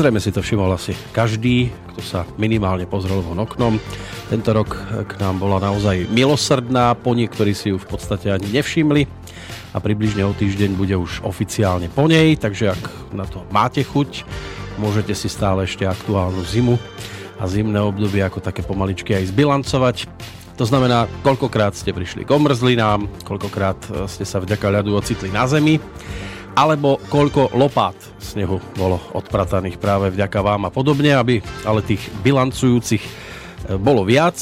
Zrejme 0.00 0.16
si 0.16 0.32
to 0.32 0.40
všimol 0.40 0.72
asi 0.72 0.96
každý, 1.12 1.68
kto 1.92 2.00
sa 2.00 2.24
minimálne 2.40 2.88
pozrel 2.88 3.20
von 3.20 3.36
oknom. 3.36 3.76
Tento 4.32 4.48
rok 4.56 4.72
k 5.04 5.12
nám 5.20 5.36
bola 5.36 5.60
naozaj 5.60 6.08
milosrdná, 6.08 6.96
po 6.96 7.12
niektorí 7.12 7.52
si 7.52 7.68
ju 7.68 7.76
v 7.76 7.84
podstate 7.84 8.32
ani 8.32 8.48
nevšimli 8.48 9.04
a 9.70 9.76
približne 9.76 10.24
o 10.24 10.32
týždeň 10.32 10.72
bude 10.72 10.96
už 10.96 11.20
oficiálne 11.20 11.92
po 11.92 12.08
nej, 12.08 12.32
takže 12.40 12.72
ak 12.72 13.12
na 13.12 13.28
to 13.28 13.44
máte 13.52 13.84
chuť, 13.84 14.24
môžete 14.80 15.12
si 15.12 15.28
stále 15.28 15.68
ešte 15.68 15.84
aktuálnu 15.84 16.48
zimu 16.48 16.80
a 17.36 17.44
zimné 17.44 17.84
obdobie 17.84 18.24
ako 18.24 18.40
také 18.40 18.64
pomaličky 18.64 19.12
aj 19.12 19.36
zbilancovať. 19.36 20.08
To 20.56 20.64
znamená, 20.64 21.12
koľkokrát 21.20 21.76
ste 21.76 21.92
prišli 21.92 22.24
k 22.24 22.32
omrzlinám, 22.32 23.04
koľkokrát 23.28 24.08
ste 24.08 24.24
sa 24.24 24.40
vďaka 24.40 24.80
ľadu 24.80 24.96
ocitli 24.96 25.28
na 25.28 25.44
zemi 25.44 25.76
alebo 26.54 26.98
koľko 27.10 27.54
lopát 27.54 27.94
snehu 28.18 28.58
bolo 28.74 28.98
odprataných 29.14 29.78
práve 29.78 30.10
vďaka 30.10 30.40
vám 30.42 30.66
a 30.68 30.74
podobne, 30.74 31.14
aby 31.14 31.42
ale 31.62 31.84
tých 31.84 32.02
bilancujúcich 32.22 33.02
e, 33.02 33.10
bolo 33.78 34.02
viac, 34.02 34.36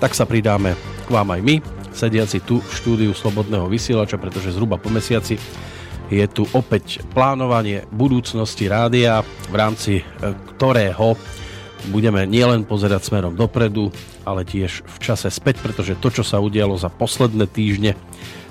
tak 0.00 0.12
sa 0.12 0.28
pridáme 0.28 0.76
k 1.06 1.08
vám 1.08 1.32
aj 1.32 1.40
my, 1.40 1.56
sediaci 1.96 2.44
tu 2.44 2.60
v 2.60 2.72
štúdiu 2.72 3.12
Slobodného 3.16 3.68
vysielača, 3.68 4.20
pretože 4.20 4.52
zhruba 4.52 4.76
po 4.76 4.92
mesiaci 4.92 5.40
je 6.06 6.26
tu 6.30 6.46
opäť 6.54 7.02
plánovanie 7.10 7.82
budúcnosti 7.90 8.70
rádia, 8.70 9.24
v 9.50 9.54
rámci 9.56 9.92
e, 10.00 10.04
ktorého 10.56 11.16
budeme 11.92 12.26
nielen 12.26 12.66
pozerať 12.66 13.12
smerom 13.12 13.36
dopredu, 13.36 13.94
ale 14.26 14.42
tiež 14.42 14.82
v 14.82 14.98
čase 14.98 15.30
späť, 15.30 15.62
pretože 15.62 15.98
to, 15.98 16.08
čo 16.10 16.24
sa 16.26 16.42
udialo 16.42 16.74
za 16.74 16.90
posledné 16.90 17.46
týždne, 17.46 17.94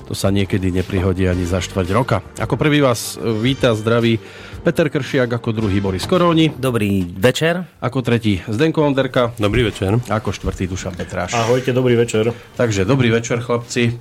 to 0.05 0.13
sa 0.13 0.29
niekedy 0.29 0.69
neprihodí 0.69 1.25
ani 1.25 1.43
za 1.49 1.59
štvrť 1.59 1.89
roka. 1.91 2.21
Ako 2.37 2.55
prvý 2.55 2.79
vás 2.81 3.17
e, 3.17 3.25
víta 3.41 3.73
zdraví 3.73 4.21
Peter 4.61 4.89
Kršiak, 4.89 5.29
ako 5.29 5.53
druhý 5.53 5.81
Boris 5.81 6.05
Koróni. 6.09 6.53
Dobrý 6.53 7.05
večer. 7.05 7.65
Ako 7.81 8.01
tretí 8.01 8.41
Zdenko 8.45 8.85
Onderka. 8.85 9.33
Dobrý 9.37 9.65
večer. 9.65 9.97
Ako 10.09 10.33
štvrtý 10.33 10.69
Dušan 10.69 10.97
Petráš. 10.97 11.37
Ahojte, 11.37 11.73
dobrý 11.73 11.97
večer. 11.97 12.33
Takže 12.57 12.85
dobrý 12.85 13.13
večer 13.13 13.41
chlapci. 13.41 13.97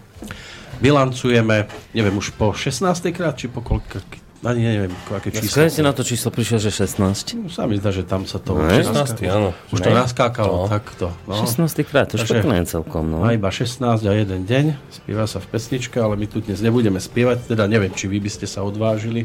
Bilancujeme, 0.80 1.70
neviem 1.94 2.16
už 2.16 2.34
po 2.34 2.56
16. 2.56 3.12
krát, 3.14 3.38
či 3.38 3.46
po 3.46 3.62
koľko, 3.62 4.23
ani 4.44 4.60
neviem, 4.60 4.92
aké 5.08 5.32
číslo. 5.32 5.48
Skôr 5.48 5.72
si 5.72 5.80
na 5.80 5.96
to 5.96 6.04
číslo 6.04 6.28
prišiel, 6.28 6.60
že 6.60 6.70
16. 6.70 7.40
No, 7.40 7.48
sa 7.48 7.64
mi 7.64 7.80
zdá, 7.80 7.90
že 7.90 8.04
tam 8.04 8.28
sa 8.28 8.36
to... 8.36 8.54
No, 8.54 8.68
16, 8.68 9.24
áno. 9.26 9.56
Už 9.72 9.80
to 9.80 9.90
naskákalo, 9.90 10.64
no. 10.64 10.68
takto. 10.68 11.10
No. 11.24 11.40
16 11.40 11.72
krát, 11.88 12.12
to 12.12 12.20
už 12.20 12.28
pekné 12.28 12.68
celkom. 12.68 13.08
No. 13.08 13.24
A 13.24 13.32
iba 13.32 13.48
16 13.48 13.80
a 14.04 14.12
jeden 14.12 14.44
deň, 14.44 14.64
spieva 14.92 15.24
sa 15.24 15.40
v 15.40 15.48
pesničke, 15.48 15.96
ale 15.96 16.20
my 16.20 16.26
tu 16.28 16.44
dnes 16.44 16.60
nebudeme 16.60 17.00
spievať, 17.00 17.56
teda 17.56 17.64
neviem, 17.64 17.90
či 17.90 18.04
vy 18.06 18.20
by 18.20 18.30
ste 18.30 18.44
sa 18.44 18.60
odvážili. 18.62 19.24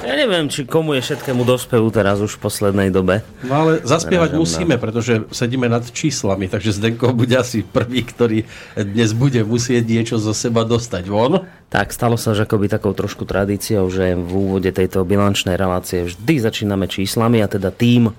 Ja 0.00 0.16
neviem, 0.16 0.48
či 0.48 0.64
komu 0.64 0.96
je 0.96 1.04
všetkému 1.04 1.44
dospevu 1.44 1.92
teraz 1.92 2.24
už 2.24 2.40
v 2.40 2.42
poslednej 2.48 2.88
dobe. 2.88 3.20
No 3.44 3.64
ale 3.66 3.84
zaspievať 3.84 4.32
Ražem, 4.32 4.40
musíme, 4.40 4.74
no. 4.76 4.82
pretože 4.82 5.12
sedíme 5.28 5.68
nad 5.68 5.84
číslami, 5.84 6.48
takže 6.48 6.80
Zdenko 6.80 7.12
bude 7.12 7.36
asi 7.36 7.60
prvý, 7.60 8.02
ktorý 8.08 8.38
dnes 8.80 9.12
bude 9.12 9.44
musieť 9.44 9.84
niečo 9.84 10.16
zo 10.16 10.32
seba 10.32 10.64
dostať 10.64 11.04
von. 11.04 11.44
Tak, 11.68 11.92
stalo 11.92 12.16
sa, 12.16 12.32
že 12.32 12.48
akoby 12.48 12.72
takou 12.72 12.96
trošku 12.96 13.28
tradíciou, 13.28 13.92
že 13.92 14.16
v 14.16 14.30
úvode 14.32 14.72
tejto 14.72 15.04
bilančnej 15.04 15.54
relácie 15.54 16.08
vždy 16.08 16.34
začíname 16.42 16.88
číslami 16.88 17.44
a 17.44 17.46
teda 17.46 17.68
tým, 17.68 18.10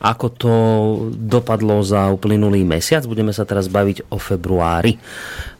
ako 0.00 0.26
to 0.32 0.54
dopadlo 1.12 1.84
za 1.84 2.08
uplynulý 2.08 2.64
mesiac. 2.64 3.04
Budeme 3.04 3.36
sa 3.36 3.44
teraz 3.44 3.68
baviť 3.68 4.08
o 4.08 4.16
februári. 4.16 4.96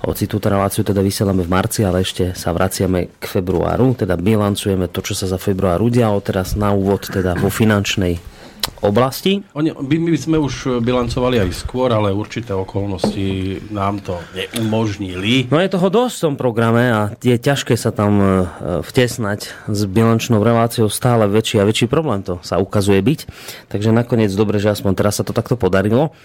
Hoci 0.01 0.25
túto 0.25 0.49
reláciu 0.49 0.81
teda 0.81 1.05
vysielame 1.05 1.45
v 1.45 1.53
marci, 1.53 1.85
ale 1.85 2.01
ešte 2.01 2.33
sa 2.33 2.57
vraciame 2.57 3.21
k 3.21 3.25
februáru, 3.29 3.93
teda 4.01 4.17
bilancujeme 4.17 4.89
to, 4.89 5.05
čo 5.05 5.13
sa 5.13 5.29
za 5.29 5.37
február 5.37 5.85
udialo. 5.85 6.25
Teraz 6.25 6.57
na 6.57 6.73
úvod 6.73 7.05
teda 7.05 7.37
vo 7.37 7.53
finančnej 7.53 8.40
oblasti. 8.81 9.45
Oni, 9.53 9.77
my 9.77 10.11
by 10.11 10.21
sme 10.21 10.37
už 10.41 10.81
bilancovali 10.81 11.37
aj 11.41 11.53
skôr, 11.53 11.93
ale 11.93 12.17
určité 12.17 12.57
okolnosti 12.57 13.61
nám 13.69 14.01
to 14.01 14.17
neumožnili. 14.33 15.53
No 15.53 15.61
je 15.61 15.69
toho 15.69 15.89
dosť 15.93 16.17
v 16.17 16.25
tom 16.25 16.37
programe 16.41 16.85
a 16.89 17.01
je 17.21 17.37
ťažké 17.37 17.77
sa 17.77 17.93
tam 17.93 18.21
e, 18.21 18.27
vtesnať 18.81 19.69
s 19.69 19.81
bilančnou 19.85 20.41
reláciou 20.41 20.89
stále 20.89 21.29
väčší 21.29 21.61
a 21.61 21.69
väčší 21.69 21.87
problém 21.87 22.25
to 22.25 22.41
sa 22.41 22.57
ukazuje 22.57 23.05
byť. 23.05 23.21
Takže 23.69 23.93
nakoniec 23.93 24.33
dobre, 24.33 24.57
že 24.57 24.73
aspoň 24.73 24.97
teraz 24.97 25.21
sa 25.21 25.25
to 25.27 25.37
takto 25.37 25.61
podarilo. 25.61 26.17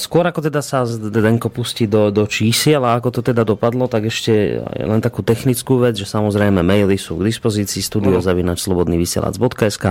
Skôr 0.00 0.24
ako 0.24 0.48
teda 0.48 0.64
sa 0.64 0.88
Denko 0.88 1.52
pustí 1.52 1.84
do, 1.86 2.08
do 2.08 2.24
čísiel 2.26 2.80
a 2.84 2.96
ako 2.96 3.20
to 3.20 3.32
teda 3.32 3.44
dopadlo, 3.44 3.86
tak 3.86 4.04
ešte 4.08 4.64
len 4.64 5.00
takú 5.04 5.22
technickú 5.22 5.78
vec, 5.78 5.96
že 6.00 6.08
samozrejme 6.08 6.62
maily 6.64 6.96
sú 6.96 7.20
k 7.20 7.28
dispozícii 7.28 7.84
studiozavinačslobodnyvysielac.sk 7.84 9.84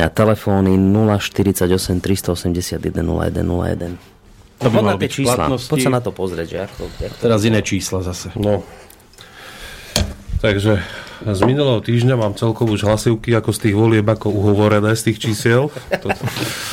a 0.00 0.08
telefóny 0.08 0.76
048 0.76 2.00
381 2.00 2.80
0101. 3.04 3.96
To 4.60 4.68
by 4.68 4.78
mal 4.84 5.00
byť 5.00 5.10
čísla. 5.12 5.48
Poď 5.48 5.78
sa 5.80 5.90
na 5.92 6.00
to 6.04 6.12
pozrieť. 6.12 6.48
Že 6.52 6.58
ako, 6.68 6.82
ako 6.84 7.16
Teraz 7.16 7.40
iné 7.48 7.60
čísla 7.64 8.04
zase. 8.04 8.28
No. 8.36 8.60
Takže 10.40 10.80
z 11.20 11.40
minulého 11.44 11.84
týždňa 11.84 12.16
mám 12.16 12.32
celkovú 12.32 12.80
už 12.80 12.88
hlasivky 12.88 13.36
ako 13.36 13.52
z 13.52 13.68
tých 13.68 13.74
volieb, 13.76 14.08
ako 14.08 14.32
uhovorené 14.32 14.96
z 14.96 15.12
tých 15.12 15.18
čísiel. 15.20 15.68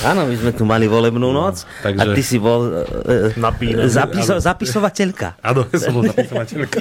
Áno, 0.08 0.24
my 0.24 0.36
sme 0.40 0.52
tu 0.56 0.64
mali 0.64 0.88
volebnú 0.88 1.36
noc 1.36 1.68
no, 1.68 1.84
takže... 1.84 2.00
a 2.00 2.16
ty 2.16 2.24
si 2.24 2.40
bol 2.40 2.64
uh, 2.64 3.88
zapiso- 3.92 4.40
zapisovateľka. 4.40 5.44
Áno, 5.44 5.68
ja 5.68 5.80
som 5.84 6.00
bol 6.00 6.08
zapisovateľka. 6.08 6.80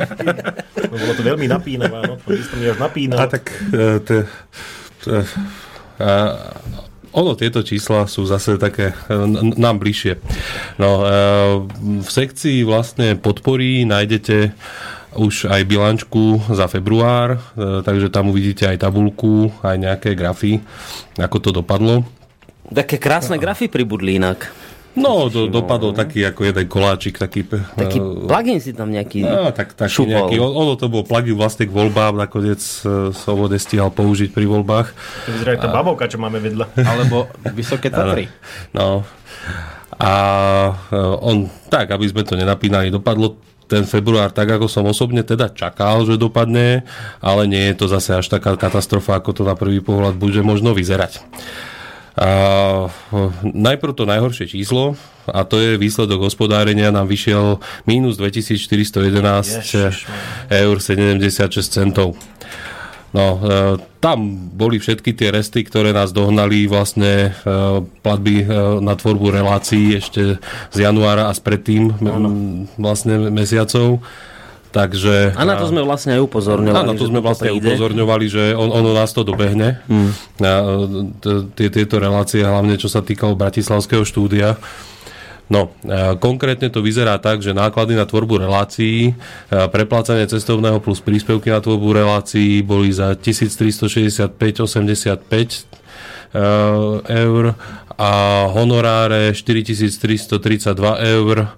bolo 0.95 1.13
to 1.19 1.23
veľmi 1.27 1.47
napínavé, 1.51 2.07
no, 2.07 2.15
to 2.23 2.55
mi 2.55 2.71
až 2.71 2.79
napínal. 2.79 3.19
A 3.19 3.35
tak 3.35 3.51
uh, 3.51 3.99
te, 3.99 4.31
te, 5.03 5.27
ono, 7.17 7.33
tieto 7.33 7.65
čísla 7.65 8.05
sú 8.05 8.29
zase 8.29 8.61
také 8.61 8.93
nám 9.57 9.81
bližšie. 9.81 10.21
No, 10.77 11.01
v 11.81 12.11
sekcii 12.11 12.61
vlastne 12.69 13.17
podporí 13.17 13.89
nájdete 13.89 14.53
už 15.17 15.49
aj 15.49 15.65
bilančku 15.65 16.45
za 16.53 16.69
február, 16.69 17.41
e, 17.57 17.81
takže 17.81 18.13
tam 18.13 18.29
uvidíte 18.31 18.69
aj 18.69 18.85
tabulku, 18.85 19.49
aj 19.65 19.77
nejaké 19.81 20.11
grafy, 20.13 20.61
ako 21.17 21.37
to 21.41 21.51
dopadlo. 21.57 22.05
Také 22.69 23.01
krásne 23.01 23.41
grafy 23.41 23.73
pribudli 23.73 24.21
inak. 24.21 24.53
No, 24.97 25.29
do, 25.29 25.45
dopadol 25.53 25.93
taký 25.93 26.25
ako 26.25 26.49
jeden 26.49 26.67
koláčik, 26.67 27.21
taký... 27.21 27.45
Taký 27.77 28.01
uh, 28.01 28.25
plugin 28.25 28.59
si 28.65 28.73
tam 28.73 28.89
nejaký 28.89 29.29
no, 29.29 29.53
tak, 29.53 29.77
taký 29.77 29.93
šupol. 29.93 30.33
nejaký, 30.33 30.37
ono 30.41 30.73
to 30.81 30.89
bol 30.89 31.05
plugin 31.05 31.37
vlastne 31.37 31.69
k 31.69 31.73
voľbám, 31.77 32.17
nakoniec 32.17 32.59
uh, 32.83 33.13
som 33.13 33.37
ho 33.37 33.47
nestihal 33.47 33.93
použiť 33.93 34.33
pri 34.33 34.49
voľbách. 34.49 34.89
To 35.29 35.31
vyzerá 35.37 35.61
tá 35.61 35.69
babovka, 35.69 36.09
čo 36.09 36.17
máme 36.17 36.41
vedľa. 36.41 36.73
Alebo 36.81 37.29
Vysoké 37.53 37.93
Tatry. 37.93 38.33
No. 38.73 39.05
A 40.01 40.13
uh, 40.73 41.17
on, 41.21 41.53
tak, 41.69 41.93
aby 41.93 42.09
sme 42.09 42.25
to 42.25 42.33
nenapínali, 42.33 42.89
dopadlo 42.89 43.37
ten 43.67 43.83
február 43.83 44.31
tak, 44.31 44.47
ako 44.49 44.71
som 44.71 44.87
osobne 44.87 45.27
teda 45.27 45.51
čakal, 45.51 46.07
že 46.07 46.17
dopadne, 46.17 46.87
ale 47.19 47.51
nie 47.51 47.75
je 47.75 47.75
to 47.75 47.87
zase 47.91 48.15
až 48.15 48.27
taká 48.31 48.55
katastrofa, 48.55 49.19
ako 49.19 49.31
to 49.35 49.43
na 49.43 49.59
prvý 49.59 49.83
pohľad 49.83 50.15
bude 50.17 50.39
možno 50.41 50.73
vyzerať. 50.73 51.21
A, 52.17 52.89
najprv 53.45 53.93
to 53.93 54.09
najhoršie 54.09 54.49
číslo, 54.49 54.97
a 55.29 55.45
to 55.45 55.59
je 55.59 55.77
výsledok 55.77 56.25
hospodárenia, 56.25 56.95
nám 56.95 57.11
vyšiel 57.11 57.61
minus 57.85 58.17
2411 58.17 59.61
Ježiš, 59.61 60.09
eur 60.49 60.77
76 60.81 61.67
centov. 61.67 62.17
No, 63.17 63.41
e, 63.41 63.81
tam 64.03 64.51
boli 64.53 64.77
všetky 64.77 65.17
tie 65.17 65.33
resty, 65.33 65.65
ktoré 65.65 65.97
nás 65.97 66.13
dohnali 66.13 66.69
vlastne 66.69 67.33
e, 67.33 67.51
platby 68.05 68.45
e, 68.45 68.47
na 68.85 68.93
tvorbu 68.93 69.33
relácií 69.33 69.97
ešte 69.97 70.37
z 70.69 70.77
januára 70.77 71.31
a 71.31 71.33
spredtým 71.33 71.97
m, 71.97 72.69
vlastne 72.77 73.33
mesiacov. 73.33 74.05
Takže, 74.77 75.33
a 75.33 75.43
na 75.49 75.57
to 75.57 75.73
sme 75.73 75.81
vlastne 75.81 76.21
aj 76.21 76.29
upozorňovali. 76.29 76.85
A 76.85 76.85
na 76.85 76.93
to 76.93 77.09
sme 77.09 77.25
vlastne 77.25 77.49
príde. 77.49 77.65
upozorňovali, 77.65 78.27
že 78.29 78.53
on, 78.53 78.69
ono 78.69 78.93
nás 78.93 79.09
to 79.17 79.25
dobehne. 79.25 79.81
Hmm. 79.89 80.13
Tieto 81.57 81.97
relácie, 81.97 82.45
hlavne 82.45 82.77
čo 82.77 82.93
sa 82.93 83.01
týkalo 83.01 83.33
Bratislavského 83.41 84.05
štúdia. 84.05 84.61
No, 85.49 85.73
konkrétne 86.21 86.69
to 86.69 86.85
vyzerá 86.85 87.17
tak, 87.23 87.41
že 87.41 87.57
náklady 87.57 87.97
na 87.97 88.05
tvorbu 88.05 88.43
relácií, 88.43 89.17
preplácanie 89.49 90.29
cestovného 90.29 90.83
plus 90.85 91.01
príspevky 91.01 91.55
na 91.55 91.65
tvorbu 91.65 91.97
relácií 91.97 92.61
boli 92.67 92.93
za 92.93 93.17
1365,85 93.17 94.37
eur 97.07 97.45
a 97.97 98.13
honoráre 98.53 99.33
4332 99.33 100.75
eur 101.17 101.49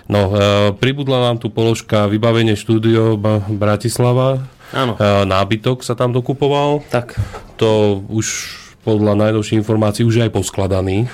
No, 0.07 0.31
pribudla 0.79 1.31
nám 1.31 1.39
tu 1.44 1.51
položka 1.51 2.07
vybavenie 2.07 2.56
štúdio 2.56 3.19
Bratislava 3.51 4.39
Áno. 4.74 4.97
E, 4.97 5.29
nábytok 5.29 5.86
sa 5.86 5.94
tam 5.94 6.09
dokupoval. 6.09 6.81
Tak. 6.89 7.13
To 7.62 8.01
už 8.09 8.57
podľa 8.83 9.15
najnovších 9.15 9.62
informácií 9.62 10.03
už 10.03 10.19
je 10.19 10.25
aj 10.27 10.33
poskladaný. 10.33 11.07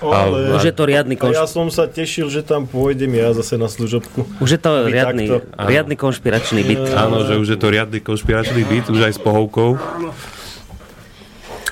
Ale, 0.00 0.56
Už 0.56 0.64
je 0.64 0.72
to 0.72 0.88
riadny 0.88 1.14
a 1.20 1.44
ja 1.44 1.44
som 1.44 1.68
sa 1.68 1.84
tešil, 1.84 2.32
že 2.32 2.40
tam 2.40 2.64
pôjdem 2.64 3.12
ja 3.12 3.36
zase 3.36 3.60
na 3.60 3.68
služobku. 3.68 4.24
Už 4.40 4.56
je 4.56 4.60
to 4.60 4.88
riadny, 4.88 5.28
takto. 5.28 5.60
riadny 5.60 5.94
konšpiračný 6.00 6.60
byt. 6.64 6.96
Áno, 6.96 7.28
že 7.28 7.36
už 7.36 7.48
je 7.52 7.58
to 7.60 7.68
riadny 7.68 8.00
konšpiračný 8.00 8.64
byt, 8.64 8.88
už 8.88 9.00
aj 9.04 9.12
s 9.16 9.20
pohovkou. 9.20 9.76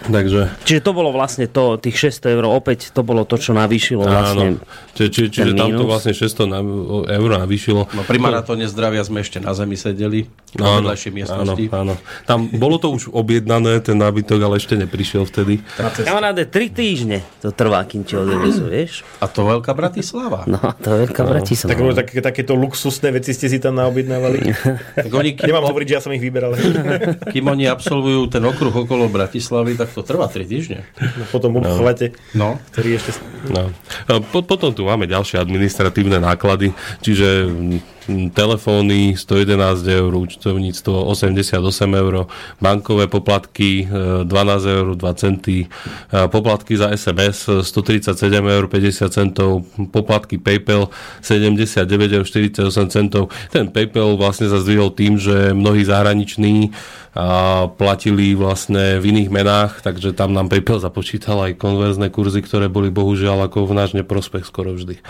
Takže, 0.06 0.54
Čiže 0.62 0.80
to 0.80 0.92
bolo 0.94 1.10
vlastne 1.10 1.50
to, 1.50 1.74
tých 1.76 2.14
600 2.14 2.38
eur, 2.38 2.44
opäť 2.46 2.94
to 2.94 3.02
bolo 3.02 3.26
to, 3.26 3.34
čo 3.34 3.50
navýšilo 3.50 4.06
vlastne. 4.06 4.62
áno. 4.62 4.62
Či, 4.94 5.04
či, 5.10 5.22
čiže 5.30 5.52
tam 5.58 5.74
to 5.74 5.84
vlastne 5.86 6.14
600 6.14 6.46
na, 6.46 6.58
eur 7.10 7.30
navýšilo. 7.34 7.90
No 7.90 8.02
pri 8.06 8.18
maratóne 8.18 8.66
zdravia 8.70 9.02
sme 9.02 9.22
ešte 9.22 9.42
na 9.42 9.54
zemi 9.54 9.74
sedeli. 9.74 10.30
Na 10.56 10.78
Áno, 10.78 10.88
vedľajšej 10.88 11.10
áno, 11.10 11.16
miestnosti. 11.18 11.64
áno. 11.70 11.94
Tam 12.24 12.48
bolo 12.48 12.80
to 12.80 12.88
už 12.88 13.12
objednané, 13.12 13.84
ten 13.84 14.00
nábytok, 14.00 14.40
ale 14.40 14.56
ešte 14.56 14.80
neprišiel 14.80 15.28
vtedy. 15.28 15.60
Kamaráde, 15.78 16.48
3 16.48 16.72
týždne 16.72 17.20
to 17.44 17.52
trvá, 17.52 17.84
kým 17.84 18.02
ti 18.02 18.16
odvezú, 18.16 18.64
vieš? 18.72 19.04
A 19.20 19.28
to 19.28 19.44
Veľká 19.44 19.72
Bratislava. 19.76 20.44
No, 20.48 20.60
to 20.76 20.88
veľká 21.04 21.22
Bratislava. 21.24 21.72
Tak, 21.72 22.12
tak, 22.12 22.32
takéto 22.32 22.52
luxusné 22.56 23.12
veci 23.12 23.32
ste 23.32 23.48
si 23.48 23.56
tam 23.60 23.76
naobjednávali. 23.76 24.38
Tak 24.96 25.12
oni, 25.12 25.36
kým, 25.36 25.48
Nemám 25.48 25.68
hovoriť, 25.72 25.86
že 25.88 25.94
ja 25.96 26.02
som 26.04 26.12
ich 26.12 26.20
vyberal. 26.20 26.52
kým 27.32 27.44
oni 27.48 27.64
absolvujú 27.68 28.28
ten 28.28 28.44
okruh 28.44 28.72
okolo 28.72 29.08
Bratislavy, 29.08 29.76
tak 29.76 29.87
to 29.90 30.02
trvá 30.02 30.26
3 30.26 30.44
týždne. 30.44 30.78
No, 30.98 31.24
potom 31.28 31.56
obchvate, 31.56 32.12
No. 32.32 32.56
ktorý 32.70 32.96
ešte... 32.96 33.16
No. 33.48 33.72
A 34.06 34.20
Po, 34.20 34.40
potom 34.40 34.70
tu 34.70 34.84
máme 34.84 35.04
ďalšie 35.04 35.38
administratívne 35.38 36.18
náklady, 36.18 36.72
čiže 37.00 37.48
telefóny 38.32 39.16
111 39.16 39.84
eur, 39.84 40.12
účtovníctvo 40.14 41.04
88 41.12 41.60
eur, 41.94 42.26
bankové 42.60 43.06
poplatky 43.06 43.84
e, 43.84 44.24
12 44.24 44.64
eur 44.64 44.86
2 44.96 45.14
centy, 45.14 45.64
e, 45.64 46.28
poplatky 46.28 46.76
za 46.76 46.88
SMS 46.96 47.62
137 47.62 48.16
eur 48.48 48.64
50 48.68 49.12
centov, 49.12 49.68
poplatky 49.92 50.40
PayPal 50.40 50.88
79 51.20 51.84
eur 52.12 52.24
48 52.24 52.88
centov. 52.88 53.28
Ten 53.52 53.68
PayPal 53.68 54.16
vlastne 54.16 54.48
sa 54.48 54.60
zdvihol 54.60 54.96
tým, 54.96 55.20
že 55.20 55.52
mnohí 55.52 55.84
zahraniční 55.84 56.72
a 57.18 57.66
platili 57.66 58.38
vlastne 58.38 59.02
v 59.02 59.10
iných 59.10 59.30
menách, 59.32 59.72
takže 59.82 60.14
tam 60.14 60.32
nám 60.32 60.46
PayPal 60.46 60.78
započítal 60.78 61.50
aj 61.50 61.58
konverzné 61.58 62.14
kurzy, 62.14 62.44
ktoré 62.46 62.70
boli 62.70 62.94
bohužiaľ 62.94 63.50
ako 63.50 63.66
v 63.66 63.72
náš 63.74 63.90
neprospech 63.98 64.46
skoro 64.46 64.76
vždy 64.78 65.02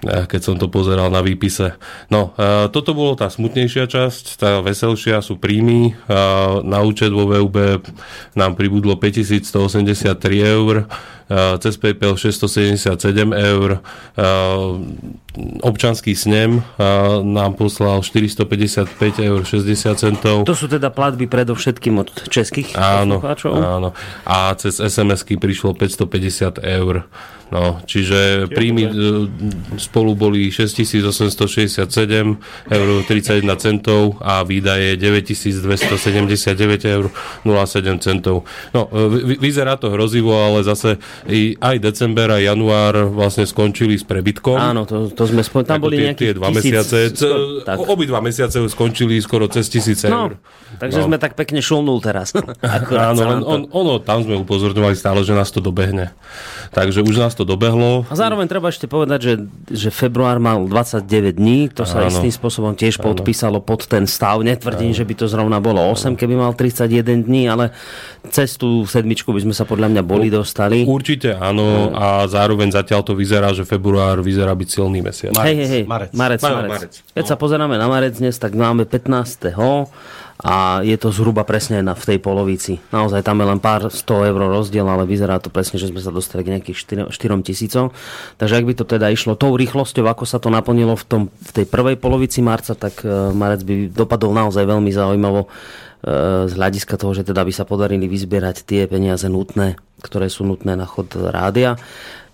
keď 0.00 0.40
som 0.40 0.56
to 0.56 0.72
pozeral 0.72 1.12
na 1.12 1.20
výpise. 1.20 1.76
No, 2.08 2.32
e, 2.34 2.72
toto 2.72 2.96
bolo 2.96 3.16
tá 3.16 3.28
smutnejšia 3.28 3.84
časť, 3.84 4.24
tá 4.40 4.50
veselšia 4.64 5.20
sú 5.20 5.36
príjmy. 5.36 5.92
E, 5.92 6.18
na 6.64 6.80
účet 6.80 7.12
vo 7.12 7.28
VUB 7.28 7.84
nám 8.32 8.56
pribudlo 8.56 8.96
5183 8.96 10.56
eur, 10.56 10.88
cez 11.62 11.78
PayPal 11.78 12.18
677 12.18 13.30
eur, 13.30 13.78
e, 13.78 14.26
občanský 15.62 16.18
snem 16.18 16.58
e, 16.58 16.62
nám 17.22 17.54
poslal 17.54 18.02
455 18.02 19.22
eur 19.22 19.40
60 19.46 19.94
centov. 19.94 20.36
To 20.42 20.58
sú 20.58 20.66
teda 20.66 20.90
platby 20.90 21.30
predovšetkým 21.30 22.02
od 22.02 22.08
českých 22.26 22.74
Áno, 22.74 23.22
áno. 23.62 23.94
A 24.26 24.50
cez 24.58 24.82
SMS-ky 24.82 25.38
prišlo 25.38 25.78
550 25.78 26.58
eur. 26.66 27.06
No, 27.50 27.82
čiže 27.82 28.46
príjmy 28.46 28.86
spolu 29.74 30.14
boli 30.14 30.54
6867 30.54 31.82
eur 32.70 32.88
31 33.10 33.42
centov 33.58 34.22
a 34.22 34.46
výdaje 34.46 34.94
9279 34.94 36.86
eur 36.86 37.10
07 37.42 37.98
centov. 37.98 38.46
No, 38.70 38.86
vy- 38.94 39.42
vyzerá 39.42 39.74
to 39.74 39.90
hrozivo, 39.90 40.30
ale 40.30 40.62
zase 40.62 41.02
i 41.22 41.52
aj 41.54 41.76
december 41.78 42.30
a 42.30 42.38
január 42.38 42.80
vlastne 43.06 43.42
skončili 43.42 43.92
s 43.92 44.02
prebytkom. 44.02 44.54
Áno, 44.54 44.82
to, 44.82 45.08
to 45.08 45.24
sme 45.24 45.40
spomínali. 45.40 45.66
Tam 45.66 45.76
Ako 45.76 45.84
boli 45.84 45.96
tie, 45.98 46.10
tie 46.14 46.32
dva 46.32 46.48
mesiace, 46.48 46.98
c- 47.10 47.28
tak. 47.62 47.76
obidva 47.82 48.18
mesiace 48.18 48.56
skončili 48.62 49.18
skoro 49.18 49.44
cez 49.46 49.66
tisíc 49.66 50.00
No, 50.02 50.28
eur. 50.28 50.32
takže 50.76 50.98
No. 50.98 51.06
sme 51.06 51.16
tak 51.16 51.34
pekne 51.34 51.58
šulnul 51.58 51.98
teraz. 51.98 52.32
Akurát 52.62 53.12
Áno, 53.12 53.20
len 53.22 53.40
on, 53.42 53.60
ono, 53.66 53.98
tam 53.98 54.22
sme 54.22 54.38
upozorňovali 54.38 54.94
stále, 54.94 55.20
že 55.20 55.32
nás 55.32 55.48
to 55.48 55.58
dobehne. 55.58 56.14
Takže 56.68 57.00
už 57.00 57.18
nás 57.18 57.32
to 57.32 57.42
dobehlo. 57.42 58.06
A 58.06 58.14
zároveň 58.14 58.46
treba 58.46 58.68
ešte 58.68 58.86
povedať, 58.86 59.18
že, 59.20 59.34
že 59.68 59.88
február 59.90 60.38
mal 60.38 60.62
29 60.62 61.04
dní, 61.32 61.68
to 61.68 61.82
sa 61.82 62.00
Áno. 62.00 62.08
istým 62.08 62.30
spôsobom 62.30 62.72
tiež 62.72 62.96
podpísalo 62.96 63.58
pod 63.58 63.84
ten 63.84 64.06
stav. 64.06 64.38
Netvrdím, 64.40 64.90
že 64.90 65.02
by 65.02 65.14
to 65.14 65.26
zrovna 65.26 65.58
bolo 65.58 65.82
8, 65.84 66.14
keby 66.14 66.34
mal 66.34 66.54
31 66.54 66.86
dní, 67.20 67.44
ale 67.44 67.74
cez 68.26 68.54
tú 68.54 68.84
sedmičku 68.84 69.28
by 69.28 69.42
sme 69.42 69.50
sa 69.50 69.64
podľa 69.64 69.90
mňa 69.90 70.02
boli 70.02 70.30
dostali. 70.30 70.82
Určite 70.82 71.09
áno 71.34 71.90
a 71.96 72.28
zároveň 72.28 72.70
zatiaľ 72.70 73.00
to 73.02 73.16
vyzerá, 73.16 73.50
že 73.56 73.66
február 73.66 74.20
vyzerá 74.20 74.52
byť 74.52 74.68
silný 74.68 75.00
mesiac. 75.00 75.32
Marec, 75.34 75.48
hej, 75.50 75.56
hej, 75.56 75.68
hej. 75.68 75.82
marec. 75.88 76.10
marec, 76.14 76.40
Áno, 76.44 76.56
marec. 76.62 76.70
marec. 76.70 76.92
Keď 77.16 77.24
sa 77.24 77.36
pozeráme 77.40 77.74
na 77.80 77.86
marec 77.90 78.14
dnes, 78.16 78.36
tak 78.36 78.54
máme 78.54 78.86
15. 78.86 79.50
a 80.40 80.80
je 80.80 80.96
to 80.96 81.12
zhruba 81.12 81.44
presne 81.44 81.84
na, 81.84 81.92
v 81.92 82.04
tej 82.14 82.18
polovici. 82.18 82.80
Naozaj 82.96 83.20
tam 83.20 83.44
je 83.44 83.46
len 83.52 83.60
pár 83.60 83.92
100 83.92 84.32
eur 84.32 84.40
rozdiel, 84.40 84.88
ale 84.88 85.04
vyzerá 85.04 85.36
to 85.36 85.52
presne, 85.52 85.76
že 85.76 85.92
sme 85.92 86.00
sa 86.00 86.08
dostali 86.08 86.40
k 86.40 86.56
nejakých 86.56 87.12
4, 87.12 87.12
4 87.12 87.44
tisícom. 87.44 87.92
Takže 88.40 88.56
ak 88.56 88.64
by 88.64 88.72
to 88.72 88.84
teda 88.88 89.12
išlo 89.12 89.36
tou 89.36 89.52
rýchlosťou, 89.52 90.08
ako 90.08 90.24
sa 90.24 90.40
to 90.40 90.48
naplnilo 90.48 90.96
v, 90.96 91.04
tom, 91.04 91.22
v 91.28 91.50
tej 91.52 91.68
prvej 91.68 92.00
polovici 92.00 92.40
marca, 92.40 92.72
tak 92.72 93.04
e, 93.04 93.36
marec 93.36 93.60
by 93.68 93.92
dopadol 93.92 94.32
naozaj 94.32 94.64
veľmi 94.64 94.88
zaujímavo 94.88 95.52
z 96.00 96.52
hľadiska 96.56 96.96
toho, 96.96 97.12
že 97.12 97.28
teda 97.28 97.44
by 97.44 97.52
sa 97.52 97.68
podarili 97.68 98.08
vyzbierať 98.08 98.64
tie 98.64 98.88
peniaze 98.88 99.28
nutné, 99.28 99.76
ktoré 100.00 100.32
sú 100.32 100.48
nutné 100.48 100.72
na 100.72 100.88
chod 100.88 101.12
rádia. 101.12 101.76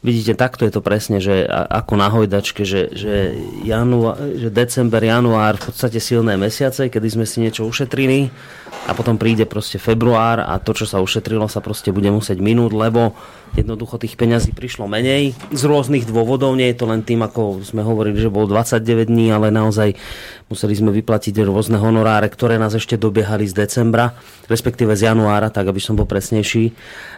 Vidíte, 0.07 0.39
takto 0.39 0.63
je 0.63 0.71
to 0.71 0.85
presne, 0.85 1.19
že 1.19 1.43
ako 1.51 1.99
na 1.99 2.07
hojdačke, 2.07 2.63
že, 2.63 2.95
že, 2.95 3.35
január, 3.67 4.15
že 4.39 4.55
december, 4.55 5.03
január, 5.03 5.59
v 5.59 5.75
podstate 5.75 5.99
silné 5.99 6.39
mesiace, 6.39 6.87
kedy 6.87 7.09
sme 7.11 7.27
si 7.27 7.43
niečo 7.43 7.67
ušetrili 7.67 8.31
a 8.87 8.95
potom 8.95 9.19
príde 9.19 9.51
proste 9.51 9.83
február 9.83 10.47
a 10.47 10.63
to, 10.63 10.79
čo 10.79 10.87
sa 10.87 11.03
ušetrilo, 11.03 11.51
sa 11.51 11.59
proste 11.59 11.91
bude 11.91 12.07
musieť 12.15 12.39
minúť, 12.39 12.71
lebo 12.71 13.19
jednoducho 13.57 13.97
tých 13.97 14.21
peňazí 14.21 14.53
prišlo 14.53 14.85
menej. 14.85 15.33
Z 15.53 15.63
rôznych 15.65 16.05
dôvodov, 16.05 16.53
nie 16.57 16.69
je 16.73 16.79
to 16.79 16.87
len 16.89 17.01
tým, 17.01 17.25
ako 17.25 17.65
sme 17.65 17.81
hovorili, 17.81 18.21
že 18.21 18.33
bolo 18.33 18.47
29 18.49 19.09
dní, 19.09 19.33
ale 19.33 19.49
naozaj 19.49 19.97
museli 20.53 20.75
sme 20.77 20.93
vyplatiť 20.93 21.43
rôzne 21.43 21.81
honoráre, 21.81 22.29
ktoré 22.31 22.61
nás 22.61 22.77
ešte 22.77 23.01
dobiehali 23.01 23.49
z 23.49 23.67
decembra, 23.67 24.15
respektíve 24.47 24.95
z 24.95 25.11
januára, 25.11 25.51
tak 25.51 25.67
aby 25.73 25.81
som 25.81 25.97
bol 25.97 26.07
presnejší. 26.07 26.77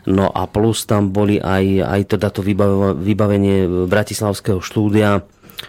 No 0.09 0.31
a 0.33 0.49
plus 0.49 0.89
tam 0.89 1.13
boli 1.13 1.43
aj, 1.43 1.65
aj 1.85 2.01
teda 2.17 2.29
to 2.33 2.41
vybavenie, 2.43 3.89
Bratislavského 3.91 4.63
štúdia, 4.65 5.27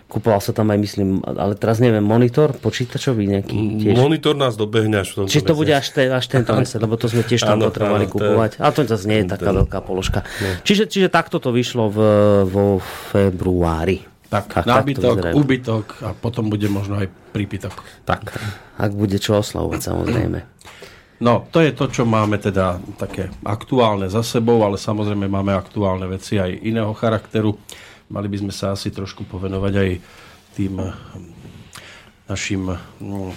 Kupoval 0.10 0.41
sa 0.41 0.53
tam 0.53 0.69
aj, 0.69 0.79
myslím, 0.81 1.10
ale 1.25 1.53
teraz 1.58 1.81
neviem, 1.81 2.01
monitor 2.01 2.53
počítačový 2.53 3.25
nejaký 3.29 3.58
tiež. 3.81 3.93
Monitor 3.98 4.38
nás 4.38 4.58
dobehne 4.58 5.01
až 5.01 5.13
v 5.13 5.15
tomto 5.24 5.34
Či 5.34 5.41
to 5.46 5.53
bude 5.58 5.74
až, 5.74 5.88
te, 5.89 6.10
až 6.10 6.25
tento 6.29 6.53
mesiac, 6.60 6.81
lebo 6.81 6.98
to 6.98 7.10
sme 7.10 7.25
tiež 7.25 7.41
tam 7.46 7.58
Áno, 7.62 7.69
potrebovali 7.69 8.05
kupovať. 8.10 8.62
A 8.62 8.69
to 8.69 8.86
zase 8.86 9.05
nie 9.10 9.25
je 9.25 9.34
taká 9.34 9.50
veľká 9.53 9.79
položka. 9.81 10.25
Čiže, 10.65 10.89
čiže 10.89 11.08
takto 11.10 11.41
to 11.41 11.50
vyšlo 11.50 11.89
v, 11.89 12.00
vo 12.46 12.65
februári. 13.13 14.05
Tak, 14.29 14.62
tak 14.62 14.65
to 14.65 14.69
nábytok, 14.69 15.34
úbytok 15.34 15.86
a 16.05 16.13
potom 16.13 16.53
bude 16.53 16.69
možno 16.69 17.01
aj 17.01 17.10
prípitok. 17.34 17.74
Tak. 18.05 18.38
Ak 18.77 18.93
bude 18.93 19.17
čo 19.17 19.41
oslavovať, 19.41 19.81
samozrejme. 19.81 20.39
No, 21.19 21.43
to 21.51 21.60
je 21.60 21.75
to, 21.75 21.91
čo 21.91 22.08
máme 22.08 22.39
teda 22.39 22.79
také 22.96 23.27
aktuálne 23.43 24.08
za 24.08 24.24
sebou, 24.24 24.63
ale 24.63 24.79
samozrejme 24.79 25.27
máme 25.27 25.51
aktuálne 25.51 26.08
veci 26.08 26.39
aj 26.39 26.63
iného 26.63 26.96
charakteru. 26.96 27.60
Mali 28.10 28.25
by 28.25 28.38
sme 28.42 28.54
sa 28.54 28.74
asi 28.74 28.89
trošku 28.89 29.24
povenovať 29.24 29.74
aj 29.78 29.89
tým 30.58 30.74
hm, 30.82 30.94
našim 32.25 32.74
hm, 32.74 33.32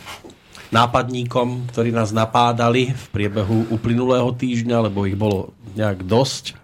nápadníkom, 0.72 1.68
ktorí 1.68 1.92
nás 1.92 2.10
napádali 2.10 2.96
v 2.96 3.04
priebehu 3.12 3.68
uplynulého 3.68 4.32
týždňa, 4.32 4.88
lebo 4.88 5.04
ich 5.04 5.14
bolo 5.14 5.52
nejak 5.76 6.02
dosť. 6.02 6.56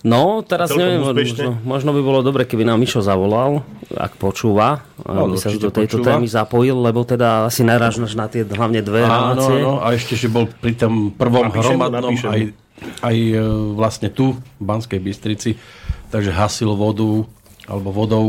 No, 0.00 0.40
teraz 0.40 0.72
neviem, 0.72 1.04
možno, 1.04 1.60
možno 1.60 1.92
by 1.92 2.00
bolo 2.00 2.24
dobre, 2.24 2.48
keby 2.48 2.64
nám 2.64 2.80
Mišo 2.80 3.04
zavolal, 3.04 3.60
ak 3.92 4.16
počúva, 4.16 4.80
No, 5.04 5.28
aby 5.28 5.36
sa 5.36 5.52
do 5.52 5.68
tejto 5.68 6.00
počúva. 6.00 6.16
témy 6.16 6.24
zapojil, 6.24 6.72
lebo 6.72 7.04
teda 7.04 7.52
asi 7.52 7.60
narážnaš 7.60 8.16
na 8.16 8.24
tie 8.24 8.48
hlavne 8.48 8.80
dve 8.80 9.04
Áno, 9.04 9.36
relácie. 9.36 9.60
áno, 9.60 9.72
a 9.84 9.92
ešte, 9.92 10.16
že 10.16 10.32
bol 10.32 10.48
pri 10.48 10.72
tom 10.72 11.12
prvom 11.12 11.52
Napíšem 11.52 11.76
hromadnom 11.76 12.16
napíšem 12.16 12.30
aj, 12.32 12.40
aj 13.04 13.16
e, 13.20 13.40
vlastne 13.76 14.08
tu, 14.08 14.40
v 14.40 14.62
Banskej 14.64 15.00
Bystrici, 15.04 15.60
takže 16.10 16.34
hasil 16.34 16.74
vodu, 16.74 17.24
alebo 17.64 17.94
vodou. 17.94 18.26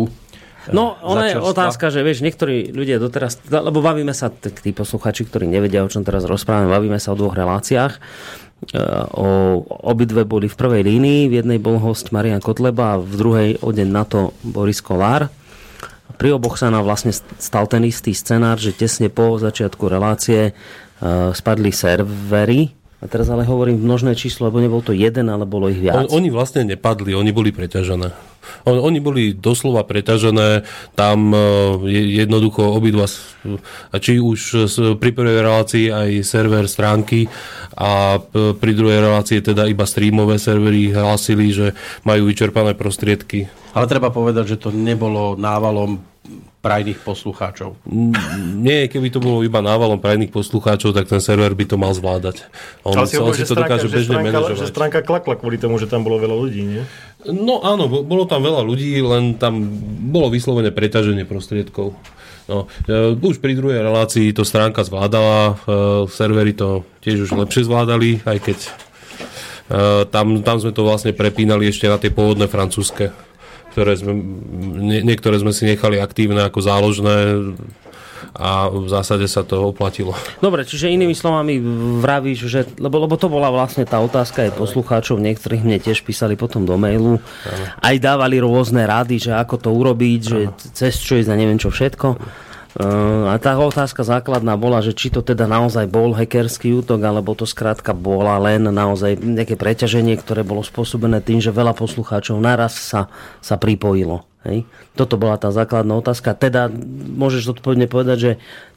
e, 0.69 0.73
No, 0.73 0.95
ona 1.01 1.33
je 1.33 1.41
otázka, 1.41 1.89
že 1.89 2.05
vieš, 2.05 2.21
niektorí 2.21 2.69
ľudia 2.69 3.01
doteraz, 3.01 3.41
lebo 3.49 3.81
bavíme 3.81 4.13
sa, 4.13 4.29
tí 4.29 4.71
posluchači, 4.71 5.25
ktorí 5.25 5.49
nevedia, 5.49 5.81
o 5.81 5.89
čom 5.89 6.05
teraz 6.05 6.23
rozprávame, 6.29 6.69
bavíme 6.69 7.01
sa 7.01 7.11
o 7.11 7.19
dvoch 7.19 7.33
reláciách. 7.33 7.93
E, 7.97 8.01
O, 9.17 9.57
obidve 9.65 10.21
boli 10.21 10.45
v 10.45 10.53
prvej 10.53 10.85
línii, 10.85 11.33
v 11.33 11.41
jednej 11.41 11.57
bol 11.57 11.81
host 11.81 12.13
Marian 12.13 12.37
Kotleba 12.37 12.93
a 12.93 13.01
v 13.01 13.13
druhej 13.17 13.49
o 13.65 13.73
deň 13.73 13.89
na 13.89 14.05
to 14.05 14.37
Boris 14.45 14.85
Kolár. 14.85 15.33
Pri 16.21 16.29
oboch 16.37 16.61
sa 16.61 16.69
nám 16.69 16.85
vlastne 16.85 17.09
stal 17.41 17.65
ten 17.65 17.81
istý 17.89 18.13
scenár, 18.13 18.61
že 18.61 18.77
tesne 18.77 19.09
po 19.09 19.41
začiatku 19.41 19.89
relácie 19.89 20.53
spadli 21.33 21.73
servery, 21.73 22.69
a 23.01 23.09
teraz 23.09 23.33
ale 23.33 23.49
hovorím 23.49 23.81
množné 23.81 24.13
číslo, 24.13 24.53
lebo 24.53 24.61
nebol 24.61 24.85
to 24.85 24.93
jeden, 24.93 25.25
ale 25.33 25.49
bolo 25.49 25.73
ich 25.73 25.81
viac. 25.81 26.05
On, 26.05 26.21
oni 26.21 26.29
vlastne 26.29 26.61
nepadli, 26.69 27.17
oni 27.17 27.33
boli 27.33 27.49
preťažené. 27.49 28.13
On, 28.69 28.77
oni 28.77 29.01
boli 29.01 29.33
doslova 29.33 29.81
preťažené, 29.89 30.61
tam 30.93 31.33
uh, 31.33 31.81
jednoducho 31.89 32.61
obidva, 32.77 33.09
či 33.97 34.21
už 34.21 34.69
pri 35.01 35.11
prvej 35.17 35.41
relácii 35.41 35.85
aj 35.89 36.09
server 36.21 36.69
stránky 36.69 37.25
a 37.73 38.21
pri 38.61 38.71
druhej 38.77 39.01
relácii 39.01 39.41
teda 39.41 39.65
iba 39.65 39.89
streamové 39.89 40.37
servery 40.37 40.93
hlásili, 40.93 41.49
že 41.49 41.73
majú 42.05 42.29
vyčerpané 42.29 42.77
prostriedky. 42.77 43.49
Ale 43.73 43.89
treba 43.89 44.13
povedať, 44.13 44.53
že 44.53 44.61
to 44.61 44.69
nebolo 44.69 45.33
návalom 45.39 46.10
prajných 46.61 47.01
poslucháčov. 47.01 47.73
Nie, 48.61 48.85
keby 48.85 49.09
to 49.09 49.17
bolo 49.17 49.41
iba 49.41 49.65
návalom 49.65 49.97
prajných 49.97 50.29
poslucháčov, 50.29 50.93
tak 50.93 51.09
ten 51.09 51.17
server 51.17 51.49
by 51.57 51.65
to 51.65 51.75
mal 51.75 51.89
zvládať. 51.89 52.45
On, 52.85 52.93
Ale 52.93 53.09
si 53.09 53.17
on 53.17 53.33
si 53.33 53.49
to 53.49 53.57
stránka, 53.57 53.81
dokáže 53.81 53.87
bežne 53.89 54.21
manažovať. 54.21 54.61
Že 54.61 54.69
stránka 54.69 54.99
klakla 55.01 55.41
kvôli 55.41 55.57
tomu, 55.57 55.81
že 55.81 55.89
tam 55.89 56.05
bolo 56.05 56.21
veľa 56.21 56.37
ľudí, 56.37 56.61
nie? 56.61 56.85
No 57.25 57.65
áno, 57.65 57.89
bolo 57.89 58.29
tam 58.29 58.45
veľa 58.45 58.61
ľudí, 58.61 58.93
len 59.01 59.41
tam 59.41 59.57
bolo 60.13 60.29
vyslovene 60.29 60.69
preťaženie 60.69 61.25
prostriedkov. 61.25 61.97
No, 62.45 62.69
e, 62.85 63.17
už 63.17 63.41
pri 63.41 63.57
druhej 63.57 63.81
relácii 63.81 64.29
to 64.29 64.45
stránka 64.45 64.85
zvládala, 64.85 65.57
e, 65.65 65.73
servery 66.13 66.53
to 66.53 66.85
tiež 67.01 67.25
už 67.25 67.37
lepšie 67.41 67.65
zvládali, 67.65 68.21
aj 68.21 68.37
keď 68.37 68.57
e, 68.61 68.69
tam, 70.13 70.45
tam 70.45 70.57
sme 70.61 70.73
to 70.73 70.85
vlastne 70.85 71.13
prepínali 71.13 71.69
ešte 71.69 71.89
na 71.89 71.97
tie 71.97 72.13
pôvodné 72.13 72.45
francúzske 72.45 73.30
ktoré 73.71 73.95
sme, 73.95 74.13
nie, 74.77 74.99
niektoré 75.01 75.39
sme 75.39 75.55
si 75.55 75.63
nechali 75.63 75.97
aktívne 75.97 76.43
ako 76.43 76.59
záložné 76.59 77.17
a 78.31 78.71
v 78.71 78.87
zásade 78.87 79.27
sa 79.27 79.43
to 79.43 79.73
oplatilo. 79.73 80.15
Dobre, 80.39 80.63
čiže 80.63 80.93
inými 80.93 81.11
slovami 81.11 81.59
vravíš, 81.99 82.39
že, 82.47 82.61
lebo, 82.79 83.03
lebo 83.03 83.19
to 83.19 83.27
bola 83.27 83.51
vlastne 83.51 83.83
tá 83.83 83.99
otázka 83.99 84.47
aj 84.47 84.55
poslucháčov, 84.55 85.19
niektorých 85.19 85.65
mne 85.65 85.81
tiež 85.83 86.05
písali 86.05 86.39
potom 86.39 86.63
do 86.63 86.77
mailu, 86.79 87.19
aj 87.83 87.95
dávali 87.99 88.39
rôzne 88.39 88.87
rady, 88.87 89.19
že 89.19 89.31
ako 89.35 89.55
to 89.59 89.69
urobiť, 89.73 90.19
že 90.21 90.39
cez 90.71 90.95
čo 91.01 91.19
ísť 91.19 91.27
a 91.27 91.35
neviem 91.35 91.59
čo 91.59 91.73
všetko. 91.73 92.07
A 92.79 93.35
tá 93.35 93.59
otázka 93.59 94.07
základná 94.07 94.55
bola, 94.55 94.79
že 94.79 94.95
či 94.95 95.11
to 95.11 95.19
teda 95.19 95.43
naozaj 95.43 95.91
bol 95.91 96.15
hackerský 96.15 96.79
útok, 96.79 97.03
alebo 97.03 97.35
to 97.35 97.43
skrátka 97.43 97.91
bola 97.91 98.39
len 98.39 98.63
naozaj 98.63 99.19
nejaké 99.19 99.59
preťaženie, 99.59 100.15
ktoré 100.15 100.47
bolo 100.47 100.63
spôsobené 100.63 101.19
tým, 101.19 101.43
že 101.43 101.51
veľa 101.51 101.75
poslucháčov 101.75 102.39
naraz 102.39 102.79
sa, 102.79 103.11
sa 103.43 103.59
pripojilo. 103.59 104.23
Hej. 104.41 104.65
Toto 104.97 105.21
bola 105.21 105.37
tá 105.37 105.53
základná 105.53 106.01
otázka. 106.01 106.33
Teda 106.33 106.65
môžeš 107.13 107.53
zodpovedne 107.53 107.85
povedať, 107.85 108.17
že 108.17 108.31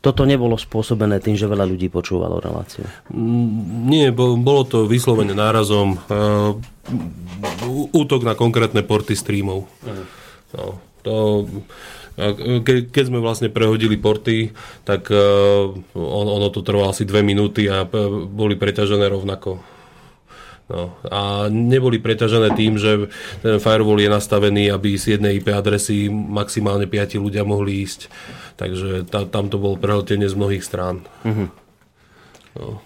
toto 0.04 0.28
nebolo 0.28 0.60
spôsobené 0.60 1.24
tým, 1.24 1.40
že 1.40 1.48
veľa 1.48 1.64
ľudí 1.64 1.88
počúvalo 1.88 2.36
reláciu. 2.36 2.84
Mm, 3.08 3.88
nie, 3.88 4.06
bolo 4.12 4.68
to 4.68 4.84
vyslovene 4.84 5.32
nárazom. 5.32 5.96
Útok 7.96 8.28
na 8.28 8.36
konkrétne 8.36 8.84
porty 8.84 9.16
streamov. 9.16 9.64
No, 10.52 10.76
to 11.00 11.48
ke, 12.62 12.86
keď 12.88 13.04
sme 13.10 13.18
vlastne 13.18 13.50
prehodili 13.50 13.98
porty, 13.98 14.54
tak 14.86 15.10
uh, 15.10 15.74
on, 15.98 16.26
ono 16.30 16.48
to 16.54 16.62
trvalo 16.62 16.94
asi 16.94 17.02
dve 17.02 17.26
minúty 17.26 17.66
a 17.66 17.82
boli 18.30 18.54
preťažené 18.54 19.10
rovnako. 19.10 19.58
No, 20.64 20.96
a 21.12 21.52
neboli 21.52 22.00
preťažené 22.00 22.56
tým, 22.56 22.80
že 22.80 23.12
ten 23.44 23.60
firewall 23.60 24.00
je 24.00 24.08
nastavený, 24.08 24.72
aby 24.72 24.96
z 24.96 25.20
jednej 25.20 25.36
IP 25.36 25.52
adresy 25.52 26.08
maximálne 26.08 26.88
5 26.88 27.20
ľudia 27.20 27.44
mohli 27.44 27.84
ísť. 27.84 28.08
Takže 28.56 29.04
ta, 29.04 29.28
tam 29.28 29.52
to 29.52 29.60
bolo 29.60 29.76
prehltenie 29.76 30.24
z 30.24 30.32
mnohých 30.32 30.64
strán. 30.64 31.04
Mm-hmm. 31.20 31.48
No. 32.56 32.80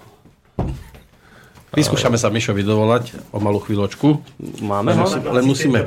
Vyskúšame 1.68 2.16
sa 2.16 2.32
Mišovi 2.32 2.64
dovolať 2.64 3.12
o 3.28 3.38
malú 3.44 3.60
chvíľočku. 3.60 4.24
Máme 4.64 4.96
ho? 4.96 5.04
Len 5.04 5.44
musíme 5.44 5.84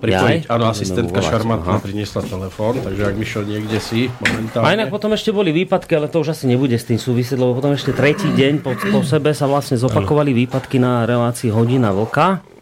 pripojiť. 0.00 0.48
Áno, 0.48 0.64
asistentka 0.72 1.20
šarmantná 1.20 1.84
priniesla 1.84 2.24
telefón, 2.24 2.80
takže 2.80 3.02
ak 3.04 3.14
Mišo 3.20 3.44
niekde 3.44 3.76
si 3.76 4.08
momentálne... 4.24 4.64
A 4.64 4.72
inak 4.72 4.88
potom 4.88 5.12
ešte 5.12 5.36
boli 5.36 5.52
výpadky, 5.52 6.00
ale 6.00 6.08
to 6.08 6.24
už 6.24 6.32
asi 6.32 6.48
nebude 6.48 6.80
s 6.80 6.88
tým 6.88 6.96
súvisieť, 6.96 7.36
lebo 7.36 7.52
potom 7.52 7.76
ešte 7.76 7.92
tretí 7.92 8.32
deň 8.32 8.64
po, 8.64 8.72
po 8.72 9.04
sebe 9.04 9.36
sa 9.36 9.44
vlastne 9.44 9.76
zopakovali 9.76 10.32
výpadky 10.32 10.80
na 10.80 11.04
relácii 11.04 11.52
Hodina 11.52 11.92
Vlka. 11.92 12.55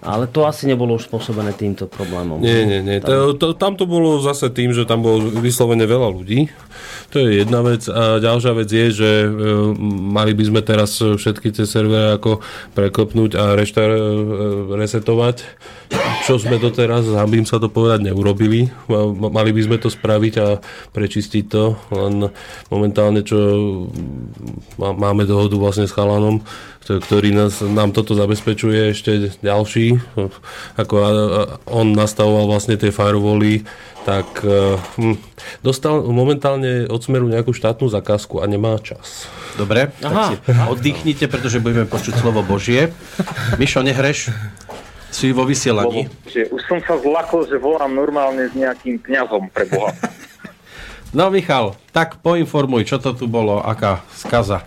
Ale 0.00 0.24
to 0.32 0.48
asi 0.48 0.64
nebolo 0.64 0.96
už 0.96 1.12
spôsobené 1.12 1.52
týmto 1.52 1.84
problémom. 1.84 2.40
Nie, 2.40 2.64
nie, 2.64 2.80
nie. 2.80 3.04
Tam... 3.04 3.36
To, 3.36 3.36
to, 3.36 3.46
tam 3.52 3.76
to 3.76 3.84
bolo 3.84 4.16
zase 4.24 4.48
tým, 4.48 4.72
že 4.72 4.88
tam 4.88 5.04
bolo 5.04 5.28
vyslovene 5.28 5.84
veľa 5.84 6.08
ľudí. 6.08 6.48
To 7.12 7.20
je 7.20 7.44
jedna 7.44 7.60
vec. 7.60 7.84
A 7.84 8.16
ďalšia 8.16 8.52
vec 8.56 8.68
je, 8.72 8.86
že 8.96 9.10
e, 9.24 9.28
mali 10.08 10.32
by 10.32 10.44
sme 10.48 10.60
teraz 10.64 10.96
všetky 10.96 11.52
tie 11.52 11.68
servery 11.68 12.16
ako 12.16 12.40
preklopnúť 12.72 13.36
a 13.36 13.44
reštar, 13.52 13.92
e, 13.92 14.00
resetovať. 14.80 15.44
Čo 16.24 16.40
sme 16.40 16.56
doteraz, 16.56 17.04
zambím 17.04 17.44
sa 17.44 17.60
to 17.60 17.68
povedať, 17.68 18.08
neurobili. 18.08 18.72
Mali 19.10 19.50
by 19.52 19.62
sme 19.68 19.76
to 19.76 19.92
spraviť 19.92 20.34
a 20.40 20.48
prečistiť 20.96 21.44
to. 21.50 21.76
Len 21.92 22.30
momentálne, 22.72 23.20
čo 23.20 23.36
máme 24.78 25.28
dohodu 25.28 25.58
vlastne 25.58 25.84
s 25.84 25.92
chalanom, 25.92 26.40
ktorý 26.80 27.36
nás, 27.36 27.60
nám 27.60 27.92
toto 27.92 28.16
zabezpečuje 28.16 28.96
ešte 28.96 29.36
ďalší. 29.44 30.00
Ako 30.80 30.94
on 31.68 31.92
nastavoval 31.92 32.48
vlastne 32.48 32.80
tie 32.80 32.88
firewally, 32.88 33.68
tak 34.08 34.40
hm, 34.96 35.20
dostal 35.60 36.00
momentálne 36.08 36.88
od 36.88 37.00
Smeru 37.04 37.28
nejakú 37.28 37.52
štátnu 37.52 37.92
zakázku 37.92 38.40
a 38.40 38.48
nemá 38.48 38.80
čas. 38.80 39.28
Dobre, 39.60 39.92
Aha. 40.00 40.00
tak 40.00 40.14
si 40.24 40.34
oddychnite, 40.72 41.28
pretože 41.28 41.60
budeme 41.60 41.84
počuť 41.84 42.16
slovo 42.16 42.40
Božie. 42.40 42.96
Mišo, 43.60 43.84
nehreš? 43.84 44.32
Si 45.10 45.34
vo 45.34 45.42
vysielaní. 45.42 46.06
Už 46.30 46.62
som 46.70 46.78
sa 46.86 46.94
zlakol, 47.02 47.42
že 47.44 47.58
volám 47.58 47.90
normálne 47.90 48.46
s 48.46 48.54
nejakým 48.54 49.02
kňazom 49.02 49.50
pre 49.50 49.66
Boha. 49.66 49.90
No 51.10 51.26
Michal, 51.34 51.74
tak 51.90 52.22
poinformuj, 52.22 52.86
čo 52.86 53.02
to 53.02 53.10
tu 53.10 53.26
bolo, 53.26 53.58
aká 53.58 54.06
skaza. 54.14 54.62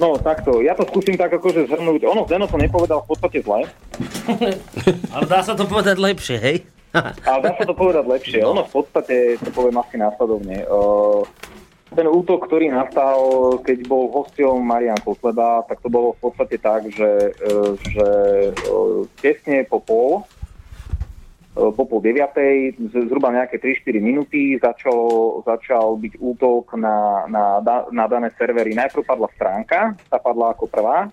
No 0.00 0.16
takto, 0.16 0.64
ja 0.64 0.72
to 0.72 0.88
skúsim 0.88 1.20
tak 1.20 1.28
akože 1.28 1.68
zhrnúť. 1.68 2.08
Ono 2.08 2.24
Zeno 2.24 2.48
to 2.48 2.56
nepovedal 2.56 3.04
v 3.04 3.08
podstate 3.12 3.44
zle. 3.44 3.68
Ale 5.14 5.26
dá 5.28 5.44
sa 5.44 5.52
to 5.52 5.68
povedať 5.68 6.00
lepšie, 6.00 6.36
hej? 6.40 6.56
Ale 7.28 7.40
dá 7.44 7.52
sa 7.54 7.64
to 7.68 7.76
povedať 7.76 8.04
lepšie. 8.08 8.40
Ono 8.40 8.64
v 8.64 8.72
podstate, 8.72 9.36
to 9.36 9.50
poviem 9.52 9.76
asi 9.76 10.00
následovne. 10.00 10.64
Uh, 10.66 11.22
ten 11.92 12.06
útok, 12.08 12.48
ktorý 12.48 12.72
nastal, 12.72 13.18
keď 13.60 13.84
bol 13.84 14.08
hostom 14.08 14.62
Marian 14.64 14.98
Kotleba, 15.04 15.66
tak 15.68 15.84
to 15.84 15.92
bolo 15.92 16.16
v 16.16 16.18
podstate 16.24 16.56
tak, 16.56 16.88
že, 16.88 17.36
uh, 17.44 17.76
že 17.76 18.08
uh, 18.56 19.04
tesne 19.20 19.68
po 19.68 19.84
pol 19.84 20.24
po 21.50 21.82
pol 21.82 21.98
deviatej, 21.98 22.78
zhruba 23.10 23.34
nejaké 23.34 23.58
3-4 23.58 23.98
minúty 23.98 24.54
začal, 24.62 24.94
začal 25.42 25.98
byť 25.98 26.22
útok 26.22 26.78
na, 26.78 27.26
na, 27.26 27.58
na 27.90 28.04
dané 28.06 28.30
servery. 28.38 28.70
Najprv 28.78 29.02
padla 29.02 29.26
stránka, 29.34 29.98
tá 30.06 30.22
padla 30.22 30.54
ako 30.54 30.70
prvá 30.70 31.10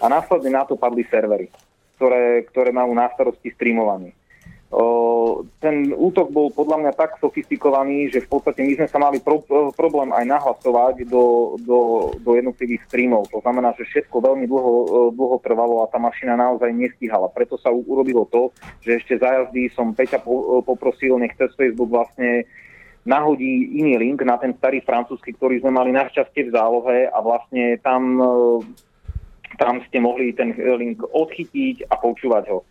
a 0.00 0.06
následne 0.08 0.56
na 0.56 0.64
to 0.64 0.80
padli 0.80 1.04
servery, 1.04 1.52
ktoré, 2.00 2.48
ktoré 2.48 2.72
majú 2.72 2.96
na 2.96 3.12
starosti 3.12 3.52
streamovanie 3.52 4.15
ten 5.62 5.94
útok 5.94 6.34
bol 6.34 6.50
podľa 6.50 6.82
mňa 6.82 6.92
tak 6.98 7.22
sofistikovaný, 7.22 8.10
že 8.10 8.26
v 8.26 8.28
podstate 8.28 8.66
my 8.66 8.72
sme 8.82 8.88
sa 8.90 8.98
mali 8.98 9.22
pro, 9.22 9.38
problém 9.72 10.10
aj 10.10 10.26
nahlasovať 10.26 11.06
do, 11.06 11.54
do, 11.62 11.78
do 12.18 12.30
jednotlivých 12.34 12.82
streamov. 12.90 13.30
To 13.30 13.38
znamená, 13.46 13.78
že 13.78 13.86
všetko 13.86 14.16
veľmi 14.18 14.50
dlho, 14.50 14.72
dlho 15.14 15.36
trvalo 15.38 15.86
a 15.86 15.90
tá 15.90 16.02
mašina 16.02 16.34
naozaj 16.34 16.74
nestíhala. 16.74 17.30
Preto 17.30 17.54
sa 17.62 17.70
urobilo 17.70 18.26
to, 18.26 18.50
že 18.82 18.98
ešte 18.98 19.22
za 19.22 19.38
jazdy 19.38 19.70
som 19.70 19.94
Peťa 19.94 20.18
poprosil, 20.66 21.14
nech 21.22 21.38
cez 21.38 21.54
Facebook 21.54 21.88
vlastne 21.88 22.42
nahodí 23.06 23.78
iný 23.78 24.02
link 24.02 24.18
na 24.26 24.34
ten 24.34 24.50
starý 24.58 24.82
francúzsky, 24.82 25.30
ktorý 25.30 25.62
sme 25.62 25.78
mali 25.78 25.94
našťastie 25.94 26.50
v 26.50 26.54
zálohe 26.54 26.98
a 27.06 27.18
vlastne 27.22 27.78
tam, 27.86 28.18
tam 29.62 29.78
ste 29.86 30.02
mohli 30.02 30.34
ten 30.34 30.58
link 30.58 30.98
odchytiť 31.06 31.86
a 31.86 31.94
počúvať 32.02 32.50
ho. 32.50 32.66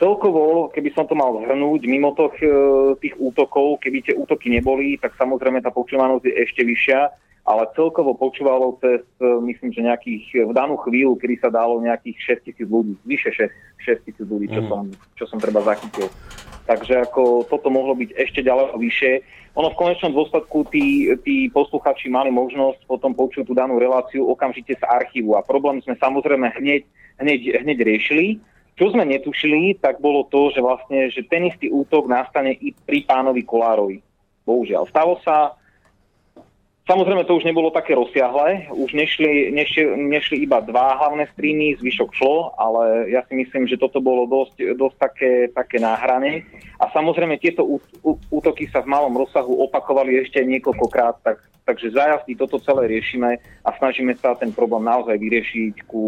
Celkovo, 0.00 0.72
keby 0.72 0.90
som 0.96 1.04
to 1.06 1.14
mal 1.14 1.30
zhrnúť, 1.44 1.84
mimo 1.86 2.16
toch, 2.16 2.34
e, 2.40 2.48
tých 2.98 3.14
útokov, 3.20 3.78
keby 3.84 4.02
tie 4.02 4.14
útoky 4.16 4.50
neboli, 4.50 4.98
tak 4.98 5.14
samozrejme 5.14 5.62
tá 5.62 5.70
počúvanosť 5.70 6.24
je 6.26 6.34
ešte 6.42 6.62
vyššia, 6.64 7.00
ale 7.42 7.70
celkovo 7.74 8.14
počúvalo 8.14 8.78
cez, 8.82 9.02
e, 9.20 9.26
myslím, 9.52 9.70
že 9.70 9.86
nejakých, 9.86 10.24
v 10.48 10.52
danú 10.54 10.78
chvíľu, 10.82 11.18
kedy 11.18 11.42
sa 11.42 11.50
dalo 11.50 11.78
nejakých 11.82 12.38
6 12.38 12.46
tisíc 12.46 12.66
ľudí, 12.66 12.94
vyše 13.06 13.30
6, 13.34 14.06
tisíc 14.06 14.26
ľudí, 14.26 14.50
čo, 14.50 14.62
mm. 14.64 14.68
som, 14.70 14.82
čo 15.18 15.24
som 15.26 15.38
treba 15.38 15.62
zachytil. 15.62 16.06
Takže 16.62 17.10
ako 17.10 17.46
toto 17.50 17.68
mohlo 17.74 17.98
byť 17.98 18.14
ešte 18.14 18.46
ďaleko 18.46 18.78
vyššie. 18.78 19.12
Ono 19.58 19.68
v 19.74 19.78
konečnom 19.78 20.14
dôsledku 20.14 20.64
tí, 20.70 21.10
tí 21.26 21.50
posluchači 21.50 22.08
mali 22.08 22.30
možnosť 22.30 22.86
potom 22.86 23.12
počuť 23.12 23.44
tú 23.44 23.52
danú 23.52 23.76
reláciu 23.76 24.24
okamžite 24.30 24.78
z 24.78 24.82
archívu 24.86 25.34
a 25.36 25.44
problém 25.44 25.82
sme 25.82 25.98
samozrejme 25.98 26.54
hneď, 26.56 26.86
hneď, 27.20 27.40
hneď 27.66 27.78
riešili 27.82 28.40
čo 28.76 28.88
sme 28.88 29.04
netušili, 29.04 29.76
tak 29.78 30.00
bolo 30.00 30.24
to, 30.32 30.48
že 30.52 30.64
vlastne, 30.64 31.12
že 31.12 31.22
ten 31.28 31.48
istý 31.48 31.68
útok 31.68 32.08
nastane 32.08 32.56
i 32.56 32.72
pri 32.72 33.04
pánovi 33.04 33.44
Kolárovi. 33.44 34.00
Bohužiaľ. 34.42 34.88
Stalo 34.90 35.20
sa, 35.22 35.54
Samozrejme, 36.82 37.22
to 37.30 37.38
už 37.38 37.46
nebolo 37.46 37.70
také 37.70 37.94
rozsiahle, 37.94 38.66
už 38.74 38.90
nešli, 38.90 39.54
nešli, 39.54 39.86
nešli 40.02 40.42
iba 40.42 40.58
dva 40.58 40.98
hlavné 40.98 41.30
streamy, 41.30 41.78
zvyšok 41.78 42.10
šlo, 42.10 42.58
ale 42.58 43.06
ja 43.06 43.22
si 43.30 43.38
myslím, 43.38 43.70
že 43.70 43.78
toto 43.78 44.02
bolo 44.02 44.26
dosť, 44.26 44.74
dosť 44.74 44.96
také, 44.98 45.32
také 45.54 45.78
náhrane. 45.78 46.42
A 46.82 46.90
samozrejme, 46.90 47.38
tieto 47.38 47.62
útoky 48.34 48.66
sa 48.66 48.82
v 48.82 48.90
malom 48.90 49.14
rozsahu 49.14 49.62
opakovali 49.62 50.26
ešte 50.26 50.42
niekoľkokrát, 50.42 51.22
tak 51.22 51.38
Takže 51.62 51.94
za 51.94 52.02
jazdy 52.10 52.34
toto 52.34 52.58
celé 52.58 52.90
riešime 52.90 53.38
a 53.62 53.70
snažíme 53.78 54.18
sa 54.18 54.34
ten 54.34 54.50
problém 54.50 54.82
naozaj 54.82 55.14
vyriešiť 55.14 55.86
ku 55.86 56.02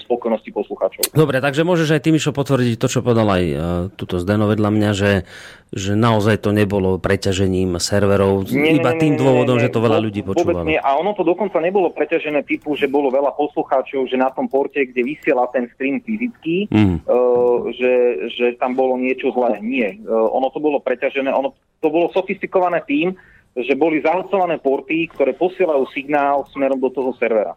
spokojnosti 0.00 0.48
poslucháčov. 0.48 1.12
Dobre, 1.12 1.44
takže 1.44 1.68
môžeš 1.68 1.92
aj 1.92 2.00
ty, 2.00 2.16
Mišo, 2.16 2.32
potvrdiť 2.32 2.80
to, 2.80 2.88
čo 2.88 3.04
povedal 3.04 3.28
aj 3.28 3.44
uh, 3.44 3.60
tuto 3.92 4.16
Zdeno 4.16 4.48
vedľa 4.48 4.70
mňa, 4.72 4.90
že, 4.96 5.28
že 5.68 5.92
naozaj 5.92 6.40
to 6.40 6.56
nebolo 6.56 6.96
preťažením 6.96 7.76
serverov, 7.76 8.48
nie, 8.48 8.80
iba 8.80 8.96
tým 8.96 9.20
dôvodom, 9.20 9.60
nie, 9.60 9.68
nie, 9.68 9.68
že 9.68 9.74
to 9.76 9.84
veľa 9.84 9.98
ľudí 10.00 10.24
počúvalo. 10.24 10.64
Nie. 10.64 10.80
A 10.80 10.96
ono 10.96 11.12
to 11.12 11.28
dokonca 11.28 11.60
nebolo 11.60 11.92
preťažené 11.92 12.48
typu, 12.48 12.72
že 12.72 12.88
bolo 12.88 13.12
veľa 13.12 13.36
poslucháčov, 13.36 14.08
že 14.08 14.16
na 14.16 14.32
tom 14.32 14.48
porte, 14.48 14.80
kde 14.80 15.04
vysiela 15.04 15.44
ten 15.52 15.68
stream 15.76 16.00
fyzicky, 16.00 16.72
mm. 16.72 17.04
uh, 17.04 17.68
že, 17.76 17.92
že 18.32 18.46
tam 18.56 18.72
bolo 18.72 18.96
niečo 18.96 19.28
zlé. 19.36 19.60
Nie. 19.60 20.00
Uh, 20.08 20.32
ono 20.32 20.48
to 20.48 20.56
bolo 20.56 20.80
preťažené, 20.80 21.28
ono 21.28 21.52
to 21.84 21.92
bolo 21.92 22.08
sofistikované 22.16 22.80
tým, 22.88 23.12
že 23.56 23.72
boli 23.72 24.04
zahlcované 24.04 24.60
porty, 24.60 25.08
ktoré 25.16 25.32
posielajú 25.32 25.88
signál 25.88 26.44
smerom 26.52 26.76
do 26.76 26.92
toho 26.92 27.16
servera. 27.16 27.56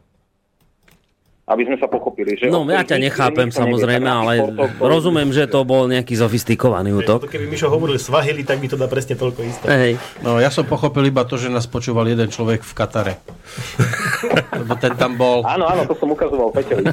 Aby 1.49 1.65
sme 1.65 1.81
sa 1.81 1.89
pochopili. 1.89 2.37
Že 2.37 2.53
no, 2.53 2.61
ja 2.69 2.85
ťa 2.85 3.01
nechápem 3.01 3.49
samozrejme, 3.49 4.05
ale 4.05 4.37
portov, 4.37 4.85
rozumiem, 4.85 5.33
že 5.33 5.49
to 5.49 5.65
bol 5.65 5.89
nejaký 5.89 6.13
sofistikovaný 6.13 6.93
útok. 6.93 7.25
Keby 7.25 7.49
Mišo 7.49 7.73
hovoril 7.73 7.97
Svahili, 7.97 8.45
tak 8.45 8.61
by 8.61 8.69
to 8.69 8.77
dá 8.77 8.85
presne 8.85 9.17
toľko 9.17 9.41
isté. 9.49 9.65
Hej. 9.65 9.93
No, 10.21 10.37
ja 10.37 10.53
som 10.53 10.69
pochopil 10.69 11.09
iba 11.09 11.25
to, 11.25 11.41
že 11.41 11.49
nás 11.49 11.65
počúval 11.65 12.05
jeden 12.05 12.29
človek 12.29 12.61
v 12.61 12.73
Katare. 12.77 13.13
Lebo 14.61 14.77
ten 14.77 14.93
tam 14.93 15.17
bol. 15.17 15.41
Áno, 15.41 15.65
áno, 15.65 15.89
to 15.89 15.97
som 15.97 16.13
ukazoval 16.13 16.53
Peťovi. 16.53 16.85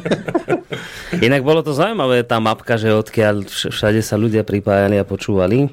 Inak 1.21 1.45
bolo 1.45 1.61
to 1.61 1.77
zaujímavé, 1.77 2.25
tá 2.25 2.41
mapka, 2.41 2.81
že 2.81 2.97
odkiaľ 2.97 3.45
všade 3.45 4.01
sa 4.01 4.17
ľudia 4.17 4.41
pripájali 4.41 4.97
a 4.97 5.05
počúvali. 5.05 5.69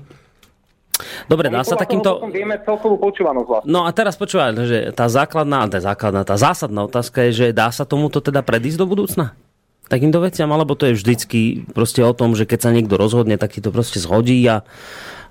Dobre, 1.26 1.50
dá 1.50 1.66
sa 1.66 1.74
takýmto... 1.74 2.22
Vieme 2.30 2.62
celkovú 2.62 3.02
počúvanosť 3.02 3.48
vlastne. 3.50 3.68
No 3.70 3.86
a 3.86 3.90
teraz 3.92 4.14
počúvaj, 4.14 4.54
že 4.64 4.80
tá 4.94 5.10
základná, 5.10 5.66
tá 5.66 5.82
základná, 5.82 6.22
tá 6.22 6.38
zásadná 6.38 6.86
otázka 6.86 7.30
je, 7.30 7.32
že 7.34 7.48
dá 7.50 7.74
sa 7.74 7.84
tomuto 7.84 8.22
teda 8.22 8.46
predísť 8.46 8.78
do 8.78 8.86
budúcna? 8.86 9.34
Takýmto 9.90 10.24
veciam, 10.24 10.48
alebo 10.54 10.80
to 10.80 10.88
je 10.90 10.98
vždycky 10.98 11.68
proste 11.76 12.00
o 12.06 12.14
tom, 12.16 12.38
že 12.38 12.48
keď 12.48 12.60
sa 12.62 12.72
niekto 12.72 12.96
rozhodne, 12.96 13.36
tak 13.36 13.58
ti 13.58 13.62
to 13.62 13.74
proste 13.74 14.00
zhodí 14.00 14.40
a 14.48 14.64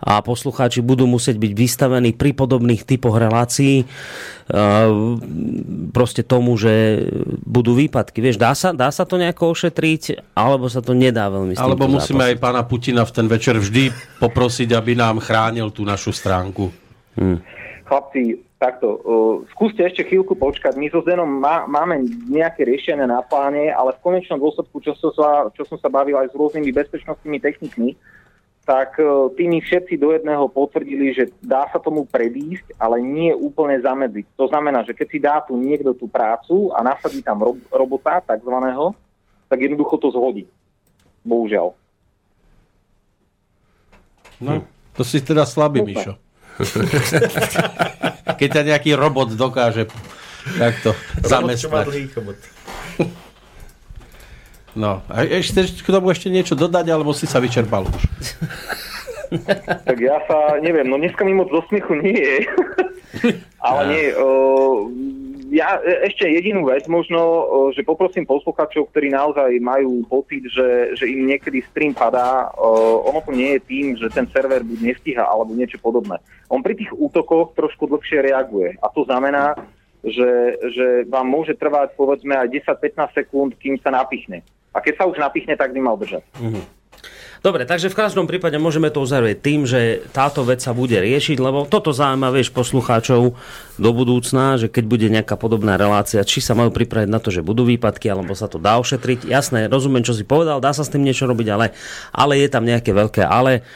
a 0.02 0.18
poslucháči 0.18 0.82
budú 0.82 1.06
musieť 1.06 1.38
byť 1.38 1.52
vystavení 1.54 2.10
pri 2.10 2.34
podobných 2.34 2.82
typoch 2.82 3.14
relácií 3.14 3.86
proste 5.94 6.26
tomu, 6.26 6.58
že 6.58 7.06
budú 7.46 7.78
výpadky. 7.78 8.18
Vieš, 8.18 8.36
dá 8.36 8.52
sa, 8.58 8.74
dá 8.74 8.90
sa 8.90 9.06
to 9.06 9.14
nejako 9.16 9.54
ošetriť, 9.54 10.34
alebo 10.34 10.66
sa 10.66 10.82
to 10.82 10.92
nedá 10.92 11.30
veľmi 11.30 11.54
Alebo 11.54 11.86
musíme 11.86 12.26
zápasiť. 12.26 12.36
aj 12.36 12.42
pána 12.42 12.62
Putina 12.66 13.02
v 13.06 13.12
ten 13.14 13.26
večer 13.30 13.54
vždy 13.56 13.94
poprosiť, 14.18 14.74
aby 14.74 14.98
nám 14.98 15.22
chránil 15.22 15.70
tú 15.70 15.86
našu 15.86 16.10
stránku. 16.10 16.74
Hmm. 17.14 17.38
Chlapci, 17.86 18.42
takto, 18.58 18.88
uh, 18.88 19.34
skúste 19.54 19.86
ešte 19.86 20.02
chvíľku 20.10 20.34
počkať. 20.34 20.74
My 20.74 20.90
so 20.90 21.06
Zenom 21.06 21.28
má, 21.28 21.64
máme 21.70 22.02
nejaké 22.26 22.66
riešenie 22.66 23.06
na 23.06 23.22
pláne, 23.22 23.70
ale 23.70 23.94
v 23.94 24.02
konečnom 24.02 24.42
dôsledku, 24.42 24.82
čo 24.82 24.98
som, 24.98 25.14
sa, 25.14 25.48
čo 25.54 25.62
som 25.68 25.78
sa 25.78 25.86
bavil 25.86 26.18
aj 26.18 26.32
s 26.32 26.34
rôznymi 26.34 26.70
bezpečnostnými 26.74 27.38
technikmi, 27.38 27.94
tak 28.62 28.94
e, 28.98 29.04
tými 29.34 29.58
všetci 29.58 29.98
do 29.98 30.14
jedného 30.14 30.46
potvrdili, 30.46 31.10
že 31.10 31.34
dá 31.42 31.66
sa 31.74 31.82
tomu 31.82 32.06
predísť, 32.06 32.78
ale 32.78 33.02
nie 33.02 33.34
úplne 33.34 33.82
zamedziť. 33.82 34.38
To 34.38 34.46
znamená, 34.46 34.86
že 34.86 34.94
keď 34.94 35.06
si 35.10 35.18
dá 35.18 35.36
tu 35.42 35.58
niekto 35.58 35.90
tú 35.98 36.06
prácu 36.06 36.70
a 36.70 36.82
nasadí 36.86 37.26
tam 37.26 37.42
rob- 37.42 37.66
robota, 37.74 38.22
takzvaného, 38.22 38.94
tak 39.50 39.58
jednoducho 39.58 39.98
to 39.98 40.14
zhodí. 40.14 40.46
Bohužiaľ. 41.26 41.74
No, 44.42 44.66
to 44.94 45.02
si 45.06 45.22
teda 45.22 45.46
slabý, 45.46 45.82
Mišo. 45.82 46.18
keď 48.38 48.48
ťa 48.58 48.62
nejaký 48.74 48.90
robot 48.94 49.34
dokáže 49.34 49.90
takto 50.58 50.94
zamestnať. 51.22 51.86
No, 54.72 55.04
a 55.12 55.28
ešte, 55.28 55.68
k 55.68 55.88
tomu 55.92 56.08
ešte 56.08 56.32
niečo 56.32 56.56
dodať, 56.56 56.86
alebo 56.88 57.12
si 57.12 57.28
sa 57.28 57.44
vyčerpal 57.44 57.84
už? 57.84 58.02
tak 59.88 59.98
ja 60.00 60.20
sa, 60.28 60.60
neviem, 60.60 60.88
no 60.88 60.96
dneska 60.96 61.24
mi 61.24 61.36
moc 61.36 61.48
do 61.52 61.60
smiechu 61.68 61.96
nie 62.00 62.16
je. 62.16 62.36
Ale 63.68 63.80
nie, 63.92 64.04
uh, 64.16 64.76
ja 65.52 65.76
ešte 66.08 66.24
jedinú 66.24 66.64
vec 66.68 66.88
možno, 66.88 67.20
uh, 67.20 67.44
že 67.76 67.84
poprosím 67.84 68.24
posluchačov, 68.24 68.88
ktorí 68.88 69.12
naozaj 69.12 69.52
majú 69.60 70.04
pocit, 70.08 70.48
že, 70.48 70.96
že 70.96 71.04
im 71.04 71.28
niekedy 71.28 71.60
stream 71.68 71.92
padá, 71.92 72.48
uh, 72.56 72.96
ono 73.08 73.20
to 73.20 73.32
nie 73.36 73.56
je 73.56 73.60
tým, 73.68 73.86
že 74.00 74.08
ten 74.08 74.24
server 74.32 74.64
buď 74.64 74.78
nestíha 74.80 75.24
alebo 75.24 75.52
niečo 75.52 75.76
podobné. 75.80 76.16
On 76.48 76.64
pri 76.64 76.76
tých 76.76 76.92
útokoch 76.96 77.52
trošku 77.56 77.88
dlhšie 77.88 78.24
reaguje. 78.24 78.76
A 78.80 78.88
to 78.88 79.04
znamená, 79.04 79.56
že, 80.02 80.58
že 80.74 80.86
vám 81.06 81.30
môže 81.30 81.54
trvať 81.54 81.94
povedzme 81.94 82.34
aj 82.34 82.50
10-15 82.74 83.22
sekúnd, 83.22 83.50
kým 83.56 83.78
sa 83.78 83.94
napichne. 83.94 84.42
A 84.72 84.78
keď 84.80 84.94
sa 84.98 85.04
už 85.08 85.20
napichne, 85.20 85.54
tak 85.54 85.76
by 85.76 85.80
mal 85.80 85.96
držať. 86.00 86.24
Mm-hmm. 86.40 86.82
Dobre, 87.42 87.66
takže 87.66 87.90
v 87.90 87.98
každom 87.98 88.30
prípade 88.30 88.54
môžeme 88.54 88.86
to 88.86 89.02
uzavrieť 89.02 89.42
tým, 89.42 89.66
že 89.66 90.06
táto 90.14 90.46
vec 90.46 90.62
sa 90.62 90.70
bude 90.70 90.94
riešiť, 90.94 91.42
lebo 91.42 91.66
toto 91.66 91.90
zaujíma, 91.90 92.30
vieš, 92.30 92.54
poslucháčov 92.54 93.34
do 93.82 93.90
budúcna, 93.90 94.62
že 94.62 94.70
keď 94.70 94.84
bude 94.86 95.10
nejaká 95.10 95.34
podobná 95.34 95.74
relácia, 95.74 96.22
či 96.22 96.38
sa 96.38 96.54
majú 96.54 96.70
pripraviť 96.70 97.10
na 97.10 97.18
to, 97.18 97.34
že 97.34 97.42
budú 97.42 97.66
výpadky, 97.66 98.06
alebo 98.06 98.38
sa 98.38 98.46
to 98.46 98.62
dá 98.62 98.78
ošetriť. 98.78 99.26
Jasné, 99.26 99.66
rozumiem, 99.66 100.06
čo 100.06 100.14
si 100.14 100.22
povedal, 100.22 100.62
dá 100.62 100.70
sa 100.70 100.86
s 100.86 100.92
tým 100.94 101.02
niečo 101.02 101.26
robiť, 101.26 101.48
ale, 101.50 101.74
ale 102.14 102.38
je 102.38 102.46
tam 102.46 102.62
nejaké 102.62 102.94
veľké 102.94 103.26
ale 103.26 103.66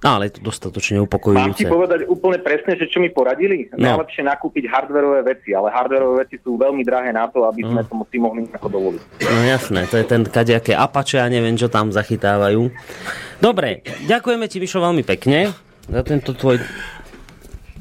ale 0.00 0.32
je 0.32 0.40
to 0.40 0.42
dostatočne 0.48 0.96
upokojujúce. 1.04 1.44
Mám 1.44 1.60
ti 1.60 1.68
povedať 1.68 2.08
úplne 2.08 2.40
presne, 2.40 2.72
že 2.76 2.88
čo 2.88 3.04
mi 3.04 3.12
poradili? 3.12 3.68
No. 3.76 4.00
Najlepšie 4.00 4.24
nakúpiť 4.24 4.64
hardwareové 4.72 5.20
veci, 5.28 5.52
ale 5.52 5.68
hardwareové 5.68 6.24
veci 6.24 6.36
sú 6.40 6.56
veľmi 6.56 6.80
drahé 6.80 7.12
na 7.12 7.28
to, 7.28 7.44
aby 7.44 7.60
sme 7.64 7.84
mm. 7.84 7.88
to 7.88 7.94
si 8.08 8.16
mohli 8.16 8.40
ako 8.48 8.68
dovoliť. 8.72 9.02
No 9.20 9.40
jasné, 9.44 9.80
to 9.92 10.00
je 10.00 10.06
ten 10.08 10.22
kadejaké 10.24 10.72
Apache 10.72 11.20
a 11.20 11.28
neviem, 11.28 11.54
čo 11.60 11.68
tam 11.68 11.92
zachytávajú. 11.92 12.72
Dobre, 13.44 13.84
ďakujeme 14.08 14.48
ti, 14.48 14.56
Mišo, 14.56 14.80
veľmi 14.80 15.04
pekne 15.04 15.52
za 15.84 16.02
tento 16.06 16.32
tvoj, 16.32 16.56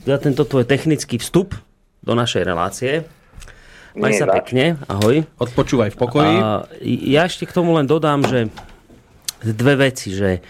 za 0.03 0.17
tento 0.19 0.43
tvoj 0.43 0.67
technický 0.67 1.19
vstup 1.19 1.55
do 2.03 2.13
našej 2.15 2.43
relácie. 2.43 3.07
Maj 3.97 4.21
sa 4.21 4.25
tak. 4.29 4.45
pekne, 4.45 4.77
ahoj. 4.85 5.25
Odpočúvaj 5.41 5.91
v 5.91 5.97
pokoji. 5.97 6.35
A, 6.39 6.63
ja 6.83 7.25
ešte 7.25 7.49
k 7.49 7.55
tomu 7.55 7.73
len 7.73 7.89
dodám, 7.89 8.21
že 8.21 8.47
dve 9.43 9.89
veci, 9.89 10.11
že 10.11 10.43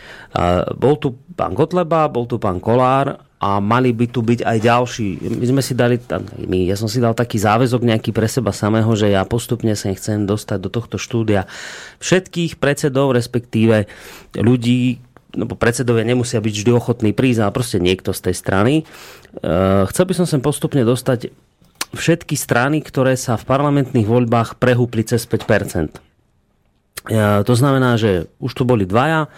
bol 0.77 0.97
tu 0.97 1.13
pán 1.37 1.53
Kotleba, 1.53 2.09
bol 2.09 2.25
tu 2.25 2.41
pán 2.41 2.57
Kolár 2.57 3.29
a 3.39 3.63
mali 3.63 3.95
by 3.95 4.05
tu 4.11 4.19
byť 4.19 4.43
aj 4.43 4.57
ďalší. 4.59 5.07
My 5.39 5.45
sme 5.47 5.61
si 5.63 5.71
dali, 5.71 5.95
ja 6.67 6.75
som 6.75 6.91
si 6.91 6.99
dal 6.99 7.15
taký 7.15 7.39
záväzok 7.39 7.87
nejaký 7.87 8.11
pre 8.11 8.27
seba 8.27 8.51
samého, 8.51 8.91
že 8.99 9.15
ja 9.15 9.23
postupne 9.23 9.71
sa 9.79 9.95
chcem 9.95 10.27
dostať 10.27 10.59
do 10.59 10.69
tohto 10.69 10.99
štúdia 10.99 11.47
všetkých 12.03 12.59
predsedov, 12.59 13.15
respektíve 13.15 13.87
ľudí, 14.35 14.99
no 15.39 15.47
predsedovia 15.47 16.03
nemusia 16.03 16.43
byť 16.43 16.51
vždy 16.51 16.71
ochotní 16.75 17.11
prísť, 17.15 17.39
ale 17.47 17.55
proste 17.55 17.79
niekto 17.79 18.11
z 18.11 18.27
tej 18.27 18.35
strany. 18.35 18.73
E, 18.81 18.83
chcel 19.87 20.03
by 20.03 20.13
som 20.19 20.27
sem 20.27 20.43
postupne 20.43 20.83
dostať 20.83 21.31
všetky 21.95 22.35
strany, 22.35 22.83
ktoré 22.83 23.15
sa 23.15 23.39
v 23.39 23.47
parlamentných 23.47 24.03
voľbách 24.05 24.59
prehúpli 24.59 25.07
cez 25.07 25.23
5%. 25.23 26.08
To 27.07 27.53
znamená, 27.55 27.95
že 27.95 28.27
už 28.43 28.51
tu 28.51 28.67
boli 28.67 28.83
dvaja, 28.83 29.31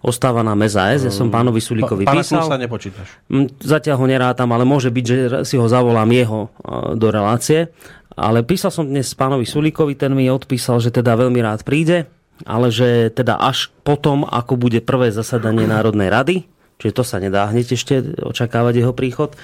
ostáva 0.00 0.46
nám 0.46 0.62
SAS, 0.70 1.02
ja 1.02 1.12
som 1.12 1.28
pánovi 1.28 1.58
Sulíkovi 1.58 2.06
pa, 2.06 2.14
písal. 2.14 2.46
sa 2.46 2.54
nepočítaš. 2.54 3.08
Mm, 3.26 3.50
zatiaľ 3.58 3.96
ho 3.98 4.06
nerátam, 4.06 4.48
ale 4.54 4.62
môže 4.62 4.88
byť, 4.88 5.04
že 5.04 5.16
si 5.42 5.58
ho 5.58 5.66
zavolám 5.66 6.08
jeho 6.14 6.48
do 6.94 7.08
relácie. 7.10 7.74
Ale 8.14 8.42
písal 8.46 8.70
som 8.70 8.86
dnes 8.86 9.10
pánovi 9.14 9.46
Sulíkovi, 9.46 9.98
ten 9.98 10.14
mi 10.14 10.30
odpísal, 10.30 10.78
že 10.78 10.94
teda 10.94 11.18
veľmi 11.18 11.38
rád 11.42 11.66
príde, 11.66 12.06
ale 12.46 12.70
že 12.70 13.10
teda 13.10 13.38
až 13.38 13.74
potom, 13.82 14.22
ako 14.26 14.54
bude 14.54 14.78
prvé 14.82 15.10
zasadanie 15.10 15.66
Národnej 15.66 16.10
rady, 16.10 16.36
čiže 16.78 16.96
to 16.98 17.02
sa 17.02 17.18
nedá 17.18 17.50
hneď 17.50 17.74
ešte 17.74 18.22
očakávať 18.22 18.82
jeho 18.82 18.94
príchod, 18.94 19.34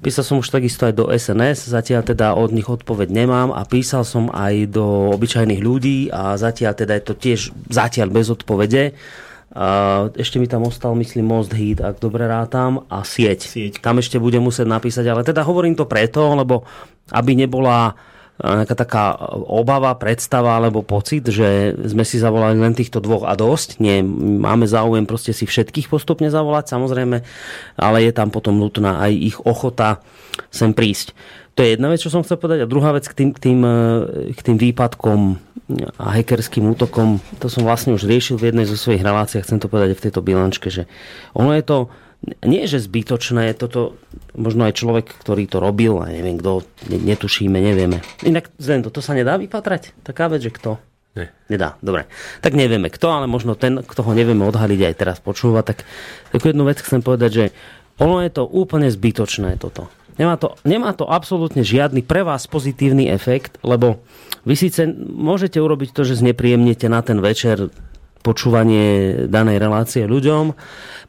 Písal 0.00 0.24
som 0.24 0.40
už 0.40 0.48
takisto 0.48 0.88
aj 0.88 0.96
do 0.96 1.12
SNS, 1.12 1.76
zatiaľ 1.76 2.00
teda 2.00 2.32
od 2.32 2.56
nich 2.56 2.64
odpoveď 2.64 3.12
nemám 3.12 3.52
a 3.52 3.68
písal 3.68 4.00
som 4.00 4.32
aj 4.32 4.72
do 4.72 5.12
obyčajných 5.12 5.60
ľudí 5.60 6.08
a 6.08 6.40
zatiaľ 6.40 6.72
teda 6.72 6.96
je 6.96 7.04
to 7.04 7.14
tiež 7.20 7.40
zatiaľ 7.68 8.08
bez 8.08 8.32
odpovede. 8.32 8.96
A 9.50 9.66
ešte 10.16 10.40
mi 10.40 10.48
tam 10.48 10.64
ostal, 10.64 10.96
myslím, 10.96 11.28
Most 11.28 11.52
Heat, 11.52 11.84
ak 11.84 12.00
dobre 12.00 12.24
rátam, 12.24 12.86
a 12.88 13.04
sieť. 13.04 13.44
sieť. 13.44 13.72
Tam 13.84 14.00
ešte 14.00 14.16
budem 14.16 14.40
musieť 14.40 14.70
napísať, 14.70 15.04
ale 15.10 15.20
teda 15.20 15.44
hovorím 15.44 15.76
to 15.76 15.84
preto, 15.84 16.32
lebo 16.32 16.64
aby 17.12 17.36
nebola 17.36 17.92
nejaká 18.40 18.74
taká 18.74 19.04
obava, 19.46 19.92
predstava 20.00 20.56
alebo 20.56 20.80
pocit, 20.80 21.28
že 21.28 21.76
sme 21.76 22.08
si 22.08 22.16
zavolali 22.16 22.56
len 22.56 22.72
týchto 22.72 22.98
dvoch 22.98 23.28
a 23.28 23.36
dosť. 23.36 23.78
Nie, 23.84 24.00
máme 24.04 24.64
záujem 24.64 25.04
proste 25.04 25.36
si 25.36 25.44
všetkých 25.44 25.92
postupne 25.92 26.32
zavolať, 26.32 26.72
samozrejme, 26.72 27.20
ale 27.76 27.96
je 28.04 28.12
tam 28.16 28.32
potom 28.32 28.56
nutná 28.56 29.04
aj 29.04 29.12
ich 29.12 29.38
ochota 29.44 30.00
sem 30.48 30.72
prísť. 30.72 31.12
To 31.58 31.66
je 31.66 31.76
jedna 31.76 31.92
vec, 31.92 32.00
čo 32.00 32.08
som 32.08 32.24
chcel 32.24 32.40
povedať. 32.40 32.64
A 32.64 32.70
druhá 32.70 32.96
vec 32.96 33.04
k 33.04 33.12
tým, 33.12 33.30
k 33.36 33.38
tým, 33.38 33.60
e, 33.60 34.32
k 34.32 34.40
tým 34.40 34.56
výpadkom 34.56 35.36
a 36.00 36.18
hackerským 36.18 36.66
útokom, 36.72 37.22
to 37.38 37.46
som 37.46 37.62
vlastne 37.62 37.94
už 37.94 38.08
riešil 38.08 38.40
v 38.40 38.50
jednej 38.50 38.66
zo 38.66 38.74
svojich 38.74 39.06
relácií, 39.06 39.38
chcem 39.38 39.62
to 39.62 39.70
povedať 39.70 39.94
v 39.94 40.04
tejto 40.08 40.18
bilančke, 40.18 40.66
že 40.66 40.90
ono 41.30 41.54
je 41.54 41.62
to 41.62 41.78
nie 42.44 42.62
že 42.68 42.80
zbytočné, 42.80 43.56
toto 43.56 43.96
možno 44.36 44.68
aj 44.68 44.76
človek, 44.76 45.06
ktorý 45.08 45.48
to 45.48 45.58
robil, 45.58 46.04
a 46.04 46.12
neviem 46.12 46.36
kto, 46.36 46.64
netušíme, 46.88 47.56
nevieme. 47.56 48.04
Inak 48.24 48.52
Zendo, 48.60 48.92
to 48.92 49.00
sa 49.00 49.16
nedá 49.16 49.40
vypatrať? 49.40 49.96
Taká 50.04 50.28
vec, 50.28 50.44
že 50.44 50.52
kto? 50.52 50.76
Nie. 51.16 51.34
Nedá, 51.50 51.74
dobre. 51.82 52.06
Tak 52.38 52.54
nevieme 52.54 52.86
kto, 52.86 53.10
ale 53.10 53.26
možno 53.26 53.58
ten, 53.58 53.82
kto 53.82 54.06
ho 54.06 54.12
nevieme 54.14 54.46
odhaliť 54.46 54.80
aj 54.86 54.94
teraz 54.94 55.18
počúva, 55.18 55.66
tak 55.66 55.82
takú 56.30 56.52
jednu 56.52 56.68
vec 56.68 56.78
chcem 56.78 57.02
povedať, 57.02 57.30
že 57.32 57.44
ono 57.98 58.22
je 58.22 58.30
to 58.30 58.46
úplne 58.46 58.86
zbytočné 58.86 59.58
toto. 59.58 59.90
Nemá 60.20 60.36
to, 60.36 60.54
nemá 60.68 60.92
to 60.92 61.08
absolútne 61.08 61.64
žiadny 61.64 62.04
pre 62.04 62.22
vás 62.22 62.44
pozitívny 62.46 63.08
efekt, 63.08 63.56
lebo 63.64 64.04
vy 64.44 64.54
síce 64.56 64.86
môžete 65.08 65.58
urobiť 65.60 65.96
to, 65.96 66.04
že 66.04 66.20
znepríjemnete 66.20 66.86
na 66.92 67.00
ten 67.00 67.18
večer 67.18 67.72
počúvanie 68.20 69.24
danej 69.26 69.56
relácie 69.60 70.04
ľuďom. 70.04 70.52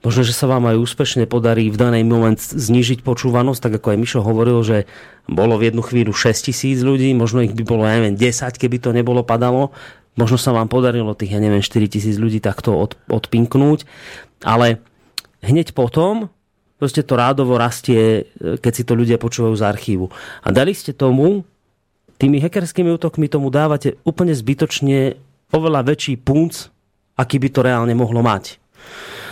Možno, 0.01 0.21
že 0.23 0.33
sa 0.33 0.47
vám 0.47 0.71
aj 0.71 0.79
úspešne 0.79 1.27
podarí 1.27 1.67
v 1.69 1.77
danej 1.77 2.03
moment 2.07 2.39
znižiť 2.39 3.03
počúvanosť, 3.03 3.61
tak 3.61 3.73
ako 3.79 3.87
aj 3.93 3.97
Mišo 3.99 4.19
hovoril, 4.23 4.63
že 4.63 4.89
bolo 5.27 5.59
v 5.59 5.69
jednu 5.71 5.83
chvíľu 5.85 6.15
6 6.15 6.49
tisíc 6.49 6.79
ľudí, 6.81 7.11
možno 7.13 7.43
ich 7.43 7.53
by 7.53 7.63
bolo, 7.67 7.85
ja 7.85 7.99
neviem, 7.99 8.17
10, 8.17 8.57
keby 8.57 8.77
to 8.79 8.95
nebolo 8.95 9.21
padalo. 9.21 9.75
Možno 10.15 10.35
sa 10.35 10.51
vám 10.51 10.67
podarilo 10.67 11.15
tých, 11.15 11.35
ja 11.35 11.39
neviem, 11.39 11.63
4 11.63 11.87
tisíc 11.87 12.15
ľudí 12.19 12.43
takto 12.43 12.75
od, 12.75 12.97
odpinknúť. 13.07 13.87
Ale 14.43 14.81
hneď 15.45 15.71
potom 15.77 16.31
proste 16.81 17.05
to 17.05 17.13
rádovo 17.13 17.61
rastie, 17.61 18.25
keď 18.41 18.71
si 18.73 18.81
to 18.81 18.97
ľudia 18.97 19.21
počúvajú 19.21 19.53
z 19.53 19.67
archívu. 19.69 20.09
A 20.41 20.49
dali 20.49 20.73
ste 20.73 20.97
tomu, 20.97 21.45
tými 22.17 22.41
hackerskými 22.41 22.89
útokmi 22.97 23.29
tomu 23.29 23.53
dávate 23.53 24.01
úplne 24.01 24.33
zbytočne 24.33 25.13
oveľa 25.53 25.93
väčší 25.93 26.17
punc, 26.17 26.73
aký 27.21 27.37
by 27.37 27.49
to 27.53 27.61
reálne 27.61 27.93
mohlo 27.93 28.25
mať. 28.25 28.57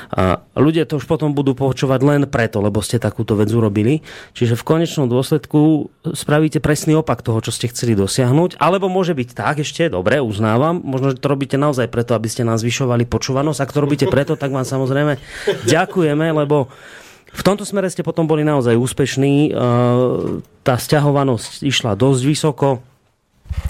A 0.09 0.41
ľudia 0.57 0.89
to 0.89 0.97
už 0.97 1.05
potom 1.05 1.37
budú 1.37 1.53
počúvať 1.53 2.01
len 2.01 2.21
preto, 2.25 2.65
lebo 2.65 2.81
ste 2.81 2.97
takúto 2.97 3.37
vec 3.37 3.53
urobili. 3.53 4.01
Čiže 4.33 4.57
v 4.57 4.65
konečnom 4.65 5.05
dôsledku 5.05 5.93
spravíte 6.01 6.57
presný 6.57 6.97
opak 6.97 7.21
toho, 7.21 7.37
čo 7.45 7.53
ste 7.53 7.69
chceli 7.69 7.93
dosiahnuť. 7.93 8.57
Alebo 8.57 8.89
môže 8.89 9.13
byť 9.13 9.29
tak, 9.37 9.61
ešte 9.61 9.85
dobre, 9.85 10.17
uznávam, 10.17 10.81
možno, 10.81 11.13
že 11.13 11.21
to 11.21 11.29
robíte 11.29 11.61
naozaj 11.61 11.93
preto, 11.93 12.17
aby 12.17 12.25
ste 12.25 12.41
nás 12.41 12.65
zvyšovali 12.65 13.05
počúvanosť. 13.05 13.61
Ak 13.61 13.69
to 13.69 13.85
robíte 13.85 14.09
preto, 14.09 14.33
tak 14.33 14.49
vám 14.49 14.65
samozrejme 14.65 15.21
ďakujeme, 15.69 16.25
lebo 16.33 16.73
v 17.29 17.45
tomto 17.45 17.61
smere 17.61 17.85
ste 17.93 18.01
potom 18.01 18.25
boli 18.25 18.41
naozaj 18.41 18.73
úspešní. 18.81 19.53
Tá 20.65 20.73
sťahovanosť 20.73 21.61
išla 21.61 21.93
dosť 21.93 22.21
vysoko 22.25 22.81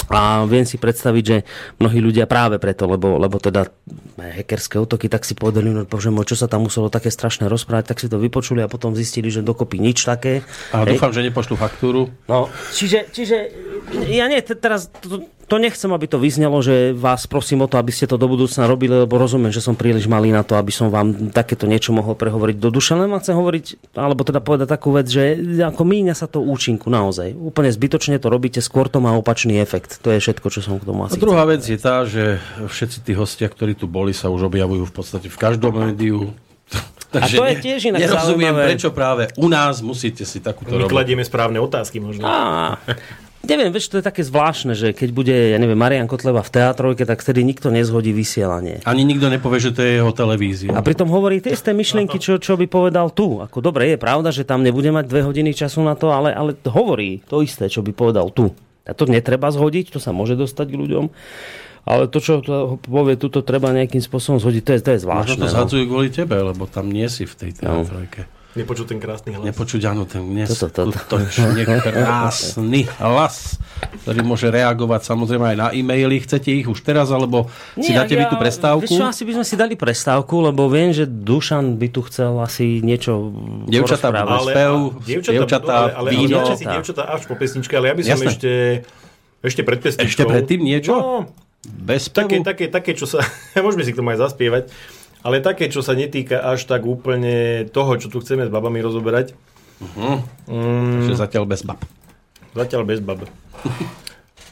a 0.09 0.43
viem 0.49 0.65
si 0.65 0.81
predstaviť, 0.81 1.23
že 1.23 1.37
mnohí 1.77 2.01
ľudia 2.01 2.25
práve 2.25 2.57
preto, 2.57 2.89
lebo, 2.89 3.21
lebo 3.21 3.37
teda 3.37 3.69
hackerské 4.17 4.81
útoky, 4.81 5.07
tak 5.07 5.23
si 5.23 5.37
povedali, 5.37 5.71
no 5.71 5.85
bože 5.85 6.09
môj, 6.11 6.35
čo 6.35 6.37
sa 6.37 6.51
tam 6.51 6.65
muselo 6.67 6.91
také 6.91 7.13
strašné 7.13 7.47
rozprávať, 7.47 7.93
tak 7.93 8.01
si 8.01 8.11
to 8.11 8.19
vypočuli 8.19 8.59
a 8.59 8.71
potom 8.71 8.97
zistili, 8.97 9.31
že 9.31 9.45
dokopy 9.45 9.79
nič 9.79 10.03
také. 10.03 10.41
A 10.75 10.83
Hej. 10.83 10.97
dúfam, 10.97 11.13
že 11.13 11.23
nepošlu 11.23 11.55
faktúru. 11.55 12.11
No, 12.25 12.51
čiže, 12.73 13.07
čiže 13.13 13.37
ja 14.09 14.27
nie, 14.27 14.41
teraz 14.41 14.91
to, 14.99 15.23
to 15.49 15.57
nechcem, 15.57 15.89
aby 15.89 16.05
to 16.05 16.21
vyznelo, 16.21 16.62
že 16.62 16.93
vás 16.93 17.25
prosím 17.25 17.65
o 17.65 17.67
to, 17.67 17.81
aby 17.81 17.89
ste 17.89 18.05
to 18.05 18.21
do 18.21 18.29
budúcna 18.29 18.69
robili, 18.69 18.93
lebo 18.93 19.17
rozumiem, 19.17 19.49
že 19.49 19.65
som 19.65 19.73
príliš 19.73 20.05
malý 20.05 20.29
na 20.29 20.45
to, 20.45 20.53
aby 20.53 20.69
som 20.69 20.93
vám 20.93 21.33
takéto 21.33 21.65
niečo 21.65 21.89
mohol 21.89 22.13
prehovoriť 22.13 22.62
do 22.62 22.69
duše. 22.69 22.93
Len 22.93 23.09
chcem 23.17 23.33
hovoriť, 23.33 23.97
alebo 23.97 24.21
teda 24.21 24.45
povedať 24.45 24.69
takú 24.69 24.93
vec, 24.93 25.09
že 25.09 25.41
ako 25.65 25.81
míňa 25.81 26.13
sa 26.13 26.29
to 26.29 26.45
účinku 26.45 26.93
naozaj. 26.93 27.33
Úplne 27.33 27.73
zbytočne 27.73 28.21
to 28.21 28.29
robíte, 28.29 28.62
skôr 28.62 28.85
to 28.85 29.01
má 29.01 29.17
opačný 29.17 29.57
efekt. 29.57 29.97
To 30.05 30.13
je 30.13 30.21
všetko, 30.21 30.47
čo 30.53 30.62
som 30.62 30.77
k 30.77 30.85
tomu 30.85 31.09
asi 31.09 31.17
A 31.17 31.25
druhá 31.25 31.43
vec 31.49 31.65
je 31.65 31.79
tá, 31.81 32.05
že 32.05 32.38
všetci 32.62 33.01
tí 33.01 33.17
hostia, 33.17 33.49
ktorí 33.49 33.73
tu 33.73 33.89
boli, 33.89 34.13
sa 34.13 34.29
už 34.29 34.45
objavujú 34.53 34.85
v 34.85 34.93
podstate 34.93 35.27
v 35.33 35.38
každom 35.41 35.73
médiu. 35.73 36.29
Takže 37.09 37.35
a 37.35 37.39
to 37.41 37.45
je 37.49 37.55
tiež 37.57 37.81
inak 37.89 38.05
Nerozumiem, 38.05 38.53
zaujímavé. 38.53 38.63
prečo 38.69 38.89
práve 38.93 39.23
u 39.33 39.49
nás 39.49 39.81
musíte 39.81 40.29
si 40.29 40.38
takúto 40.38 40.77
My 40.77 40.85
kladieme 40.85 41.25
správne 41.25 41.57
otázky 41.57 41.97
možno. 41.97 42.21
Á, 42.21 42.77
Neviem, 43.39 43.71
vieš, 43.71 43.88
to 43.88 44.04
je 44.04 44.06
také 44.06 44.19
zvláštne, 44.19 44.75
že 44.75 44.91
keď 44.91 45.10
bude, 45.15 45.32
ja 45.32 45.56
neviem, 45.56 45.80
Marian 45.80 46.12
Kotleba 46.12 46.43
v 46.43 46.52
teatrojke, 46.52 47.08
tak 47.08 47.23
vtedy 47.23 47.47
nikto 47.47 47.71
nezhodí 47.71 48.12
vysielanie. 48.12 48.84
Ani 48.84 49.08
nikto 49.08 49.32
nepovie, 49.32 49.63
že 49.63 49.71
to 49.71 49.80
je 49.80 50.04
jeho 50.04 50.12
televízia. 50.12 50.75
A 50.75 50.84
pritom 50.84 51.08
hovorí 51.08 51.39
tie 51.39 51.56
isté 51.56 51.71
myšlienky, 51.71 52.19
čo, 52.19 52.36
čo 52.36 52.60
by 52.60 52.67
povedal 52.67 53.15
tu. 53.15 53.39
Ako 53.39 53.63
dobre, 53.63 53.95
je 53.95 53.97
pravda, 53.97 54.36
že 54.36 54.43
tam 54.43 54.60
nebude 54.60 54.91
mať 54.91 55.08
dve 55.08 55.23
hodiny 55.23 55.56
času 55.56 55.80
na 55.88 55.95
to, 55.95 56.12
ale, 56.12 56.36
ale 56.36 56.52
hovorí 56.67 57.23
to 57.32 57.39
isté, 57.39 57.71
čo 57.71 57.80
by 57.80 57.95
povedal 57.95 58.28
tu. 58.36 58.52
A 58.84 58.91
to 58.91 59.08
netreba 59.08 59.47
zhodiť, 59.47 59.95
to 59.95 59.99
sa 60.04 60.12
môže 60.12 60.36
dostať 60.36 60.75
k 60.75 60.80
ľuďom. 60.80 61.06
Ale 61.88 62.12
to, 62.12 62.19
čo 62.19 62.43
to 62.43 62.75
povie, 62.84 63.15
tuto 63.15 63.39
treba 63.39 63.71
nejakým 63.71 64.04
spôsobom 64.04 64.38
zhodiť, 64.38 64.62
to 64.67 64.71
je, 64.75 64.80
to 64.84 64.89
je 64.93 64.99
zvláštne. 65.08 65.39
Možno 65.39 65.47
to 65.47 65.56
zhadzujú 65.56 65.84
kvôli 65.88 66.10
tebe, 66.12 66.36
lebo 66.36 66.67
tam 66.67 66.91
nie 66.91 67.08
si 67.08 67.23
v 67.23 67.34
tej 67.39 67.63
teatrojke. 67.63 68.28
No. 68.28 68.38
Nepočuť 68.49 68.97
ten 68.97 68.97
krásny 68.97 69.38
hlas. 69.38 69.45
Nepočuť, 69.45 69.81
áno, 69.93 70.09
ten 70.09 70.25
neskutočne 70.25 71.69
krásny 71.69 72.89
hlas, 72.97 73.62
ktorý 74.01 74.25
môže 74.25 74.49
reagovať 74.49 75.05
samozrejme 75.05 75.53
aj 75.53 75.57
na 75.62 75.67
e-maily. 75.69 76.17
Chcete 76.17 76.49
ich 76.49 76.65
už 76.65 76.81
teraz, 76.81 77.13
alebo 77.13 77.45
Nie, 77.77 77.85
si 77.85 77.91
dáte 77.93 78.17
ja, 78.17 78.25
vy 78.25 78.33
tú 78.33 78.41
prestávku? 78.41 78.89
Vieš 78.89 78.97
čo, 78.97 79.05
asi 79.05 79.21
by 79.29 79.31
sme 79.38 79.45
si 79.45 79.53
dali 79.53 79.77
prestávku, 79.77 80.41
lebo 80.41 80.65
viem, 80.65 80.89
že 80.89 81.05
Dušan 81.05 81.77
by 81.77 81.88
tu 81.93 82.01
chcel 82.09 82.41
asi 82.41 82.81
niečo 82.81 83.29
Dievčatá 83.69 84.09
budú 84.09 84.49
spev, 84.49 84.73
dievčatá, 85.05 85.33
dievčatá, 85.38 85.75
ale, 85.77 85.91
ale, 85.93 86.09
víno. 86.09 86.41
Ale, 86.41 86.57
dievčatá 86.57 87.03
až 87.05 87.29
po 87.29 87.38
pesničke, 87.38 87.73
ale 87.77 87.93
ja 87.93 87.95
by 87.95 88.01
som 88.01 88.17
Jasné. 88.17 88.29
ešte, 88.33 88.51
ešte 89.45 89.62
pred 89.62 89.77
pesničkou... 89.77 90.09
Ešte 90.09 90.23
predtým 90.25 90.65
niečo? 90.65 90.97
No, 90.97 91.29
Bez 91.69 92.09
také, 92.09 92.41
také, 92.41 92.65
také, 92.65 92.97
čo 92.97 93.05
sa... 93.05 93.21
môžeme 93.62 93.85
si 93.85 93.93
k 93.93 94.01
tomu 94.01 94.09
aj 94.09 94.25
zaspievať 94.25 94.73
ale 95.23 95.43
také, 95.43 95.67
čo 95.67 95.84
sa 95.84 95.95
netýka 95.95 96.39
až 96.39 96.63
tak 96.63 96.88
úplne 96.88 97.67
toho, 97.67 97.99
čo 97.99 98.08
tu 98.08 98.23
chceme 98.23 98.47
s 98.47 98.51
babami 98.51 98.79
rozoberať. 98.79 99.36
Uh-huh. 99.79 100.23
Mm, 100.47 101.08
Takže 101.08 101.15
zatiaľ 101.19 101.43
bez 101.47 101.63
bab. 101.63 101.79
Zatiaľ 102.55 102.84
bez 102.88 102.99
bab. 102.99 103.23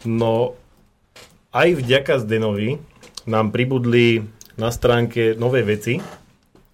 No, 0.08 0.56
aj 1.52 1.74
vďaka 1.84 2.24
Zdenovi 2.24 2.80
nám 3.28 3.52
pribudli 3.52 4.24
na 4.56 4.72
stránke 4.72 5.36
nové 5.36 5.68
veci. 5.68 6.00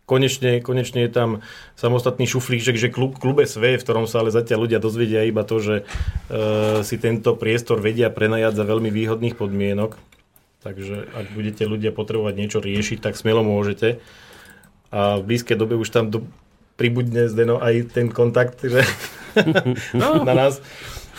Konečne, 0.03 0.59
konečne 0.59 1.07
je 1.07 1.11
tam 1.15 1.29
samostatný 1.79 2.27
šuflíček, 2.27 2.75
že 2.75 2.91
klub, 2.91 3.15
klube 3.17 3.47
SV, 3.47 3.79
v 3.79 3.85
ktorom 3.87 4.05
sa 4.05 4.19
ale 4.21 4.35
zatiaľ 4.35 4.67
ľudia 4.67 4.83
dozvedia 4.83 5.23
iba 5.23 5.47
to, 5.47 5.63
že 5.63 5.75
e, 5.81 5.83
si 6.83 6.99
tento 6.99 7.39
priestor 7.39 7.79
vedia 7.79 8.11
prenajať 8.11 8.53
za 8.59 8.67
veľmi 8.67 8.91
výhodných 8.91 9.39
podmienok. 9.39 9.95
Takže 10.63 11.11
ak 11.11 11.35
budete 11.35 11.67
ľudia 11.67 11.91
potrebovať 11.91 12.33
niečo 12.39 12.59
riešiť, 12.63 13.03
tak 13.03 13.19
smelo 13.19 13.43
môžete. 13.43 13.99
A 14.95 15.19
v 15.19 15.27
blízkej 15.27 15.59
dobe 15.59 15.75
už 15.75 15.91
tam 15.91 16.07
do, 16.07 16.23
pribudne 16.79 17.27
Zdeno 17.27 17.59
aj 17.59 17.91
ten 17.91 18.07
kontakt 18.07 18.63
že 18.63 18.81
no. 19.93 20.23
na 20.29 20.33
nás. 20.33 20.63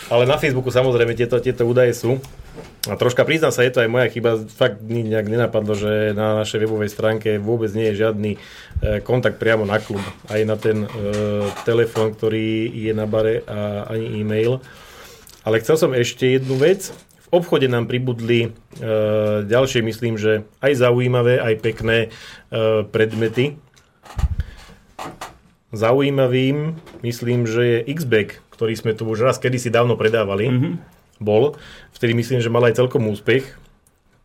Ale 0.09 0.29
na 0.29 0.37
Facebooku 0.37 0.69
samozrejme 0.69 1.17
tieto, 1.17 1.37
tieto 1.41 1.65
údaje 1.65 1.93
sú. 1.95 2.21
A 2.85 2.93
troška 2.93 3.25
priznám 3.25 3.49
sa, 3.49 3.65
je 3.65 3.73
to 3.73 3.81
aj 3.81 3.89
moja 3.89 4.05
chyba, 4.13 4.37
fakt 4.45 4.77
nejak 4.85 5.25
nenapadlo, 5.25 5.73
že 5.73 6.13
na 6.13 6.37
našej 6.45 6.61
webovej 6.61 6.93
stránke 6.93 7.41
vôbec 7.41 7.73
nie 7.73 7.89
je 7.89 8.05
žiadny 8.05 8.31
e, 8.37 8.39
kontakt 9.01 9.41
priamo 9.41 9.65
na 9.65 9.81
klub. 9.81 10.01
Aj 10.29 10.37
na 10.45 10.53
ten 10.53 10.85
e, 10.85 10.89
telefón, 11.65 12.13
ktorý 12.13 12.69
je 12.69 12.93
na 12.93 13.09
bare 13.09 13.41
a 13.49 13.89
ani 13.89 14.21
e-mail. 14.21 14.61
Ale 15.41 15.57
chcel 15.65 15.81
som 15.81 15.91
ešte 15.97 16.37
jednu 16.37 16.61
vec 16.61 16.93
obchode 17.35 17.67
nám 17.67 17.85
pribudli 17.85 18.47
e, 18.47 18.49
ďalšie, 19.45 19.83
myslím, 19.83 20.15
že 20.15 20.47
aj 20.63 20.73
zaujímavé, 20.79 21.37
aj 21.37 21.53
pekné 21.59 21.97
e, 22.07 22.09
predmety. 22.87 23.59
Zaujímavým, 25.75 26.79
myslím, 27.03 27.43
že 27.43 27.63
je 27.63 27.77
Xback, 27.91 28.39
ktorý 28.55 28.73
sme 28.79 28.95
tu 28.95 29.03
už 29.05 29.27
raz 29.27 29.35
kedysi 29.37 29.67
dávno 29.67 29.99
predávali. 29.99 30.47
Mm-hmm. 30.47 30.73
Bol. 31.19 31.59
Vtedy 31.91 32.15
myslím, 32.15 32.39
že 32.39 32.51
mal 32.51 32.63
aj 32.63 32.79
celkom 32.79 33.07
úspech. 33.11 33.55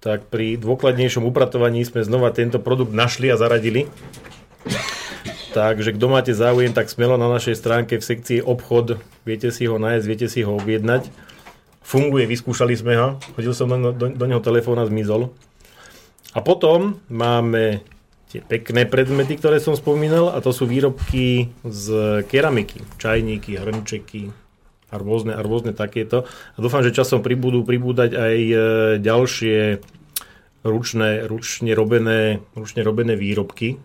Tak 0.01 0.31
pri 0.33 0.57
dôkladnejšom 0.57 1.27
upratovaní 1.27 1.85
sme 1.85 2.07
znova 2.07 2.33
tento 2.33 2.63
produkt 2.63 2.95
našli 2.95 3.29
a 3.29 3.37
zaradili. 3.37 3.91
Takže 5.51 5.99
kto 5.99 6.07
máte 6.07 6.33
záujem, 6.33 6.71
tak 6.71 6.87
smelo 6.87 7.19
na 7.19 7.27
našej 7.27 7.59
stránke 7.59 7.99
v 7.99 8.07
sekcii 8.07 8.39
obchod, 8.41 9.03
viete 9.27 9.51
si 9.51 9.67
ho 9.67 9.83
nájsť, 9.83 10.07
viete 10.07 10.31
si 10.31 10.47
ho 10.47 10.55
objednať 10.55 11.30
funguje, 11.91 12.31
vyskúšali 12.31 12.79
sme 12.79 12.95
ho, 12.95 13.09
hodil 13.35 13.51
som 13.51 13.67
do, 13.67 13.91
do, 13.91 14.07
do 14.15 14.25
neho 14.31 14.39
telefón 14.39 14.79
a 14.79 14.87
zmizol. 14.87 15.35
A 16.31 16.39
potom 16.39 17.03
máme 17.11 17.83
tie 18.31 18.39
pekné 18.39 18.87
predmety, 18.87 19.35
ktoré 19.35 19.59
som 19.59 19.75
spomínal 19.75 20.31
a 20.31 20.39
to 20.39 20.55
sú 20.55 20.71
výrobky 20.71 21.51
z 21.67 21.87
keramiky, 22.31 22.87
čajníky, 23.03 23.59
hrnčeky 23.59 24.31
a 24.91 24.95
rôzne, 25.03 25.35
a 25.35 25.43
rôzne 25.43 25.75
takéto. 25.75 26.23
A 26.55 26.59
dúfam, 26.63 26.87
že 26.87 26.95
časom 26.95 27.27
pribudú 27.27 27.67
pribúdať 27.67 28.15
aj 28.15 28.37
e, 28.39 28.55
ďalšie 29.03 29.83
ručné, 30.63 31.27
ručne, 31.27 31.75
robené, 31.75 32.39
ručne 32.55 32.87
robené 32.87 33.19
výrobky. 33.19 33.83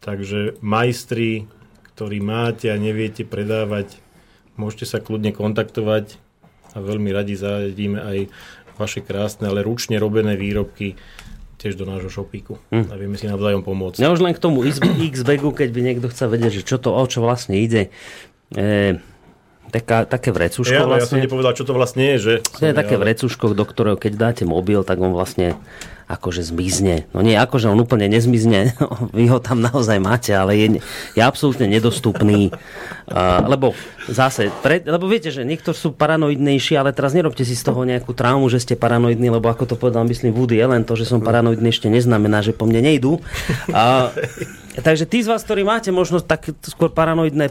Takže 0.00 0.56
majstri, 0.64 1.44
ktorí 1.92 2.24
máte 2.24 2.72
a 2.72 2.80
neviete 2.80 3.28
predávať 3.28 4.00
môžete 4.56 4.86
sa 4.86 4.98
kľudne 5.02 5.34
kontaktovať 5.34 6.23
a 6.74 6.78
veľmi 6.82 7.10
radi 7.14 7.38
zajedíme 7.38 7.98
aj 8.02 8.18
vaše 8.74 9.00
krásne, 9.06 9.46
ale 9.46 9.62
ručne 9.62 9.96
robené 10.02 10.34
výrobky 10.34 10.98
tiež 11.62 11.78
do 11.78 11.86
nášho 11.88 12.10
šopíku 12.10 12.58
hm. 12.74 12.90
a 12.90 12.94
vieme 12.98 13.16
si 13.16 13.30
navzájom 13.30 13.62
pomôcť. 13.64 14.02
Ja 14.02 14.12
už 14.12 14.20
len 14.20 14.34
k 14.34 14.42
tomu 14.42 14.66
X-Bagu, 14.66 15.54
keď 15.54 15.68
by 15.70 15.80
niekto 15.80 16.06
chcel 16.10 16.28
vedieť, 16.28 16.60
že 16.60 16.62
čo 16.66 16.76
to, 16.76 16.92
o 16.92 17.04
čo 17.06 17.24
vlastne 17.24 17.56
ide. 17.56 17.88
E, 18.52 19.00
taká, 19.74 20.06
také 20.06 20.30
vrecuško 20.30 20.70
ja, 20.70 20.86
vlastne. 20.86 21.02
Ja 21.02 21.10
som 21.10 21.24
nepovedal, 21.26 21.52
čo 21.58 21.66
to 21.66 21.74
vlastne 21.74 22.14
je. 22.14 22.16
Že 22.22 22.32
to 22.46 22.64
je 22.70 22.74
také 22.74 22.94
ale... 22.94 23.02
vrecuško, 23.10 23.58
do 23.58 23.64
ktorého 23.66 23.98
keď 23.98 24.12
dáte 24.14 24.42
mobil, 24.46 24.86
tak 24.86 25.02
on 25.02 25.10
vlastne 25.10 25.58
akože 26.04 26.44
zmizne. 26.44 27.08
No 27.16 27.24
nie, 27.24 27.32
akože 27.32 27.72
on 27.72 27.80
úplne 27.80 28.12
nezmizne, 28.12 28.76
vy 29.16 29.24
ho 29.32 29.40
tam 29.40 29.64
naozaj 29.64 29.96
máte, 29.98 30.36
ale 30.36 30.52
je, 30.54 30.66
je 31.16 31.22
absolútne 31.24 31.64
nedostupný. 31.64 32.52
Uh, 33.08 33.40
lebo 33.48 33.72
zase, 34.04 34.52
pre, 34.60 34.84
lebo 34.84 35.08
viete, 35.08 35.32
že 35.32 35.48
niektorí 35.48 35.72
sú 35.72 35.96
paranoidnejší, 35.96 36.76
ale 36.76 36.92
teraz 36.92 37.16
nerobte 37.16 37.40
si 37.42 37.56
z 37.56 37.64
toho 37.64 37.88
nejakú 37.88 38.12
traumu, 38.12 38.52
že 38.52 38.60
ste 38.60 38.76
paranoidní, 38.76 39.32
lebo 39.32 39.48
ako 39.48 39.64
to 39.64 39.76
povedal, 39.80 40.04
myslím, 40.04 40.36
Woody 40.36 40.60
Allen, 40.60 40.84
to, 40.84 40.92
že 40.92 41.08
som 41.08 41.24
paranoidný 41.24 41.72
ešte 41.72 41.88
neznamená, 41.88 42.44
že 42.44 42.52
po 42.52 42.68
mne 42.68 42.84
nejdú. 42.84 43.24
Uh, 43.72 44.12
takže 44.86 45.08
tí 45.08 45.24
z 45.24 45.32
vás, 45.32 45.40
ktorí 45.40 45.64
máte 45.64 45.88
možno 45.88 46.20
tak 46.20 46.52
skôr 46.68 46.92
paranoidné 46.92 47.48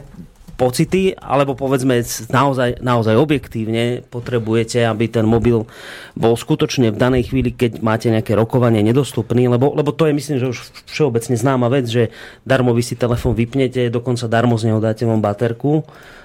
pocity, 0.54 1.14
alebo 1.18 1.58
povedzme 1.58 2.02
naozaj, 2.30 2.78
naozaj 2.78 3.14
objektívne 3.18 4.06
potrebujete, 4.06 4.86
aby 4.86 5.10
ten 5.10 5.26
mobil 5.26 5.66
bol 6.14 6.34
skutočne 6.38 6.94
v 6.94 6.98
danej 6.98 7.34
chvíli, 7.34 7.50
keď 7.50 7.82
máte 7.82 8.10
nejaké 8.10 8.38
rokovanie 8.38 8.82
nedostupný, 8.86 9.50
lebo, 9.50 9.74
lebo 9.74 9.90
to 9.90 10.06
je 10.06 10.14
myslím, 10.14 10.36
že 10.38 10.50
už 10.54 10.58
všeobecne 10.86 11.34
známa 11.34 11.66
vec, 11.70 11.90
že 11.90 12.14
darmo 12.46 12.70
vy 12.70 12.82
si 12.86 12.94
telefón 12.94 13.34
vypnete, 13.34 13.90
dokonca 13.90 14.30
darmo 14.30 14.54
z 14.54 14.70
neho 14.70 14.80
dáte 14.82 15.02
vám 15.04 15.22
baterku 15.22 15.82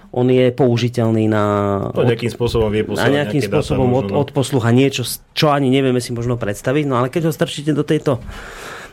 on 0.09 0.25
je 0.25 0.49
použiteľný 0.49 1.29
na... 1.29 1.43
To 1.93 2.01
nejakým 2.01 2.33
spôsobom 2.33 2.73
vie 2.73 2.81
poslať. 2.81 3.05
Na 3.05 3.13
nejakým 3.21 3.45
spôsobom 3.45 3.89
od, 3.93 4.09
od 4.09 4.29
poslucha 4.33 4.73
niečo, 4.73 5.05
čo 5.37 5.53
ani 5.53 5.69
nevieme 5.69 6.01
si 6.01 6.09
možno 6.17 6.33
predstaviť, 6.33 6.89
no 6.89 6.97
ale 6.97 7.13
keď 7.13 7.29
ho 7.29 7.33
strčíte 7.33 7.77
do 7.77 7.85
tejto 7.85 8.17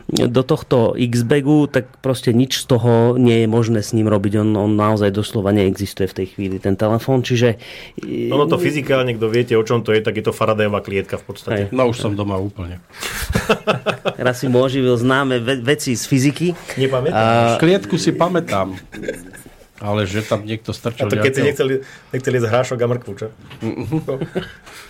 do 0.07 0.39
tohto 0.39 0.95
X-bagu, 0.95 1.67
tak 1.67 1.99
proste 1.99 2.31
nič 2.31 2.63
z 2.63 2.65
toho 2.71 3.19
nie 3.19 3.43
je 3.43 3.47
možné 3.51 3.83
s 3.83 3.91
ním 3.91 4.07
robiť. 4.07 4.39
On, 4.39 4.49
on 4.55 4.71
naozaj 4.71 5.11
doslova 5.11 5.51
neexistuje 5.51 6.07
v 6.07 6.15
tej 6.15 6.27
chvíli, 6.31 6.55
ten 6.63 6.79
telefón. 6.79 7.27
Čiže... 7.27 7.59
Ono 8.31 8.47
to 8.47 8.55
fyzikálne, 8.55 9.11
kto 9.19 9.27
viete, 9.27 9.53
o 9.59 9.63
čom 9.67 9.83
to 9.83 9.91
je, 9.91 9.99
tak 9.99 10.15
je 10.15 10.23
to 10.23 10.31
Faradayová 10.31 10.79
klietka 10.79 11.19
v 11.19 11.25
podstate. 11.27 11.63
Aj. 11.67 11.75
No 11.75 11.91
už 11.91 11.99
som 11.99 12.15
doma 12.15 12.39
úplne. 12.39 12.79
Raz 14.23 14.39
si 14.39 14.47
mu 14.47 14.63
oživil 14.63 14.95
známe 14.95 15.43
ve- 15.43 15.59
veci 15.59 15.91
z 15.91 16.03
fyziky. 16.07 16.55
Nepamätám. 16.79 17.19
A... 17.19 17.59
Klietku 17.59 17.99
si 17.99 18.15
pamätám. 18.15 18.79
Ale 19.77 20.07
že 20.07 20.23
tam 20.23 20.47
niekto 20.47 20.71
strčil... 20.71 21.05
A 21.05 21.11
to 21.11 21.19
keď 21.19 21.33
si 21.35 21.43
nechceli, 21.43 21.73
nechceli 22.15 22.35
jesť 22.39 22.49
hrášok 22.49 22.79
a 22.79 22.87
mrkvu, 22.95 23.11
čo? 23.13 23.27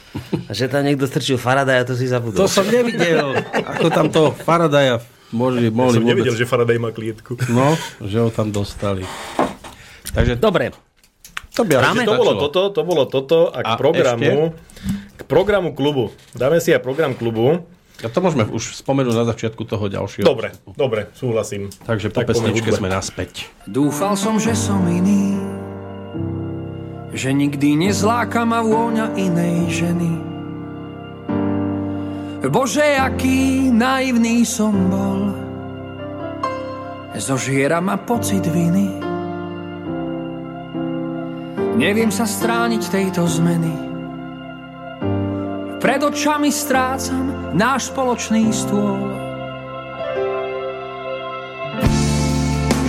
A 0.48 0.52
že 0.52 0.68
tam 0.68 0.84
niekto 0.84 1.06
strčil 1.08 1.40
Faradaja, 1.40 1.88
to 1.88 1.94
si 1.94 2.08
zabudol. 2.08 2.44
To 2.44 2.50
som 2.50 2.68
nevidel. 2.68 3.38
Ako 3.54 3.88
tam 3.90 4.08
to 4.12 4.32
Faradaja 4.34 5.02
mohli, 5.32 5.68
mohli 5.72 5.98
ja 5.98 6.00
som 6.00 6.08
nevidel, 6.08 6.36
že 6.36 6.46
Faraday 6.48 6.78
má 6.80 6.96
klietku. 6.96 7.36
No, 7.52 7.76
že 8.04 8.18
ho 8.22 8.30
tam 8.32 8.52
dostali. 8.52 9.04
Takže... 10.16 10.40
Dobre. 10.40 10.72
To, 11.58 11.66
by 11.66 11.82
to 12.06 12.14
bolo 12.14 12.38
toto, 12.38 12.62
to 12.70 12.82
bolo 12.86 13.04
toto 13.10 13.50
a 13.50 13.66
k 13.66 13.70
a 13.74 13.82
programu, 13.82 14.54
ešte? 14.54 15.18
k 15.18 15.22
programu 15.26 15.74
klubu. 15.74 16.14
Dáme 16.38 16.62
si 16.62 16.70
aj 16.70 16.86
program 16.86 17.18
klubu. 17.18 17.66
A 18.06 18.14
to 18.14 18.22
môžeme 18.22 18.46
už 18.46 18.78
spomenúť 18.78 19.16
na 19.18 19.26
začiatku 19.26 19.66
toho 19.66 19.90
ďalšieho. 19.90 20.22
Dobre, 20.22 20.54
dobre, 20.78 21.10
súhlasím. 21.18 21.74
Takže 21.82 22.14
po 22.14 22.22
tak 22.22 22.30
pesničke 22.30 22.70
sme 22.70 22.94
naspäť. 22.94 23.50
Dúfal 23.66 24.14
som, 24.14 24.38
že 24.38 24.54
som 24.54 24.86
iný, 24.86 25.34
že 27.18 27.34
nikdy 27.34 27.90
nezláka 27.90 28.46
ma 28.46 28.62
vôňa 28.62 29.18
inej 29.18 29.58
ženy. 29.74 30.14
Bože, 32.48 32.86
aký 32.96 33.74
naivný 33.74 34.46
som 34.46 34.72
bol, 34.88 35.34
zožiera 37.18 37.82
ma 37.82 37.98
pocit 37.98 38.46
viny. 38.46 38.88
Neviem 41.82 42.14
sa 42.14 42.30
strániť 42.30 42.84
tejto 42.88 43.26
zmeny, 43.26 43.74
pred 45.82 46.02
očami 46.02 46.54
strácam 46.54 47.54
náš 47.58 47.90
spoločný 47.90 48.54
stôl. 48.54 49.02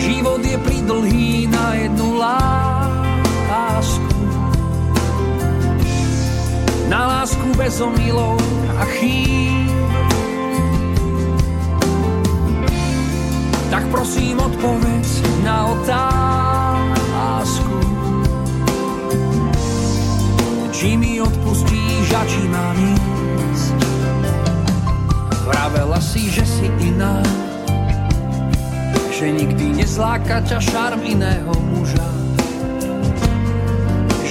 Život 0.01 0.41
je 0.45 0.57
pridlhý 0.61 1.49
na 1.49 1.67
jednu 1.77 2.09
lásku. 2.17 2.78
Na 6.89 7.07
lásku 7.07 7.53
bez 7.53 7.85
omylov 7.85 8.41
a 8.81 8.85
chýb. 8.97 9.69
Tak 13.69 13.85
prosím 13.93 14.41
odpovedz 14.41 15.21
na 15.45 15.77
otázku. 15.77 17.77
Či 20.73 20.97
mi 20.97 21.21
odpustíš 21.21 22.09
a 22.17 22.25
či 22.25 22.41
mám 22.49 22.77
ísť? 22.81 23.77
Vravela 25.45 26.01
si, 26.01 26.33
že 26.33 26.49
si 26.49 26.73
iná, 26.81 27.21
že 29.13 29.29
nikdy 29.29 29.85
nezláka 29.85 30.41
ťa 30.41 30.57
šarm 30.57 31.05
iného 31.05 31.53
muža. 31.77 32.28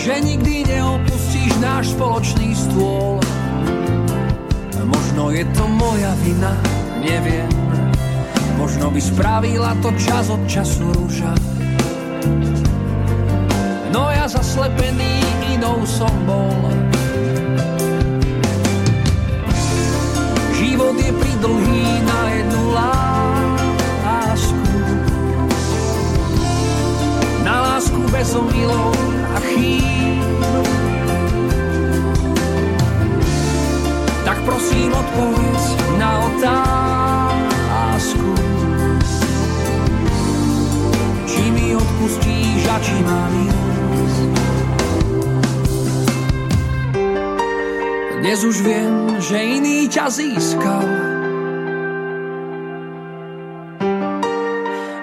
Že 0.08 0.24
nikdy 0.24 0.64
neopustíš 0.72 1.52
náš 1.60 1.92
spoločný 1.92 2.56
stôl. 2.56 3.20
Možno 4.88 5.36
je 5.36 5.44
to 5.52 5.68
moja 5.68 6.16
vina, 6.24 6.56
neviem. 7.04 7.52
Možno 8.56 8.88
by 8.88 9.04
spravila 9.04 9.76
to 9.84 9.92
čas 10.00 10.32
od 10.32 10.40
času 10.48 10.96
rúža. 10.96 11.36
No 13.92 14.08
ja 14.08 14.32
zaslepený 14.32 15.28
inou 15.60 15.84
som 15.84 16.16
bol. 16.24 16.56
Život 20.56 20.96
je 21.04 21.12
pridlhý 21.20 21.84
na 22.08 22.22
jednu 22.32 22.64
lásku. 22.72 24.56
Na 27.44 27.76
lásku 27.76 28.00
bez 28.08 28.32
omylov 28.32 28.96
chýb. 29.40 30.24
Tak 34.26 34.38
prosím 34.44 34.94
odpovedz 34.94 35.64
na 35.98 36.12
otázku. 36.28 38.32
Či 41.28 41.44
mi 41.52 41.76
odpustíš 41.76 42.62
a 42.68 42.78
či 42.82 42.98
mám. 43.06 43.38
Dnes 48.28 48.44
už 48.44 48.60
viem, 48.60 49.24
že 49.24 49.40
iný 49.40 49.88
ťa 49.88 50.12
získal. 50.12 50.84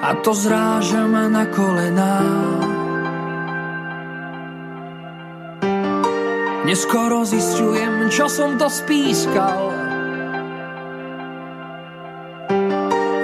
A 0.04 0.12
to 0.20 0.36
zrážam 0.36 1.32
na 1.32 1.48
kolená. 1.48 2.20
Neskoro 6.64 7.28
zistujem, 7.28 8.08
čo 8.08 8.24
som 8.24 8.56
to 8.56 8.72
spískal. 8.72 9.68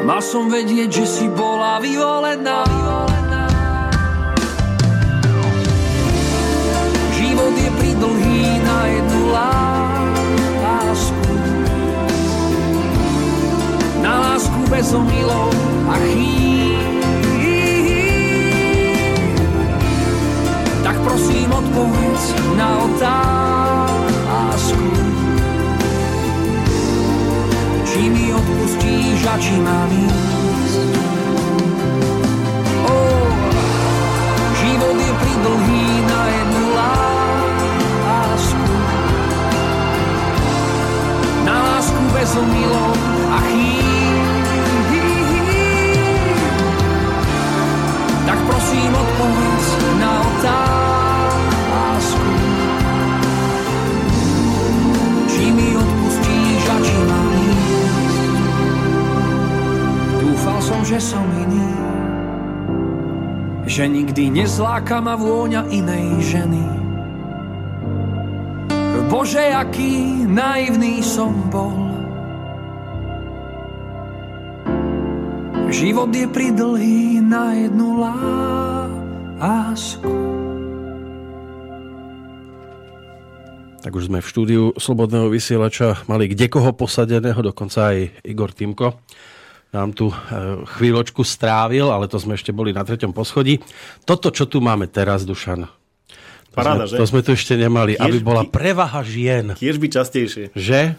Mal 0.05 0.21
som 0.21 0.53
vedieť, 0.53 1.01
že 1.01 1.07
si 1.09 1.27
bola 1.33 1.81
vyvolená. 1.81 2.69
Život 7.17 7.55
je 7.57 7.71
pridlhý 7.81 8.45
na 8.61 8.79
jednu 8.93 9.23
lásku. 9.33 9.61
bez 14.71 14.95
omylov 14.95 15.53
a 15.93 15.95
chýb. 15.99 16.50
Prosím 21.11 21.51
odpovedz 21.51 22.25
na 22.55 22.87
otázku. 22.87 24.87
Či 27.83 28.03
mi 28.15 28.31
odpustíš 28.31 29.19
a 29.27 29.35
či 29.43 29.59
mám 29.59 29.91
ísť. 29.91 30.95
Oh, 32.87 33.27
život 34.55 34.97
je 35.03 35.13
pridlhý 35.19 35.87
na 36.07 36.23
jednu 36.31 36.65
lásku. 36.79 38.71
Na 41.43 41.57
lásku 41.59 42.03
bez 42.15 42.31
omylov 42.39 42.95
a 43.35 43.39
chýb. 43.51 43.91
tak 48.31 48.39
prosím 48.47 48.95
odpovedz 48.95 49.67
na 49.99 50.13
otázku. 50.23 50.70
že 60.91 60.99
som 61.15 61.23
iný. 61.39 61.71
Že 63.63 63.85
nikdy 63.87 64.43
nezláka 64.43 64.99
ma 64.99 65.15
vôňa 65.15 65.71
inej 65.71 66.35
ženy. 66.35 66.67
Bože, 69.07 69.55
aký 69.55 70.27
naivný 70.27 70.99
som 70.99 71.31
bol. 71.47 71.95
Život 75.71 76.11
je 76.11 76.27
pridlhý 76.27 77.23
na 77.23 77.55
jednu 77.55 78.03
lásku. 79.39 80.11
Tak 83.79 83.95
už 83.95 84.11
sme 84.11 84.19
v 84.19 84.27
štúdiu 84.27 84.75
Slobodného 84.75 85.31
vysielača. 85.31 86.03
Mali 86.11 86.27
kde 86.27 86.51
koho 86.51 86.75
posadeného, 86.75 87.39
dokonca 87.39 87.95
aj 87.95 88.27
Igor 88.27 88.51
Timko 88.51 88.99
nám 89.71 89.95
tu 89.95 90.11
e, 90.11 90.15
chvíľočku 90.79 91.23
strávil, 91.23 91.91
ale 91.91 92.11
to 92.11 92.19
sme 92.19 92.35
ešte 92.35 92.51
boli 92.51 92.75
na 92.75 92.83
treťom 92.83 93.15
poschodí. 93.15 93.63
Toto, 94.03 94.35
čo 94.35 94.51
tu 94.51 94.59
máme 94.59 94.91
teraz, 94.91 95.23
Dušan, 95.23 95.67
to, 95.67 96.55
Paráda, 96.55 96.91
sme, 96.91 96.91
že? 96.91 96.97
to 96.99 97.05
sme 97.07 97.21
tu 97.23 97.31
ešte 97.35 97.55
nemali, 97.55 97.95
Tiež 97.95 98.03
aby 98.03 98.19
bola 98.19 98.43
by- 98.43 98.51
prevaha 98.51 99.01
žien. 99.07 99.55
Tiež 99.55 99.79
by 99.79 99.87
častejšie. 99.87 100.51
Že? 100.59 100.99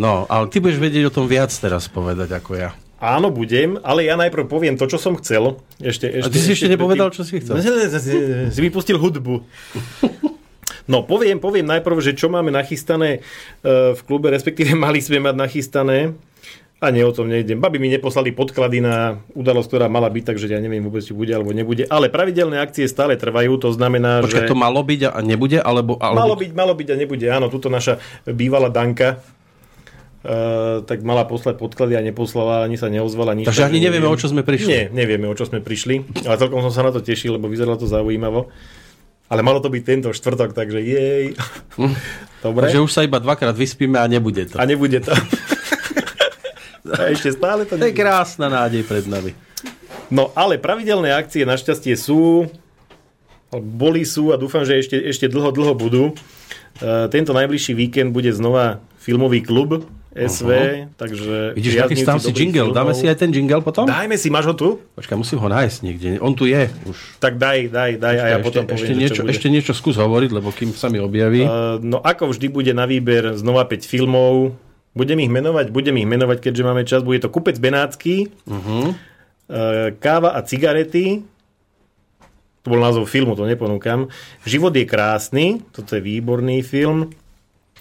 No, 0.00 0.24
ale 0.30 0.48
ty 0.48 0.62
budeš 0.62 0.80
vedieť 0.80 1.10
o 1.10 1.12
tom 1.12 1.28
viac 1.28 1.52
teraz 1.52 1.90
povedať 1.90 2.32
ako 2.32 2.56
ja. 2.56 2.70
Áno, 2.98 3.30
budem, 3.30 3.78
ale 3.86 4.10
ja 4.10 4.18
najprv 4.18 4.50
poviem 4.50 4.74
to, 4.74 4.90
čo 4.90 4.98
som 4.98 5.14
chcel. 5.22 5.62
Ešte, 5.78 6.10
A 6.10 6.18
ešte, 6.18 6.34
ty 6.34 6.38
si 6.42 6.50
ešte 6.58 6.66
nepovedal, 6.66 7.14
čo 7.14 7.22
si 7.22 7.38
chcel. 7.38 7.62
Si 8.50 8.58
mi 8.58 8.74
pustil 8.74 8.98
hudbu. 8.98 9.46
No, 10.88 11.04
poviem, 11.04 11.36
poviem 11.36 11.68
najprv, 11.68 12.00
že 12.00 12.16
čo 12.16 12.32
máme 12.32 12.48
nachystané 12.48 13.20
e, 13.62 13.92
v 13.92 14.00
klube, 14.08 14.32
respektíve 14.32 14.72
mali 14.72 15.04
sme 15.04 15.20
mať 15.20 15.34
nachystané. 15.36 16.16
A 16.78 16.94
nie 16.94 17.02
o 17.02 17.10
tom 17.10 17.26
nejdem. 17.26 17.58
Babi 17.58 17.82
mi 17.82 17.90
neposlali 17.90 18.30
podklady 18.30 18.78
na 18.78 19.18
udalosť, 19.34 19.66
ktorá 19.66 19.86
mala 19.90 20.06
byť, 20.06 20.30
takže 20.30 20.46
ja 20.46 20.62
neviem 20.62 20.78
vôbec, 20.78 21.02
či 21.02 21.10
bude 21.10 21.34
alebo 21.34 21.50
nebude. 21.50 21.82
Ale 21.90 22.06
pravidelné 22.06 22.62
akcie 22.62 22.86
stále 22.86 23.18
trvajú, 23.18 23.58
to 23.58 23.74
znamená, 23.74 24.22
Počkaj, 24.22 24.46
že... 24.46 24.50
to 24.50 24.54
malo 24.54 24.78
byť 24.86 25.10
a 25.10 25.18
nebude? 25.18 25.58
Alebo, 25.58 25.98
alebo... 25.98 26.22
Malo 26.22 26.36
byť, 26.38 26.50
malo 26.54 26.72
byť 26.78 26.88
a 26.94 26.96
nebude. 26.96 27.26
Áno, 27.26 27.50
tuto 27.50 27.66
naša 27.66 27.98
bývalá 28.26 28.70
Danka 28.70 29.18
Uh, 30.18 30.82
tak 30.82 31.06
mala 31.06 31.22
poslať 31.30 31.62
podklady 31.62 31.94
a 31.94 32.02
neposlala, 32.02 32.66
ani 32.66 32.74
sa 32.74 32.90
neozvala. 32.90 33.38
Nič, 33.38 33.46
Takže 33.46 33.70
ani 33.70 33.78
nevieme, 33.78 34.10
o 34.10 34.18
čo 34.18 34.26
sme 34.26 34.42
prišli. 34.42 34.66
Nie, 34.66 34.84
nevieme, 34.90 35.30
o 35.30 35.34
čo 35.38 35.46
sme 35.46 35.62
prišli. 35.62 36.26
Ale 36.26 36.34
celkom 36.34 36.58
som 36.58 36.74
sa 36.74 36.82
na 36.82 36.90
to 36.90 36.98
tešil, 36.98 37.38
lebo 37.38 37.46
vyzeralo 37.46 37.78
to 37.78 37.86
zaujímavo. 37.86 38.50
Ale 39.30 39.46
malo 39.46 39.62
to 39.62 39.70
byť 39.70 39.82
tento 39.86 40.10
štvrtok, 40.10 40.58
takže 40.58 40.82
jej. 40.82 41.38
Dobre. 42.42 42.66
Takže 42.66 42.82
už 42.82 42.90
sa 42.90 43.06
iba 43.06 43.22
dvakrát 43.22 43.54
vyspíme 43.54 43.94
a 43.94 44.10
nebude 44.10 44.42
to. 44.50 44.58
A 44.58 44.66
nebude 44.66 44.98
to. 44.98 45.14
A 46.94 47.12
ešte 47.12 47.34
stále 47.36 47.68
to 47.68 47.76
To 47.76 47.88
je 47.88 47.96
krásna 47.96 48.48
nádej 48.48 48.84
pred 48.84 49.04
nami. 49.04 49.32
No 50.08 50.32
ale 50.32 50.56
pravidelné 50.56 51.12
akcie 51.12 51.44
našťastie 51.44 51.92
sú, 51.98 52.48
boli 53.52 54.08
sú 54.08 54.32
a 54.32 54.40
dúfam, 54.40 54.64
že 54.64 54.80
ešte, 54.80 54.96
ešte 54.96 55.26
dlho, 55.28 55.52
dlho 55.52 55.74
budú. 55.76 56.04
Uh, 56.78 57.10
tento 57.12 57.34
najbližší 57.34 57.74
víkend 57.74 58.14
bude 58.14 58.30
znova 58.32 58.80
filmový 58.96 59.44
klub 59.44 59.84
SV, 60.18 60.50
takže... 60.98 61.54
Vidíš, 61.54 61.74
nachystám 61.84 62.18
si 62.18 62.34
jingle. 62.34 62.74
Dáme 62.74 62.90
filmov- 62.90 62.98
si 62.98 63.04
aj 63.06 63.16
ten 63.22 63.30
jingle 63.30 63.62
potom? 63.62 63.86
Dajme 63.86 64.18
si, 64.18 64.28
máš 64.32 64.50
ho 64.50 64.54
tu? 64.56 64.68
Počkaj, 64.98 65.14
musím 65.14 65.38
ho 65.38 65.48
nájsť 65.52 65.78
niekde. 65.86 66.08
On 66.18 66.34
tu 66.34 66.50
je 66.50 66.66
už. 66.88 66.96
Tak 67.22 67.38
daj, 67.38 67.70
daj, 67.70 67.90
daj 68.02 68.16
a 68.18 68.26
ja 68.26 68.38
ešte, 68.40 68.46
potom 68.50 68.62
poviem, 68.66 68.82
ešte, 68.82 68.92
niečo, 68.98 69.14
čo 69.14 69.22
bude. 69.22 69.32
ešte 69.36 69.48
niečo 69.52 69.72
skús 69.76 69.96
hovoriť, 70.00 70.30
lebo 70.34 70.48
kým 70.50 70.74
sa 70.74 70.90
mi 70.90 70.98
objaví. 70.98 71.46
Uh, 71.46 71.78
no 71.78 72.02
ako 72.02 72.34
vždy 72.34 72.46
bude 72.50 72.72
na 72.74 72.88
výber 72.88 73.38
znova 73.38 73.68
5 73.68 73.84
filmov. 73.86 74.58
Budem 74.96 75.18
ich 75.20 75.32
menovať, 75.32 75.68
budem 75.70 76.00
ich 76.00 76.08
menovať, 76.08 76.38
keďže 76.42 76.66
máme 76.66 76.82
čas. 76.88 77.04
Bude 77.04 77.22
to 77.22 77.32
Kupec 77.32 77.60
Benácky, 77.60 78.32
uh-huh. 78.48 78.92
uh, 78.92 79.94
Káva 80.00 80.34
a 80.34 80.40
cigarety. 80.42 81.22
To 82.66 82.66
bol 82.74 82.82
názov 82.82 83.06
filmu, 83.06 83.38
to 83.38 83.46
neponúkam. 83.46 84.10
Život 84.42 84.74
je 84.74 84.84
krásny, 84.84 85.46
toto 85.70 85.94
je 85.94 86.02
výborný 86.02 86.60
film. 86.66 87.14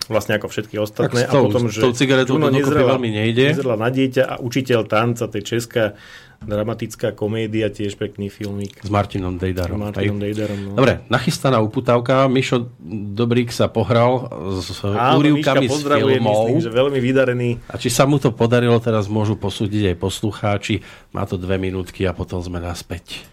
Vlastne 0.05 0.37
ako 0.37 0.47
všetky 0.47 0.77
ostatné. 0.77 1.25
Tak 1.25 1.27
s 1.27 1.33
tou- 1.33 1.41
a 1.41 1.47
potom, 1.49 1.63
s 1.65 1.73
že 1.73 1.81
tou 1.81 1.91
cigaretou 1.91 2.37
to 2.37 2.47
nezrela- 2.47 2.95
veľmi 2.95 3.09
nejde. 3.11 3.45
Nezrela 3.51 3.75
na 3.75 3.89
dieťa 3.89 4.23
a 4.23 4.35
učiteľ 4.37 4.79
tanca, 4.85 5.25
to 5.25 5.35
je 5.35 5.43
česká 5.43 5.97
dramatická 6.37 7.11
komédia, 7.11 7.65
tiež 7.67 7.97
pekný 7.97 8.29
filmík. 8.29 8.79
S 8.79 8.89
Martinom 8.89 9.35
Dejdarom. 9.35 9.73
S 9.73 9.83
Martinom. 9.89 10.21
Dejdarom, 10.21 10.59
no. 10.63 10.71
Dobre, 10.77 11.01
nachystaná 11.09 11.57
uputávka. 11.57 12.29
Mišo 12.29 12.69
Dobrík 13.11 13.49
sa 13.49 13.65
pohral 13.67 14.29
s 14.55 14.69
Áno, 14.85 15.17
úrivkami 15.17 15.65
z 15.65 15.81
filmov. 15.81 16.45
myslím, 16.45 16.61
že 16.61 16.69
veľmi 16.69 16.99
vydarený. 17.01 17.49
A 17.67 17.75
či 17.75 17.89
sa 17.89 18.05
mu 18.05 18.21
to 18.21 18.29
podarilo, 18.29 18.77
teraz 18.77 19.09
môžu 19.09 19.33
posúdiť 19.33 19.91
aj 19.91 19.95
poslucháči. 19.97 20.85
Má 21.09 21.25
to 21.25 21.35
dve 21.35 21.57
minútky 21.57 22.05
a 22.05 22.13
potom 22.13 22.37
sme 22.37 22.61
naspäť. 22.61 23.25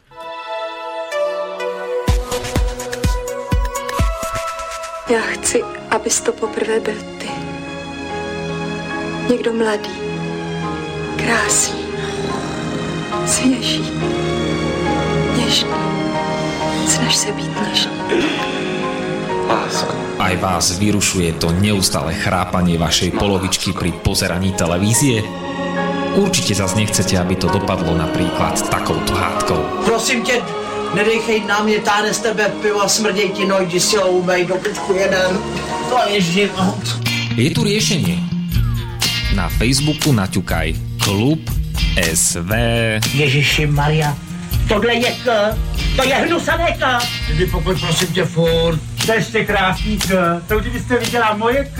Já 5.09 5.21
chci, 5.21 5.63
abys 5.91 6.21
to 6.21 6.33
poprvé 6.33 6.81
byl 6.81 6.95
ty. 7.19 7.29
Někdo 9.31 9.53
mladý, 9.53 9.91
krásný, 11.17 11.85
svěží, 13.27 13.91
něžný. 15.37 15.71
Snaž 16.89 17.17
se 17.17 17.33
být 17.33 17.51
něžný. 17.69 17.93
Aj 20.19 20.37
vás 20.37 20.79
vyrušuje 20.79 21.33
to 21.33 21.53
neustále 21.53 22.15
chrápanie 22.15 22.81
vašej 22.81 23.13
polovičky 23.13 23.77
pri 23.77 23.93
pozeraní 23.93 24.57
televízie? 24.57 25.21
Určite 26.17 26.57
zas 26.57 26.73
nechcete, 26.73 27.21
aby 27.21 27.37
to 27.37 27.53
dopadlo 27.53 27.93
napríklad 27.93 28.57
takouto 28.73 29.13
hádkou. 29.13 29.85
Prosím 29.85 30.23
tě, 30.23 30.41
nedejchej 30.95 31.45
na 31.45 31.63
mě, 31.63 31.79
táhne 31.79 32.15
z 32.15 32.19
tebe 32.19 32.49
pivo 32.63 32.83
a 32.83 32.89
smrděj 32.89 33.29
ti 33.29 33.45
nohy, 33.47 33.67
jdi 33.67 33.81
si 33.81 33.97
ho 33.97 34.09
umej 34.11 34.47
do 34.47 34.55
pičku 34.55 34.93
jeden. 34.93 35.39
To 35.89 35.99
je 36.11 36.21
život. 36.21 36.83
Je 37.35 37.51
tu 37.51 37.67
riešenie. 37.67 38.19
Na 39.35 39.51
Facebooku 39.51 40.15
naťukaj 40.15 40.75
Klub 41.03 41.43
SV. 41.99 42.51
Ježiši 43.15 43.67
Maria, 43.67 44.15
tohle 44.69 44.95
je 44.95 45.11
k, 45.27 45.27
to 45.97 46.03
je 46.03 46.15
hnusané 46.15 46.79
k. 46.79 46.83
Jdi 47.35 47.47
pokud 47.47 47.81
prosím 47.81 48.09
tě 48.15 48.25
furt. 48.25 48.81
To 49.07 49.13
je 49.13 49.19
ještě 49.19 49.45
krásný 49.45 49.99
k, 49.99 50.41
to 50.49 50.59
už 50.59 50.67
byste 50.69 50.99
viděla 50.99 51.37
moje 51.37 51.65
k. 51.77 51.79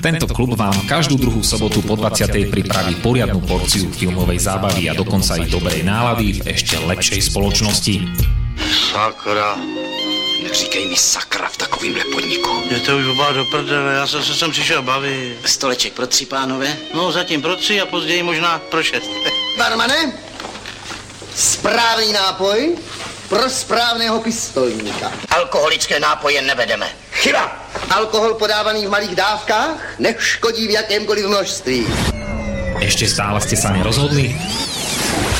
Tento 0.00 0.26
klub 0.26 0.56
vám 0.56 0.74
každú 0.88 1.20
druhú 1.20 1.44
sobotu 1.44 1.82
po 1.84 2.00
20. 2.00 2.32
pripraví 2.48 2.94
poriadnu 3.04 3.44
porciu 3.44 3.92
filmovej 3.92 4.38
zábavy 4.40 4.88
a 4.88 4.96
dokonca 4.96 5.36
i 5.36 5.50
dobrej 5.50 5.84
nálady 5.84 6.40
v 6.40 6.48
ešte 6.48 6.80
lepšej 6.80 7.20
spoločnosti. 7.28 7.94
Sakra. 8.70 9.56
Neříkej 10.42 10.86
mi 10.88 10.96
sakra 10.96 11.48
v 11.48 11.56
takovýmhle 11.56 12.04
podniku. 12.14 12.62
Je 12.70 12.80
to 12.80 12.96
už 12.96 13.06
oba 13.06 13.32
do 13.32 13.44
prdele, 13.44 13.94
já 13.94 14.06
jsem 14.06 14.22
se 14.22 14.34
sem 14.34 14.50
přišel 14.50 14.82
bavit. 14.82 15.38
Stoleček 15.44 15.92
pro 15.92 16.06
tři 16.06 16.26
pánové. 16.26 16.76
No 16.94 17.12
zatím 17.12 17.42
pro 17.42 17.56
tři 17.56 17.80
a 17.80 17.86
později 17.86 18.22
možná 18.22 18.58
pro 18.58 18.82
šest. 18.82 19.10
Barmane, 19.58 20.12
správný 21.36 22.12
nápoj 22.12 22.76
pro 23.28 23.50
správného 23.50 24.20
pistolníka. 24.20 25.12
Alkoholické 25.28 26.00
nápoje 26.00 26.42
nevedeme. 26.42 26.88
Chyba! 27.12 27.66
Alkohol 27.90 28.34
podávaný 28.34 28.86
v 28.86 28.90
malých 28.90 29.14
dávkách 29.14 29.98
neškodí 29.98 30.68
v 30.68 30.70
jakémkoliv 30.70 31.28
množství. 31.28 31.86
Ešte 32.82 33.06
stále 33.06 33.38
ste 33.40 33.56
sa 33.56 33.70
nerozhodli? 33.70 34.34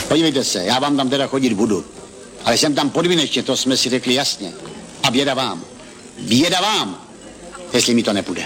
Podívejte 0.09 0.45
se, 0.45 0.65
já 0.65 0.79
vám 0.79 0.97
tam 0.97 1.09
teda 1.11 1.27
chodit 1.27 1.53
budu. 1.53 1.85
Ale 2.45 2.59
jsem 2.59 2.75
tam 2.75 2.91
podvinečně, 2.91 3.43
to 3.43 3.57
jsme 3.57 3.77
si 3.77 3.91
řekli 3.91 4.15
jasně. 4.15 4.53
A 5.03 5.11
běda 5.11 5.35
vám. 5.35 5.65
Běda 6.19 6.61
vám, 6.61 7.07
jestli 7.73 7.95
mi 7.95 8.03
to 8.03 8.13
nepůjde. 8.13 8.43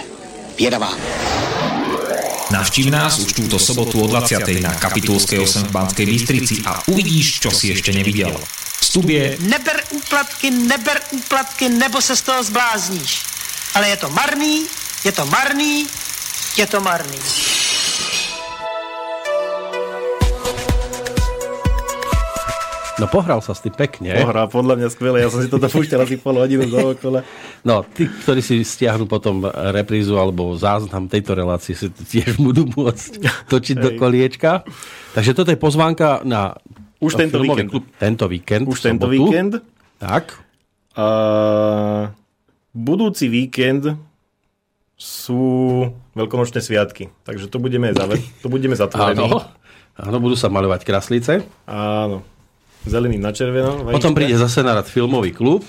Běda 0.57 0.79
vám. 0.79 0.99
Navštív 2.51 2.87
nás 2.87 3.19
už 3.19 3.33
túto 3.33 3.59
sobotu 3.59 4.01
o 4.01 4.07
20. 4.07 4.63
na 4.63 4.75
Kapitulskej 4.75 5.39
8 5.39 5.63
v 5.63 5.71
Banskej 5.71 6.07
Bystrici 6.07 6.63
a 6.67 6.83
uvidíš, 6.87 7.41
čo 7.41 7.51
si 7.51 7.75
ešte 7.75 7.91
nevidel. 7.93 8.39
Vstup 8.81 9.11
je 9.11 9.37
Neber 9.41 9.83
úplatky, 9.91 10.51
neber 10.51 11.01
úplatky, 11.11 11.69
nebo 11.69 12.01
se 12.01 12.17
z 12.17 12.23
toho 12.23 12.43
zblázníš. 12.45 13.23
Ale 13.75 13.89
je 13.89 13.97
to 13.97 14.11
marný, 14.11 14.67
je 15.05 15.13
to 15.13 15.27
marný, 15.27 15.87
je 16.57 16.67
to 16.67 16.81
marný. 16.81 17.19
No 22.97 23.05
pohral 23.07 23.45
sa 23.45 23.53
s 23.53 23.61
tým 23.61 23.77
pekne. 23.77 24.09
Pohra, 24.17 24.49
podľa 24.49 24.81
mňa 24.81 24.89
skvelé. 24.89 25.21
Ja 25.21 25.29
som 25.29 25.45
si 25.45 25.53
toto 25.53 25.69
púšťal 25.69 26.09
asi 26.09 26.17
pol 26.17 26.41
hodinu 26.41 26.65
dookola. 26.65 27.21
No, 27.61 27.85
tí, 27.85 28.09
ktorí 28.09 28.41
si 28.41 28.65
stiahnu 28.65 29.05
potom 29.05 29.45
reprízu 29.45 30.17
alebo 30.17 30.57
záznam 30.57 31.05
tejto 31.05 31.37
relácie, 31.37 31.77
si 31.77 31.93
to 31.93 32.01
tiež 32.01 32.41
budú 32.41 32.65
môcť 32.65 33.21
točiť 33.53 33.77
do 33.77 33.91
Hej. 33.93 33.99
koliečka. 34.01 34.65
Takže 35.13 35.37
toto 35.37 35.53
je 35.53 35.61
pozvánka 35.61 36.25
na 36.25 36.57
Už 36.97 37.21
tento 37.21 37.37
víkend. 37.37 37.69
klub 37.69 37.85
tento 38.01 38.25
víkend. 38.33 38.65
Už 38.65 38.81
tento 38.81 39.05
sobotu. 39.05 39.29
víkend. 39.29 39.53
Tak. 40.01 40.33
A 40.97 41.07
budúci 42.73 43.29
víkend 43.29 43.93
sú 44.97 45.45
veľkonočné 46.17 46.65
sviatky. 46.65 47.13
Takže 47.29 47.53
to 47.53 47.61
budeme, 47.61 47.93
zave- 47.93 48.25
to 48.41 48.49
budeme 48.49 48.73
zatvorení. 48.73 49.29
Áno. 49.29 49.45
Áno, 49.97 50.17
budú 50.17 50.33
sa 50.33 50.49
maľovať 50.49 50.81
kraslice. 50.85 51.45
Áno. 51.69 52.25
Zeleným 52.87 53.21
na 53.21 53.35
červeno. 53.35 53.85
Potom 53.91 54.15
príde 54.15 54.39
zase 54.39 54.63
na 54.63 54.79
rad 54.79 54.87
filmový 54.87 55.35
klub. 55.35 55.67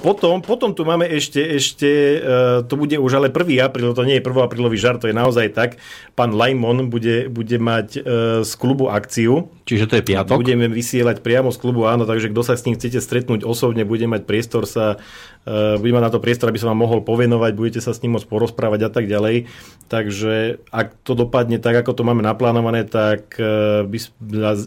Potom, 0.00 0.38
potom 0.40 0.70
tu 0.72 0.86
máme 0.86 1.04
ešte, 1.04 1.42
ešte 1.42 1.90
uh, 2.22 2.62
to 2.64 2.78
bude 2.78 2.94
už 2.94 3.20
ale 3.20 3.28
1. 3.28 3.58
apríl, 3.60 3.90
to 3.92 4.06
nie 4.06 4.16
je 4.16 4.24
1. 4.24 4.32
aprílový 4.38 4.78
žart, 4.78 5.02
to 5.02 5.10
je 5.10 5.16
naozaj 5.16 5.50
tak. 5.52 5.82
Pán 6.14 6.32
Lajmon 6.32 6.88
bude, 6.88 7.26
bude 7.26 7.58
mať 7.58 7.88
uh, 7.98 8.02
z 8.46 8.52
klubu 8.54 8.88
akciu. 8.88 9.50
Čiže 9.66 9.84
to 9.90 9.94
je 9.98 10.04
piatok? 10.06 10.40
Budeme 10.40 10.70
vysielať 10.70 11.20
priamo 11.20 11.50
z 11.50 11.58
klubu, 11.58 11.90
áno, 11.90 12.06
takže 12.06 12.30
kto 12.32 12.42
sa 12.46 12.54
s 12.56 12.64
ním 12.64 12.78
chcete 12.78 13.02
stretnúť 13.02 13.42
osobne, 13.42 13.82
bude 13.82 14.06
mať 14.06 14.24
priestor 14.24 14.64
sa, 14.64 15.02
uh, 15.46 15.80
bude 15.80 15.92
mať 15.94 16.04
na 16.08 16.12
to 16.12 16.20
priestor, 16.20 16.50
aby 16.50 16.60
sa 16.60 16.68
vám 16.72 16.82
mohol 16.82 17.00
povenovať, 17.04 17.52
budete 17.56 17.80
sa 17.80 17.94
s 17.94 18.00
ním 18.04 18.18
môcť 18.18 18.28
porozprávať 18.28 18.86
a 18.86 18.90
tak 18.90 19.06
ďalej. 19.06 19.48
Takže 19.86 20.62
ak 20.70 21.00
to 21.02 21.12
dopadne 21.14 21.58
tak, 21.58 21.74
ako 21.80 21.96
to 21.96 22.02
máme 22.06 22.22
naplánované, 22.22 22.86
tak 22.86 23.34
by, 23.84 23.98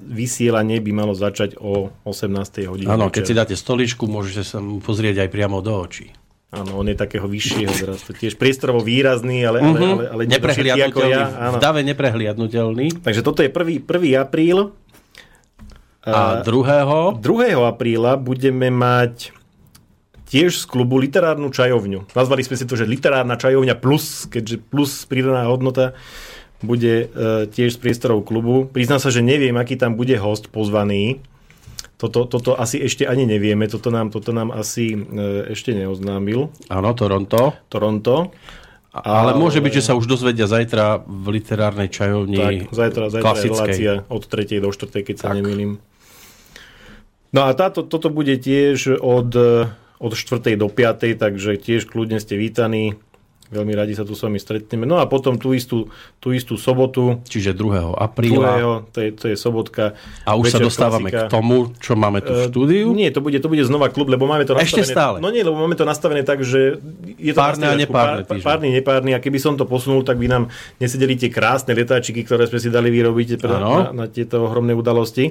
vysielanie 0.03 0.83
by 0.83 0.91
malo 0.91 1.15
začať 1.15 1.55
o 1.55 1.95
18. 2.03 2.67
hodine. 2.67 2.91
Áno, 2.91 3.07
keď 3.07 3.23
si 3.23 3.33
dáte 3.33 3.55
stoličku, 3.55 4.03
môžete 4.03 4.43
sa 4.43 4.59
pozrieť 4.59 5.23
aj 5.23 5.29
priamo 5.31 5.63
do 5.63 5.71
očí. 5.79 6.11
Áno, 6.53 6.77
on 6.77 6.85
je 6.85 6.93
takého 6.93 7.25
vyššieho 7.25 7.73
zrastu. 7.73 8.13
Tiež 8.13 8.37
priestorovo 8.37 8.85
výrazný, 8.85 9.41
ale, 9.41 9.65
mm-hmm. 9.65 9.73
ale, 9.73 10.03
ale, 10.05 10.05
ale 10.13 10.23
neprehliadnutelný. 10.29 10.93
Ako 10.93 11.01
ja. 11.09 11.25
Áno. 11.49 11.57
V 11.57 11.63
dave 11.65 11.81
neprehliadnutelný. 11.81 12.87
Takže 13.01 13.21
toto 13.25 13.41
je 13.41 13.49
1. 13.49 13.81
1. 13.89 14.21
apríl. 14.21 14.69
A 16.05 16.45
2. 16.45 17.17
2. 17.17 17.57
apríla 17.57 18.21
budeme 18.21 18.69
mať 18.69 19.33
tiež 20.33 20.57
z 20.57 20.65
klubu 20.65 20.97
literárnu 20.97 21.53
čajovňu. 21.53 22.09
Nazvali 22.17 22.41
sme 22.41 22.57
si 22.57 22.65
to, 22.65 22.73
že 22.73 22.89
literárna 22.89 23.37
čajovňa 23.37 23.77
plus, 23.77 24.25
keďže 24.25 24.65
plus 24.65 25.05
pridaná 25.05 25.45
hodnota 25.45 25.93
bude 26.65 27.05
e, 27.05 27.45
tiež 27.53 27.77
z 27.77 27.79
priestorov 27.79 28.25
klubu. 28.25 28.65
Priznám 28.65 28.97
sa, 28.97 29.13
že 29.13 29.21
neviem, 29.21 29.53
aký 29.53 29.77
tam 29.77 29.93
bude 29.93 30.17
host 30.17 30.49
pozvaný. 30.49 31.21
Toto, 32.01 32.25
toto 32.25 32.57
asi 32.57 32.81
ešte 32.81 33.05
ani 33.05 33.29
nevieme, 33.29 33.69
toto 33.69 33.93
nám, 33.93 34.09
toto 34.09 34.33
nám 34.33 34.49
asi 34.49 34.97
e, 34.97 35.53
ešte 35.53 35.77
neoznámil. 35.77 36.49
Áno, 36.65 36.89
Toronto. 36.97 37.53
Toronto. 37.69 38.33
Ale, 38.89 39.37
ale 39.37 39.41
môže 39.41 39.61
byť, 39.61 39.73
že 39.81 39.85
sa 39.85 39.93
už 39.93 40.09
dozvedia 40.09 40.49
zajtra 40.49 41.05
v 41.05 41.25
literárnej 41.29 41.89
čajovni 41.89 42.37
Tak, 42.37 42.73
zajtra, 42.73 43.03
zajtra 43.09 43.37
je 43.37 43.49
relácia 43.49 43.93
od 44.09 44.23
3. 44.25 44.65
do 44.65 44.69
4. 44.69 45.01
keď 45.01 45.15
sa 45.17 45.33
nemýlim. 45.33 45.81
No 47.33 47.49
a 47.49 47.57
táto, 47.57 47.81
toto 47.81 48.13
bude 48.13 48.37
tiež 48.37 49.01
od, 49.01 49.33
od 50.03 50.11
4. 50.11 50.59
do 50.59 50.67
5. 50.67 51.15
takže 51.15 51.55
tiež 51.55 51.87
kľudne 51.87 52.19
ste 52.19 52.35
vítaní. 52.35 52.99
Veľmi 53.53 53.77
radi 53.77 53.93
sa 53.93 54.01
tu 54.01 54.17
s 54.17 54.25
vami 54.25 54.41
stretneme. 54.41 54.89
No 54.89 54.97
a 54.97 55.05
potom 55.05 55.37
tú 55.37 55.53
istú, 55.53 55.85
tú 56.17 56.33
istú 56.33 56.57
sobotu. 56.57 57.21
Čiže 57.29 57.53
2. 57.53 57.93
apríla. 57.93 58.81
2. 58.89 58.93
To 58.93 58.97
je, 58.97 59.09
to 59.13 59.25
je 59.29 59.37
sobotka. 59.37 59.93
A 60.25 60.33
už 60.33 60.57
sa 60.57 60.59
dostávame 60.59 61.13
klasika. 61.13 61.29
k 61.29 61.31
tomu, 61.31 61.69
čo 61.77 61.93
máme 61.93 62.25
tu 62.25 62.33
v 62.33 62.49
štúdiu? 62.49 62.89
Uh, 62.89 62.97
nie, 62.97 63.13
to 63.13 63.21
bude, 63.21 63.37
to 63.37 63.45
bude 63.45 63.61
znova 63.61 63.93
klub, 63.93 64.09
lebo 64.09 64.25
máme 64.25 64.49
to 64.49 64.57
nastavené... 64.57 64.73
Ešte 64.73 64.83
stále? 64.89 65.21
No 65.21 65.29
nie, 65.29 65.45
lebo 65.45 65.53
máme 65.53 65.77
to 65.77 65.85
nastavené 65.85 66.25
tak, 66.25 66.41
že 66.41 66.81
je 67.21 67.31
to 67.31 67.37
párne 67.37 67.69
a 67.69 67.77
nepárne 67.77 68.25
pár, 68.25 68.41
párny, 68.41 68.73
nepárny 68.73 69.13
a 69.13 69.21
keby 69.21 69.37
som 69.37 69.53
to 69.53 69.69
posunul, 69.69 70.01
tak 70.01 70.17
by 70.17 70.25
nám 70.25 70.49
nesedeli 70.81 71.13
tie 71.13 71.29
krásne 71.29 71.77
letáčiky, 71.77 72.25
ktoré 72.25 72.49
sme 72.49 72.57
si 72.57 72.73
dali 72.73 72.89
vyrobiť 72.89 73.37
na, 73.45 73.93
na 73.93 74.05
tieto 74.09 74.49
ohromné 74.49 74.73
udalosti. 74.73 75.29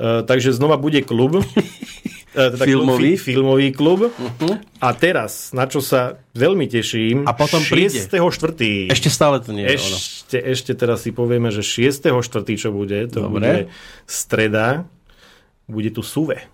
Uh, 0.00 0.24
takže 0.24 0.56
znova 0.56 0.80
bude 0.80 1.04
klub. 1.04 1.36
E, 2.36 2.52
teda 2.52 2.64
filmový. 2.68 3.16
Klub, 3.16 3.24
filmový 3.24 3.68
klub. 3.72 4.00
Uh-huh. 4.12 4.60
A 4.76 4.92
teraz, 4.92 5.56
na 5.56 5.64
čo 5.64 5.80
sa 5.80 6.20
veľmi 6.36 6.68
teším, 6.68 7.24
a 7.24 7.32
potom 7.32 7.64
6.4. 7.64 8.92
Ešte 8.92 9.08
stále 9.08 9.40
to 9.40 9.56
nie 9.56 9.64
je 9.64 9.80
ešte, 9.80 10.36
ono. 10.44 10.52
Ešte 10.52 10.72
teraz 10.76 11.08
si 11.08 11.16
povieme, 11.16 11.48
že 11.48 11.64
6.4. 11.64 12.20
čo 12.60 12.76
bude, 12.76 13.08
to 13.08 13.24
Dobre. 13.24 13.32
bude 13.32 13.52
streda, 14.04 14.84
bude 15.64 15.88
tu 15.88 16.04
Suve. 16.04 16.44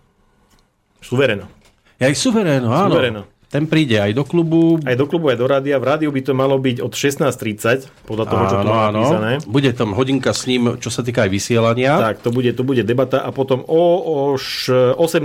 Suvereno. 1.02 1.50
Ja 1.98 2.06
aj 2.06 2.14
Suvereno, 2.14 2.70
áno. 2.70 2.94
Suvereno. 2.94 3.22
Ten 3.52 3.68
príde 3.68 4.00
aj 4.00 4.16
do 4.16 4.24
klubu. 4.24 4.80
Aj 4.80 4.96
do 4.96 5.04
klubu, 5.04 5.28
aj 5.28 5.36
do 5.36 5.44
rádia. 5.44 5.76
V 5.76 5.84
rádiu 5.84 6.08
by 6.08 6.24
to 6.24 6.32
malo 6.32 6.56
byť 6.56 6.80
od 6.80 6.96
16.30, 6.96 8.08
podľa 8.08 8.24
toho, 8.24 8.40
áno, 8.40 8.48
čo 8.48 8.56
tu 8.56 8.68
má 8.72 8.88
napísané. 8.88 9.30
Bude 9.44 9.70
tam 9.76 9.92
hodinka 9.92 10.32
s 10.32 10.48
ním, 10.48 10.80
čo 10.80 10.88
sa 10.88 11.04
týka 11.04 11.28
aj 11.28 11.30
vysielania. 11.36 12.00
Tak, 12.00 12.24
to 12.24 12.32
bude, 12.32 12.48
to 12.56 12.64
bude 12.64 12.80
debata 12.88 13.20
a 13.20 13.28
potom 13.28 13.60
o, 13.68 13.84
o 14.32 14.40
18. 14.40 15.20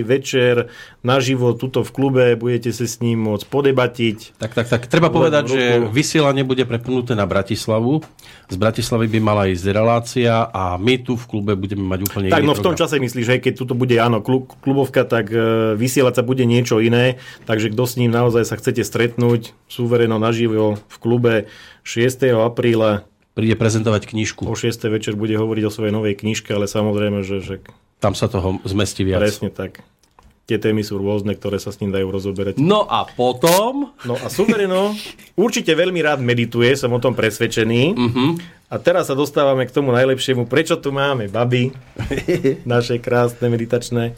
večer 0.00 0.72
naživo 1.04 1.52
tuto 1.52 1.84
v 1.84 1.90
klube 1.92 2.24
budete 2.40 2.72
sa 2.72 2.88
s 2.88 3.04
ním 3.04 3.20
môcť 3.28 3.44
podebatiť. 3.44 4.40
Tak, 4.40 4.56
tak, 4.56 4.66
tak. 4.72 4.82
Treba 4.88 5.12
povedať, 5.12 5.44
že 5.52 5.62
vysielanie 5.92 6.48
bude 6.48 6.64
prepnuté 6.64 7.12
na 7.12 7.28
Bratislavu. 7.28 8.00
Z 8.48 8.56
Bratislavy 8.56 9.12
by 9.12 9.20
mala 9.20 9.44
ísť 9.52 9.76
relácia 9.76 10.48
a 10.48 10.80
my 10.80 11.04
tu 11.04 11.20
v 11.20 11.24
klube 11.28 11.52
budeme 11.52 11.84
mať 11.84 12.00
úplne 12.00 12.32
tak, 12.32 12.48
no 12.48 12.56
v 12.56 12.64
tom 12.64 12.72
čase 12.72 12.96
myslíš, 12.96 13.24
že 13.28 13.36
keď 13.44 13.52
tuto 13.60 13.76
bude 13.76 13.92
áno, 14.00 14.24
klubovka, 14.64 15.04
tak 15.04 15.28
e, 15.28 15.76
vysielať 15.76 16.14
sa 16.16 16.22
bude 16.24 16.48
niečo 16.48 16.80
iné. 16.80 17.20
Tak 17.44 17.57
takže 17.58 17.74
kto 17.74 17.84
s 17.90 17.98
ním 17.98 18.14
naozaj 18.14 18.46
sa 18.46 18.54
chcete 18.54 18.86
stretnúť 18.86 19.50
suvereno 19.66 20.22
naživo 20.22 20.78
v 20.78 20.96
klube 21.02 21.34
6. 21.82 22.30
apríla. 22.38 23.02
Príde 23.34 23.58
prezentovať 23.58 24.06
knižku. 24.06 24.46
O 24.46 24.54
6. 24.54 24.78
večer 24.86 25.18
bude 25.18 25.34
hovoriť 25.34 25.66
o 25.66 25.74
svojej 25.74 25.90
novej 25.90 26.14
knižke, 26.14 26.54
ale 26.54 26.70
samozrejme, 26.70 27.26
že... 27.26 27.42
že... 27.42 27.54
Tam 27.98 28.14
sa 28.14 28.30
toho 28.30 28.62
zmestí 28.62 29.02
viac. 29.02 29.26
Presne 29.26 29.50
tak. 29.50 29.82
Tie 30.46 30.54
témy 30.54 30.86
sú 30.86 31.02
rôzne, 31.02 31.34
ktoré 31.34 31.58
sa 31.58 31.74
s 31.74 31.82
ním 31.82 31.90
dajú 31.90 32.14
rozoberať. 32.14 32.62
No 32.62 32.86
a 32.86 33.02
potom... 33.10 33.90
No 34.06 34.14
a 34.14 34.30
Suvereno 34.30 34.94
určite 35.34 35.74
veľmi 35.74 35.98
rád 35.98 36.22
medituje, 36.22 36.78
som 36.78 36.94
o 36.94 37.02
tom 37.02 37.18
presvedčený. 37.18 37.82
Uh-huh. 37.98 38.38
A 38.70 38.78
teraz 38.78 39.10
sa 39.10 39.18
dostávame 39.18 39.66
k 39.66 39.74
tomu 39.74 39.90
najlepšiemu. 39.90 40.46
Prečo 40.46 40.78
tu 40.78 40.94
máme 40.94 41.26
baby? 41.26 41.74
Naše 42.70 43.02
krásne 43.02 43.50
meditačné. 43.50 44.14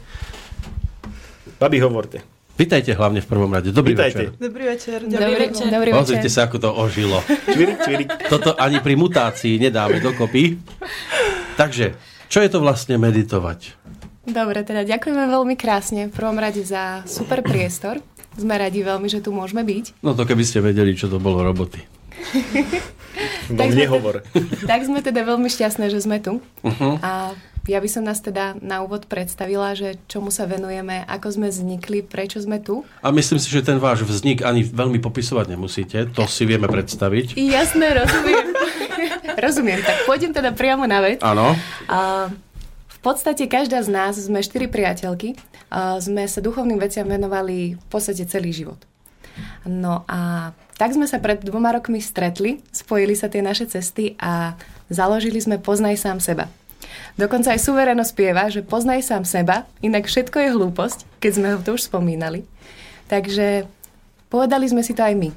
Babi, 1.57 1.81
hovorte. 1.81 2.21
Vítajte 2.61 2.93
hlavne 2.93 3.25
v 3.25 3.27
prvom 3.27 3.49
rade. 3.49 3.73
Dobrý 3.73 3.97
Vítajte. 3.97 4.29
večer. 4.29 4.37
Dobrý 4.37 4.63
večer. 4.69 4.99
Dobrý 5.09 5.33
večer. 5.33 5.65
Dobrý 5.73 5.89
večer. 5.89 5.97
Pozrite 5.97 6.29
sa, 6.29 6.45
ako 6.45 6.57
to 6.61 6.69
ožilo. 6.69 7.17
čvirik, 7.49 7.81
čvirik. 7.81 8.09
Toto 8.29 8.53
ani 8.53 8.77
pri 8.77 8.93
mutácii 9.01 9.57
nedáme 9.57 9.97
dokopy. 9.97 10.61
Takže, 11.57 11.97
čo 12.29 12.37
je 12.45 12.49
to 12.53 12.61
vlastne 12.61 13.01
meditovať? 13.01 13.73
Dobre, 14.29 14.61
teda 14.61 14.85
ďakujeme 14.85 15.25
veľmi 15.25 15.57
krásne 15.57 16.05
v 16.05 16.13
prvom 16.13 16.37
rade 16.37 16.61
za 16.61 17.01
super 17.09 17.41
priestor. 17.41 17.97
Sme 18.37 18.61
radi 18.61 18.85
veľmi, 18.85 19.09
že 19.09 19.25
tu 19.25 19.33
môžeme 19.33 19.65
byť. 19.65 20.05
No 20.05 20.13
to 20.13 20.29
keby 20.29 20.45
ste 20.45 20.61
vedeli, 20.61 20.93
čo 20.93 21.09
to 21.09 21.17
bolo 21.17 21.41
roboty. 21.41 21.81
no, 23.49 23.57
tak, 23.57 23.73
nehovor. 23.73 24.21
Teda, 24.29 24.69
tak 24.69 24.85
sme 24.85 25.01
teda 25.01 25.25
veľmi 25.25 25.49
šťastné, 25.49 25.89
že 25.89 26.05
sme 26.05 26.21
tu. 26.21 26.37
Uh-huh. 26.61 27.01
A 27.01 27.33
ja 27.69 27.77
by 27.77 27.89
som 27.89 28.01
nás 28.01 28.17
teda 28.21 28.57
na 28.57 28.81
úvod 28.81 29.05
predstavila, 29.05 29.77
že 29.77 30.01
čomu 30.09 30.33
sa 30.33 30.49
venujeme, 30.49 31.05
ako 31.05 31.27
sme 31.29 31.47
vznikli, 31.53 32.01
prečo 32.01 32.41
sme 32.41 32.57
tu. 32.57 32.81
A 33.05 33.13
myslím 33.13 33.37
si, 33.37 33.53
že 33.53 33.61
ten 33.61 33.77
váš 33.77 34.01
vznik 34.01 34.41
ani 34.41 34.65
veľmi 34.65 34.97
popisovať 34.97 35.45
nemusíte, 35.53 36.09
to 36.09 36.25
si 36.25 36.49
vieme 36.49 36.65
predstaviť. 36.65 37.37
Jasné, 37.37 37.93
rozumiem. 38.01 38.45
rozumiem, 39.45 39.79
tak 39.85 40.09
pôjdem 40.09 40.33
teda 40.33 40.53
priamo 40.57 40.89
na 40.89 41.05
vec. 41.05 41.21
Áno. 41.21 41.53
v 42.89 42.99
podstate 43.01 43.45
každá 43.45 43.81
z 43.85 43.89
nás, 43.93 44.17
sme 44.17 44.41
štyri 44.41 44.65
priateľky, 44.65 45.37
sme 46.01 46.25
sa 46.25 46.39
duchovným 46.41 46.81
veciam 46.81 47.05
venovali 47.05 47.77
v 47.77 47.85
podstate 47.89 48.25
celý 48.25 48.51
život. 48.53 48.81
No 49.63 50.03
a 50.09 50.51
tak 50.75 50.97
sme 50.97 51.05
sa 51.05 51.21
pred 51.21 51.37
dvoma 51.45 51.71
rokmi 51.77 52.01
stretli, 52.01 52.59
spojili 52.73 53.13
sa 53.13 53.29
tie 53.29 53.45
naše 53.45 53.69
cesty 53.69 54.17
a 54.17 54.57
založili 54.89 55.37
sme 55.37 55.61
Poznaj 55.61 56.01
sám 56.01 56.17
seba. 56.17 56.49
Dokonca 57.19 57.53
aj 57.53 57.59
suvereno 57.59 58.03
spieva, 58.07 58.47
že 58.47 58.63
poznaj 58.63 59.03
sám 59.03 59.23
seba, 59.27 59.67
inak 59.83 60.07
všetko 60.07 60.37
je 60.39 60.49
hlúposť, 60.55 60.99
keď 61.19 61.31
sme 61.31 61.47
ho 61.53 61.59
to 61.59 61.75
už 61.75 61.87
spomínali. 61.87 62.47
Takže 63.11 63.67
povedali 64.31 64.65
sme 64.71 64.81
si 64.81 64.95
to 64.95 65.03
aj 65.03 65.15
my, 65.19 65.29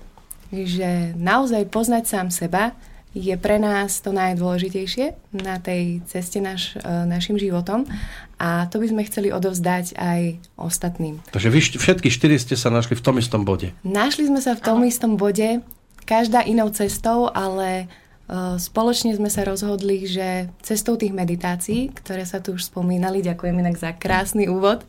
že 0.54 1.18
naozaj 1.18 1.66
poznať 1.70 2.04
sám 2.06 2.28
seba 2.30 2.70
je 3.14 3.34
pre 3.38 3.62
nás 3.62 4.02
to 4.02 4.10
najdôležitejšie 4.10 5.14
na 5.38 5.62
tej 5.62 6.02
ceste 6.10 6.42
naš, 6.42 6.74
e, 6.74 6.82
našim 7.06 7.38
životom 7.38 7.86
a 8.42 8.66
to 8.66 8.82
by 8.82 8.90
sme 8.90 9.06
chceli 9.06 9.30
odovzdať 9.30 9.94
aj 9.94 10.42
ostatným. 10.58 11.22
Takže 11.30 11.48
vy 11.54 11.60
všetky 11.78 12.10
štyri 12.10 12.36
ste 12.42 12.58
sa 12.58 12.74
našli 12.74 12.98
v 12.98 13.04
tom 13.06 13.14
istom 13.22 13.46
bode. 13.46 13.70
Našli 13.86 14.26
sme 14.26 14.42
sa 14.42 14.58
v 14.58 14.66
tom 14.66 14.82
istom 14.82 15.14
bode, 15.14 15.62
každá 16.02 16.42
inou 16.42 16.74
cestou, 16.74 17.30
ale 17.30 17.86
Spoločne 18.56 19.12
sme 19.12 19.28
sa 19.28 19.44
rozhodli, 19.44 20.08
že 20.08 20.48
cestou 20.64 20.96
tých 20.96 21.12
meditácií, 21.12 21.92
ktoré 21.92 22.24
sa 22.24 22.40
tu 22.40 22.56
už 22.56 22.72
spomínali, 22.72 23.20
ďakujem 23.20 23.52
inak 23.60 23.76
za 23.76 23.92
krásny 23.92 24.48
úvod, 24.48 24.80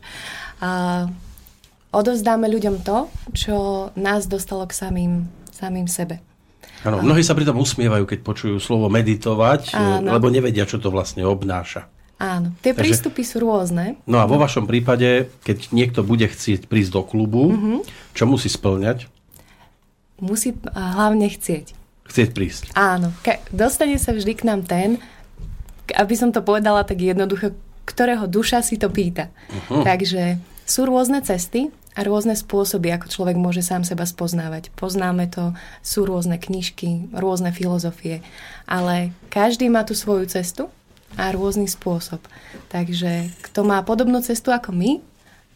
odovzdáme 1.92 2.48
ľuďom 2.48 2.80
to, 2.80 3.12
čo 3.36 3.56
nás 3.92 4.24
dostalo 4.24 4.64
k 4.64 4.72
samým, 4.72 5.12
samým 5.52 5.84
sebe. 5.84 6.24
Áno, 6.80 7.04
mnohí 7.04 7.20
sa 7.20 7.36
pritom 7.36 7.60
usmievajú, 7.60 8.08
keď 8.08 8.18
počujú 8.24 8.56
slovo 8.56 8.88
meditovať, 8.88 9.76
Áno. 9.76 10.16
lebo 10.16 10.32
nevedia, 10.32 10.64
čo 10.64 10.80
to 10.80 10.88
vlastne 10.88 11.28
obnáša. 11.28 11.92
Áno, 12.16 12.56
tie 12.64 12.72
Takže, 12.72 12.80
prístupy 12.80 13.20
sú 13.20 13.44
rôzne. 13.44 14.00
No 14.08 14.16
a 14.16 14.24
vo 14.24 14.40
vašom 14.40 14.64
prípade, 14.64 15.28
keď 15.44 15.76
niekto 15.76 16.00
bude 16.00 16.24
chcieť 16.24 16.64
prísť 16.72 16.96
do 16.96 17.02
klubu, 17.04 17.52
uh-huh. 17.52 17.84
čo 18.16 18.24
musí 18.24 18.48
splňať? 18.48 19.12
Musí 20.24 20.56
hlavne 20.72 21.28
chcieť 21.28 21.76
chcieť 22.08 22.28
prísť. 22.32 22.62
Áno. 22.74 23.12
Ke- 23.22 23.42
dostane 23.50 23.98
sa 23.98 24.14
vždy 24.14 24.32
k 24.34 24.46
nám 24.46 24.62
ten, 24.66 24.98
aby 25.94 26.14
som 26.18 26.34
to 26.34 26.42
povedala 26.42 26.82
tak 26.82 26.98
jednoducho, 26.98 27.54
ktorého 27.86 28.26
duša 28.26 28.62
si 28.66 28.78
to 28.78 28.90
pýta. 28.90 29.30
Uh-huh. 29.50 29.86
Takže 29.86 30.42
sú 30.66 30.82
rôzne 30.86 31.22
cesty 31.22 31.70
a 31.96 32.04
rôzne 32.04 32.36
spôsoby, 32.36 32.92
ako 32.92 33.06
človek 33.08 33.36
môže 33.38 33.62
sám 33.62 33.86
seba 33.86 34.04
spoznávať. 34.04 34.74
Poznáme 34.74 35.30
to, 35.30 35.54
sú 35.80 36.04
rôzne 36.04 36.36
knižky, 36.36 37.08
rôzne 37.14 37.54
filozofie, 37.54 38.20
ale 38.68 39.14
každý 39.32 39.70
má 39.72 39.86
tú 39.86 39.96
svoju 39.96 40.28
cestu 40.28 40.68
a 41.16 41.32
rôzny 41.32 41.70
spôsob. 41.70 42.20
Takže 42.68 43.32
kto 43.46 43.64
má 43.64 43.80
podobnú 43.86 44.20
cestu 44.20 44.52
ako 44.52 44.74
my, 44.74 45.00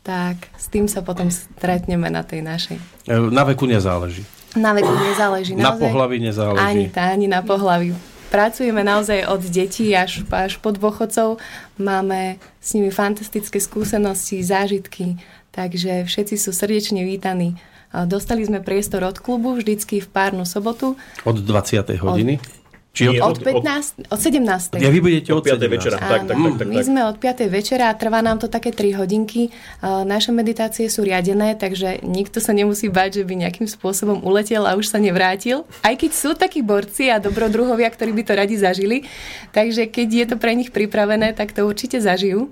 tak 0.01 0.49
s 0.57 0.73
tým 0.73 0.89
sa 0.89 1.05
potom 1.05 1.29
stretneme 1.29 2.09
na 2.09 2.25
tej 2.25 2.41
našej. 2.41 2.79
Na 3.11 3.45
veku 3.45 3.69
nezáleží. 3.69 4.25
Na 4.59 4.75
veku 4.75 4.91
nezáleží. 4.91 5.55
Na 5.55 5.79
pohlaví 5.79 6.19
nezáleží. 6.19 6.63
Ani 6.63 6.87
tá, 6.91 7.15
ani 7.15 7.31
na 7.31 7.43
pohlaví. 7.43 7.95
Pracujeme 8.31 8.87
naozaj 8.87 9.27
od 9.27 9.43
detí 9.43 9.91
až, 9.91 10.23
až 10.31 10.59
po 10.63 10.71
dôchodcov. 10.71 11.43
Máme 11.79 12.39
s 12.63 12.79
nimi 12.79 12.95
fantastické 12.95 13.59
skúsenosti, 13.59 14.43
zážitky, 14.43 15.19
takže 15.51 16.07
všetci 16.07 16.39
sú 16.39 16.55
srdečne 16.55 17.03
vítaní. 17.03 17.59
Dostali 17.91 18.47
sme 18.47 18.63
priestor 18.63 19.03
od 19.03 19.19
klubu 19.19 19.59
vždycky 19.59 19.99
v 19.99 20.07
párnu 20.07 20.47
sobotu. 20.47 20.95
Od 21.27 21.43
20. 21.43 21.91
hodiny? 21.99 22.39
Od 22.39 22.60
či 22.91 23.07
od, 23.07 23.23
od, 23.23 23.39
15, 23.39 24.11
od 24.11 24.19
17. 24.19 24.83
Ja 24.83 24.91
vy 24.91 24.99
budete 24.99 25.31
od, 25.31 25.47
od 25.47 25.63
5. 25.63 25.63
večera. 25.71 25.97
Tak, 25.97 26.27
tak, 26.27 26.35
tak, 26.35 26.55
tak, 26.59 26.67
My 26.67 26.83
sme 26.83 27.01
od 27.07 27.23
5. 27.23 27.47
večera 27.47 27.87
a 27.87 27.95
trvá 27.95 28.19
nám 28.19 28.43
to 28.43 28.51
také 28.51 28.75
3 28.75 28.99
hodinky. 28.99 29.55
Naše 29.83 30.35
meditácie 30.35 30.91
sú 30.91 31.07
riadené, 31.07 31.55
takže 31.55 32.03
nikto 32.03 32.43
sa 32.43 32.51
nemusí 32.51 32.91
bať, 32.91 33.23
že 33.23 33.25
by 33.31 33.47
nejakým 33.47 33.71
spôsobom 33.71 34.27
uletel 34.27 34.67
a 34.67 34.75
už 34.75 34.91
sa 34.91 34.99
nevrátil. 34.99 35.63
Aj 35.87 35.95
keď 35.95 36.11
sú 36.11 36.35
takí 36.35 36.67
borci 36.67 37.07
a 37.15 37.23
dobrodruhovia, 37.23 37.87
ktorí 37.95 38.11
by 38.11 38.23
to 38.27 38.33
radi 38.35 38.57
zažili. 38.59 39.07
Takže 39.55 39.87
keď 39.87 40.09
je 40.11 40.27
to 40.35 40.37
pre 40.43 40.59
nich 40.59 40.75
pripravené, 40.75 41.31
tak 41.31 41.55
to 41.55 41.71
určite 41.71 42.03
zažijú. 42.03 42.51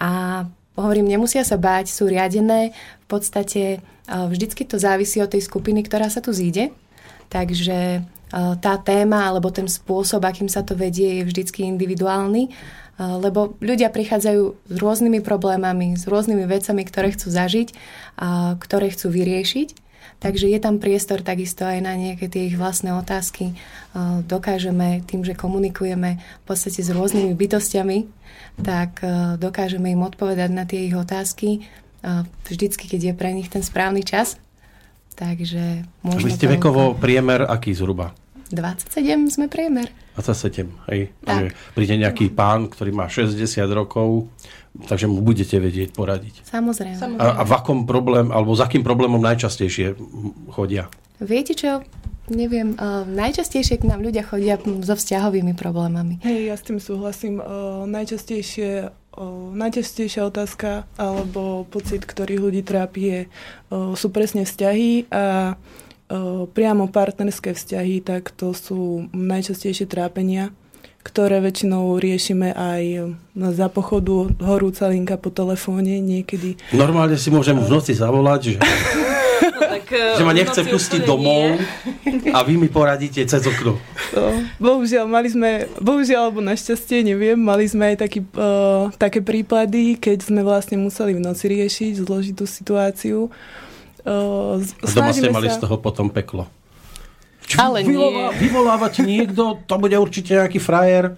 A 0.00 0.42
hovorím, 0.80 1.12
nemusia 1.12 1.44
sa 1.44 1.60
báť, 1.60 1.92
sú 1.92 2.08
riadené. 2.08 2.72
V 3.04 3.06
podstate 3.20 3.84
vždycky 4.08 4.64
to 4.64 4.80
závisí 4.80 5.20
od 5.20 5.28
tej 5.28 5.44
skupiny, 5.44 5.84
ktorá 5.84 6.08
sa 6.08 6.24
tu 6.24 6.32
zíde. 6.32 6.72
Takže 7.28 8.00
tá 8.32 8.74
téma 8.80 9.24
alebo 9.24 9.48
ten 9.48 9.64
spôsob, 9.64 10.24
akým 10.24 10.48
sa 10.48 10.60
to 10.60 10.76
vedie, 10.76 11.20
je 11.20 11.28
vždycky 11.28 11.64
individuálny, 11.64 12.52
lebo 12.98 13.54
ľudia 13.62 13.94
prichádzajú 13.94 14.42
s 14.68 14.76
rôznymi 14.76 15.22
problémami, 15.22 15.94
s 15.94 16.04
rôznymi 16.10 16.44
vecami, 16.50 16.82
ktoré 16.82 17.14
chcú 17.14 17.30
zažiť, 17.30 17.68
ktoré 18.58 18.90
chcú 18.90 19.06
vyriešiť. 19.08 19.86
Takže 20.18 20.50
je 20.50 20.58
tam 20.58 20.82
priestor 20.82 21.22
takisto 21.22 21.62
aj 21.62 21.78
na 21.78 21.94
nejaké 21.94 22.26
tie 22.26 22.50
ich 22.50 22.58
vlastné 22.58 22.90
otázky. 22.90 23.54
Dokážeme 24.26 25.06
tým, 25.06 25.22
že 25.22 25.38
komunikujeme 25.38 26.18
v 26.18 26.44
podstate 26.44 26.82
s 26.82 26.90
rôznymi 26.90 27.38
bytostiami, 27.38 27.98
tak 28.66 28.98
dokážeme 29.38 29.94
im 29.94 30.02
odpovedať 30.02 30.50
na 30.50 30.66
tie 30.66 30.90
ich 30.90 30.96
otázky 30.98 31.70
vždycky, 32.50 32.90
keď 32.90 33.00
je 33.10 33.14
pre 33.14 33.30
nich 33.30 33.46
ten 33.46 33.62
správny 33.62 34.02
čas. 34.02 34.42
Takže 35.18 35.82
môžeme... 36.06 36.30
Vy 36.30 36.38
ste 36.38 36.46
vekovo 36.46 36.94
priemer 36.94 37.42
aký 37.42 37.74
zhruba? 37.74 38.14
27 38.54 39.28
sme 39.28 39.46
priemer. 39.50 39.90
27, 40.16 40.70
hej. 40.88 41.12
Tak. 41.20 41.52
príde 41.76 42.00
nejaký 42.00 42.32
pán, 42.32 42.70
ktorý 42.70 42.90
má 42.96 43.06
60 43.10 43.36
rokov, 43.70 44.32
takže 44.88 45.04
mu 45.10 45.20
budete 45.20 45.60
vedieť 45.60 45.92
poradiť. 45.92 46.48
Samozrejme. 46.48 47.20
A, 47.20 47.38
a 47.38 47.42
v 47.44 47.52
akom 47.52 47.84
problém, 47.84 48.32
alebo 48.32 48.56
s 48.56 48.62
akým 48.64 48.80
problémom 48.80 49.20
najčastejšie 49.20 49.98
chodia? 50.54 50.88
Viete 51.20 51.52
čo? 51.52 51.84
Neviem, 52.28 52.76
uh, 52.76 53.08
najčastejšie 53.08 53.80
k 53.80 53.88
nám 53.88 54.04
ľudia 54.04 54.20
chodia 54.20 54.60
so 54.60 54.94
vzťahovými 54.94 55.56
problémami. 55.56 56.20
Hej, 56.20 56.40
ja 56.52 56.54
s 56.60 56.62
tým 56.64 56.76
súhlasím. 56.76 57.40
Uh, 57.40 57.88
najčastejšie 57.88 58.92
najčastejšia 59.54 60.26
otázka 60.26 60.86
alebo 60.94 61.66
pocit, 61.68 62.06
ktorý 62.06 62.38
ľudí 62.38 62.62
trápi, 62.62 63.00
je, 63.02 63.20
sú 63.98 64.08
presne 64.14 64.46
vzťahy 64.46 65.10
a 65.10 65.56
priamo 66.54 66.88
partnerské 66.88 67.52
vzťahy, 67.52 68.00
tak 68.00 68.32
to 68.32 68.56
sú 68.56 69.12
najčastejšie 69.12 69.84
trápenia, 69.84 70.56
ktoré 71.04 71.40
väčšinou 71.44 72.00
riešime 72.00 72.52
aj 72.52 73.12
za 73.36 73.68
pochodu, 73.68 74.32
horúca 74.40 74.88
linka 74.88 75.20
po 75.20 75.28
telefóne 75.28 76.00
niekedy. 76.00 76.56
Normálne 76.72 77.20
si 77.20 77.28
môžem 77.28 77.60
v 77.60 77.68
noci 77.68 77.92
zavolať, 77.92 78.40
že 78.40 78.52
tak, 79.78 80.18
že 80.18 80.22
ma 80.26 80.34
nechce 80.34 80.60
pustiť 80.66 81.06
domov 81.06 81.56
nie. 82.02 82.34
a 82.34 82.42
vy 82.42 82.58
mi 82.58 82.66
poradíte 82.66 83.22
cez 83.22 83.42
okno. 83.46 83.78
No, 84.12 84.24
bohužiaľ, 84.58 85.06
mali 85.06 85.30
sme, 85.30 85.70
bohužiaľ 85.78 86.28
alebo 86.28 86.42
našťastie, 86.42 87.06
neviem, 87.06 87.38
mali 87.38 87.64
sme 87.70 87.94
aj 87.94 87.96
taký, 88.02 88.20
uh, 88.34 88.90
také 88.98 89.22
prípady, 89.22 89.94
keď 89.96 90.26
sme 90.26 90.42
vlastne 90.42 90.76
museli 90.80 91.14
v 91.14 91.22
noci 91.22 91.46
riešiť 91.48 92.02
zložitú 92.02 92.44
situáciu. 92.44 93.30
Uh, 94.02 94.60
Doma 94.82 95.14
ste 95.14 95.30
mali 95.30 95.48
sa... 95.52 95.56
z 95.56 95.68
toho 95.68 95.76
potom 95.78 96.10
peklo. 96.10 96.50
Čo 97.48 97.64
Ale 97.64 97.80
vyvolá, 97.80 98.28
nie. 98.36 98.44
Vyvolávať 98.44 98.94
niekto, 99.08 99.56
to 99.64 99.74
bude 99.80 99.96
určite 99.96 100.36
nejaký 100.36 100.60
frajer. 100.60 101.16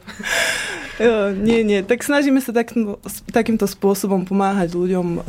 Uh, 1.01 1.35
nie, 1.35 1.67
nie. 1.67 1.83
Tak 1.83 2.07
snažíme 2.07 2.39
sa 2.45 2.55
tak, 2.55 2.77
takýmto 3.35 3.67
spôsobom 3.67 4.29
pomáhať 4.29 4.77
ľuďom 4.77 5.07
uh, 5.17 5.23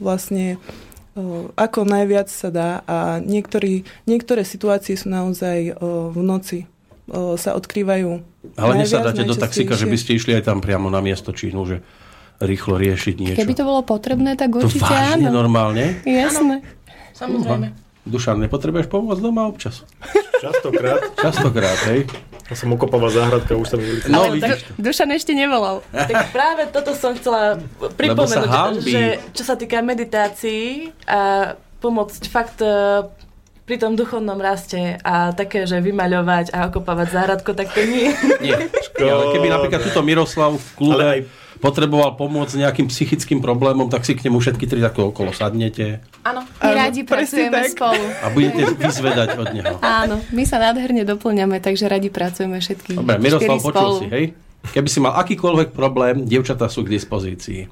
vlastne 0.00 0.56
ako 1.58 1.80
najviac 1.84 2.30
sa 2.30 2.48
dá 2.54 2.70
a 2.86 3.18
niektorý, 3.18 3.82
niektoré 4.06 4.46
situácie 4.46 4.94
sú 4.94 5.10
naozaj 5.10 5.74
v 6.14 6.18
noci 6.22 6.70
sa 7.34 7.58
odkrývajú. 7.58 8.22
Ale 8.54 8.72
nesadáte 8.78 9.26
do 9.26 9.34
taxíka, 9.34 9.74
že 9.74 9.90
by 9.90 9.96
ste 9.98 10.14
išli 10.14 10.38
aj 10.38 10.46
tam 10.46 10.62
priamo 10.62 10.86
na 10.86 11.02
miesto 11.02 11.34
činu, 11.34 11.66
že 11.66 11.82
rýchlo 12.38 12.78
riešiť 12.78 13.14
niečo. 13.18 13.38
Keby 13.42 13.58
to 13.58 13.66
bolo 13.66 13.82
potrebné, 13.82 14.38
tak 14.38 14.54
určite 14.54 14.80
to 14.80 14.86
vážne, 14.86 15.26
áno. 15.28 15.42
normálne? 15.44 15.98
Jasné. 16.06 16.62
Samozrejme. 17.18 17.74
Dušan, 18.06 18.40
nepotrebuješ 18.40 18.88
pomôcť 18.88 19.20
doma 19.20 19.44
občas? 19.44 19.84
Častokrát. 20.40 21.04
Častokrát, 21.20 21.78
hej. 21.92 22.08
Ja 22.50 22.58
som 22.58 22.74
okopová 22.74 23.14
záhradka, 23.14 23.54
už 23.54 23.70
tam 23.70 23.78
ulici. 23.78 24.10
No, 24.10 24.26
Ale 24.26 24.42
vidíš 24.42 24.66
to. 24.66 24.70
Dušan 24.74 25.14
ešte 25.14 25.32
nevolal. 25.38 25.86
Tak 25.94 26.34
práve 26.34 26.66
toto 26.66 26.98
som 26.98 27.14
chcela 27.14 27.62
pripomenúť, 27.94 28.82
že 28.82 29.22
čo 29.30 29.46
sa 29.46 29.54
týka 29.54 29.78
meditácií 29.86 30.90
a 31.06 31.54
pomôcť 31.78 32.22
fakt 32.26 32.58
e, 32.58 33.06
pri 33.70 33.78
tom 33.78 33.94
duchovnom 33.94 34.34
raste 34.42 34.98
a 35.06 35.30
také, 35.30 35.62
že 35.62 35.78
vymaľovať 35.78 36.50
a 36.50 36.66
okopávať 36.66 37.08
záhradko, 37.14 37.54
tak 37.54 37.70
to 37.70 37.86
nie. 37.86 38.10
Nie. 38.42 38.66
Ale 38.98 39.30
keby 39.30 39.46
napríklad 39.46 39.80
túto 39.86 40.02
Miroslav 40.02 40.58
v 40.58 40.70
klube 40.74 41.04
aj 41.06 41.20
potreboval 41.60 42.16
pomôcť 42.16 42.56
nejakým 42.56 42.88
psychickým 42.88 43.44
problémom, 43.44 43.92
tak 43.92 44.08
si 44.08 44.16
k 44.16 44.24
nemu 44.26 44.40
všetky 44.40 44.64
tri 44.64 44.80
takto 44.80 45.12
okolo 45.12 45.30
sadnete. 45.30 46.00
Áno, 46.24 46.42
my 46.42 46.72
radi 46.72 47.04
pracujeme 47.04 47.68
tak. 47.68 47.76
spolu. 47.76 48.04
A 48.24 48.26
budete 48.32 48.62
vyzvedať 48.80 49.28
od 49.36 49.48
neho. 49.52 49.74
Áno, 49.84 50.24
my 50.32 50.42
sa 50.48 50.56
nádherne 50.56 51.04
doplňame, 51.04 51.60
takže 51.60 51.86
radi 51.86 52.08
pracujeme 52.08 52.58
všetky 52.64 52.96
Dobre, 52.96 53.20
Miroslav, 53.20 53.60
počul 53.60 53.76
spolu. 53.76 53.98
si, 54.00 54.06
hej? 54.08 54.24
Keby 54.72 54.88
si 54.88 54.98
mal 55.00 55.16
akýkoľvek 55.20 55.68
problém, 55.76 56.24
dievčatá 56.24 56.68
sú 56.72 56.84
k 56.84 56.96
dispozícii. 56.96 57.68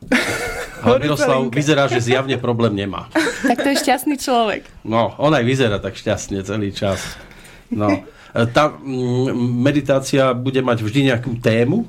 Ale 0.84 0.96
Miroslav 0.96 1.52
vyzerá, 1.52 1.92
že 1.92 2.00
zjavne 2.00 2.40
problém 2.40 2.72
nemá. 2.72 3.12
Tak 3.44 3.60
to 3.60 3.68
je 3.68 3.76
šťastný 3.84 4.16
človek. 4.16 4.64
No, 4.80 5.12
on 5.20 5.36
aj 5.36 5.44
vyzerá 5.44 5.76
tak 5.76 5.92
šťastne 5.92 6.40
celý 6.40 6.72
čas. 6.72 7.20
No. 7.68 8.00
Tá 8.32 8.72
mm, 8.72 9.34
meditácia 9.60 10.32
bude 10.32 10.64
mať 10.64 10.86
vždy 10.86 11.12
nejakú 11.12 11.36
tému? 11.42 11.84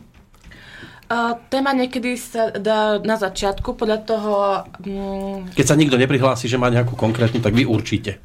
Uh, 1.12 1.36
téma 1.52 1.76
niekedy 1.76 2.16
sa 2.16 2.56
dá 2.56 2.96
na 3.04 3.20
začiatku, 3.20 3.76
podľa 3.76 4.00
toho... 4.08 4.34
Um, 4.80 5.44
Keď 5.52 5.66
sa 5.68 5.76
nikto 5.76 6.00
neprihlási, 6.00 6.48
že 6.48 6.56
má 6.56 6.72
nejakú 6.72 6.96
konkrétnu, 6.96 7.44
tak 7.44 7.52
vy 7.52 7.68
určite. 7.68 8.24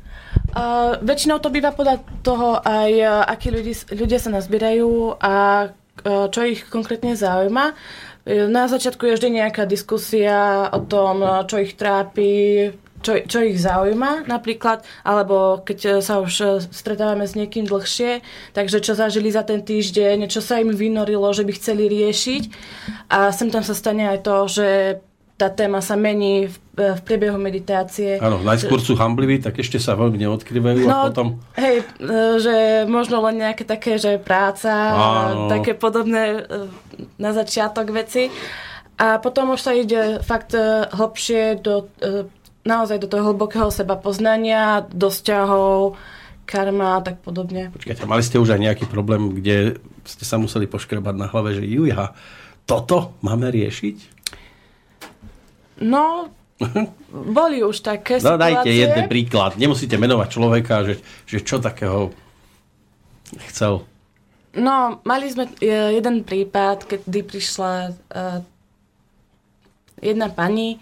Uh, 0.54 0.94
väčšinou 1.02 1.42
to 1.42 1.50
býva 1.50 1.74
podľa 1.74 1.98
toho 2.22 2.62
aj, 2.62 2.92
uh, 3.02 3.26
akí 3.26 3.50
ľudí, 3.50 3.74
ľudia 3.90 4.22
sa 4.22 4.30
nazbierajú 4.30 5.18
a 5.18 5.66
uh, 5.66 6.30
čo 6.30 6.46
ich 6.46 6.62
konkrétne 6.70 7.18
zaujíma. 7.18 7.74
Uh, 7.74 8.46
na 8.46 8.70
začiatku 8.70 9.02
je 9.02 9.18
vždy 9.18 9.42
nejaká 9.42 9.66
diskusia 9.66 10.70
o 10.70 10.78
tom, 10.86 11.26
čo 11.50 11.58
ich 11.58 11.74
trápi, 11.74 12.70
čo, 13.02 13.12
čo 13.24 13.38
ich 13.44 13.60
zaujíma 13.60 14.28
napríklad, 14.28 14.84
alebo 15.04 15.60
keď 15.62 15.78
e, 15.78 15.90
sa 16.00 16.20
už 16.22 16.34
e, 16.40 16.46
stretávame 16.72 17.28
s 17.28 17.36
niekým 17.36 17.68
dlhšie, 17.68 18.24
takže 18.56 18.80
čo 18.80 18.96
zažili 18.96 19.28
za 19.28 19.44
ten 19.44 19.60
týždeň, 19.60 20.28
čo 20.30 20.40
sa 20.40 20.60
im 20.60 20.72
vynorilo, 20.72 21.28
že 21.32 21.44
by 21.44 21.52
chceli 21.56 21.90
riešiť. 21.90 22.42
A 23.12 23.30
sem 23.32 23.52
tam 23.52 23.62
sa 23.62 23.76
stane 23.76 24.08
aj 24.08 24.18
to, 24.24 24.36
že 24.48 24.68
tá 25.36 25.52
téma 25.52 25.84
sa 25.84 26.00
mení 26.00 26.48
v, 26.48 26.56
e, 26.80 26.96
v 26.96 27.00
priebehu 27.04 27.36
meditácie. 27.36 28.16
Áno, 28.18 28.40
najskôr 28.40 28.80
sú 28.80 28.96
hambliví, 28.96 29.44
tak 29.44 29.60
ešte 29.60 29.76
sa 29.76 29.92
veľmi 29.92 30.16
neodkryvajú 30.16 30.88
no, 30.88 30.88
a 30.88 30.96
potom... 31.12 31.26
Hej, 31.60 31.84
že 32.40 32.54
možno 32.88 33.20
len 33.28 33.44
nejaké 33.44 33.68
také, 33.68 34.00
že 34.00 34.16
práca, 34.16 34.72
Áno. 34.72 35.52
také 35.52 35.76
podobné 35.76 36.48
na 37.20 37.30
začiatok 37.36 37.92
veci. 37.92 38.32
A 38.96 39.20
potom 39.20 39.52
už 39.52 39.60
sa 39.60 39.76
ide 39.76 40.24
fakt 40.24 40.56
hlbšie 40.96 41.60
do 41.60 41.92
naozaj 42.66 42.98
do 42.98 43.08
toho 43.08 43.30
hlbokého 43.30 43.70
seba 43.70 43.94
poznania, 43.94 44.82
do 44.90 45.06
vzťahov, 45.08 45.94
karma 46.46 46.98
a 46.98 47.04
tak 47.06 47.22
podobne. 47.22 47.70
Počkajte, 47.74 48.06
mali 48.06 48.22
ste 48.22 48.42
už 48.42 48.54
aj 48.54 48.60
nejaký 48.62 48.84
problém, 48.90 49.34
kde 49.38 49.78
ste 50.06 50.24
sa 50.26 50.38
museli 50.38 50.66
poškrebať 50.66 51.14
na 51.14 51.26
hlave, 51.30 51.58
že 51.58 51.66
juja, 51.66 52.14
toto 52.66 53.14
máme 53.22 53.50
riešiť? 53.50 53.96
No, 55.82 56.30
boli 57.38 57.62
už 57.62 57.82
také 57.82 58.18
No 58.22 58.38
dajte 58.38 58.66
situácie. 58.70 58.82
jeden 58.82 59.04
príklad. 59.06 59.50
Nemusíte 59.58 59.94
menovať 59.98 60.28
človeka, 60.30 60.74
že, 60.86 60.94
že 61.26 61.38
čo 61.42 61.62
takého 61.62 62.10
chcel. 63.50 63.86
No, 64.56 65.04
mali 65.04 65.28
sme 65.28 65.52
e, 65.60 66.00
jeden 66.00 66.24
prípad, 66.24 66.88
kedy 66.88 67.20
prišla 67.28 67.72
uh, 67.92 68.40
jedna 70.00 70.32
pani 70.32 70.80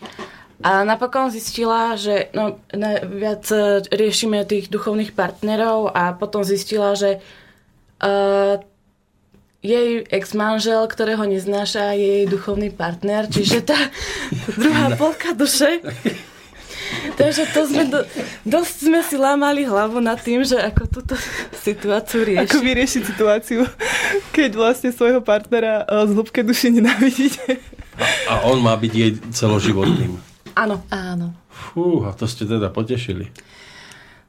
a 0.62 0.86
napokon 0.86 1.34
zistila, 1.34 1.98
že 1.98 2.30
no, 2.30 2.62
na, 2.70 3.02
viac 3.02 3.48
e, 3.50 3.82
riešime 3.90 4.46
tých 4.46 4.70
duchovných 4.70 5.10
partnerov 5.10 5.90
a 5.90 6.14
potom 6.14 6.46
zistila, 6.46 6.94
že 6.94 7.18
uh, 8.04 8.62
jej 9.64 10.04
ex-manžel, 10.12 10.84
ktorého 10.84 11.24
neznáša, 11.24 11.96
je 11.96 12.06
jej 12.20 12.26
duchovný 12.28 12.68
partner, 12.68 13.24
čiže 13.26 13.64
tá 13.64 13.78
druhá 14.60 14.92
polka 14.94 15.32
duše. 15.32 15.80
Takže 17.18 17.42
to 17.56 17.60
sme 17.64 17.88
do, 17.88 18.04
dosť 18.44 18.76
sme 18.86 19.00
si 19.00 19.16
lámali 19.16 19.64
hlavu 19.64 20.04
nad 20.04 20.20
tým, 20.20 20.44
že 20.44 20.60
ako 20.60 20.82
túto 20.90 21.14
situáciu 21.64 22.28
riešiť. 22.28 22.50
Ako 22.50 22.60
vyriešiť 22.60 23.02
situáciu, 23.02 23.60
keď 24.36 24.50
vlastne 24.52 24.90
svojho 24.92 25.24
partnera 25.24 25.82
eh, 25.82 26.04
z 26.06 26.12
hĺbke 26.12 26.44
duše 26.44 26.68
nenávidíte. 26.68 27.56
A 28.28 28.44
on 28.44 28.60
má 28.60 28.76
byť 28.76 28.92
jej 28.92 29.12
celoživotným. 29.32 30.33
Áno. 30.54 30.82
Áno. 30.90 31.34
Fú, 31.50 32.06
a 32.06 32.14
to 32.14 32.26
ste 32.26 32.46
teda 32.46 32.70
potešili. 32.70 33.30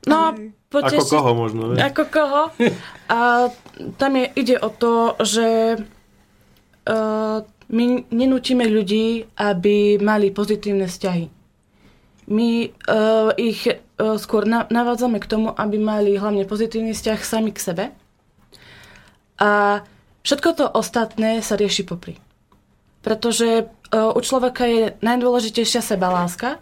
No, 0.05 0.33
potešiť... 0.69 1.01
Ako 1.01 1.09
koho 1.09 1.31
možno, 1.33 1.61
ne? 1.73 1.81
Ako 1.81 2.03
koho. 2.09 2.41
A 3.13 3.49
tam 3.97 4.11
je, 4.17 4.25
ide 4.37 4.55
o 4.61 4.69
to, 4.69 5.17
že 5.21 5.77
uh, 6.85 7.37
my 7.69 7.85
nenútime 8.13 8.65
ľudí, 8.69 9.25
aby 9.37 9.97
mali 9.97 10.29
pozitívne 10.29 10.85
vzťahy. 10.85 11.25
My 12.29 12.49
uh, 12.69 13.29
ich 13.37 13.65
uh, 13.65 14.17
skôr 14.17 14.45
na, 14.45 14.69
navádzame 14.69 15.17
k 15.21 15.29
tomu, 15.29 15.53
aby 15.53 15.77
mali 15.77 16.17
hlavne 16.17 16.45
pozitívny 16.45 16.93
vzťah 16.93 17.19
sami 17.21 17.53
k 17.53 17.61
sebe. 17.61 17.85
A 19.41 19.81
všetko 20.21 20.49
to 20.53 20.65
ostatné 20.69 21.41
sa 21.41 21.57
rieši 21.57 21.85
popri. 21.85 22.17
Pretože 23.05 23.69
u 23.93 24.19
človeka 24.21 24.65
je 24.65 24.83
najdôležitejšia 25.03 25.81
sebaláska 25.83 26.57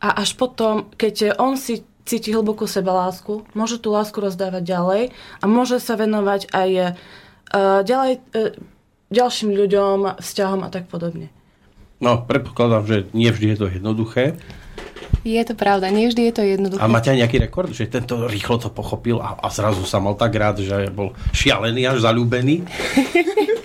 a 0.00 0.08
až 0.20 0.36
potom, 0.36 0.88
keď 0.96 1.36
on 1.36 1.60
si 1.60 1.84
cíti 2.08 2.32
hlbokú 2.32 2.64
sebalásku, 2.64 3.46
môže 3.52 3.78
tú 3.78 3.92
lásku 3.92 4.16
rozdávať 4.16 4.62
ďalej 4.64 5.02
a 5.38 5.44
môže 5.44 5.78
sa 5.78 5.94
venovať 5.94 6.50
aj 6.50 6.70
uh, 6.80 7.80
ďalej, 7.84 8.12
uh, 8.34 8.56
ďalším 9.12 9.54
ľuďom, 9.54 10.18
vzťahom 10.18 10.60
a 10.64 10.68
tak 10.72 10.88
podobne. 10.90 11.28
No, 12.00 12.24
predpokladám, 12.24 12.84
že 12.88 12.96
nie 13.12 13.28
vždy 13.28 13.46
je 13.54 13.58
to 13.60 13.66
jednoduché. 13.68 14.24
Je 15.20 15.42
to 15.44 15.52
pravda, 15.52 15.92
nie 15.92 16.08
vždy 16.08 16.32
je 16.32 16.34
to 16.34 16.42
jednoduché. 16.42 16.80
A 16.80 16.88
máte 16.88 17.12
aj 17.12 17.20
nejaký 17.20 17.44
rekord, 17.44 17.68
že 17.76 17.92
tento 17.92 18.24
rýchlo 18.24 18.56
to 18.56 18.72
pochopil 18.72 19.20
a, 19.20 19.36
a 19.36 19.52
zrazu 19.52 19.84
sa 19.84 20.00
mal 20.00 20.16
tak 20.16 20.32
rád, 20.32 20.64
že 20.64 20.88
bol 20.88 21.12
šialený 21.36 21.84
až 21.92 22.08
zalúbený? 22.08 22.64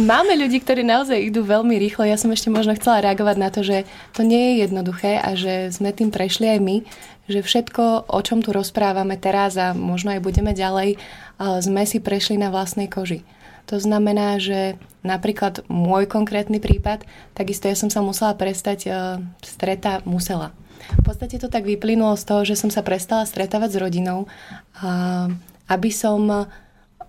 Máme 0.00 0.32
ľudí, 0.32 0.64
ktorí 0.64 0.80
naozaj 0.80 1.28
idú 1.28 1.44
veľmi 1.44 1.76
rýchlo. 1.76 2.08
Ja 2.08 2.16
som 2.16 2.32
ešte 2.32 2.48
možno 2.48 2.72
chcela 2.72 3.04
reagovať 3.04 3.36
na 3.36 3.52
to, 3.52 3.60
že 3.60 3.84
to 4.16 4.24
nie 4.24 4.56
je 4.56 4.64
jednoduché 4.64 5.20
a 5.20 5.36
že 5.36 5.68
sme 5.68 5.92
tým 5.92 6.08
prešli 6.08 6.56
aj 6.56 6.60
my, 6.64 6.76
že 7.28 7.44
všetko, 7.44 8.08
o 8.08 8.20
čom 8.24 8.40
tu 8.40 8.56
rozprávame 8.56 9.20
teraz 9.20 9.60
a 9.60 9.76
možno 9.76 10.16
aj 10.16 10.24
budeme 10.24 10.56
ďalej, 10.56 10.96
sme 11.36 11.84
si 11.84 12.00
prešli 12.00 12.40
na 12.40 12.48
vlastnej 12.48 12.88
koži. 12.88 13.28
To 13.68 13.76
znamená, 13.76 14.40
že 14.40 14.80
napríklad 15.04 15.68
môj 15.68 16.08
konkrétny 16.08 16.64
prípad, 16.64 17.04
takisto 17.36 17.68
ja 17.68 17.76
som 17.76 17.92
sa 17.92 18.00
musela 18.00 18.32
prestať 18.32 18.88
streta, 19.44 20.00
musela. 20.08 20.56
V 20.96 21.12
podstate 21.12 21.36
to 21.36 21.52
tak 21.52 21.68
vyplynulo 21.68 22.16
z 22.16 22.24
toho, 22.24 22.40
že 22.48 22.56
som 22.56 22.72
sa 22.72 22.80
prestala 22.80 23.28
stretávať 23.28 23.76
s 23.76 23.80
rodinou, 23.84 24.24
aby 25.68 25.90
som 25.92 26.48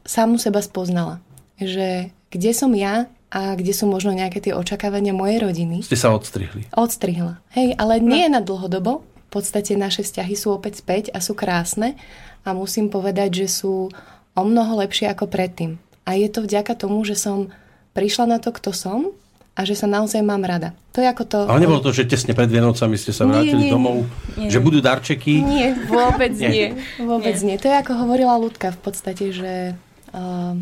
samu 0.03 0.35
seba 0.35 0.59
spoznala. 0.59 1.23
Že 1.55 2.11
kde 2.31 2.51
som 2.55 2.71
ja 2.71 3.11
a 3.31 3.55
kde 3.55 3.71
sú 3.71 3.87
možno 3.87 4.11
nejaké 4.11 4.43
tie 4.43 4.51
očakávania 4.51 5.15
mojej 5.15 5.39
rodiny. 5.39 5.83
Ste 5.87 5.95
sa 5.95 6.11
odstrihli. 6.11 6.67
Odstrihla. 6.75 7.39
Hej, 7.55 7.79
ale 7.79 8.03
nie 8.03 8.27
je 8.27 8.31
na 8.31 8.43
dlhodobo. 8.43 9.07
V 9.31 9.39
podstate 9.39 9.79
naše 9.79 10.03
vzťahy 10.03 10.35
sú 10.35 10.51
opäť 10.51 10.83
späť 10.83 11.07
a 11.15 11.23
sú 11.23 11.31
krásne 11.31 11.95
a 12.43 12.51
musím 12.51 12.91
povedať, 12.91 13.45
že 13.45 13.47
sú 13.47 13.87
o 14.35 14.41
mnoho 14.43 14.83
lepšie 14.83 15.07
ako 15.07 15.31
predtým. 15.31 15.79
A 16.03 16.19
je 16.19 16.27
to 16.27 16.43
vďaka 16.43 16.75
tomu, 16.75 17.07
že 17.07 17.15
som 17.15 17.47
prišla 17.95 18.35
na 18.35 18.37
to, 18.43 18.51
kto 18.51 18.75
som 18.75 19.15
a 19.55 19.67
že 19.67 19.75
sa 19.75 19.87
naozaj 19.87 20.19
mám 20.23 20.43
rada. 20.43 20.75
To 20.95 20.99
je 20.99 21.07
ako 21.07 21.23
to... 21.27 21.37
Ale 21.47 21.63
nebolo 21.63 21.79
to, 21.83 21.95
že 21.95 22.07
tesne 22.07 22.35
pred 22.35 22.47
Vianocami 22.51 22.95
ste 22.99 23.15
sa 23.15 23.23
vrátili 23.27 23.67
Nie, 23.67 23.67
nie, 23.67 23.71
domov, 23.71 23.97
nie. 24.35 24.47
že 24.51 24.59
budú 24.59 24.79
darčeky? 24.83 25.39
Nie, 25.43 25.75
vôbec 25.87 26.35
Nie. 26.35 26.51
nie. 26.51 26.67
Vôbec 26.99 27.35
nie. 27.43 27.55
To 27.59 27.67
je 27.71 27.75
ako 27.79 27.91
hovorila 27.95 28.39
Ľudka 28.39 28.75
v 28.75 28.79
podstate, 28.79 29.31
že 29.31 29.75
uh, 30.15 30.55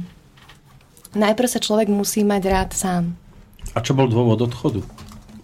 najprv 1.14 1.48
sa 1.50 1.60
človek 1.60 1.88
musí 1.88 2.22
mať 2.22 2.44
rád 2.46 2.70
sám. 2.74 3.04
A 3.74 3.82
čo 3.82 3.94
bol 3.94 4.10
dôvod 4.10 4.42
odchodu? 4.42 4.82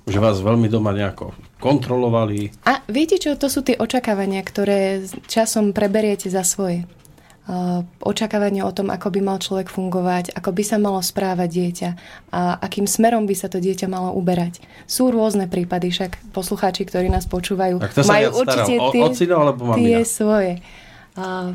Že 0.05 0.19
vás 0.21 0.37
veľmi 0.37 0.69
doma 0.69 0.93
nejako 0.93 1.33
kontrolovali? 1.57 2.53
A 2.65 2.85
viete 2.85 3.17
čo, 3.17 3.33
to 3.33 3.49
sú 3.49 3.65
tie 3.65 3.73
očakávania, 3.73 4.45
ktoré 4.45 5.01
časom 5.25 5.73
preberiete 5.73 6.29
za 6.29 6.45
svoje. 6.45 6.85
Očakávanie 8.01 8.65
o 8.65 8.73
tom, 8.73 8.89
ako 8.89 9.13
by 9.13 9.19
mal 9.21 9.37
človek 9.37 9.69
fungovať, 9.69 10.33
ako 10.33 10.49
by 10.49 10.63
sa 10.65 10.77
malo 10.81 10.97
správať 10.97 11.49
dieťa 11.49 11.89
a 12.33 12.57
akým 12.57 12.89
smerom 12.89 13.29
by 13.29 13.37
sa 13.37 13.49
to 13.49 13.61
dieťa 13.61 13.85
malo 13.85 14.17
uberať. 14.17 14.65
Sú 14.89 15.13
rôzne 15.13 15.45
prípady, 15.45 15.93
však 15.93 16.33
poslucháči, 16.33 16.89
ktorí 16.89 17.05
nás 17.09 17.29
počúvajú, 17.29 17.81
majú 17.81 18.27
určite 18.33 18.73
O- 18.81 18.89
tie, 18.89 19.01
ocino 19.05 19.35
alebo 19.45 19.61
mamina? 19.69 19.77
tie 19.77 19.97
svoje. 20.05 20.53
Uh, 21.13 21.53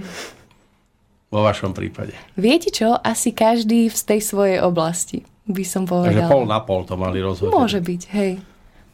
Vo 1.31 1.41
vašom 1.41 1.71
prípade. 1.71 2.11
viete 2.35 2.69
čo, 2.69 2.93
asi 2.93 3.31
každý 3.31 3.87
v 3.87 3.95
tej 3.95 4.21
svojej 4.21 4.59
oblasti, 4.61 5.23
by 5.47 5.63
som 5.63 5.87
Takže 5.87 6.27
povedala. 6.27 6.27
pol 6.27 6.45
na 6.45 6.59
pol 6.59 6.83
to 6.83 6.95
mali 6.95 7.23
rozhodne. 7.23 7.55
Môže 7.55 7.79
byť, 7.79 8.03
hej. 8.11 8.43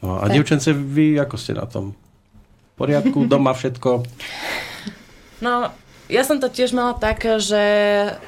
No, 0.04 0.20
a 0.20 0.28
Tak. 0.28 0.36
dievčence, 0.36 0.68
vy 0.70 1.16
ako 1.16 1.36
ste 1.40 1.56
na 1.56 1.64
tom? 1.64 1.96
V 1.96 2.74
poriadku, 2.76 3.24
doma 3.24 3.56
všetko? 3.56 4.04
No, 5.40 5.72
ja 6.06 6.22
som 6.22 6.36
to 6.36 6.52
tiež 6.52 6.76
mala 6.76 6.92
tak, 6.92 7.24
že 7.24 7.64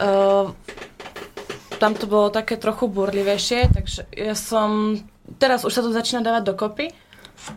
uh, 0.01 0.49
tam 1.77 1.93
to 1.93 2.09
bolo 2.09 2.33
také 2.33 2.57
trochu 2.57 2.89
burlivejšie, 2.89 3.69
takže 3.71 4.09
ja 4.11 4.33
som, 4.33 4.97
teraz 5.37 5.63
už 5.63 5.73
sa 5.73 5.85
to 5.85 5.93
začína 5.93 6.25
dávať 6.25 6.49
dokopy 6.49 6.87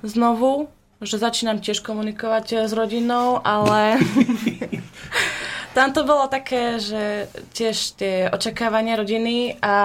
znovu, 0.04 0.68
že 0.99 1.16
začínam 1.16 1.58
tiež 1.58 1.80
komunikovať 1.82 2.45
eh, 2.54 2.60
s 2.68 2.76
rodinou, 2.76 3.39
ale 3.41 3.97
tam 5.72 5.95
to 5.95 6.03
bolo 6.03 6.28
také, 6.28 6.80
že 6.80 7.32
tiež 7.55 7.78
tie 7.95 8.15
očakávania 8.28 8.99
rodiny 8.99 9.55
a 9.63 9.76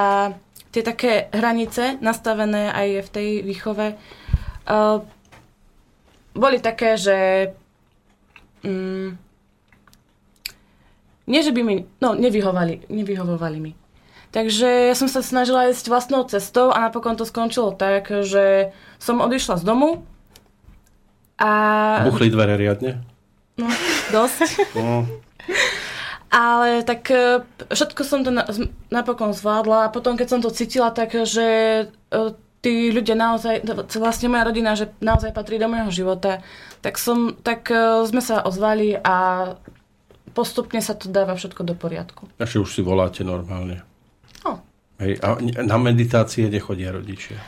tie 0.74 0.82
také 0.82 1.32
hranice 1.32 1.96
nastavené 2.02 2.68
aj 2.74 2.88
v 3.06 3.08
tej 3.08 3.28
výchove 3.46 3.86
uh, 3.94 4.98
boli 6.36 6.58
také, 6.60 7.00
že 7.00 7.16
mm, 8.60 9.08
nie, 11.26 11.40
že 11.42 11.50
by 11.50 11.60
mi, 11.64 11.76
no, 11.98 12.14
nevyhovali, 12.14 12.86
nevyhovovali 12.92 13.58
mi. 13.58 13.72
Takže 14.30 14.92
ja 14.92 14.94
som 14.94 15.08
sa 15.08 15.24
snažila 15.24 15.72
ísť 15.72 15.88
vlastnou 15.88 16.28
cestou 16.28 16.68
a 16.68 16.84
napokon 16.86 17.16
to 17.16 17.24
skončilo 17.24 17.72
tak, 17.72 18.12
že 18.26 18.76
som 19.00 19.24
odišla 19.24 19.58
z 19.58 19.64
domu 19.64 20.04
a... 21.40 21.50
Buchli 22.04 22.28
dvere 22.28 22.60
riadne? 22.60 23.00
No, 23.56 23.72
dosť. 24.12 24.76
No. 24.76 25.08
Ale 26.26 26.82
tak 26.82 27.06
e, 27.08 27.46
všetko 27.70 28.02
som 28.02 28.26
to 28.26 28.34
na, 28.34 28.44
napokon 28.90 29.30
zvládla 29.30 29.86
a 29.86 29.92
potom, 29.94 30.18
keď 30.18 30.28
som 30.28 30.40
to 30.42 30.50
cítila, 30.50 30.90
tak, 30.90 31.14
že 31.14 31.46
e, 31.86 32.18
tí 32.60 32.90
ľudia 32.90 33.14
naozaj, 33.14 33.62
vlastne 33.94 34.26
moja 34.26 34.44
rodina, 34.44 34.74
že 34.74 34.90
naozaj 34.98 35.30
patrí 35.30 35.56
do 35.56 35.70
môjho 35.70 35.94
života, 35.94 36.42
tak, 36.82 36.98
som, 36.98 37.38
tak 37.38 37.70
e, 37.70 38.04
sme 38.10 38.18
sa 38.18 38.42
ozvali 38.42 38.98
a 38.98 39.54
postupne 40.34 40.82
sa 40.82 40.98
to 40.98 41.08
dáva 41.08 41.38
všetko 41.38 41.62
do 41.62 41.74
poriadku. 41.78 42.26
Naši 42.36 42.58
už 42.58 42.68
si 42.68 42.82
voláte 42.82 43.22
normálne. 43.22 43.86
No. 44.42 44.60
Hej, 44.98 45.22
a 45.22 45.40
na 45.62 45.78
meditácie 45.78 46.50
nechodia 46.50 46.90
rodičia. 46.90 47.38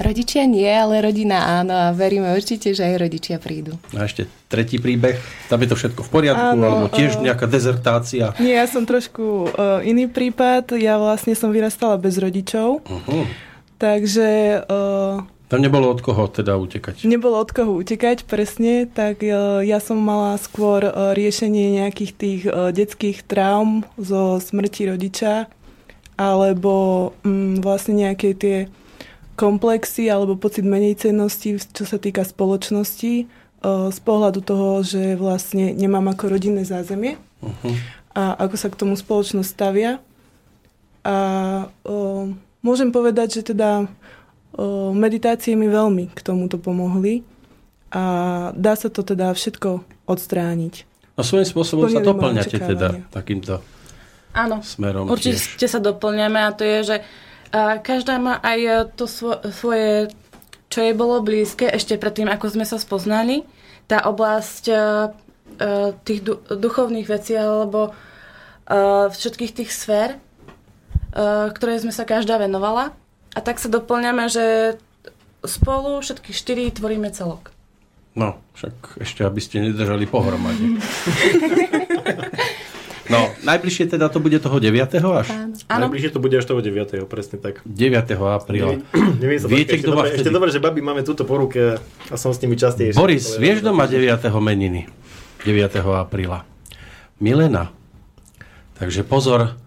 Rodičia 0.00 0.48
nie, 0.48 0.64
ale 0.64 1.04
rodina 1.04 1.60
áno 1.60 1.76
a 1.76 1.92
veríme 1.92 2.32
určite, 2.32 2.72
že 2.72 2.88
aj 2.88 2.96
rodičia 2.98 3.36
prídu. 3.36 3.76
A 3.92 4.08
ešte 4.08 4.24
tretí 4.48 4.80
príbeh, 4.80 5.20
tam 5.46 5.60
je 5.60 5.68
to 5.68 5.76
všetko 5.76 6.00
v 6.02 6.10
poriadku, 6.10 6.56
Áno, 6.56 6.64
alebo 6.64 6.86
tiež 6.88 7.20
eh, 7.20 7.28
nejaká 7.28 7.44
dezertácia. 7.44 8.32
Nie, 8.40 8.56
ja 8.56 8.66
som 8.66 8.88
trošku 8.88 9.52
uh, 9.52 9.84
iný 9.84 10.08
prípad. 10.08 10.72
Ja 10.80 10.96
vlastne 10.96 11.36
som 11.36 11.52
vyrastala 11.52 12.00
bez 12.00 12.16
rodičov, 12.16 12.80
Uh-huh. 12.80 13.28
takže 13.76 14.60
uh, 14.64 15.20
Tam 15.46 15.60
nebolo 15.60 15.90
od 15.90 16.00
koho 16.00 16.26
teda 16.26 16.56
utekať. 16.56 17.04
nebolo 17.04 17.36
od 17.36 17.50
koho 17.52 17.76
utekať 17.76 18.24
presne, 18.24 18.88
tak 18.88 19.20
uh, 19.20 19.60
ja 19.60 19.84
som 19.84 20.00
mala 20.00 20.40
skôr 20.40 20.80
uh, 20.80 21.12
riešenie 21.12 21.76
nejakých 21.76 22.12
tých 22.16 22.42
uh, 22.48 22.72
detských 22.72 23.20
traum 23.26 23.84
zo 24.00 24.40
smrti 24.40 24.88
rodiča 24.88 25.50
alebo 26.16 26.72
mm, 27.20 27.60
vlastne 27.60 27.96
nejaké 27.96 28.32
tie 28.32 28.56
komplexy 29.40 30.12
alebo 30.12 30.36
pocit 30.36 30.68
menej 30.68 31.00
cennosti, 31.00 31.56
čo 31.56 31.88
sa 31.88 31.96
týka 31.96 32.28
spoločnosti, 32.28 33.24
uh, 33.24 33.88
z 33.88 33.98
pohľadu 34.04 34.44
toho, 34.44 34.84
že 34.84 35.16
vlastne 35.16 35.72
nemám 35.72 36.12
ako 36.12 36.36
rodinné 36.36 36.68
zázemie 36.68 37.16
uh-huh. 37.40 37.74
a 38.12 38.36
ako 38.44 38.56
sa 38.60 38.68
k 38.68 38.76
tomu 38.76 39.00
spoločnosť 39.00 39.48
stavia. 39.48 39.96
A 41.00 41.16
uh, 41.72 42.28
môžem 42.60 42.92
povedať, 42.92 43.40
že 43.40 43.56
teda 43.56 43.88
uh, 43.88 44.92
meditácie 44.92 45.56
mi 45.56 45.72
veľmi 45.72 46.12
k 46.12 46.20
tomuto 46.20 46.60
pomohli 46.60 47.24
a 47.88 48.04
dá 48.52 48.76
sa 48.76 48.92
to 48.92 49.00
teda 49.00 49.32
všetko 49.32 49.80
odstrániť. 50.04 50.84
No 51.16 51.24
svojím 51.24 51.48
spôsobom 51.48 51.88
Splnili 51.88 51.96
sa 51.96 52.08
doplňate 52.12 52.56
teda 52.60 52.88
takýmto 53.08 53.64
Áno, 54.30 54.62
smerom. 54.62 55.10
určite 55.10 55.58
tiež. 55.58 55.70
sa 55.74 55.80
doplňame 55.82 56.38
a 56.38 56.50
to 56.54 56.62
je, 56.62 56.78
že 56.86 56.96
uh, 57.52 57.76
každá 57.82 58.18
má 58.18 58.38
aj 58.42 58.92
to 58.94 59.04
svo- 59.10 59.42
svoje, 59.50 60.10
čo 60.70 60.78
jej 60.82 60.94
bolo 60.94 61.22
blízke 61.22 61.66
ešte 61.66 61.98
predtým, 61.98 62.30
ako 62.30 62.46
sme 62.58 62.64
sa 62.66 62.78
spoznali. 62.78 63.46
Tá 63.90 64.06
oblasť 64.06 64.64
uh, 64.70 65.10
tých 66.06 66.20
du- 66.22 66.40
duchovných 66.46 67.10
vecí 67.10 67.34
alebo 67.34 67.90
uh, 67.90 69.06
všetkých 69.10 69.52
tých 69.52 69.70
sfér, 69.74 70.16
uh, 70.16 71.50
ktoré 71.50 71.78
sme 71.82 71.90
sa 71.90 72.06
každá 72.06 72.38
venovala. 72.38 72.94
A 73.34 73.38
tak 73.38 73.62
sa 73.62 73.70
doplňame, 73.70 74.26
že 74.26 74.78
spolu 75.46 76.02
všetky 76.02 76.34
štyri 76.34 76.70
tvoríme 76.74 77.10
celok. 77.14 77.54
No, 78.18 78.42
však 78.58 78.98
ešte, 78.98 79.22
aby 79.22 79.38
ste 79.38 79.62
nedržali 79.62 80.10
pohromade. 80.10 80.58
No, 83.10 83.26
najbližšie 83.42 83.90
teda 83.90 84.06
to 84.06 84.22
bude 84.22 84.38
toho 84.38 84.62
9. 84.62 84.78
až? 85.02 85.28
Áno. 85.66 85.90
Najbližšie 85.90 86.10
to 86.14 86.22
bude 86.22 86.38
až 86.38 86.46
toho 86.46 86.62
9. 86.62 87.10
presne 87.10 87.36
tak. 87.42 87.58
9. 87.66 88.14
apríla. 88.14 88.78
Neviem 89.22 89.38
sa 89.42 89.50
Viete, 89.50 89.82
kto 89.82 89.98
má. 89.98 90.06
Ešte 90.06 90.30
dobre, 90.30 90.54
že 90.54 90.62
babi 90.62 90.78
máme 90.78 91.02
túto 91.02 91.26
poruke 91.26 91.82
a 91.82 92.14
som 92.14 92.30
s 92.30 92.38
nimi 92.38 92.54
častejšie. 92.54 92.94
Boris, 92.94 93.34
vieš, 93.36 93.66
kto 93.66 93.74
má 93.74 93.90
9. 93.90 94.06
meniny? 94.38 94.86
9. 95.42 95.82
apríla. 95.82 96.46
Milena. 97.18 97.74
Takže 98.78 99.04
pozor 99.04 99.58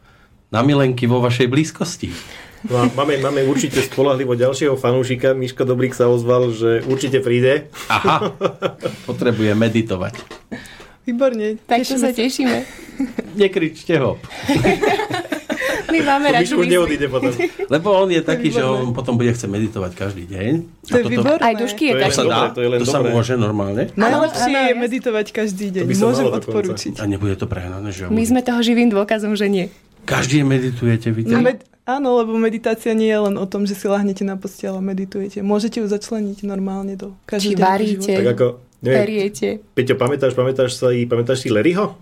na 0.50 0.62
milenky 0.66 1.06
vo 1.06 1.22
vašej 1.22 1.52
blízkosti. 1.52 2.10
No 2.64 2.88
máme, 2.96 3.20
máme 3.20 3.44
určite 3.44 3.84
spolahlivo 3.84 4.40
ďalšieho 4.40 4.80
fanúšika. 4.80 5.36
Miško 5.36 5.68
Dobrík 5.68 5.92
sa 5.92 6.08
ozval, 6.08 6.56
že 6.56 6.80
určite 6.88 7.20
príde. 7.20 7.68
Aha, 7.92 8.32
potrebuje 9.10 9.52
meditovať. 9.52 10.16
Výborne. 11.04 11.60
Tak 11.68 11.84
to 11.84 12.00
sa 12.00 12.16
tešíme. 12.16 12.64
Nekričte 13.42 14.00
ho. 14.00 14.16
My 15.94 16.00
máme 16.02 16.34
radi 16.34 16.50
už 16.50 16.66
neodíde 16.66 17.06
potom. 17.06 17.30
Lebo 17.70 17.94
on 17.94 18.10
je 18.10 18.26
taký, 18.26 18.50
že 18.50 18.66
on 18.66 18.98
potom 18.98 19.14
bude 19.14 19.30
chcieť 19.30 19.46
meditovať 19.46 19.92
každý 19.94 20.26
deň. 20.26 20.52
To 20.90 20.96
je 20.98 21.04
výborné. 21.06 21.44
Aj 21.44 21.54
dušky 21.54 21.84
je 21.86 21.94
to, 22.02 22.08
sa 22.10 22.24
dá, 22.26 22.42
to, 22.50 22.66
je 22.66 22.70
len 22.74 22.80
to 22.82 22.90
sa 22.90 23.06
môže 23.06 23.38
normálne. 23.38 23.94
Najlepšie 23.94 24.74
je 24.74 24.74
meditovať 24.74 25.26
každý 25.30 25.70
deň. 25.70 25.86
Môžem 25.94 26.34
odporúčiť. 26.34 26.94
A 26.98 27.06
nebude 27.06 27.38
to 27.38 27.46
prehnané, 27.46 27.94
že? 27.94 28.10
My 28.10 28.26
sme 28.26 28.42
toho 28.42 28.66
živým 28.66 28.90
dôkazom, 28.90 29.38
že 29.38 29.46
nie. 29.46 29.66
Každý 30.04 30.42
meditujete, 30.42 31.14
vy 31.14 31.30
no, 31.30 31.40
med- 31.40 31.64
Áno, 31.84 32.16
lebo 32.16 32.40
meditácia 32.40 32.96
nie 32.96 33.12
je 33.12 33.20
len 33.28 33.36
o 33.36 33.44
tom, 33.44 33.68
že 33.68 33.76
si 33.76 33.92
lahnete 33.92 34.24
na 34.24 34.40
postiel 34.40 34.80
a 34.80 34.80
meditujete. 34.80 35.44
Môžete 35.44 35.84
ju 35.84 35.88
začleniť 35.92 36.48
normálne 36.48 36.96
do 36.96 37.12
každého 37.28 37.60
Či 37.60 37.64
varíte, 37.64 38.14
tak 38.24 38.30
ako, 38.40 38.48
neviem, 38.84 39.00
periete. 39.00 39.48
Peťo, 39.74 39.96
pamätáš, 39.96 40.36
pamätáš, 40.36 40.76
sa, 40.76 40.92
pamätáš 40.92 41.42
si 41.42 41.50
Larryho? 41.50 41.96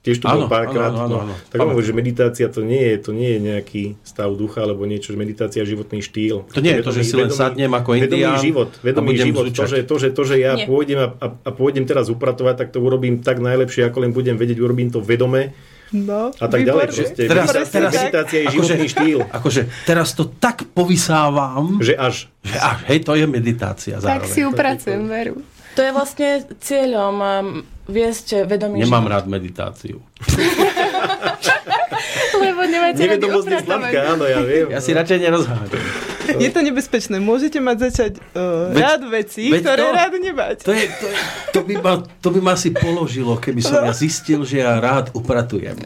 Tiež 0.00 0.16
tu 0.16 0.32
bol 0.32 0.48
párkrát. 0.48 0.96
No. 0.96 1.28
Tak 1.52 1.60
hovorím, 1.60 1.84
že 1.84 1.92
meditácia 1.92 2.48
to 2.48 2.64
nie, 2.64 2.80
je, 2.80 2.96
to 3.04 3.10
nie 3.12 3.36
je 3.36 3.40
nejaký 3.52 3.82
stav 4.00 4.32
ducha 4.32 4.64
alebo 4.64 4.88
niečo, 4.88 5.12
že 5.12 5.20
meditácia 5.20 5.60
je 5.60 5.76
životný 5.76 6.00
štýl. 6.00 6.48
To 6.56 6.60
nie 6.64 6.72
je 6.72 6.80
to, 6.80 6.92
že 6.96 7.04
si 7.04 7.20
len 7.20 7.28
sadnem 7.28 7.68
ako 7.68 8.00
indián 8.00 8.40
Vedomý 8.40 8.40
život, 8.40 8.70
vedomý 8.80 9.12
život. 9.20 9.44
To 9.52 9.68
že, 9.68 9.84
to, 9.84 9.94
že, 10.00 10.08
to, 10.16 10.22
že 10.24 10.40
ja 10.40 10.56
nie. 10.56 10.64
pôjdem 10.64 11.04
a, 11.04 11.08
a, 11.20 11.26
a 11.36 11.50
pôjdem 11.52 11.84
teraz 11.84 12.08
upratovať, 12.08 12.64
tak 12.64 12.68
to 12.72 12.80
urobím 12.80 13.20
tak 13.20 13.44
najlepšie, 13.44 13.92
ako 13.92 14.08
len 14.08 14.16
budem 14.16 14.40
vedieť, 14.40 14.56
urobím 14.64 14.88
to 14.88 15.04
vedome. 15.04 15.52
No, 15.92 16.32
a 16.32 16.46
tak 16.48 16.64
ďalej. 16.64 16.96
Proste. 16.96 17.22
Teraz, 17.28 17.52
meditácia, 17.52 17.74
teraz, 17.76 17.92
meditácia 17.92 18.38
je 18.40 18.46
životný 18.56 18.86
akože, 18.88 18.94
štýl. 18.96 19.18
Akože 19.26 19.60
teraz 19.84 20.08
to 20.16 20.24
tak 20.32 20.64
povysávam, 20.72 21.76
že 21.76 21.92
až. 21.92 22.30
Že 22.40 22.56
až, 22.56 22.78
hej, 22.88 22.98
to 23.04 23.12
je 23.20 23.26
meditácia 23.28 23.94
zároveň. 24.00 24.16
Tak 24.16 24.32
si 24.32 24.40
upracujem, 24.48 25.04
veru. 25.04 25.44
To 25.80 25.88
je 25.88 25.96
vlastne 25.96 26.44
cieľom 26.60 27.14
um, 27.16 27.64
viesť 27.88 28.44
vedomý 28.44 28.84
Nemám 28.84 29.08
rád 29.08 29.24
meditáciu. 29.32 30.04
Lebo 32.44 32.60
nemáte 32.68 33.00
Nevedomostný 33.00 33.64
sladká, 33.64 34.12
áno, 34.12 34.28
ja 34.28 34.44
viem. 34.44 34.68
Ja 34.68 34.84
si 34.84 34.92
radšej 34.92 35.24
nerozhádzam. 35.24 35.80
Je 36.36 36.52
to 36.52 36.60
nebezpečné. 36.60 37.16
Môžete 37.16 37.64
mať 37.64 37.76
začať 37.88 38.12
uh, 38.36 38.76
veď, 38.76 38.82
rád 38.84 39.02
veci, 39.08 39.48
veď 39.48 39.60
ktoré 39.64 39.80
to, 39.80 39.96
rád 39.96 40.12
nemať. 40.20 40.56
To, 40.68 40.72
je, 40.76 40.84
to, 40.84 41.06
je, 41.08 41.16
to, 41.56 41.60
by 41.64 41.74
ma, 41.80 41.94
to 42.04 42.28
by 42.28 42.40
ma 42.44 42.52
asi 42.60 42.76
položilo, 42.76 43.40
keby 43.40 43.64
som 43.64 43.80
ja 43.80 43.96
zistil, 43.96 44.44
že 44.44 44.60
ja 44.60 44.76
rád 44.84 45.16
upratujem. 45.16 45.80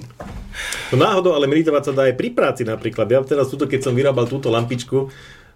No 0.91 0.99
náhodou, 0.99 1.39
ale 1.39 1.47
meditovať 1.47 1.83
sa 1.87 1.93
dá 1.95 2.03
aj 2.11 2.19
pri 2.19 2.35
práci 2.35 2.67
napríklad. 2.67 3.07
Ja 3.07 3.23
teraz 3.23 3.47
túto, 3.47 3.71
keď 3.71 3.87
som 3.87 3.95
vyrábal 3.95 4.27
túto 4.27 4.51
lampičku, 4.51 5.15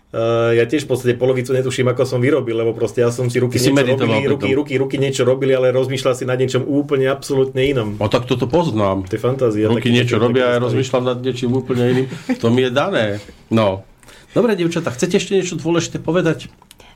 Uh, 0.09 0.57
ja 0.57 0.65
tiež 0.65 0.89
v 0.89 0.97
podstate 0.97 1.15
polovicu 1.21 1.53
netuším, 1.53 1.93
ako 1.93 2.09
som 2.09 2.25
vyrobil, 2.25 2.57
lebo 2.57 2.73
proste 2.73 3.05
ja 3.05 3.13
som 3.13 3.29
si 3.29 3.37
ruky 3.37 3.61
si 3.61 3.69
niečo 3.69 3.93
robili, 3.93 4.25
ruky, 4.25 4.51
ruky, 4.57 4.75
ruky 4.81 4.97
niečo 4.97 5.21
robili, 5.29 5.53
ale 5.53 5.69
rozmýšľal 5.69 6.17
si 6.17 6.25
nad 6.25 6.41
niečom 6.41 6.65
úplne 6.65 7.13
absolútne 7.13 7.61
inom. 7.61 8.01
No 8.01 8.09
tak 8.09 8.25
toto 8.25 8.49
poznám. 8.49 9.05
To 9.05 9.13
je 9.13 9.21
fantázia. 9.21 9.69
Ruky 9.69 9.93
niečo 9.93 10.17
robia 10.17 10.49
a 10.49 10.51
ja 10.57 10.59
rozmýšľam 10.65 11.05
nad 11.13 11.19
niečím 11.21 11.53
úplne 11.53 11.93
iným. 11.93 12.07
To 12.41 12.49
mi 12.49 12.65
je 12.65 12.71
dané. 12.73 13.21
No. 13.53 13.85
Dobre, 14.33 14.57
dievčatá, 14.57 14.97
chcete 14.97 15.21
ešte 15.21 15.37
niečo 15.37 15.61
dôležité 15.61 16.01
povedať? 16.01 16.49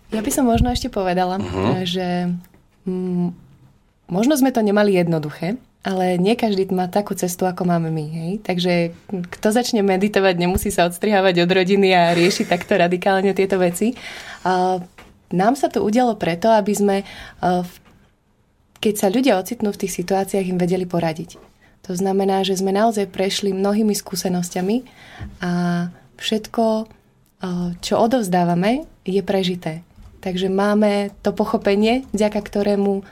Ja 0.08 0.24
by 0.24 0.32
som 0.32 0.48
možno 0.48 0.72
ešte 0.72 0.88
povedala, 0.88 1.36
uh-huh. 1.36 1.84
že 1.84 2.32
mm, 2.88 3.28
možno 4.08 4.32
sme 4.40 4.56
to 4.56 4.64
nemali 4.64 4.96
jednoduché, 4.96 5.60
ale 5.82 6.14
nie 6.14 6.38
každý 6.38 6.70
má 6.70 6.86
takú 6.86 7.18
cestu, 7.18 7.42
ako 7.42 7.66
máme 7.66 7.90
my. 7.90 8.06
Hej? 8.06 8.32
Takže 8.46 8.74
kto 9.10 9.48
začne 9.50 9.82
meditovať, 9.82 10.38
nemusí 10.38 10.70
sa 10.70 10.86
odstrihávať 10.86 11.42
od 11.42 11.50
rodiny 11.50 11.90
a 11.90 12.14
riešiť 12.14 12.46
takto 12.46 12.78
radikálne 12.78 13.34
tieto 13.34 13.58
veci. 13.58 13.98
Nám 15.34 15.54
sa 15.58 15.66
to 15.66 15.82
udialo 15.82 16.14
preto, 16.14 16.54
aby 16.54 16.70
sme, 16.70 16.96
keď 18.78 18.94
sa 18.94 19.10
ľudia 19.10 19.42
ocitnú 19.42 19.74
v 19.74 19.80
tých 19.82 19.98
situáciách, 19.98 20.54
im 20.54 20.62
vedeli 20.62 20.86
poradiť. 20.86 21.42
To 21.90 21.98
znamená, 21.98 22.46
že 22.46 22.62
sme 22.62 22.70
naozaj 22.70 23.10
prešli 23.10 23.50
mnohými 23.50 23.90
skúsenosťami 23.90 24.86
a 25.42 25.50
všetko, 26.14 26.86
čo 27.82 27.94
odovzdávame, 27.98 28.86
je 29.02 29.18
prežité. 29.18 29.82
Takže 30.22 30.46
máme 30.46 31.10
to 31.26 31.34
pochopenie, 31.34 32.06
vďaka 32.14 32.38
ktorému 32.38 33.02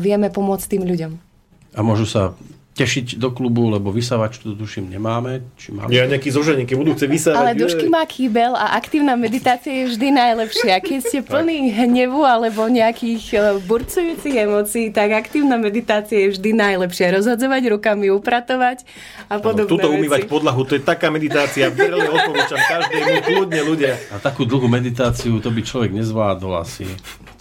vieme 0.00 0.32
pomôcť 0.32 0.72
tým 0.72 0.88
ľuďom 0.88 1.27
a 1.74 1.80
môžu 1.84 2.08
sa 2.08 2.36
tešiť 2.78 3.18
do 3.18 3.34
klubu, 3.34 3.66
lebo 3.66 3.90
vysavač 3.90 4.38
tu 4.38 4.54
tuším 4.54 4.86
nemáme. 4.86 5.42
Či 5.58 5.74
máme? 5.74 5.90
Ja 5.90 6.06
nejaký 6.06 6.30
zoženík, 6.30 6.70
budú 6.78 6.94
chce 6.94 7.10
vysávať. 7.10 7.38
Ale 7.42 7.52
dušky 7.58 7.90
má 7.90 8.06
kýbel 8.06 8.54
a 8.54 8.78
aktívna 8.78 9.18
meditácia 9.18 9.82
je 9.82 9.84
vždy 9.90 10.14
najlepšia. 10.14 10.78
Keď 10.78 10.98
ste 11.02 11.18
plný 11.26 11.74
hnevu 11.74 12.22
alebo 12.22 12.70
nejakých 12.70 13.22
e, 13.34 13.38
burcujúcich 13.66 14.30
emócií, 14.30 14.94
tak 14.94 15.10
aktívna 15.10 15.58
meditácia 15.58 16.30
je 16.30 16.38
vždy 16.38 16.54
najlepšia. 16.54 17.18
Rozhodzovať 17.18 17.62
rukami, 17.74 18.14
upratovať 18.14 18.86
a 19.26 19.42
podobné 19.42 19.66
ano, 19.66 19.74
Tuto 19.74 19.90
umývať 19.90 20.30
podlahu, 20.30 20.62
to 20.62 20.78
je 20.78 20.82
taká 20.86 21.10
meditácia. 21.10 21.74
Veľmi 21.74 22.06
odporúčam 22.14 22.62
každému, 22.62 23.26
kľudne 23.26 23.60
ľudia. 23.66 23.98
A 24.14 24.22
takú 24.22 24.46
dlhú 24.46 24.70
meditáciu 24.70 25.42
to 25.42 25.50
by 25.50 25.66
človek 25.66 25.90
nezvládol 25.90 26.62
asi. 26.62 26.86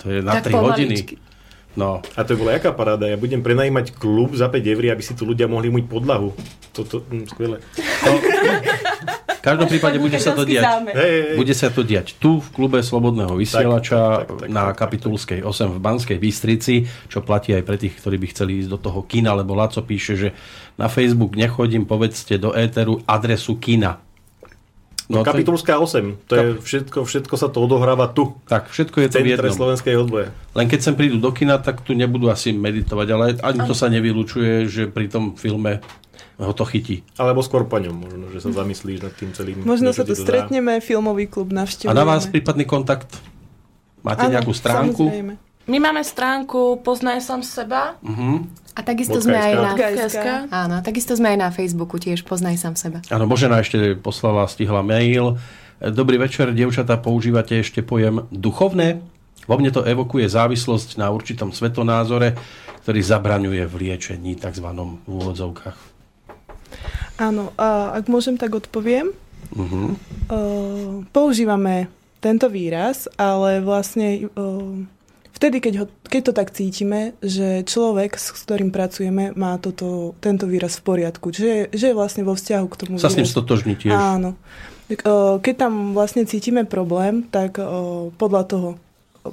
To 0.01 0.09
je 0.09 0.25
na 0.25 0.41
tak 0.41 0.49
3 0.49 0.65
hodiny. 0.65 1.26
No. 1.77 2.01
A 2.17 2.25
to 2.25 2.33
je 2.33 2.41
bola 2.41 2.57
jaká 2.57 2.73
paráda. 2.73 3.05
Ja 3.05 3.21
budem 3.21 3.45
prenajímať 3.45 3.93
klub 3.93 4.33
za 4.33 4.49
5 4.49 4.65
eur, 4.65 4.83
aby 4.97 5.03
si 5.05 5.13
tu 5.13 5.29
ľudia 5.29 5.45
mohli 5.45 5.69
myť 5.69 5.85
podlahu. 5.85 6.33
Toto, 6.73 7.05
hm, 7.05 7.29
skvelé. 7.29 7.61
No, 8.01 8.11
v 9.37 9.41
každom 9.45 9.69
prípade 9.69 10.01
bude 10.01 10.17
sa 10.17 10.33
to 10.33 10.41
diať. 10.41 10.65
Bude 11.37 11.53
sa 11.53 11.69
to 11.69 11.85
diať 11.85 12.17
tu 12.17 12.41
v 12.41 12.47
klube 12.49 12.81
Slobodného 12.81 13.37
vysielača 13.37 14.25
tak, 14.25 14.27
tak, 14.27 14.37
tak, 14.41 14.49
na 14.49 14.73
Kapitulskej 14.73 15.39
8 15.45 15.77
v 15.77 15.79
Banskej 15.79 16.17
Bystrici, 16.17 16.89
čo 17.07 17.21
platí 17.21 17.53
aj 17.53 17.63
pre 17.63 17.77
tých, 17.77 17.93
ktorí 18.01 18.17
by 18.17 18.27
chceli 18.33 18.65
ísť 18.65 18.73
do 18.73 18.79
toho 18.81 19.05
kina, 19.05 19.37
lebo 19.37 19.53
Laco 19.53 19.79
píše, 19.85 20.17
že 20.17 20.29
na 20.81 20.89
Facebook 20.89 21.37
nechodím, 21.37 21.85
povedzte 21.85 22.41
do 22.41 22.57
éteru 22.57 23.05
adresu 23.05 23.61
kina. 23.61 24.01
No, 25.07 25.23
Kapitulská 25.23 25.79
8, 25.79 26.27
to 26.27 26.33
je 26.35 26.45
všetko, 26.59 27.07
všetko 27.07 27.35
sa 27.39 27.47
to 27.47 27.63
odohráva 27.63 28.11
tu. 28.11 28.35
Tak, 28.43 28.67
všetko 28.67 28.97
je 28.99 29.07
to 29.07 29.23
v 29.23 29.31
jednom. 29.39 29.55
slovenskej 29.55 29.95
odboje. 29.95 30.35
Len 30.51 30.67
keď 30.67 30.79
sem 30.83 30.99
prídu 30.99 31.15
do 31.15 31.31
kina, 31.31 31.55
tak 31.63 31.79
tu 31.79 31.95
nebudú 31.95 32.27
asi 32.27 32.51
meditovať, 32.51 33.07
ale 33.15 33.25
ani 33.39 33.63
to 33.63 33.71
sa 33.71 33.87
nevylučuje, 33.87 34.67
že 34.67 34.91
pri 34.91 35.07
tom 35.07 35.39
filme 35.39 35.79
ho 36.37 36.51
to 36.51 36.67
chytí. 36.67 37.07
Alebo 37.15 37.39
skôr 37.39 37.63
po 37.65 37.79
ňom, 37.79 37.95
možno, 37.95 38.25
že 38.35 38.43
sa 38.43 38.51
zamyslíš 38.51 38.99
nad 38.99 39.13
tým 39.15 39.31
celým. 39.31 39.63
Možno 39.63 39.95
sa 39.95 40.03
tu 40.03 40.11
stretneme, 40.11 40.83
filmový 40.83 41.31
klub 41.31 41.55
navštevujeme. 41.55 41.95
A 41.95 41.97
na 41.97 42.03
vás 42.03 42.27
prípadný 42.27 42.67
kontakt? 42.67 43.07
Máte 44.03 44.27
ano, 44.27 44.35
nejakú 44.35 44.51
stránku? 44.51 45.07
Samozrejme. 45.07 45.46
My 45.67 45.83
máme 45.83 45.99
stránku 45.99 46.79
Poznaj 46.79 47.27
sám 47.27 47.43
seba. 47.43 47.99
Uh-huh. 47.99 48.47
A 48.71 48.79
takisto 48.87 49.19
sme 49.19 49.35
aj 49.35 49.53
na... 49.59 49.71
Áno, 50.47 50.79
takisto 50.79 51.11
sme 51.11 51.35
aj 51.35 51.39
na 51.43 51.49
Facebooku 51.51 51.99
tiež 51.99 52.23
Poznaj 52.23 52.55
sám 52.55 52.79
seba. 52.79 53.03
Áno, 53.11 53.27
Božena 53.27 53.59
ešte 53.59 53.99
poslala, 53.99 54.47
stihla 54.47 54.79
mail. 54.79 55.35
Dobrý 55.83 56.15
večer, 56.15 56.55
dievčatá, 56.55 56.95
používate 56.95 57.59
ešte 57.59 57.83
pojem 57.83 58.23
duchovné? 58.31 59.03
Vo 59.43 59.59
mne 59.59 59.75
to 59.75 59.83
evokuje 59.83 60.31
závislosť 60.31 60.95
na 61.03 61.11
určitom 61.11 61.51
svetonázore, 61.51 62.39
ktorý 62.87 62.99
zabraňuje 63.03 63.67
v 63.67 63.73
liečení, 63.75 64.39
tzv. 64.39 64.71
v 64.71 65.11
úvodzovkách. 65.11 65.79
Áno, 67.19 67.51
a 67.59 67.91
ak 67.99 68.07
môžem, 68.07 68.39
tak 68.39 68.55
odpoviem. 68.55 69.11
Uh-huh. 69.51 69.99
Uh, 70.31 71.03
používame 71.11 71.91
tento 72.23 72.47
výraz, 72.47 73.11
ale 73.19 73.59
vlastne 73.59 74.31
uh, 74.31 74.95
vtedy, 75.37 75.61
keď, 75.61 75.73
ho, 75.79 75.85
keď 76.09 76.21
to 76.27 76.33
tak 76.33 76.49
cítime, 76.49 77.13
že 77.21 77.61
človek, 77.61 78.17
s 78.17 78.33
ktorým 78.33 78.73
pracujeme, 78.73 79.37
má 79.37 79.61
toto, 79.61 80.17
tento 80.17 80.49
výraz 80.49 80.81
v 80.81 80.83
poriadku. 80.83 81.29
Že, 81.29 81.69
že 81.69 81.85
je 81.93 81.95
vlastne 81.95 82.25
vo 82.25 82.33
vzťahu 82.33 82.65
k 82.65 82.75
tomu 82.75 82.93
Sa 82.97 83.13
s 83.13 83.15
ním 83.15 83.29
výrazu. 83.29 83.37
stotožní 83.37 83.73
tiež. 83.77 83.93
Áno. 83.93 84.33
Uh, 84.89 85.37
Keď 85.37 85.55
tam 85.55 85.73
vlastne 85.93 86.25
cítime 86.25 86.65
problém, 86.65 87.21
tak 87.29 87.61
uh, 87.61 88.09
podľa 88.17 88.43
toho 88.49 88.69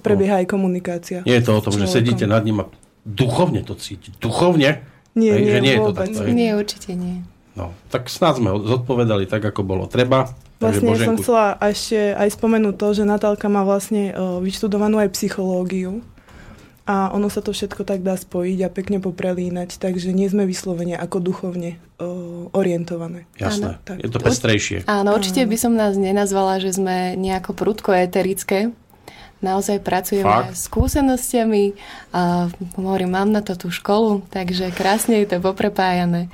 prebieha 0.05 0.43
aj 0.43 0.47
komunikácia. 0.51 1.19
Nie 1.25 1.41
je 1.41 1.47
to 1.47 1.53
o 1.57 1.65
tom, 1.65 1.75
že 1.75 1.87
sedíte 1.87 2.27
nad 2.27 2.43
ním 2.45 2.63
a 2.63 2.71
duchovne 3.07 3.63
to 3.63 3.79
cítiť. 3.79 4.19
Duchovne? 4.19 4.83
Nie, 5.15 5.39
Hej, 5.39 5.43
nie, 5.43 5.53
že 5.55 5.61
nie 5.63 5.73
je 5.73 5.81
to 5.81 5.95
takto? 5.95 6.21
Nie, 6.27 6.51
určite 6.59 6.93
nie. 6.99 7.23
No, 7.55 7.71
tak 7.87 8.11
snad 8.11 8.43
sme 8.43 8.51
ho 8.51 8.59
zodpovedali 8.59 9.31
tak, 9.31 9.47
ako 9.47 9.63
bolo 9.63 9.85
treba. 9.87 10.35
Vlastne 10.63 10.95
som 10.95 11.15
Boženku- 11.19 11.23
chcela 11.23 11.47
ešte 11.61 12.15
aj 12.15 12.29
spomenúť 12.31 12.75
to, 12.79 12.89
že 12.95 13.03
Natálka 13.05 13.51
má 13.51 13.67
vlastne 13.67 14.15
uh, 14.15 14.39
vyštudovanú 14.39 15.03
aj 15.03 15.13
psychológiu 15.13 16.01
a 16.85 17.09
ono 17.17 17.33
sa 17.33 17.41
to 17.41 17.57
všetko 17.57 17.81
tak 17.89 18.05
dá 18.05 18.13
spojiť 18.13 18.59
a 18.61 18.69
pekne 18.69 19.01
poprelínať, 19.01 19.81
takže 19.81 20.13
nie 20.13 20.29
sme 20.29 20.45
vyslovene 20.45 21.01
ako 21.01 21.17
duchovne 21.17 21.81
uh, 21.97 22.53
orientované. 22.53 23.25
Jasné, 23.41 23.81
Áno, 23.81 23.85
tak. 23.89 24.05
je 24.05 24.09
to 24.13 24.21
pestrejšie. 24.21 24.79
Áno, 24.85 25.17
určite 25.17 25.49
by 25.49 25.57
som 25.57 25.73
nás 25.73 25.97
nenazvala, 25.97 26.61
že 26.61 26.77
sme 26.77 27.17
nejako 27.17 27.57
prudko 27.57 27.97
eterické. 27.97 28.69
Naozaj 29.41 29.81
pracujeme 29.85 30.25
Fakt? 30.25 30.57
s 30.57 30.69
skúsenostiami 30.69 31.77
a 32.17 32.49
hovorím, 32.77 33.13
mám 33.13 33.29
na 33.29 33.45
to 33.45 33.57
tú 33.57 33.69
školu, 33.69 34.25
takže 34.33 34.73
krásne 34.73 35.21
je 35.25 35.37
to 35.37 35.37
poprepájané. 35.41 36.33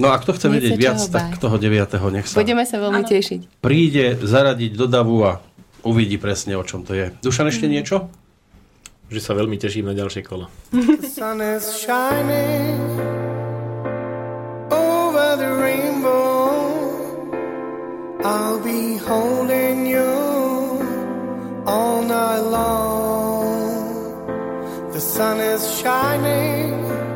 No 0.00 0.08
a 0.08 0.16
kto 0.16 0.32
chce 0.32 0.48
Nie 0.48 0.54
vedieť 0.56 0.80
viac, 0.80 0.96
čoho 0.96 1.12
tak 1.12 1.36
báť. 1.36 1.44
toho 1.44 1.56
9. 1.60 1.92
nech 2.16 2.24
sa 2.24 2.40
Budeme 2.40 2.64
sa 2.64 2.80
veľmi 2.80 3.04
tešiť. 3.04 3.40
príde 3.60 4.16
zaradiť 4.16 4.72
do 4.72 4.88
davu 4.88 5.20
a 5.28 5.44
uvidí 5.84 6.16
presne, 6.16 6.56
o 6.56 6.64
čom 6.64 6.88
to 6.88 6.96
je. 6.96 7.12
Dušan, 7.20 7.52
ešte 7.52 7.68
niečo? 7.68 8.08
Že 9.12 9.20
sa 9.20 9.36
veľmi 9.36 9.60
teším 9.60 9.92
na 9.92 9.94
ďalšie 9.94 10.24
kolo. 10.24 10.48
I'll 18.22 18.60
be 18.60 18.98
holding 18.98 19.86
you 19.86 20.12
all 21.64 22.02
night 22.04 22.44
long. 22.52 24.12
The 24.92 25.00
sun 25.00 25.40
is 25.40 25.64
shining 25.80 27.09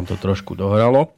nám 0.00 0.08
to 0.08 0.16
trošku 0.16 0.56
dohralo. 0.56 1.12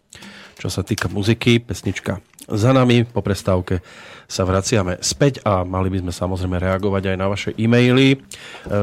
Čo 0.59 0.67
sa 0.67 0.83
týka 0.83 1.07
muziky, 1.07 1.63
pesnička 1.63 2.19
za 2.51 2.75
nami. 2.75 3.07
Po 3.07 3.23
prestávke 3.23 3.79
sa 4.27 4.43
vraciame 4.43 4.99
späť 4.99 5.45
a 5.47 5.63
mali 5.63 5.93
by 5.93 6.03
sme 6.03 6.13
samozrejme 6.13 6.57
reagovať 6.59 7.15
aj 7.15 7.17
na 7.21 7.27
vaše 7.31 7.51
e-maily. 7.55 8.17
E, 8.17 8.19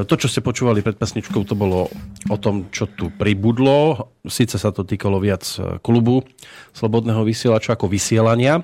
to, 0.07 0.13
čo 0.15 0.31
ste 0.31 0.45
počúvali 0.45 0.79
pred 0.79 0.95
pesničkou, 0.95 1.43
to 1.43 1.59
bolo 1.59 1.91
o 2.31 2.37
tom, 2.39 2.71
čo 2.71 2.87
tu 2.87 3.11
pribudlo. 3.11 4.07
Sice 4.23 4.55
sa 4.55 4.71
to 4.71 4.87
týkalo 4.87 5.19
viac 5.19 5.43
e, 5.59 5.81
klubu 5.83 6.23
Slobodného 6.71 7.25
vysielača 7.25 7.75
ako 7.75 7.91
vysielania, 7.91 8.61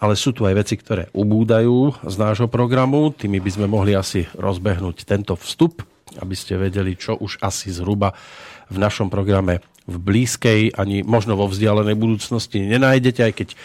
ale 0.00 0.18
sú 0.18 0.34
tu 0.34 0.48
aj 0.48 0.58
veci, 0.58 0.74
ktoré 0.80 1.12
ubúdajú 1.12 2.08
z 2.08 2.16
nášho 2.18 2.48
programu. 2.48 3.12
Tými 3.14 3.38
by 3.38 3.50
sme 3.52 3.66
mohli 3.68 3.92
asi 3.94 4.26
rozbehnúť 4.34 5.06
tento 5.06 5.36
vstup, 5.38 5.84
aby 6.18 6.34
ste 6.34 6.58
vedeli, 6.58 6.96
čo 6.96 7.14
už 7.20 7.38
asi 7.44 7.70
zhruba 7.70 8.16
v 8.72 8.80
našom 8.80 9.12
programe 9.12 9.60
v 9.84 9.96
blízkej 10.00 10.76
ani 10.76 11.04
možno 11.04 11.36
vo 11.36 11.48
vzdialenej 11.48 11.96
budúcnosti 11.96 12.64
nenájdete, 12.64 13.20
aj 13.20 13.32
keď 13.36 13.48
e, 13.52 13.56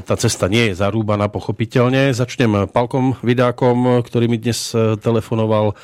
tá 0.00 0.14
cesta 0.16 0.48
nie 0.48 0.72
je 0.72 0.78
zarúbaná 0.80 1.28
pochopiteľne. 1.28 2.16
Začnem 2.16 2.72
Palkom 2.72 3.20
Vidákom, 3.20 4.00
ktorý 4.00 4.32
mi 4.32 4.40
dnes 4.40 4.72
e, 4.72 4.96
telefonoval 4.96 5.72
e, 5.72 5.74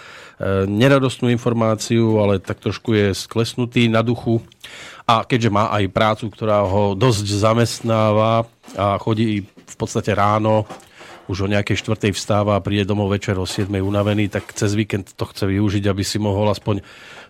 neradostnú 0.64 1.28
informáciu, 1.28 2.16
ale 2.16 2.40
tak 2.40 2.64
trošku 2.64 2.96
je 2.96 3.06
sklesnutý 3.12 3.92
na 3.92 4.00
duchu. 4.00 4.40
A 5.04 5.24
keďže 5.24 5.52
má 5.52 5.72
aj 5.72 5.92
prácu, 5.92 6.24
ktorá 6.32 6.64
ho 6.64 6.92
dosť 6.96 7.26
zamestnáva 7.28 8.44
a 8.76 8.96
chodí 9.00 9.44
v 9.44 9.76
podstate 9.76 10.12
ráno, 10.12 10.64
už 11.28 11.44
o 11.44 11.52
nejakej 11.52 11.84
štvrtej 11.84 12.16
vstáva 12.16 12.56
a 12.56 12.64
príde 12.64 12.88
domov 12.88 13.12
večer 13.12 13.36
o 13.36 13.44
7 13.44 13.68
unavený, 13.68 14.32
tak 14.32 14.48
cez 14.56 14.72
víkend 14.72 15.12
to 15.12 15.28
chce 15.28 15.44
využiť, 15.44 15.84
aby 15.84 16.00
si 16.00 16.16
mohol 16.16 16.48
aspoň 16.48 16.80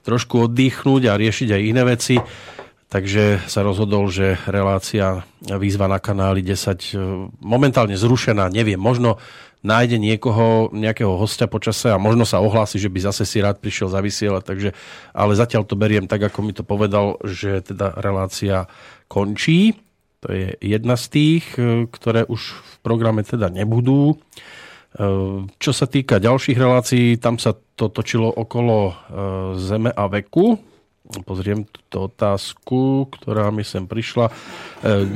trošku 0.02 0.50
oddychnúť 0.50 1.02
a 1.10 1.18
riešiť 1.18 1.48
aj 1.54 1.62
iné 1.62 1.82
veci. 1.86 2.16
Takže 2.88 3.44
sa 3.44 3.60
rozhodol, 3.60 4.08
že 4.08 4.40
relácia 4.48 5.20
výzva 5.44 5.92
na 5.92 6.00
kanáli 6.00 6.40
10 6.40 6.56
e, 6.56 6.96
momentálne 7.44 7.92
zrušená, 8.00 8.48
neviem, 8.48 8.80
možno 8.80 9.20
nájde 9.60 10.00
niekoho, 10.00 10.72
nejakého 10.72 11.12
hostia 11.20 11.44
počase 11.44 11.92
a 11.92 12.00
možno 12.00 12.24
sa 12.24 12.40
ohlási, 12.40 12.80
že 12.80 12.88
by 12.88 13.12
zase 13.12 13.28
si 13.28 13.44
rád 13.44 13.60
prišiel 13.60 13.92
zavysielať, 13.92 14.40
takže, 14.40 14.70
ale 15.12 15.32
zatiaľ 15.36 15.68
to 15.68 15.76
beriem 15.76 16.08
tak, 16.08 16.32
ako 16.32 16.40
mi 16.40 16.56
to 16.56 16.64
povedal, 16.64 17.20
že 17.28 17.60
teda 17.60 17.92
relácia 18.00 18.70
končí. 19.04 19.76
To 20.24 20.32
je 20.32 20.56
jedna 20.64 20.96
z 20.96 21.04
tých, 21.12 21.44
e, 21.60 21.84
ktoré 21.92 22.24
už 22.24 22.40
v 22.40 22.74
programe 22.80 23.20
teda 23.20 23.52
nebudú. 23.52 24.16
E, 24.94 25.06
čo 25.60 25.72
sa 25.76 25.84
týka 25.84 26.22
ďalších 26.22 26.56
relácií, 26.56 27.20
tam 27.20 27.36
sa 27.36 27.52
to 27.76 27.92
točilo 27.92 28.32
okolo 28.32 28.76
e, 28.88 28.94
Zeme 29.60 29.92
a 29.92 30.04
veku. 30.08 30.56
Pozriem 31.24 31.64
túto 31.64 32.12
otázku, 32.12 33.08
ktorá 33.08 33.48
mi 33.48 33.64
sem 33.64 33.88
prišla. 33.88 34.28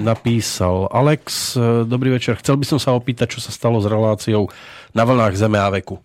Napísal 0.00 0.88
Alex. 0.88 1.52
Dobrý 1.84 2.16
večer. 2.16 2.40
Chcel 2.40 2.56
by 2.56 2.64
som 2.64 2.80
sa 2.80 2.96
opýtať, 2.96 3.36
čo 3.36 3.44
sa 3.44 3.52
stalo 3.52 3.76
s 3.76 3.84
reláciou 3.84 4.48
na 4.96 5.04
vlnách 5.04 5.36
Zeme 5.36 5.60
a 5.60 5.68
veku. 5.68 6.00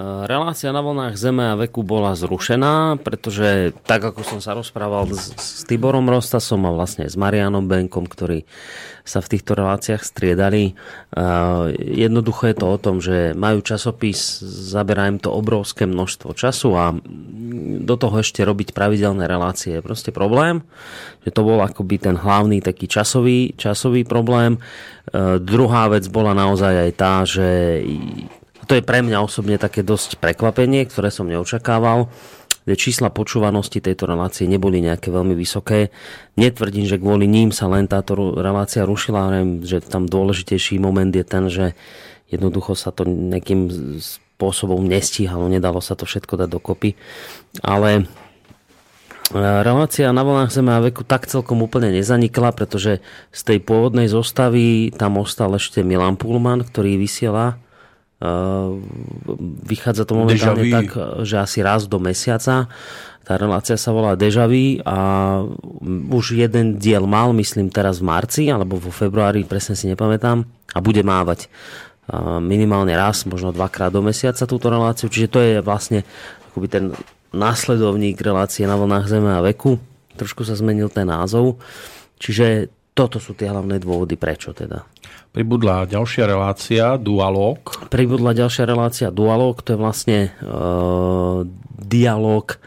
Relácia 0.00 0.72
na 0.72 0.80
vlnách 0.80 1.20
Zeme 1.20 1.52
a 1.52 1.58
veku 1.60 1.84
bola 1.84 2.16
zrušená, 2.16 2.96
pretože 3.04 3.76
tak 3.84 4.00
ako 4.00 4.24
som 4.24 4.40
sa 4.40 4.56
rozprával 4.56 5.04
s, 5.12 5.36
s 5.36 5.62
Tiborom 5.68 6.08
Rostasom 6.08 6.64
a 6.64 6.72
vlastne 6.72 7.04
s 7.04 7.20
Marianom 7.20 7.68
Benkom, 7.68 8.08
ktorí 8.08 8.48
sa 9.04 9.20
v 9.20 9.30
týchto 9.36 9.58
reláciách 9.58 10.00
striedali, 10.00 10.78
jednoducho 11.76 12.46
je 12.46 12.56
to 12.56 12.66
o 12.68 12.78
tom, 12.78 12.96
že 13.02 13.34
majú 13.34 13.58
časopis, 13.60 14.38
zaberá 14.44 15.10
im 15.10 15.18
to 15.18 15.34
obrovské 15.34 15.84
množstvo 15.84 16.30
času 16.32 16.68
a 16.78 16.94
do 17.80 17.94
toho 17.98 18.22
ešte 18.22 18.46
robiť 18.46 18.70
pravidelné 18.70 19.26
relácie 19.26 19.80
je 19.80 19.82
proste 19.82 20.14
problém, 20.14 20.62
že 21.26 21.34
to 21.34 21.42
bol 21.42 21.58
akoby 21.58 21.98
ten 21.98 22.14
hlavný 22.14 22.62
taký 22.62 22.86
časový, 22.86 23.58
časový 23.58 24.06
problém. 24.06 24.62
Druhá 25.42 25.90
vec 25.90 26.06
bola 26.06 26.36
naozaj 26.36 26.74
aj 26.88 26.90
tá, 26.94 27.14
že 27.26 27.82
to 28.70 28.78
je 28.78 28.86
pre 28.86 29.02
mňa 29.02 29.18
osobne 29.18 29.58
také 29.58 29.82
dosť 29.82 30.22
prekvapenie, 30.22 30.86
ktoré 30.86 31.10
som 31.10 31.26
neočakával 31.26 32.06
čísla 32.76 33.10
počúvanosti 33.10 33.80
tejto 33.80 34.06
relácie 34.06 34.44
neboli 34.46 34.84
nejaké 34.84 35.08
veľmi 35.10 35.34
vysoké. 35.34 35.90
Netvrdím, 36.36 36.86
že 36.86 37.00
kvôli 37.00 37.26
ním 37.26 37.50
sa 37.50 37.66
len 37.66 37.88
táto 37.90 38.14
relácia 38.36 38.86
rušila, 38.86 39.26
ale 39.26 39.64
že 39.64 39.80
tam 39.82 40.06
dôležitejší 40.06 40.78
moment 40.78 41.10
je 41.10 41.24
ten, 41.24 41.48
že 41.48 41.72
jednoducho 42.30 42.78
sa 42.78 42.94
to 42.94 43.08
nejakým 43.08 43.70
spôsobom 43.98 44.86
nestíhalo, 44.86 45.50
nedalo 45.50 45.82
sa 45.82 45.98
to 45.98 46.06
všetko 46.06 46.46
dať 46.46 46.48
dokopy. 46.52 46.94
Ale 47.64 47.90
e, 47.96 48.02
relácia 49.40 50.14
na 50.14 50.22
vlnách 50.22 50.54
Zeme 50.54 50.72
a 50.76 50.84
veku 50.84 51.02
tak 51.02 51.26
celkom 51.26 51.64
úplne 51.64 51.90
nezanikla, 51.90 52.54
pretože 52.54 53.02
z 53.34 53.40
tej 53.42 53.58
pôvodnej 53.64 54.06
zostavy 54.06 54.94
tam 54.94 55.18
ostal 55.18 55.58
ešte 55.58 55.82
Milan 55.82 56.14
Pullman, 56.14 56.62
ktorý 56.62 57.00
vysiela 57.00 57.58
vychádza 59.64 60.04
to 60.04 60.12
momentálne 60.12 60.68
tak, 60.68 60.88
že 61.24 61.40
asi 61.40 61.64
raz 61.64 61.88
do 61.88 61.96
mesiaca. 61.96 62.68
Tá 63.24 63.32
relácia 63.38 63.80
sa 63.80 63.94
volá 63.96 64.18
Dežavý 64.18 64.84
a 64.84 65.40
už 66.10 66.36
jeden 66.36 66.76
diel 66.76 67.08
mal, 67.08 67.32
myslím 67.36 67.72
teraz 67.72 68.00
v 68.02 68.08
marci 68.10 68.44
alebo 68.52 68.76
vo 68.76 68.92
februári, 68.92 69.46
presne 69.46 69.78
si 69.78 69.88
nepamätám, 69.88 70.44
a 70.74 70.78
bude 70.82 71.00
mávať 71.00 71.48
ehm, 72.10 72.42
minimálne 72.44 72.92
raz, 72.92 73.24
možno 73.24 73.56
dvakrát 73.56 73.94
do 73.94 74.04
mesiaca 74.04 74.44
túto 74.44 74.68
reláciu. 74.68 75.08
Čiže 75.08 75.28
to 75.30 75.40
je 75.40 75.54
vlastne 75.64 76.04
akoby 76.52 76.66
ten 76.68 76.84
následovník 77.30 78.18
relácie 78.20 78.66
na 78.66 78.74
vlnách 78.74 79.06
Zeme 79.06 79.32
a 79.32 79.40
veku. 79.40 79.78
Trošku 80.18 80.42
sa 80.44 80.58
zmenil 80.58 80.90
ten 80.90 81.06
názov. 81.08 81.62
Čiže 82.20 82.68
toto 83.00 83.16
sú 83.16 83.32
tie 83.32 83.48
hlavné 83.48 83.80
dôvody, 83.80 84.20
prečo 84.20 84.52
teda. 84.52 84.84
Pribudla 85.32 85.88
ďalšia 85.88 86.28
relácia, 86.28 87.00
Dualog. 87.00 87.88
Pribudla 87.88 88.36
ďalšia 88.36 88.68
relácia, 88.68 89.08
Dualog, 89.08 89.64
to 89.64 89.72
je 89.72 89.78
vlastne 89.80 90.18
e, 90.28 90.30
dialog 91.80 92.60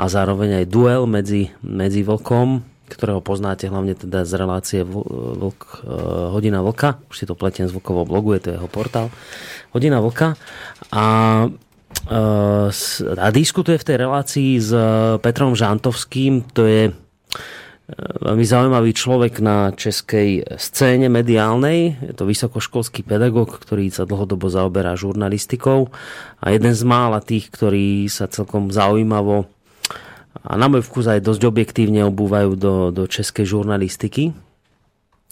a 0.00 0.04
zároveň 0.08 0.64
aj 0.64 0.72
duel 0.72 1.04
medzi, 1.04 1.52
medzi 1.60 2.00
vlkom, 2.00 2.64
ktorého 2.88 3.20
poznáte 3.20 3.68
hlavne 3.68 3.92
teda 3.92 4.24
z 4.24 4.32
relácie 4.40 4.80
vlk, 4.88 5.84
e, 5.84 5.92
Hodina 6.32 6.64
vlka, 6.64 7.04
už 7.12 7.16
si 7.20 7.28
to 7.28 7.36
pletiem 7.36 7.68
z 7.68 7.76
vlkového 7.76 8.08
blogu, 8.08 8.40
je 8.40 8.48
to 8.48 8.50
jeho 8.56 8.68
portál, 8.72 9.12
Hodina 9.76 10.00
vlka. 10.00 10.40
A 10.96 11.06
e, 12.08 12.72
a 13.20 13.26
diskutuje 13.36 13.76
v 13.76 13.86
tej 13.86 13.96
relácii 14.00 14.50
s 14.64 14.72
Petrom 15.20 15.52
Žantovským, 15.52 16.56
to 16.56 16.64
je 16.64 16.82
veľmi 18.24 18.44
zaujímavý 18.48 18.96
človek 18.96 19.44
na 19.44 19.68
českej 19.76 20.44
scéne 20.56 21.12
mediálnej. 21.12 22.00
Je 22.00 22.14
to 22.16 22.24
vysokoškolský 22.24 23.04
pedagóg, 23.04 23.60
ktorý 23.60 23.92
sa 23.92 24.08
dlhodobo 24.08 24.48
zaoberá 24.48 24.96
žurnalistikou 24.96 25.92
a 26.40 26.46
jeden 26.48 26.72
z 26.72 26.82
mála 26.88 27.20
tých, 27.20 27.52
ktorí 27.52 28.08
sa 28.08 28.24
celkom 28.24 28.72
zaujímavo 28.72 29.44
a 30.44 30.52
na 30.60 30.66
môj 30.68 30.84
vkus 30.84 31.08
aj 31.08 31.24
dosť 31.24 31.42
objektívne 31.46 32.04
obúvajú 32.04 32.58
do, 32.58 32.74
do 32.92 33.04
českej 33.08 33.48
žurnalistiky. 33.48 34.36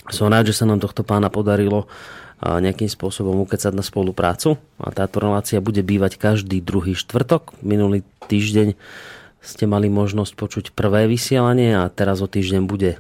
Som 0.08 0.32
rád, 0.32 0.52
že 0.52 0.56
sa 0.56 0.68
nám 0.68 0.80
tohto 0.80 1.04
pána 1.04 1.28
podarilo 1.28 1.88
nejakým 2.42 2.90
spôsobom 2.90 3.38
ukecať 3.46 3.70
na 3.70 3.86
spoluprácu 3.86 4.58
a 4.82 4.90
táto 4.90 5.22
relácia 5.22 5.62
bude 5.62 5.78
bývať 5.84 6.18
každý 6.18 6.58
druhý 6.58 6.98
štvrtok. 6.98 7.54
Minulý 7.62 8.02
týždeň 8.26 8.74
ste 9.42 9.66
mali 9.66 9.90
možnosť 9.90 10.32
počuť 10.38 10.64
prvé 10.72 11.10
vysielanie 11.10 11.74
a 11.74 11.90
teraz 11.90 12.22
o 12.22 12.30
týždeň 12.30 12.62
bude 12.64 12.96
e, 12.96 12.98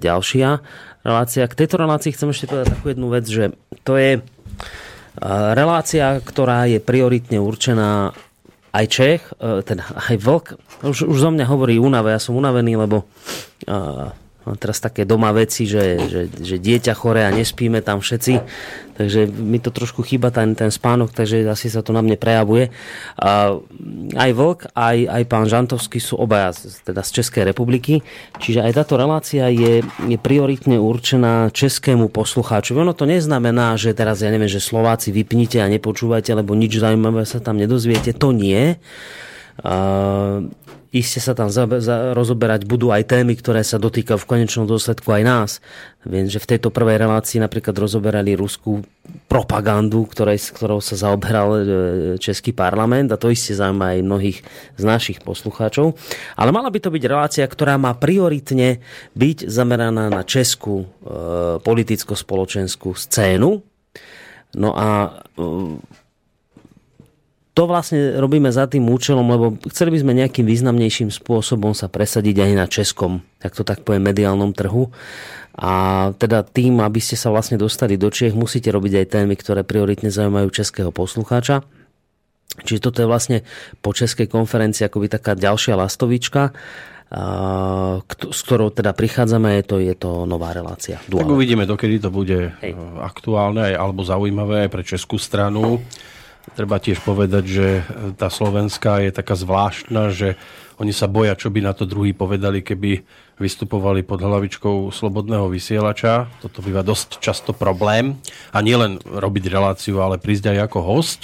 ďalšia 0.00 0.64
relácia. 1.04 1.44
K 1.44 1.58
tejto 1.60 1.76
relácii 1.76 2.16
chcem 2.16 2.32
ešte 2.32 2.48
povedať 2.48 2.72
takú 2.72 2.86
jednu 2.88 3.08
vec, 3.12 3.24
že 3.28 3.52
to 3.84 4.00
je 4.00 4.18
e, 4.18 4.20
relácia, 5.52 6.24
ktorá 6.24 6.64
je 6.64 6.80
prioritne 6.80 7.36
určená 7.36 8.16
aj 8.72 8.84
Čech, 8.88 9.22
e, 9.36 9.60
teda 9.60 9.84
aj 10.08 10.16
Vlk. 10.18 10.46
Už, 10.88 11.04
už 11.04 11.18
zo 11.20 11.30
mňa 11.30 11.44
hovorí 11.46 11.76
únave, 11.76 12.16
ja 12.16 12.18
som 12.18 12.34
unavený, 12.34 12.80
lebo 12.80 13.04
teraz 14.60 14.76
také 14.78 15.08
doma 15.08 15.32
veci, 15.32 15.64
že, 15.64 16.04
že, 16.04 16.22
že 16.28 16.56
dieťa 16.60 16.92
chore 16.92 17.24
a 17.24 17.32
nespíme 17.32 17.80
tam 17.80 18.04
všetci, 18.04 18.32
takže 19.00 19.24
mi 19.32 19.56
to 19.56 19.72
trošku 19.72 20.04
chýba 20.04 20.28
ten, 20.28 20.52
ten 20.52 20.68
spánok, 20.68 21.16
takže 21.16 21.48
asi 21.48 21.72
sa 21.72 21.80
to 21.80 21.96
na 21.96 22.04
mne 22.04 22.20
prejavuje. 22.20 22.68
A, 23.16 23.56
aj 24.14 24.30
Vlk, 24.36 24.60
aj, 24.76 24.98
aj 25.08 25.22
pán 25.24 25.48
Žantovský 25.48 25.96
sú 25.96 26.20
obaja 26.20 26.52
teda 26.84 27.00
z 27.00 27.10
Českej 27.24 27.48
republiky, 27.48 28.04
čiže 28.36 28.60
aj 28.60 28.84
táto 28.84 29.00
relácia 29.00 29.48
je, 29.48 29.80
je 29.82 30.18
prioritne 30.20 30.76
určená 30.76 31.48
českému 31.48 32.12
poslucháčovi. 32.12 32.84
Ono 32.84 32.92
to 32.92 33.08
neznamená, 33.08 33.80
že 33.80 33.96
teraz 33.96 34.20
ja 34.20 34.28
neviem, 34.28 34.52
že 34.52 34.60
Slováci 34.60 35.08
vypnite 35.08 35.64
a 35.64 35.72
nepočúvajte, 35.72 36.36
lebo 36.36 36.52
nič 36.52 36.76
zaujímavé 36.76 37.24
sa 37.24 37.40
tam 37.40 37.56
nedozviete, 37.56 38.12
to 38.12 38.36
nie 38.36 38.76
iste 40.94 41.18
sa 41.18 41.34
tam 41.34 41.50
za, 41.50 41.66
za, 41.82 42.14
rozoberať 42.14 42.70
budú 42.70 42.94
aj 42.94 43.10
témy, 43.10 43.34
ktoré 43.34 43.66
sa 43.66 43.82
dotýkajú 43.82 44.14
v 44.14 44.30
konečnom 44.30 44.62
dôsledku 44.62 45.10
aj 45.10 45.22
nás. 45.26 45.50
Viem, 46.06 46.30
že 46.30 46.38
v 46.38 46.54
tejto 46.54 46.70
prvej 46.70 47.02
relácii 47.02 47.42
napríklad 47.42 47.74
rozoberali 47.74 48.38
ruskú 48.38 48.86
propagandu, 49.26 50.06
ktorej, 50.06 50.38
s 50.38 50.54
ktorou 50.54 50.78
sa 50.78 50.94
zaoberal 50.94 51.48
e, 51.50 51.60
Český 52.22 52.54
parlament 52.54 53.10
a 53.10 53.18
to 53.18 53.34
iste 53.34 53.58
zaujíma 53.58 53.98
aj 53.98 54.06
mnohých 54.06 54.38
z 54.78 54.82
našich 54.86 55.18
poslucháčov. 55.26 55.98
Ale 56.38 56.54
mala 56.54 56.70
by 56.70 56.78
to 56.78 56.94
byť 56.94 57.04
relácia, 57.10 57.42
ktorá 57.42 57.74
má 57.74 57.90
prioritne 57.98 58.78
byť 59.18 59.50
zameraná 59.50 60.06
na 60.14 60.22
českú 60.22 60.86
e, 60.86 60.86
politicko-spoločenskú 61.58 62.94
scénu. 62.94 63.50
No 64.54 64.70
a 64.78 65.10
e, 65.10 65.42
to 67.54 67.70
vlastne 67.70 68.18
robíme 68.18 68.50
za 68.50 68.66
tým 68.66 68.90
účelom, 68.90 69.22
lebo 69.30 69.46
chceli 69.70 69.94
by 69.94 69.98
sme 70.02 70.12
nejakým 70.18 70.42
významnejším 70.42 71.14
spôsobom 71.14 71.70
sa 71.70 71.86
presadiť 71.86 72.42
aj 72.42 72.50
na 72.58 72.66
českom, 72.66 73.22
tak 73.38 73.54
to 73.54 73.62
tak 73.62 73.86
poviem, 73.86 74.10
mediálnom 74.10 74.50
trhu. 74.50 74.90
A 75.54 76.10
teda 76.18 76.42
tým, 76.42 76.82
aby 76.82 76.98
ste 76.98 77.14
sa 77.14 77.30
vlastne 77.30 77.54
dostali 77.54 77.94
do 77.94 78.10
Čiech, 78.10 78.34
musíte 78.34 78.74
robiť 78.74 79.06
aj 79.06 79.06
témy, 79.06 79.38
ktoré 79.38 79.62
prioritne 79.62 80.10
zaujímajú 80.10 80.50
českého 80.50 80.90
poslucháča. 80.90 81.62
Čiže 82.66 82.90
toto 82.90 82.98
je 83.02 83.10
vlastne 83.10 83.38
po 83.78 83.94
českej 83.94 84.26
konferencii 84.26 84.90
akoby 84.90 85.06
taká 85.06 85.38
ďalšia 85.38 85.78
lastovička 85.78 86.50
s 88.18 88.40
ktorou 88.42 88.74
teda 88.74 88.90
prichádzame, 88.90 89.62
je 89.62 89.64
to, 89.64 89.76
je 89.78 89.94
to 89.94 90.10
nová 90.26 90.50
relácia. 90.50 90.98
Duale. 91.06 91.22
Tak 91.22 91.30
uvidíme, 91.30 91.62
dokedy 91.68 92.02
to 92.02 92.10
bude 92.10 92.50
Hej. 92.58 92.74
aktuálne 92.98 93.70
alebo 93.70 94.02
zaujímavé 94.02 94.66
aj 94.66 94.70
pre 94.72 94.82
českú 94.82 95.20
stranu. 95.20 95.78
Treba 96.52 96.76
tiež 96.76 97.00
povedať, 97.00 97.44
že 97.48 97.66
tá 98.20 98.28
slovenská 98.28 99.00
je 99.08 99.16
taká 99.16 99.32
zvláštna, 99.32 100.12
že 100.12 100.36
oni 100.76 100.92
sa 100.92 101.08
boja, 101.08 101.32
čo 101.32 101.48
by 101.48 101.64
na 101.64 101.72
to 101.72 101.88
druhý 101.88 102.12
povedali, 102.12 102.60
keby 102.60 103.00
vystupovali 103.40 104.04
pod 104.04 104.20
hlavičkou 104.20 104.92
slobodného 104.92 105.48
vysielača. 105.48 106.28
Toto 106.44 106.60
býva 106.60 106.84
dosť 106.84 107.18
často 107.18 107.56
problém. 107.56 108.20
A 108.52 108.60
nielen 108.60 109.00
robiť 109.00 109.50
reláciu, 109.50 110.04
ale 110.04 110.20
prísť 110.20 110.52
aj 110.52 110.58
ako 110.68 110.78
host. 110.84 111.20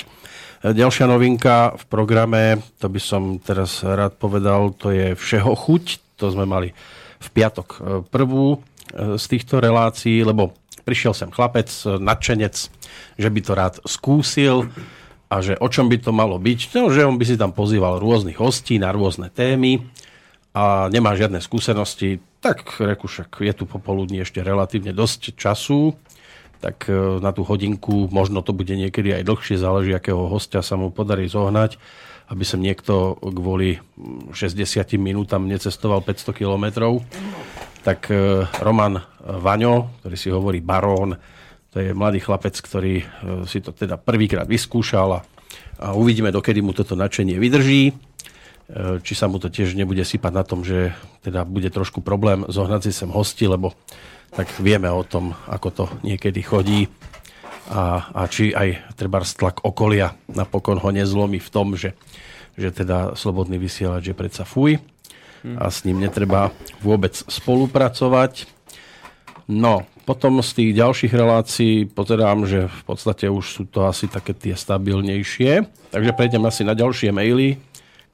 Ďalšia 0.65 1.07
novinka 1.09 1.77
v 1.77 1.85
programe, 1.89 2.43
to 2.81 2.89
by 2.89 3.01
som 3.01 3.37
teraz 3.41 3.85
rád 3.85 4.17
povedal, 4.17 4.73
to 4.73 4.91
je 4.91 5.13
Všeho 5.15 5.53
chuť. 5.53 5.85
To 6.21 6.33
sme 6.33 6.49
mali 6.49 6.73
v 7.21 7.29
piatok 7.33 7.69
prvú 8.09 8.61
z 8.93 9.25
týchto 9.25 9.61
relácií, 9.61 10.21
lebo 10.25 10.57
prišiel 10.83 11.15
sem 11.15 11.31
chlapec, 11.31 11.69
nadšenec, 11.85 12.55
že 13.17 13.29
by 13.29 13.41
to 13.45 13.53
rád 13.55 13.75
skúsil 13.87 14.69
a 15.31 15.37
že 15.39 15.55
o 15.63 15.71
čom 15.71 15.87
by 15.87 16.03
to 16.03 16.11
malo 16.11 16.43
byť, 16.43 16.75
no, 16.75 16.91
že 16.91 17.07
on 17.07 17.15
by 17.15 17.25
si 17.25 17.39
tam 17.39 17.55
pozýval 17.55 18.03
rôznych 18.03 18.43
hostí 18.43 18.83
na 18.83 18.91
rôzne 18.91 19.31
témy 19.31 19.87
a 20.51 20.91
nemá 20.91 21.15
žiadne 21.15 21.39
skúsenosti, 21.39 22.19
tak 22.43 22.67
reku 22.83 23.07
však 23.07 23.39
je 23.39 23.55
tu 23.55 23.65
popoludní 23.71 24.27
ešte 24.27 24.43
relatívne 24.43 24.91
dosť 24.91 25.39
času, 25.39 25.95
tak 26.59 26.91
e, 26.91 27.23
na 27.23 27.31
tú 27.31 27.47
hodinku, 27.47 28.11
možno 28.11 28.43
to 28.43 28.51
bude 28.51 28.75
niekedy 28.75 29.15
aj 29.15 29.23
dlhšie, 29.23 29.57
záleží, 29.57 29.95
akého 29.95 30.27
hostia 30.27 30.67
sa 30.67 30.75
mu 30.75 30.91
podarí 30.91 31.31
zohnať, 31.31 31.79
aby 32.27 32.45
som 32.45 32.59
niekto 32.59 33.15
kvôli 33.23 33.79
60 34.35 34.59
minútam 34.99 35.47
necestoval 35.47 36.03
500 36.03 36.35
kilometrov. 36.35 37.07
Tak 37.87 38.11
e, 38.11 38.45
Roman 38.61 38.99
Vaňo, 39.23 40.03
ktorý 40.03 40.17
si 40.19 40.29
hovorí 40.29 40.59
Barón, 40.59 41.15
to 41.71 41.77
je 41.79 41.95
mladý 41.95 42.19
chlapec, 42.19 42.55
ktorý 42.59 43.03
e, 43.03 43.05
si 43.47 43.63
to 43.63 43.71
teda 43.71 43.95
prvýkrát 43.95 44.47
vyskúšal 44.47 45.09
a, 45.17 45.21
a 45.79 45.87
uvidíme, 45.95 46.35
dokedy 46.35 46.63
mu 46.63 46.75
toto 46.75 46.99
nadšenie 46.99 47.39
vydrží. 47.39 47.91
E, 47.91 47.93
či 49.03 49.13
sa 49.15 49.31
mu 49.31 49.39
to 49.39 49.51
tiež 49.51 49.79
nebude 49.79 50.03
sypať 50.03 50.33
na 50.35 50.43
tom, 50.43 50.67
že 50.67 50.95
teda 51.23 51.47
bude 51.47 51.71
trošku 51.71 52.03
problém 52.03 52.43
zohnať 52.51 52.91
si 52.91 52.93
sem 52.95 53.11
hosti, 53.11 53.47
lebo 53.47 53.75
tak 54.35 54.51
vieme 54.63 54.91
o 54.91 55.03
tom, 55.03 55.35
ako 55.47 55.69
to 55.71 55.85
niekedy 56.07 56.43
chodí 56.43 56.87
a, 57.71 58.11
a 58.11 58.23
či 58.27 58.51
aj 58.51 58.99
treba 58.99 59.23
tlak 59.23 59.63
okolia 59.63 60.19
napokon 60.27 60.79
ho 60.83 60.91
nezlomí 60.91 61.39
v 61.39 61.51
tom, 61.51 61.79
že, 61.79 61.95
že 62.59 62.75
teda 62.75 63.15
slobodný 63.15 63.63
vysielač 63.63 64.11
je 64.11 64.15
predsa 64.15 64.43
fuj 64.43 64.83
a 65.41 65.73
s 65.73 65.89
ním 65.89 66.05
netreba 66.05 66.53
vôbec 66.85 67.17
spolupracovať. 67.17 68.45
No, 69.51 69.83
potom 70.07 70.39
z 70.39 70.51
tých 70.55 70.71
ďalších 70.79 71.11
relácií 71.11 71.75
pozerám, 71.91 72.47
že 72.47 72.71
v 72.71 72.83
podstate 72.87 73.27
už 73.27 73.45
sú 73.45 73.63
to 73.67 73.83
asi 73.83 74.07
také 74.07 74.31
tie 74.31 74.55
stabilnejšie. 74.55 75.67
Takže 75.91 76.15
prejdem 76.15 76.47
asi 76.47 76.63
na 76.63 76.79
ďalšie 76.79 77.11
maily, 77.11 77.59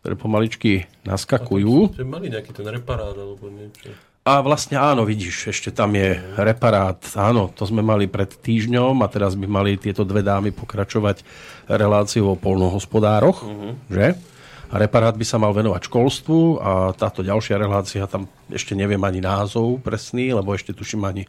ktoré 0.01 0.17
pomaličky 0.17 0.89
naskakujú. 1.05 1.93
Že 1.93 2.09
mali 2.09 2.33
nejaký 2.33 2.57
ten 2.57 2.65
reparát 2.65 3.13
alebo 3.13 3.53
niečo. 3.53 3.93
A 4.27 4.43
vlastne 4.43 4.75
áno, 4.75 5.07
vidíš, 5.07 5.55
ešte 5.55 5.71
tam 5.71 5.95
je 5.95 6.19
reparát. 6.35 6.99
Áno, 7.15 7.47
to 7.55 7.63
sme 7.63 7.79
mali 7.79 8.11
pred 8.11 8.27
týždňom 8.27 8.99
a 9.05 9.07
teraz 9.07 9.39
by 9.39 9.47
mali 9.47 9.79
tieto 9.79 10.03
dve 10.03 10.19
dámy 10.27 10.51
pokračovať 10.51 11.23
reláciu 11.71 12.35
o 12.35 12.35
polnohospodároch, 12.35 13.39
uh-huh. 13.47 13.79
že? 13.87 14.19
Reparát 14.67 15.15
by 15.15 15.23
sa 15.23 15.39
mal 15.39 15.55
venovať 15.55 15.87
školstvu 15.87 16.59
a 16.59 16.91
táto 16.91 17.23
ďalšia 17.23 17.55
relácia, 17.55 18.03
tam 18.11 18.27
ešte 18.51 18.75
neviem 18.75 18.99
ani 19.07 19.23
názov 19.23 19.79
presný, 19.79 20.35
lebo 20.35 20.51
ešte 20.55 20.75
tuším 20.75 21.07
ani 21.07 21.23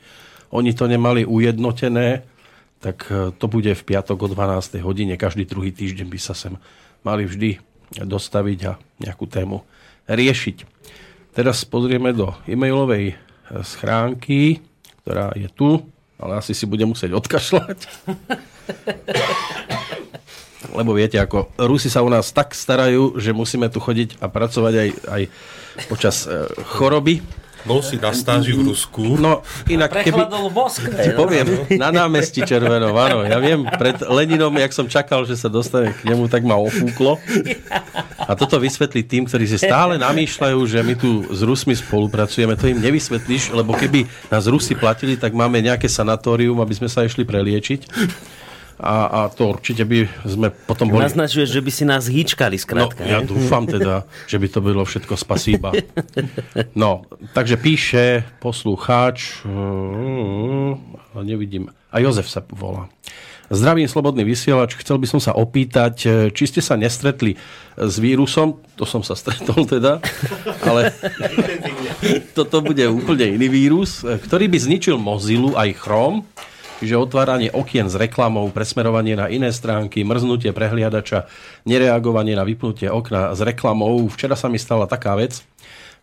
oni 0.51 0.73
to 0.73 0.87
nemali 0.87 1.25
ujednotené, 1.27 2.23
tak 2.79 3.11
e, 3.11 3.35
to 3.35 3.45
bude 3.51 3.75
v 3.75 3.83
piatok 3.83 4.15
o 4.15 4.27
12. 4.31 4.79
hodine. 4.79 5.19
Každý 5.19 5.43
druhý 5.43 5.75
týždeň 5.75 6.07
by 6.07 6.19
sa 6.21 6.31
sem 6.31 6.55
mali 7.03 7.27
vždy 7.27 7.59
dostaviť 7.99 8.59
a 8.67 8.79
nejakú 9.03 9.27
tému 9.27 9.67
riešiť. 10.07 10.63
Teraz 11.35 11.67
pozrieme 11.67 12.15
do 12.15 12.31
e-mailovej 12.47 13.11
e, 13.11 13.15
schránky, 13.67 14.63
ktorá 15.03 15.35
je 15.35 15.51
tu, 15.51 15.83
ale 16.15 16.39
asi 16.39 16.55
si 16.55 16.63
bude 16.63 16.87
musieť 16.87 17.11
odkašľať. 17.13 17.77
Lebo 20.73 20.97
viete, 20.97 21.21
ako 21.21 21.53
Rusi 21.61 21.87
sa 21.87 22.01
u 22.01 22.09
nás 22.09 22.33
tak 22.33 22.57
starajú, 22.57 23.21
že 23.21 23.29
musíme 23.29 23.69
tu 23.69 23.77
chodiť 23.77 24.17
a 24.17 24.25
pracovať 24.25 24.73
aj, 24.73 24.89
aj 25.05 25.21
počas 25.85 26.25
e, 26.25 26.49
choroby. 26.73 27.21
Bol 27.67 27.83
si 27.83 27.99
na 27.99 28.15
stáži 28.15 28.55
v 28.55 28.63
Rusku. 28.71 29.19
No, 29.19 29.43
inak 29.67 29.91
keby... 29.91 30.31
Moskve. 30.55 30.87
Ti 31.03 31.11
poviem, 31.19 31.67
na 31.75 31.91
námestí 31.91 32.39
Červenom, 32.47 32.95
áno. 32.95 33.27
Ja 33.27 33.43
viem, 33.43 33.67
pred 33.67 33.99
Leninom, 34.07 34.55
jak 34.55 34.71
som 34.71 34.87
čakal, 34.87 35.27
že 35.27 35.35
sa 35.35 35.51
dostane 35.51 35.91
k 35.91 36.07
nemu, 36.07 36.31
tak 36.31 36.47
ma 36.47 36.55
ofúklo. 36.55 37.19
A 38.15 38.31
toto 38.39 38.55
vysvetlí 38.55 39.03
tým, 39.03 39.27
ktorí 39.27 39.51
si 39.51 39.59
stále 39.59 39.99
namýšľajú, 39.99 40.59
že 40.63 40.79
my 40.79 40.95
tu 40.95 41.27
s 41.27 41.43
Rusmi 41.43 41.75
spolupracujeme. 41.75 42.55
To 42.55 42.71
im 42.71 42.79
nevysvetlíš, 42.79 43.51
lebo 43.51 43.75
keby 43.75 44.07
nás 44.31 44.47
Rusi 44.47 44.71
platili, 44.71 45.19
tak 45.19 45.35
máme 45.35 45.59
nejaké 45.59 45.91
sanatórium, 45.91 46.63
aby 46.63 46.71
sme 46.71 46.87
sa 46.87 47.03
išli 47.03 47.27
preliečiť 47.27 47.81
a, 48.77 48.95
a 49.09 49.19
to 49.33 49.49
určite 49.49 49.81
by 49.89 50.05
sme 50.21 50.53
potom 50.53 50.93
boli... 50.93 51.01
Naznačuješ, 51.01 51.49
že 51.49 51.61
by 51.65 51.71
si 51.73 51.83
nás 51.85 52.05
hýčkali, 52.05 52.61
skrátka. 52.61 53.01
No, 53.01 53.09
ja 53.09 53.19
dúfam 53.25 53.65
teda, 53.65 54.05
že 54.29 54.37
by 54.37 54.47
to 54.53 54.59
bylo 54.61 54.85
všetko 54.85 55.13
spasíba. 55.17 55.73
No, 56.77 57.05
takže 57.33 57.57
píše 57.57 58.21
poslucháč, 58.37 59.41
ale 61.13 61.21
nevidím, 61.25 61.73
a 61.89 61.97
Jozef 61.97 62.29
sa 62.29 62.45
volá. 62.53 62.89
Zdravím, 63.47 63.87
slobodný 63.87 64.27
vysielač. 64.27 64.75
Chcel 64.75 64.99
by 64.99 65.07
som 65.07 65.21
sa 65.23 65.31
opýtať, 65.31 65.95
či 66.35 66.43
ste 66.45 66.59
sa 66.59 66.75
nestretli 66.75 67.39
s 67.79 67.95
vírusom, 67.97 68.59
to 68.75 68.83
som 68.83 68.99
sa 69.01 69.15
stretol 69.15 69.63
teda, 69.63 70.03
ale 70.67 70.91
toto 72.37 72.59
bude 72.59 72.83
úplne 72.91 73.39
iný 73.39 73.47
vírus, 73.47 74.03
ktorý 74.03 74.51
by 74.51 74.57
zničil 74.59 74.99
Mozilu 74.99 75.55
aj 75.55 75.79
Chrome, 75.79 76.27
Čiže 76.77 76.93
otváranie 76.93 77.49
okien 77.49 77.89
s 77.89 77.97
reklamou, 77.97 78.53
presmerovanie 78.53 79.17
na 79.17 79.25
iné 79.33 79.49
stránky, 79.49 80.05
mrznutie 80.05 80.53
prehliadača, 80.53 81.25
nereagovanie 81.65 82.37
na 82.37 82.45
vypnutie 82.45 82.85
okna 82.85 83.33
s 83.33 83.41
reklamou. 83.41 84.05
Včera 84.13 84.37
sa 84.37 84.45
mi 84.45 84.61
stala 84.61 84.85
taká 84.85 85.17
vec, 85.17 85.41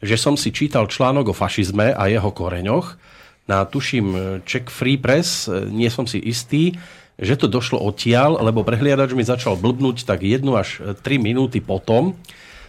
že 0.03 0.19
som 0.19 0.35
si 0.35 0.51
čítal 0.51 0.91
článok 0.91 1.31
o 1.31 1.35
fašizme 1.35 1.95
a 1.95 2.11
jeho 2.11 2.35
koreňoch 2.35 2.99
na, 3.45 3.63
tuším, 3.69 4.41
Czech 4.49 4.73
Free 4.73 4.97
Press, 4.97 5.47
nie 5.69 5.93
som 5.93 6.09
si 6.09 6.17
istý, 6.19 6.75
že 7.21 7.39
to 7.39 7.47
došlo 7.47 7.79
odtiaľ, 7.79 8.41
lebo 8.43 8.67
prehliadač 8.67 9.15
mi 9.15 9.23
začal 9.23 9.55
blbnúť 9.61 10.03
tak 10.09 10.25
1 10.27 10.43
až 10.57 10.83
3 11.05 11.23
minúty 11.23 11.63
potom, 11.63 12.19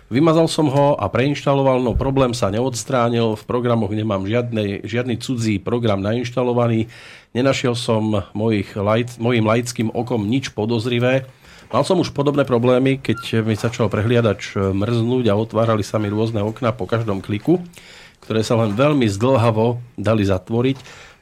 Vymazal 0.05 0.45
som 0.45 0.69
ho 0.69 0.93
a 0.93 1.09
preinštaloval, 1.09 1.81
no 1.81 1.97
problém 1.97 2.29
sa 2.37 2.53
neodstránil. 2.53 3.33
V 3.33 3.43
programoch 3.49 3.89
nemám 3.89 4.21
žiadny, 4.29 4.85
žiadny 4.85 5.17
cudzí 5.17 5.57
program 5.57 5.97
nainštalovaný. 6.05 6.93
Nenašiel 7.35 7.75
som 7.75 8.23
mojich 8.31 8.79
mojim 9.19 9.43
laickým 9.43 9.91
okom 9.91 10.23
nič 10.23 10.55
podozrivé. 10.55 11.27
Mal 11.67 11.83
som 11.83 11.99
už 11.99 12.15
podobné 12.15 12.47
problémy, 12.47 12.95
keď 12.95 13.43
mi 13.43 13.59
začal 13.59 13.91
prehliadač 13.91 14.55
mrznúť 14.55 15.27
a 15.27 15.35
otvárali 15.35 15.83
sa 15.83 15.99
mi 15.99 16.07
rôzne 16.07 16.39
okna 16.39 16.71
po 16.71 16.87
každom 16.87 17.19
kliku, 17.19 17.59
ktoré 18.23 18.39
sa 18.39 18.55
len 18.55 18.71
veľmi 18.71 19.03
zdlhavo 19.11 19.83
dali 19.99 20.23
zatvoriť. 20.23 20.77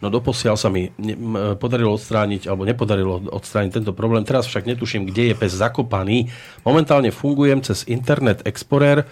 No 0.06 0.14
doposiaľ 0.14 0.54
sa 0.54 0.70
mi 0.70 0.94
m, 1.02 1.58
podarilo 1.58 1.96
odstrániť, 1.98 2.46
alebo 2.46 2.68
nepodarilo 2.68 3.34
odstrániť 3.34 3.72
tento 3.82 3.96
problém. 3.96 4.22
Teraz 4.22 4.46
však 4.46 4.70
netuším, 4.70 5.10
kde 5.10 5.32
je 5.32 5.36
pes 5.40 5.56
zakopaný. 5.56 6.30
Momentálne 6.62 7.10
fungujem 7.10 7.64
cez 7.66 7.88
Internet 7.90 8.46
Explorer 8.46 9.08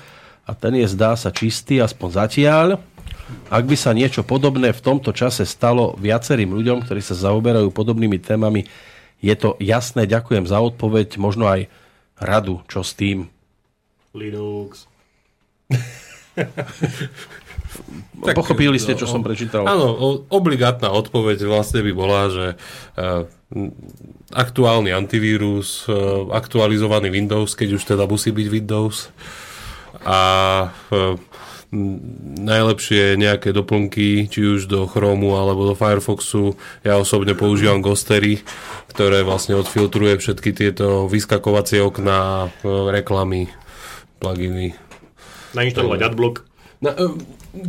a 0.46 0.52
ten 0.52 0.76
je 0.78 0.86
zdá 0.86 1.16
sa 1.16 1.34
čistý, 1.34 1.80
aspoň 1.80 2.10
zatiaľ. 2.12 2.68
Ak 3.52 3.68
by 3.68 3.76
sa 3.76 3.92
niečo 3.92 4.24
podobné 4.24 4.72
v 4.72 4.84
tomto 4.84 5.12
čase 5.12 5.44
stalo 5.44 5.96
viacerým 6.00 6.56
ľuďom, 6.56 6.88
ktorí 6.88 7.04
sa 7.04 7.20
zaoberajú 7.20 7.68
podobnými 7.72 8.16
témami, 8.22 8.64
je 9.22 9.36
to 9.38 9.60
jasné. 9.62 10.08
Ďakujem 10.08 10.48
za 10.50 10.58
odpoveď, 10.64 11.20
možno 11.20 11.52
aj 11.52 11.68
radu, 12.18 12.64
čo 12.72 12.82
s 12.82 12.96
tým. 12.96 13.30
Linux. 14.16 14.90
Tak, 18.22 18.36
Pochopili 18.40 18.78
ste, 18.80 18.96
čo 18.96 19.08
som 19.08 19.24
prečítal? 19.24 19.64
Áno, 19.64 19.88
o- 19.96 20.22
obligátna 20.28 20.92
odpoveď 20.92 21.48
vlastne 21.48 21.82
by 21.86 21.92
bola, 21.96 22.22
že 22.28 22.46
uh, 23.00 23.24
aktuálny 24.36 24.92
antivírus, 24.92 25.88
uh, 25.88 26.28
aktualizovaný 26.32 27.12
Windows, 27.12 27.56
keď 27.56 27.70
už 27.80 27.84
teda 27.84 28.04
musí 28.08 28.36
byť 28.36 28.48
Windows 28.52 29.12
a 30.04 30.20
uh, 30.68 31.16
najlepšie 32.42 33.16
nejaké 33.16 33.56
doplnky, 33.56 34.28
či 34.28 34.40
už 34.44 34.68
do 34.68 34.84
Chromu 34.86 35.40
alebo 35.40 35.72
do 35.72 35.76
Firefoxu. 35.76 36.60
Ja 36.84 37.00
osobne 37.00 37.32
používam 37.32 37.80
Ghostery, 37.80 38.44
ktoré 38.92 39.24
vlastne 39.24 39.56
odfiltruje 39.56 40.20
všetky 40.20 40.52
tieto 40.52 41.08
vyskakovacie 41.08 41.80
okná, 41.80 42.52
reklamy, 42.92 43.48
pluginy. 44.20 44.76
Nainštalovať 45.56 46.00
adblock. 46.12 46.44
Na, 46.84 46.92
e, 46.92 47.08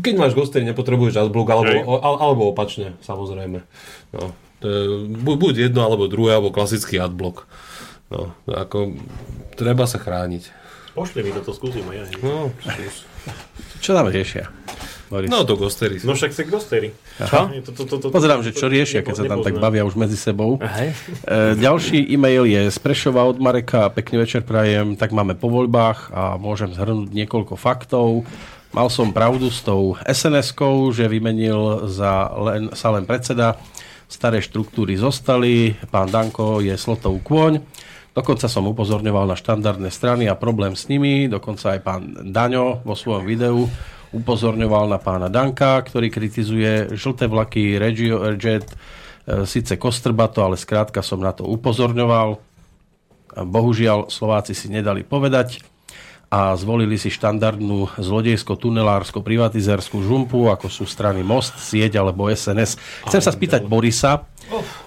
keď 0.03 0.15
máš 0.19 0.33
Ghostery, 0.35 0.67
nepotrebuješ 0.67 1.23
adblock, 1.23 1.49
alebo, 1.49 1.71
al- 2.01 2.21
alebo 2.21 2.43
opačne, 2.51 2.99
samozrejme. 3.07 3.63
No, 4.15 4.35
to 4.59 4.67
je, 4.67 4.83
bu- 5.15 5.39
buď 5.39 5.71
jedno, 5.71 5.87
alebo 5.87 6.11
druhé, 6.11 6.35
alebo 6.35 6.51
klasický 6.51 6.99
adblock. 6.99 7.47
No, 8.11 8.35
ako, 8.45 8.99
treba 9.55 9.87
sa 9.87 10.03
chrániť. 10.03 10.51
Pošli 10.93 11.23
mi 11.23 11.31
toto, 11.33 11.55
skúsim 11.55 11.85
aj 11.87 11.97
ja. 11.97 12.05
No, 12.21 12.53
skús. 12.61 13.09
Čo 13.83 13.99
tam 13.99 14.07
riešia? 14.07 14.47
Boris? 15.13 15.29
No, 15.29 15.45
to 15.45 15.61
Ghostery. 15.61 16.01
No 16.09 16.17
však 16.17 16.33
si 16.33 16.49
Ghostery. 16.49 16.89
Čo? 17.21 17.53
To, 17.69 17.71
to, 17.77 17.83
to, 17.85 17.95
to, 18.01 18.07
Pozerám, 18.09 18.41
že 18.41 18.57
čo 18.57 18.73
riešia, 18.73 19.05
keď 19.05 19.15
sa 19.21 19.25
tam 19.29 19.45
tak 19.45 19.61
bavia 19.61 19.85
už 19.85 19.93
medzi 19.93 20.17
sebou. 20.17 20.57
E, 20.57 20.89
ďalší 21.61 22.01
e-mail 22.17 22.49
je 22.49 22.73
z 22.73 22.79
Prešova 22.81 23.29
od 23.29 23.37
Mareka. 23.37 23.93
Pekný 23.93 24.25
večer 24.25 24.41
prajem. 24.41 24.97
Tak 24.97 25.13
máme 25.13 25.37
po 25.37 25.53
voľbách 25.53 26.17
a 26.17 26.41
môžem 26.41 26.73
zhrnúť 26.73 27.13
niekoľko 27.13 27.61
faktov. 27.61 28.25
Mal 28.73 28.89
som 28.89 29.13
pravdu 29.13 29.53
s 29.53 29.61
tou 29.61 30.01
SNS-kou, 30.01 30.89
že 30.97 31.05
vymenil 31.05 31.93
za 31.93 32.33
len, 32.33 32.73
sa 32.73 32.89
len 32.97 33.05
predseda. 33.05 33.61
Staré 34.09 34.41
štruktúry 34.41 34.97
zostali. 34.97 35.77
Pán 35.93 36.09
Danko 36.09 36.65
je 36.65 36.73
slotov 36.81 37.21
kôň. 37.21 37.61
Dokonca 38.13 38.45
som 38.45 38.69
upozorňoval 38.69 39.25
na 39.25 39.37
štandardné 39.41 39.89
strany 39.89 40.29
a 40.29 40.37
problém 40.37 40.77
s 40.77 40.85
nimi. 40.93 41.33
Dokonca 41.33 41.73
aj 41.73 41.81
pán 41.81 42.03
Daňo 42.29 42.85
vo 42.85 42.93
svojom 42.93 43.25
videu 43.25 43.65
upozorňoval 44.13 44.93
na 44.93 45.01
pána 45.01 45.33
Danka, 45.33 45.81
ktorý 45.81 46.13
kritizuje 46.13 46.93
žlté 46.93 47.25
vlaky, 47.25 47.81
Regio 47.81 48.21
Jet, 48.37 48.69
e, 48.69 49.49
síce 49.49 49.81
kostrbato, 49.81 50.45
ale 50.45 50.61
skrátka 50.61 51.01
som 51.01 51.25
na 51.25 51.33
to 51.33 51.49
upozorňoval. 51.49 52.37
Bohužiaľ, 53.49 54.13
Slováci 54.13 54.53
si 54.53 54.69
nedali 54.69 55.09
povedať 55.09 55.72
a 56.33 56.57
zvolili 56.57 56.97
si 56.97 57.13
štandardnú 57.13 57.93
zlodejsko-tunelársko-privatizérskú 58.01 60.01
žumpu, 60.01 60.49
ako 60.49 60.73
sú 60.73 60.89
strany 60.89 61.21
Most, 61.21 61.61
Sieť 61.61 62.01
alebo 62.01 62.33
SNS. 62.33 62.81
Chcem 63.05 63.21
sa 63.21 63.29
spýtať 63.29 63.69
Borisa, 63.69 64.25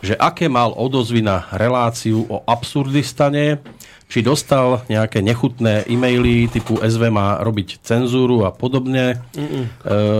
že 0.01 0.17
aké 0.17 0.49
mal 0.49 0.73
odozvy 0.73 1.21
na 1.21 1.45
reláciu 1.53 2.25
o 2.33 2.41
Absurdistane, 2.49 3.61
či 4.05 4.21
dostal 4.21 4.85
nejaké 4.85 5.21
nechutné 5.21 5.89
e-maily 5.89 6.45
typu 6.49 6.77
SV 6.77 7.09
má 7.09 7.41
robiť 7.41 7.81
cenzúru 7.81 8.45
a 8.45 8.53
podobne. 8.53 9.17
E, 9.33 9.45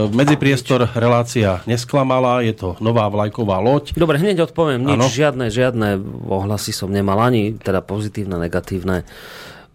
medzipriestor 0.10 0.90
relácia 0.98 1.62
nesklamala, 1.70 2.42
je 2.42 2.54
to 2.54 2.70
nová 2.82 3.06
vlajková 3.10 3.62
loď. 3.62 3.94
Dobre, 3.94 4.18
hneď 4.18 4.50
odpoviem. 4.50 4.82
Nič, 4.82 4.98
Áno. 4.98 5.06
žiadne, 5.06 5.46
žiadne 5.54 6.02
ohlasy 6.26 6.74
som 6.74 6.90
nemal, 6.90 7.22
ani 7.22 7.54
teda 7.58 7.86
pozitívne, 7.86 8.42
negatívne. 8.42 9.06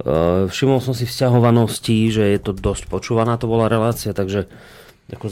Uh, 0.00 0.48
všimol 0.48 0.80
som 0.80 0.96
si 0.96 1.04
vzťahovanosti, 1.04 2.08
že 2.08 2.24
je 2.32 2.40
to 2.40 2.56
dosť 2.56 2.88
počúvaná, 2.88 3.36
to 3.36 3.44
bola 3.44 3.68
relácia, 3.68 4.16
takže 4.16 4.48
ako 5.10 5.26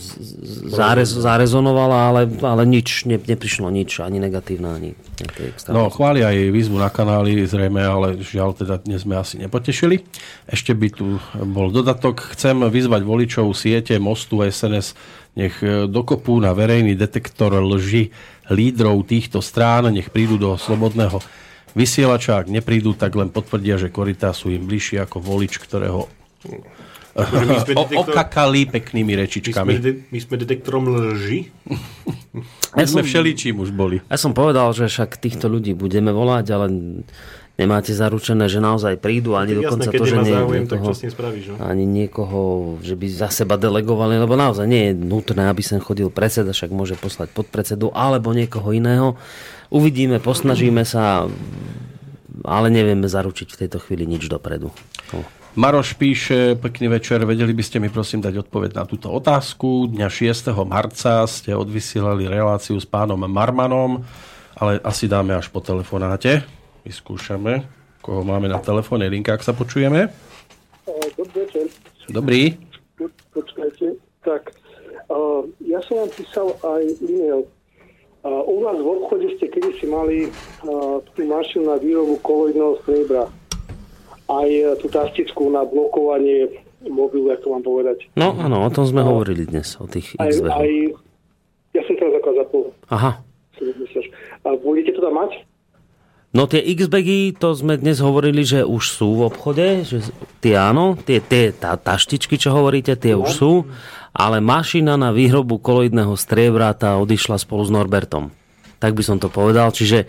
zárez, 0.75 1.15
zarezonovala, 1.15 2.11
ale, 2.11 2.23
ale 2.43 2.63
nič, 2.67 3.07
ne, 3.07 3.15
neprišlo 3.15 3.71
nič, 3.71 4.03
ani 4.03 4.19
negatívne, 4.19 4.69
ani. 4.75 4.91
No, 5.71 5.87
chvália 5.91 6.35
aj 6.35 6.51
výzvu 6.51 6.83
na 6.83 6.91
kanály, 6.91 7.47
zrejme, 7.47 7.79
ale 7.79 8.19
žiaľ, 8.19 8.59
teda 8.59 8.83
dnes 8.83 9.07
sme 9.07 9.15
asi 9.15 9.39
nepotešili. 9.39 10.03
Ešte 10.51 10.75
by 10.75 10.89
tu 10.91 11.23
bol 11.55 11.71
dodatok. 11.71 12.35
Chcem 12.35 12.59
vyzvať 12.67 13.03
voličov 13.07 13.55
siete 13.55 13.95
Mostu 14.03 14.43
SNS, 14.43 14.99
nech 15.39 15.55
e, 15.63 15.87
dokopú 15.87 16.43
na 16.43 16.51
verejný 16.51 16.99
detektor 16.99 17.55
lži 17.55 18.11
lídrov 18.51 19.07
týchto 19.07 19.39
strán, 19.39 19.95
nech 19.95 20.11
prídu 20.11 20.41
do 20.41 20.59
slobodného 20.59 21.23
vysielača. 21.75 22.41
Ak 22.41 22.49
neprídu, 22.49 22.95
tak 22.95 23.17
len 23.17 23.33
potvrdia, 23.33 23.81
že 23.81 23.93
korytá 23.93 24.33
sú 24.33 24.53
im 24.53 24.65
bližšie 24.65 25.03
ako 25.05 25.21
volič, 25.21 25.61
ktorého 25.61 26.07
sme 27.19 27.75
o, 27.81 27.85
okakali 28.07 28.71
peknými 28.71 29.11
My 29.11 29.17
sme, 29.17 29.23
rečičkami. 29.27 29.73
de- 29.83 29.99
my 30.07 30.19
sme 30.23 30.35
detektorom 30.39 30.85
lži. 30.87 31.51
My 32.79 32.87
sme 32.87 33.03
všeličím 33.03 33.59
už 33.59 33.75
boli. 33.75 33.99
Ja 34.07 34.21
som 34.21 34.37
povedal, 34.37 34.71
že 34.71 34.87
však 34.87 35.19
týchto 35.19 35.51
ľudí 35.51 35.75
budeme 35.75 36.15
volať, 36.15 36.47
ale 36.55 36.67
nemáte 37.59 37.91
zaručené, 37.91 38.47
že 38.47 38.63
naozaj 38.63 39.03
prídu, 39.03 39.35
ani 39.35 39.59
Tak 39.59 39.59
jasné, 39.59 39.67
dokonca 39.67 39.91
to, 39.91 40.05
že 40.07 40.17
nie, 40.23 40.31
záujem, 40.31 40.65
tak 40.71 40.79
niekoho, 40.79 40.93
spravíš, 40.95 41.45
no? 41.51 41.55
ani 41.59 41.85
niekoho, 41.91 42.41
že 42.87 42.95
by 42.95 43.07
za 43.11 43.29
seba 43.35 43.59
delegovali, 43.59 44.15
lebo 44.15 44.39
naozaj 44.39 44.67
nie 44.71 44.83
je 44.87 44.93
nutné, 44.95 45.51
aby 45.51 45.63
sem 45.67 45.83
chodil 45.83 46.07
predseda, 46.07 46.55
však 46.55 46.71
môže 46.71 46.95
poslať 46.95 47.35
podpredsedu 47.35 47.91
alebo 47.91 48.31
niekoho 48.31 48.71
iného. 48.71 49.19
Uvidíme, 49.69 50.17
posnažíme 50.17 50.81
sa, 50.85 51.29
ale 52.41 52.67
nevieme 52.73 53.05
zaručiť 53.05 53.49
v 53.53 53.59
tejto 53.65 53.79
chvíli 53.85 54.09
nič 54.09 54.25
dopredu. 54.25 54.73
Maroš 55.59 55.99
píše, 55.99 56.55
pekný 56.57 56.89
večer, 56.89 57.21
vedeli 57.27 57.53
by 57.53 57.65
ste 57.67 57.77
mi 57.83 57.93
prosím 57.93 58.23
dať 58.25 58.49
odpoveď 58.49 58.79
na 58.79 58.85
túto 58.87 59.11
otázku. 59.11 59.91
Dňa 59.91 60.09
6. 60.09 60.55
marca 60.65 61.27
ste 61.27 61.53
odvysielali 61.53 62.31
reláciu 62.31 62.79
s 62.79 62.87
pánom 62.87 63.19
Marmanom, 63.19 64.07
ale 64.55 64.79
asi 64.81 65.05
dáme 65.05 65.35
až 65.35 65.51
po 65.51 65.59
telefonáte. 65.61 66.47
Vyskúšame, 66.87 67.67
koho 68.01 68.23
máme 68.23 68.49
na 68.49 68.63
telefónnej 68.63 69.11
linke, 69.11 69.35
ak 69.35 69.43
sa 69.43 69.53
počujeme. 69.53 70.09
Dobrý 71.19 71.45
večer. 71.45 71.67
Dobrý. 72.09 72.57
Po- 72.97 73.13
Počkajte. 73.37 73.99
Tak, 74.25 74.55
uh, 75.11 75.43
ja 75.61 75.83
som 75.85 76.07
vám 76.07 76.11
písal 76.15 76.49
aj 76.65 76.83
e-mail. 77.05 77.45
U 78.27 78.55
vás 78.67 78.79
v 78.79 78.89
obchode 78.89 79.31
ste 79.39 79.47
kedysi 79.47 79.87
mali 79.87 80.27
uh, 80.27 80.99
tú 81.15 81.23
mašinu 81.23 81.71
na 81.71 81.77
výrobu 81.79 82.19
koloidného 82.27 82.83
striebra. 82.83 83.31
Aj 84.27 84.49
uh, 84.49 84.75
tú 84.83 84.91
tastičku 84.91 85.47
na 85.55 85.63
blokovanie 85.63 86.51
mobilu, 86.87 87.31
ako 87.31 87.47
mám 87.55 87.65
povedať. 87.65 88.11
No 88.19 88.35
áno, 88.35 88.67
o 88.67 88.71
tom 88.75 88.87
sme 88.87 89.07
hovorili 89.07 89.47
dnes, 89.47 89.79
o 89.79 89.87
tých 89.87 90.19
Aj, 90.19 90.31
x 90.31 90.43
aj, 90.43 90.71
ja 91.79 91.83
som 91.87 91.95
teraz 91.95 92.15
ako 92.19 92.29
zapol. 92.35 92.65
Aha. 92.91 93.13
A 94.47 94.49
budete 94.59 94.95
to 94.95 95.03
tam 95.03 95.19
mať? 95.19 95.43
No 96.29 96.45
tie 96.45 96.61
X-bagy, 96.61 97.33
to 97.33 97.57
sme 97.57 97.81
dnes 97.81 98.05
hovorili, 98.05 98.45
že 98.45 98.61
už 98.61 98.85
sú 98.85 99.17
v 99.17 99.33
obchode, 99.33 99.81
že 99.81 100.05
tie 100.45 100.61
áno, 100.61 100.93
tie, 101.01 101.25
tie 101.25 101.57
tá, 101.57 101.73
taštičky, 101.81 102.37
čo 102.37 102.53
hovoríte, 102.53 103.01
tie 103.01 103.17
už 103.17 103.31
sú, 103.33 103.53
ale 104.19 104.43
mašina 104.43 104.99
na 104.99 105.15
výrobu 105.15 105.63
koloidného 105.63 106.19
striebra 106.19 106.75
tá 106.75 106.99
odišla 106.99 107.39
spolu 107.39 107.63
s 107.63 107.71
Norbertom. 107.71 108.35
Tak 108.79 108.95
by 108.95 109.03
som 109.03 109.19
to 109.19 109.27
povedal, 109.27 109.75
čiže 109.75 110.07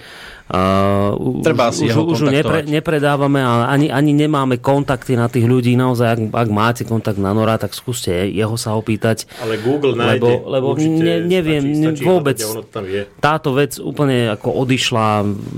uh, 0.54 1.18
Treba 1.42 1.74
si 1.74 1.86
už, 1.86 1.90
jeho 1.90 2.04
už 2.06 2.22
ju 2.22 2.28
nepre, 2.30 2.62
nepredávame 2.70 3.42
a 3.42 3.66
ani, 3.66 3.90
ani 3.90 4.14
nemáme 4.14 4.62
kontakty 4.62 5.18
na 5.18 5.26
tých 5.26 5.50
ľudí. 5.50 5.74
Naozaj, 5.74 6.06
ak, 6.06 6.20
ak 6.30 6.50
máte 6.54 6.84
kontakt 6.86 7.18
na 7.18 7.34
Nora, 7.34 7.58
tak 7.58 7.74
skúste 7.74 8.30
jeho 8.30 8.54
sa 8.62 8.78
opýtať. 8.78 9.26
Ale 9.42 9.58
Google 9.58 9.98
nájde. 9.98 10.46
Lebo, 10.46 10.54
lebo 10.54 10.68
ne, 10.78 11.18
neviem, 11.26 11.66
stačí, 11.66 11.82
stačí 11.82 12.04
vôbec 12.06 12.38
hľadať 12.38 12.46
a 12.46 12.54
ono 12.54 12.62
to 12.62 12.70
tam 12.70 12.86
je. 12.86 13.02
táto 13.18 13.50
vec 13.58 13.72
úplne 13.82 14.18
ako 14.38 14.50
odišla, 14.54 15.08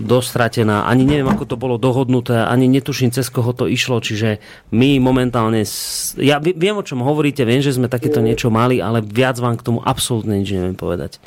dostratená, 0.07 0.87
ani 0.87 1.03
neviem, 1.03 1.27
ako 1.27 1.43
to 1.51 1.59
bolo 1.59 1.75
dohodnuté, 1.75 2.47
ani 2.47 2.71
netuším, 2.71 3.11
cez 3.11 3.27
koho 3.27 3.51
to 3.51 3.67
išlo, 3.67 3.99
čiže 3.99 4.39
my 4.71 5.03
momentálne, 5.03 5.67
ja 6.15 6.39
vi- 6.39 6.55
viem, 6.55 6.79
o 6.79 6.85
čom 6.87 7.03
hovoríte, 7.03 7.43
viem, 7.43 7.59
že 7.59 7.75
sme 7.75 7.91
takéto 7.91 8.23
niečo 8.23 8.47
mali, 8.47 8.79
ale 8.79 9.03
viac 9.03 9.35
vám 9.35 9.59
k 9.59 9.67
tomu 9.67 9.83
absolútne 9.83 10.39
nič 10.39 10.55
neviem 10.55 10.79
povedať. 10.79 11.19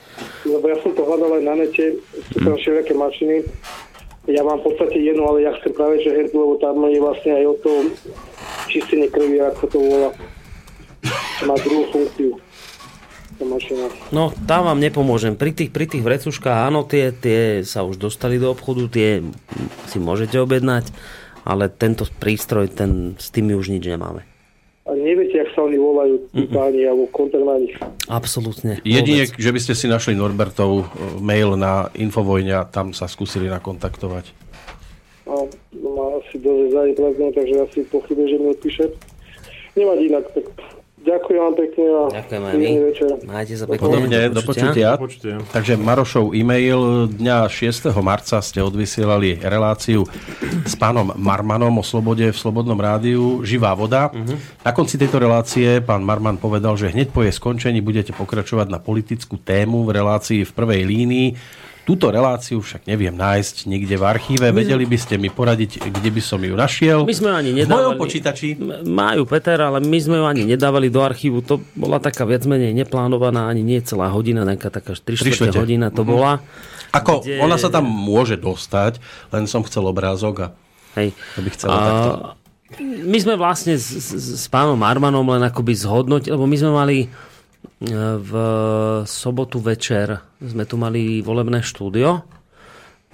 Lebo 0.49 0.65
ja 0.65 0.81
som 0.81 0.94
hľadal 1.15 1.39
aj 1.39 1.45
na 1.47 1.55
nete, 1.63 2.03
sú 2.35 2.39
tam 2.43 2.59
všelijaké 2.59 2.95
mašiny. 2.99 3.37
Ja 4.27 4.43
mám 4.43 4.59
v 4.65 4.73
podstate 4.73 4.99
jednu, 4.99 5.23
ale 5.31 5.47
ja 5.47 5.55
chcem 5.63 5.71
práve, 5.71 6.03
že 6.03 6.11
herdu, 6.11 6.35
lebo 6.35 6.55
tam 6.59 6.83
je 6.91 6.99
vlastne 6.99 7.33
aj 7.39 7.45
o 7.45 7.57
tom 7.63 7.83
čistenie 8.67 9.07
krvi, 9.07 9.39
ako 9.39 9.65
to 9.71 9.79
volá. 9.79 10.11
Má 11.45 11.55
druhú 11.63 11.85
funkciu. 11.93 12.35
No, 14.15 14.31
tam 14.49 14.71
vám 14.71 14.79
nepomôžem. 14.81 15.35
Pri 15.39 15.53
tých, 15.53 15.71
pri 15.75 15.87
tých 15.91 16.03
vrecuškách, 16.03 16.59
áno, 16.71 16.87
tie, 16.87 17.13
tie 17.13 17.67
sa 17.67 17.85
už 17.85 17.99
dostali 18.01 18.41
do 18.41 18.51
obchodu, 18.51 18.89
tie 18.89 19.21
si 19.91 19.99
môžete 20.01 20.39
objednať, 20.41 20.91
ale 21.45 21.69
tento 21.69 22.09
prístroj, 22.09 22.73
ten, 22.73 23.19
s 23.21 23.29
tými 23.29 23.53
už 23.53 23.75
nič 23.75 23.85
nemáme. 23.85 24.34
A 24.85 24.93
neviete, 24.93 25.41
ak 25.41 25.57
sa 25.57 25.65
oni 25.65 25.81
volajú, 25.81 26.29
tí 26.29 26.45
páni, 26.45 26.85
alebo 26.85 27.09
kontakt 27.09 27.41
na 27.41 27.57
nich. 27.57 27.73
Absolútne. 28.05 28.85
Jedine, 28.85 29.25
že 29.25 29.49
by 29.49 29.57
ste 29.57 29.73
si 29.73 29.89
našli 29.89 30.13
Norbertov 30.13 30.85
e, 30.85 30.85
mail 31.25 31.57
na 31.57 31.89
Infovojne 31.97 32.53
a 32.53 32.69
tam 32.69 32.93
sa 32.93 33.09
skúsili 33.09 33.49
nakontaktovať. 33.49 34.29
A 35.25 35.33
no, 35.33 35.49
má 35.89 36.21
asi 36.21 36.37
dosť 36.37 36.77
zaneprázdnené, 36.77 37.33
takže 37.33 37.55
asi 37.65 37.79
pochybujem, 37.89 38.29
že 38.29 38.37
mi 38.37 38.47
odpíše. 38.53 38.85
Nemať 39.73 39.99
inak, 40.05 40.25
tak 40.37 40.47
ďakujem 41.05 41.41
vám 41.41 41.55
pekne 41.55 41.85
a 41.85 42.03
Ďakujem 42.19 42.43
aj 42.43 42.55
my. 42.57 42.71
Majte 43.29 43.55
sa 43.61 43.65
pekne. 43.69 43.83
Podobne, 43.85 44.19
do 44.33 44.43
počutia. 44.43 44.89
Do 44.97 45.05
počutia. 45.05 45.37
Takže 45.53 45.77
Marošov 45.77 46.33
e-mail 46.33 47.13
dňa 47.13 47.47
6. 47.47 47.93
marca 48.01 48.41
ste 48.41 48.65
odvysielali 48.65 49.39
reláciu 49.45 50.09
s 50.65 50.75
pánom 50.75 51.13
Marmanom 51.15 51.77
o 51.77 51.85
slobode 51.85 52.25
v 52.33 52.37
Slobodnom 52.37 52.77
rádiu 52.81 53.45
Živá 53.45 53.77
voda. 53.77 54.09
Na 54.65 54.73
konci 54.73 54.97
tejto 54.97 55.21
relácie 55.21 55.85
pán 55.85 56.01
Marman 56.01 56.41
povedal, 56.41 56.75
že 56.81 56.89
hneď 56.89 57.13
po 57.13 57.21
jej 57.21 57.33
skončení 57.37 57.85
budete 57.85 58.17
pokračovať 58.17 58.73
na 58.73 58.81
politickú 58.81 59.37
tému 59.37 59.85
v 59.85 60.01
relácii 60.01 60.41
v 60.43 60.53
prvej 60.57 60.83
línii. 60.89 61.29
Túto 61.85 62.09
reláciu 62.09 62.59
však 62.59 62.85
neviem 62.85 63.13
nájsť 63.13 63.65
nikde 63.65 63.93
v 63.93 64.05
archíve. 64.07 64.49
Vedeli 64.51 64.83
by 64.83 64.97
ste 64.97 65.15
mi 65.15 65.29
poradiť, 65.29 65.85
kde 65.85 66.09
by 66.09 66.19
som 66.19 66.41
ju 66.41 66.55
našiel? 66.55 67.05
My 67.05 67.13
sme 67.13 67.29
ani 67.31 67.53
V 67.53 67.57
nedávali. 67.61 67.77
mojom 67.77 68.01
počítači. 68.01 68.57
Majú 68.83 69.23
Peter, 69.25 69.61
ale 69.61 69.79
my 69.79 69.99
sme 69.99 70.17
ju 70.17 70.25
ani 70.25 70.43
nedávali 70.47 70.89
do 70.89 70.99
archívu. 70.99 71.45
To 71.45 71.61
bola 71.75 71.97
taká 71.99 72.25
viac 72.25 72.41
menej 72.43 72.73
neplánovaná, 72.75 73.47
ani 73.47 73.61
nie 73.61 73.79
celá 73.79 74.09
hodina, 74.09 74.43
nejaká 74.43 74.73
taká 74.73 74.97
3 74.97 75.05
Tri 75.15 75.29
čtvrte 75.29 75.53
štvrte. 75.53 75.61
hodina 75.61 75.87
to 75.89 76.01
Mhm. 76.01 76.09
bola. 76.09 76.41
Ako, 76.91 77.21
Kde- 77.21 77.37
ona 77.39 77.57
sa 77.57 77.69
tam 77.69 77.85
môže 77.85 78.35
dostať, 78.35 79.05
len 79.29 79.45
som 79.45 79.61
chcel 79.61 79.85
obrázok 79.85 80.35
a 80.41 80.47
Hej. 80.97 81.13
to 81.35 81.41
by 81.41 81.51
chcela 81.51 81.75
takto. 81.77 82.11
My 82.81 83.19
sme 83.19 83.35
vlastne 83.35 83.77
s, 83.77 83.93
s, 83.93 84.09
s 84.41 84.49
pánom 84.49 84.81
Armanom 84.81 85.23
len 85.29 85.43
akoby 85.43 85.77
zhodnotili, 85.77 86.33
lebo 86.33 86.43
my 86.43 86.57
sme 86.57 86.73
mali 86.73 86.97
v 88.21 88.33
sobotu 89.05 89.61
večer 89.61 90.21
sme 90.41 90.65
tu 90.65 90.81
mali 90.81 91.21
volebné 91.21 91.61
štúdio. 91.61 92.25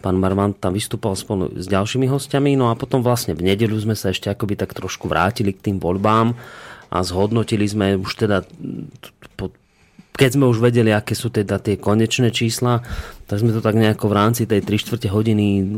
Pán 0.01 0.17
Marman 0.17 0.57
tam 0.57 0.73
vystúpal 0.73 1.13
spolu 1.13 1.53
s 1.61 1.69
ďalšími 1.69 2.09
hostiami, 2.09 2.57
no 2.57 2.73
a 2.73 2.79
potom 2.79 3.05
vlastne 3.05 3.37
v 3.37 3.45
nedeľu 3.53 3.85
sme 3.85 3.93
sa 3.93 4.09
ešte 4.09 4.33
akoby 4.33 4.57
tak 4.57 4.73
trošku 4.73 5.11
vrátili 5.11 5.53
k 5.53 5.71
tým 5.71 5.77
voľbám 5.77 6.33
a 6.89 6.97
zhodnotili 7.05 7.69
sme 7.69 8.01
už 8.01 8.13
teda 8.17 8.49
keď 10.21 10.37
sme 10.37 10.53
už 10.53 10.61
vedeli, 10.61 10.93
aké 10.93 11.17
sú 11.17 11.33
teda 11.33 11.57
tie 11.57 11.81
konečné 11.81 12.29
čísla, 12.29 12.85
tak 13.25 13.41
sme 13.41 13.57
to 13.57 13.65
tak 13.65 13.73
nejako 13.73 14.13
v 14.13 14.17
rámci 14.21 14.43
tej 14.45 14.61
3 14.61 14.77
čtvrte 14.85 15.09
hodiny 15.09 15.49
mm, 15.57 15.65
e, 15.65 15.77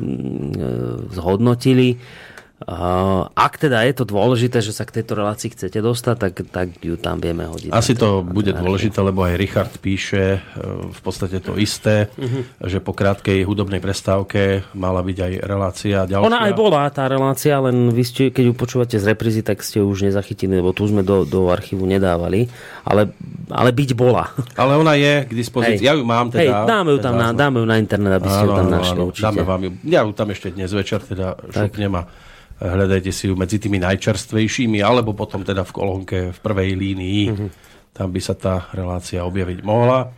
zhodnotili. 1.14 2.02
Ak 3.32 3.56
teda 3.56 3.82
je 3.82 3.94
to 3.94 4.04
dôležité, 4.04 4.58
že 4.58 4.70
sa 4.70 4.82
k 4.82 5.00
tejto 5.00 5.14
relácii 5.14 5.50
chcete 5.50 5.78
dostať, 5.78 6.16
tak, 6.16 6.32
tak 6.46 6.66
ju 6.78 6.94
tam 6.94 7.18
vieme 7.18 7.44
hodiť. 7.44 7.70
Asi 7.70 7.92
to 7.92 8.20
bude 8.20 8.50
dôležité, 8.50 8.98
lebo 8.98 9.22
aj 9.22 9.34
Richard 9.34 9.72
píše 9.76 10.36
e, 10.36 10.40
v 10.88 11.00
podstate 11.00 11.38
to 11.38 11.54
isté, 11.54 12.06
Mhm. 12.14 12.62
že 12.62 12.78
po 12.78 12.92
krátkej 12.92 13.42
hudobnej 13.42 13.78
prestávke 13.78 14.62
mala 14.72 15.00
byť 15.00 15.18
aj 15.18 15.32
relácia 15.42 15.98
ďalšia. 16.04 16.24
Ona 16.24 16.40
aj 16.46 16.52
bola, 16.52 16.86
tá 16.88 17.06
relácia, 17.06 17.58
len 17.58 17.88
vy 17.88 18.02
ste, 18.02 18.22
keď 18.28 18.44
ju 18.44 18.54
počúvate 18.54 18.96
z 18.96 19.04
reprízy, 19.06 19.40
tak 19.40 19.60
ste 19.60 19.80
ju 19.80 19.86
už 19.86 20.04
nezachytili, 20.04 20.58
lebo 20.58 20.70
tu 20.70 20.84
sme 20.84 21.02
do, 21.02 21.22
do 21.22 21.48
archívu 21.48 21.82
nedávali, 21.82 22.46
ale, 22.82 23.10
ale 23.48 23.70
byť 23.70 23.90
bola. 23.92 24.30
Ale 24.54 24.76
ona 24.76 24.94
je 24.94 25.24
k 25.24 25.32
dispozícii. 25.32 25.82
Ja 25.82 25.92
ju 25.92 26.02
mám 26.02 26.28
teda. 26.28 26.64
Hej, 26.64 26.68
dáme 26.68 26.90
ju 26.90 26.98
tam 26.98 27.14
na, 27.14 27.32
dáme 27.32 27.58
ju 27.58 27.66
na 27.66 27.76
internet, 27.76 28.12
aby 28.14 28.28
ste 28.28 28.44
ju 28.44 28.52
tam 28.52 28.68
našli 28.68 29.00
určite. 29.00 29.26
Dáme 29.26 29.42
vám 29.42 29.60
ju. 29.62 29.70
Ja 29.84 30.00
ju 30.02 30.12
tam 30.12 30.28
ešte 30.28 30.48
dnes 30.48 30.70
večer 30.70 31.00
teda 31.00 31.34
šupnem 31.48 31.92
a 31.94 32.02
hľadajte 32.62 33.10
si 33.10 33.26
ju 33.26 33.34
medzi 33.34 33.58
tými 33.58 33.82
najčerstvejšími, 33.82 34.78
alebo 34.78 35.12
potom 35.12 35.42
teda 35.42 35.66
v 35.66 35.72
kolónke 35.74 36.18
v 36.30 36.38
prvej 36.38 36.70
línii. 36.78 37.22
Mhm. 37.34 37.46
Tam 37.92 38.08
by 38.08 38.20
sa 38.24 38.32
tá 38.32 38.72
relácia 38.72 39.20
objaviť 39.26 39.60
mohla. 39.60 40.08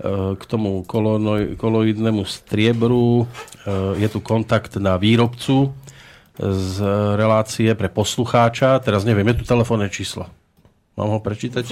E, 0.00 0.38
K 0.38 0.42
tomu 0.48 0.86
kolonoj, 0.86 1.60
koloidnému 1.60 2.24
striebru 2.24 3.24
e, 3.24 4.00
je 4.00 4.08
tu 4.08 4.24
kontakt 4.24 4.80
na 4.80 4.96
výrobcu 4.96 5.74
z 6.38 6.74
relácie 7.18 7.68
pre 7.74 7.90
poslucháča. 7.90 8.78
Teraz 8.80 9.02
neviem, 9.02 9.26
je 9.34 9.42
tu 9.42 9.44
telefónne 9.44 9.90
číslo. 9.90 10.30
Mám 10.98 11.14
ho 11.14 11.20
prečítať? 11.22 11.62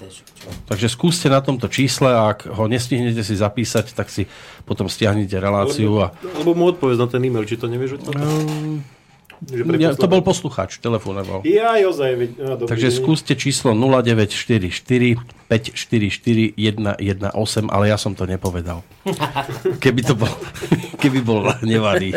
Takže 0.70 0.86
skúste 0.88 1.28
na 1.28 1.44
tomto 1.44 1.68
čísle 1.68 2.08
a 2.08 2.32
ak 2.32 2.48
ho 2.48 2.64
nestihnete 2.70 3.20
si 3.20 3.36
zapísať, 3.36 3.92
tak 3.92 4.08
si 4.08 4.24
potom 4.64 4.86
stiahnete 4.86 5.36
reláciu. 5.36 5.98
A... 6.00 6.14
Lebo 6.40 6.56
mu 6.56 6.72
odpovedz 6.72 6.96
na 7.00 7.08
ten 7.10 7.20
e-mail, 7.26 7.44
či 7.44 7.60
to 7.60 7.68
nevieš 7.68 8.00
odtiaľ? 8.00 8.22
Že 9.42 9.74
Ja, 9.82 9.90
to 9.98 10.06
bol 10.06 10.22
poslucháč. 10.22 10.78
telefonoval. 10.78 11.42
Ja, 11.42 11.74
ozaj, 11.82 12.10
veď, 12.14 12.30
no, 12.38 12.54
dobrý 12.54 12.70
Takže 12.70 12.88
deň. 12.88 12.98
skúste 13.02 13.32
číslo 13.34 13.74
0944 13.74 15.18
544 15.50 16.54
118, 16.54 17.68
ale 17.68 17.84
ja 17.90 17.98
som 17.98 18.14
to 18.14 18.22
nepovedal. 18.24 18.86
Keby 19.82 20.00
to 20.06 20.14
bol, 20.14 20.30
keby 21.02 21.20
bol 21.20 21.50
nevaný. 21.66 22.14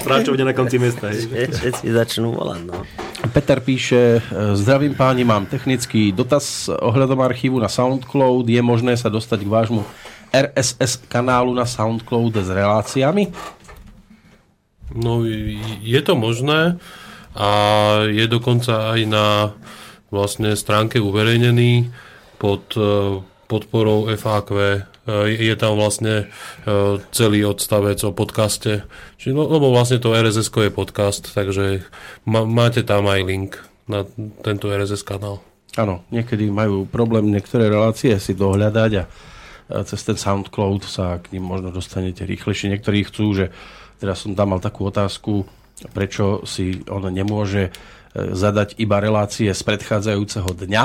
Práčovne 0.00 0.48
na 0.48 0.56
konci 0.56 0.80
mesta. 0.80 1.12
Všetci 1.12 1.84
začnú 1.84 2.32
volať, 2.32 2.60
no. 2.64 2.82
Peter 3.30 3.60
píše, 3.60 4.24
zdravím 4.56 4.96
páni, 4.96 5.22
mám 5.28 5.44
technický 5.44 6.10
dotaz 6.16 6.72
ohľadom 6.72 7.20
archívu 7.20 7.60
na 7.60 7.68
SoundCloud. 7.68 8.48
Je 8.48 8.62
možné 8.64 8.96
sa 8.96 9.12
dostať 9.12 9.44
k 9.44 9.52
vášmu 9.52 9.80
RSS 10.28 11.08
kanálu 11.08 11.52
na 11.56 11.64
SoundCloud 11.64 12.40
s 12.40 12.48
reláciami? 12.52 13.32
No, 14.94 15.24
je 15.84 16.00
to 16.00 16.16
možné 16.16 16.80
a 17.36 17.50
je 18.08 18.24
dokonca 18.26 18.96
aj 18.96 19.00
na 19.04 19.26
vlastne 20.08 20.56
stránke 20.56 20.96
uverejnený 20.98 21.92
pod 22.40 22.64
e, 22.74 23.20
podporou 23.46 24.08
FAQ. 24.08 24.48
E, 24.56 24.68
Je 25.36 25.54
tam 25.56 25.76
vlastne 25.76 26.24
e, 26.24 26.26
celý 27.12 27.44
odstavec 27.44 28.00
o 28.08 28.12
podcaste. 28.16 28.88
Čiže, 29.20 29.32
no, 29.36 29.44
lebo 29.44 29.68
vlastne 29.68 30.00
to 30.00 30.16
RSS 30.16 30.48
je 30.48 30.72
podcast, 30.72 31.28
takže 31.36 31.84
máte 32.28 32.80
tam 32.82 33.04
aj 33.08 33.20
link 33.24 33.60
na 33.88 34.04
tento 34.40 34.72
RSS 34.72 35.04
kanál. 35.04 35.44
Áno, 35.76 36.02
niekedy 36.08 36.48
majú 36.48 36.88
problém 36.88 37.28
niektoré 37.28 37.68
relácie 37.68 38.16
si 38.18 38.32
dohľadať 38.34 38.92
a 38.98 39.04
cez 39.84 40.00
ten 40.00 40.16
SoundCloud 40.16 40.82
sa 40.88 41.20
k 41.20 41.36
ním 41.36 41.44
možno 41.44 41.68
dostanete 41.68 42.24
rýchlejšie. 42.24 42.72
Niektorí 42.72 43.04
chcú, 43.04 43.36
že 43.36 43.52
teraz 43.98 44.22
som 44.22 44.32
tam 44.32 44.54
mal 44.54 44.60
takú 44.62 44.86
otázku, 44.86 45.44
prečo 45.92 46.42
si 46.42 46.82
on 46.86 47.06
nemôže 47.10 47.68
e, 47.68 47.70
zadať 48.32 48.78
iba 48.78 48.98
relácie 48.98 49.50
z 49.50 49.62
predchádzajúceho 49.62 50.50
dňa 50.54 50.84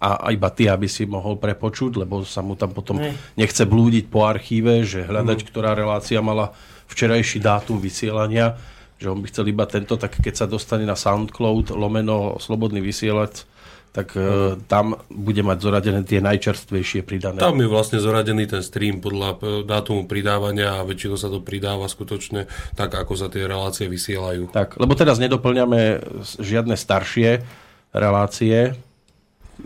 a 0.00 0.32
iba 0.32 0.48
ty, 0.48 0.64
aby 0.64 0.88
si 0.88 1.04
mohol 1.04 1.36
prepočuť, 1.36 2.00
lebo 2.00 2.24
sa 2.24 2.40
mu 2.40 2.56
tam 2.56 2.72
potom 2.72 2.96
Hej. 2.96 3.12
nechce 3.36 3.68
blúdiť 3.68 4.08
po 4.08 4.24
archíve, 4.24 4.80
že 4.80 5.04
hľadať, 5.04 5.44
Mhm. 5.44 5.46
ktorá 5.52 5.76
relácia 5.76 6.24
mala 6.24 6.56
včerajší 6.88 7.38
dátum 7.44 7.76
vysielania, 7.76 8.56
že 8.96 9.12
on 9.12 9.20
by 9.20 9.28
chcel 9.28 9.46
iba 9.52 9.68
tento, 9.68 10.00
tak 10.00 10.16
keď 10.16 10.34
sa 10.34 10.46
dostane 10.48 10.88
na 10.88 10.96
SoundCloud 10.96 11.76
lomeno 11.76 12.40
Slobodný 12.40 12.80
vysielač, 12.80 13.44
tak 13.90 14.14
e, 14.14 14.54
tam 14.70 15.02
bude 15.10 15.42
mať 15.42 15.58
zoradené 15.58 16.00
tie 16.06 16.22
najčerstvejšie 16.22 17.02
pridané. 17.02 17.42
Tam 17.42 17.58
je 17.58 17.66
vlastne 17.66 17.98
zoradený 17.98 18.46
ten 18.46 18.62
stream 18.62 19.02
podľa 19.02 19.34
e, 19.34 19.38
dátumu 19.66 20.06
pridávania 20.06 20.78
a 20.78 20.86
väčšinou 20.86 21.18
sa 21.18 21.26
to 21.26 21.42
pridáva 21.42 21.90
skutočne 21.90 22.46
tak, 22.78 22.94
ako 22.94 23.18
sa 23.18 23.26
tie 23.26 23.50
relácie 23.50 23.90
vysielajú. 23.90 24.54
Tak, 24.54 24.78
lebo 24.78 24.94
teraz 24.94 25.18
nedoplňame 25.18 26.06
žiadne 26.38 26.78
staršie 26.78 27.42
relácie. 27.90 28.78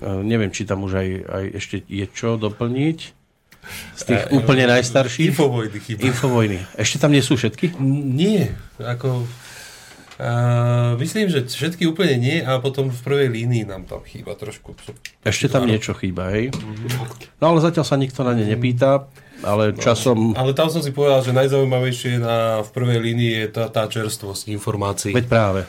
E, 0.01 0.07
Neviem, 0.25 0.49
či 0.49 0.65
tam 0.65 0.89
už 0.89 0.93
aj, 0.97 1.09
aj 1.29 1.45
ešte 1.61 1.77
je 1.85 2.07
čo 2.09 2.41
doplniť. 2.41 2.99
Z 3.97 4.03
tých 4.09 4.23
E, 4.29 4.37
úplne 4.37 4.65
najstarších. 4.69 5.37
Infovojny 5.37 5.79
chyba. 5.81 6.01
Infovojny. 6.05 6.59
Ešte 6.77 6.97
tam 7.01 7.13
nie 7.13 7.25
sú 7.25 7.37
všetky? 7.37 7.77
Nie, 7.81 8.57
ako... 8.81 9.25
Uh, 10.25 10.97
myslím, 11.05 11.29
že 11.29 11.45
všetky 11.45 11.85
úplne 11.85 12.17
nie 12.17 12.41
a 12.41 12.57
potom 12.57 12.89
v 12.89 12.97
prvej 13.05 13.29
línii 13.29 13.69
nám 13.69 13.85
tam 13.85 14.01
chýba 14.09 14.33
trošku. 14.33 14.73
Ešte 15.21 15.53
tam 15.53 15.69
niečo 15.69 15.93
chýba, 15.93 16.33
hej? 16.33 16.49
No 17.45 17.53
ale 17.53 17.61
zatiaľ 17.61 17.85
sa 17.85 18.01
nikto 18.01 18.25
na 18.25 18.33
ne 18.33 18.49
nepýta, 18.49 19.05
ale 19.45 19.77
časom... 19.77 20.33
Ale 20.33 20.57
tam 20.57 20.73
som 20.73 20.81
si 20.81 20.97
povedal, 20.97 21.21
že 21.21 21.37
najzaujímavejšie 21.37 22.25
na, 22.25 22.65
v 22.65 22.71
prvej 22.73 23.05
línii 23.05 23.33
je 23.45 23.47
tá, 23.53 23.69
tá 23.69 23.85
čerstvosť 23.85 24.49
informácií. 24.49 25.13
Veď 25.13 25.29
práve. 25.29 25.61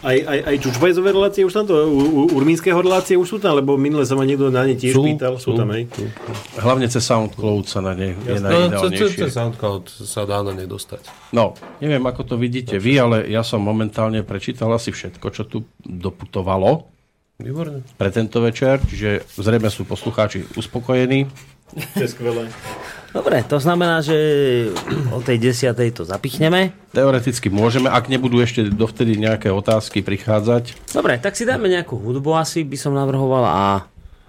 Aj, 0.00 0.16
aj, 0.16 0.38
aj 0.46 0.56
Čučbajzové 0.58 1.10
relácie 1.10 1.42
už 1.42 1.52
tam 1.52 1.64
to, 1.64 1.74
u, 1.74 2.00
u, 2.00 2.22
urmínského 2.32 2.78
relácie 2.78 3.14
už 3.14 3.26
sú 3.26 3.38
tam, 3.38 3.54
lebo 3.54 3.74
minule 3.74 4.02
sa 4.02 4.14
ma 4.14 4.22
niekto 4.22 4.48
na 4.48 4.62
ne 4.62 4.74
tiež 4.74 4.94
Sú, 4.94 5.02
pýtal, 5.02 5.36
sú, 5.36 5.52
sú. 5.52 5.58
tam, 5.58 5.74
hej. 5.74 5.90
Hlavne 6.56 6.86
cez 6.86 7.02
SoundCloud 7.02 7.66
sa 7.66 7.80
na 7.80 7.92
ne 7.92 8.14
je 8.14 8.38
No, 8.38 8.38
cez- 8.38 8.38
cez 8.38 8.42
najideálnejšie. 8.42 9.26
SoundCloud 9.28 9.84
sa 9.90 10.22
dá 10.24 10.40
na 10.40 10.52
ne 10.52 10.64
dostať. 10.64 11.02
No, 11.30 11.52
neviem, 11.78 12.02
ako 12.02 12.22
to 12.24 12.34
vidíte 12.36 12.78
vy, 12.78 12.96
ale 12.96 13.16
ja 13.26 13.42
som 13.42 13.58
momentálne 13.58 14.22
prečítal 14.22 14.70
asi 14.70 14.90
všetko, 14.90 15.26
čo 15.30 15.42
tu 15.44 15.66
doputovalo. 15.82 16.86
Výborne. 17.40 17.80
pre 17.96 18.12
tento 18.12 18.44
večer, 18.44 18.84
čiže 18.84 19.24
zrejme 19.32 19.72
sú 19.72 19.88
poslucháči 19.88 20.44
uspokojení. 20.60 21.24
To 21.74 22.02
je 22.02 22.10
skvelé. 22.10 22.50
Dobre, 23.10 23.42
to 23.42 23.58
znamená, 23.58 24.06
že 24.06 24.14
o 25.10 25.18
tej 25.18 25.42
desiatej 25.42 25.98
to 25.98 26.02
zapichneme. 26.06 26.70
Teoreticky 26.94 27.50
môžeme, 27.50 27.90
ak 27.90 28.06
nebudú 28.06 28.38
ešte 28.38 28.70
dovtedy 28.70 29.18
nejaké 29.18 29.50
otázky 29.50 29.98
prichádzať. 30.06 30.94
Dobre, 30.94 31.18
tak 31.18 31.34
si 31.34 31.42
dáme 31.42 31.66
nejakú 31.66 31.98
hudbu 31.98 32.38
asi, 32.38 32.62
by 32.62 32.78
som 32.78 32.94
navrhoval 32.94 33.42
a 33.50 33.62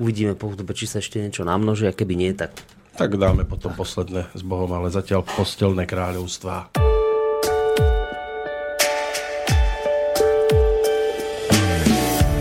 uvidíme 0.01 0.33
po 0.33 0.49
hudbe, 0.49 0.73
či 0.73 0.89
sa 0.89 0.97
ešte 0.97 1.21
niečo 1.21 1.45
namnoží 1.45 1.85
a 1.85 1.93
keby 1.93 2.17
nie, 2.17 2.33
tak... 2.33 2.57
Tak 2.97 3.21
dáme 3.21 3.45
potom 3.45 3.69
posledné 3.77 4.33
s 4.33 4.41
Bohom, 4.41 4.73
ale 4.73 4.89
zatiaľ 4.89 5.29
postelné 5.29 5.85
kráľovstvá. 5.85 6.73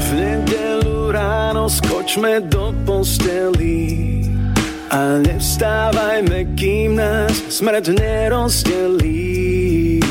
V 0.00 0.08
nedelu 0.16 1.12
ráno 1.12 1.68
skočme 1.68 2.48
do 2.48 2.72
posteli 2.88 4.00
a 4.90 5.22
nevstávajme, 5.22 6.58
kým 6.58 6.98
nás 6.98 7.30
smrť 7.46 7.94
nerozdelí. 7.94 10.02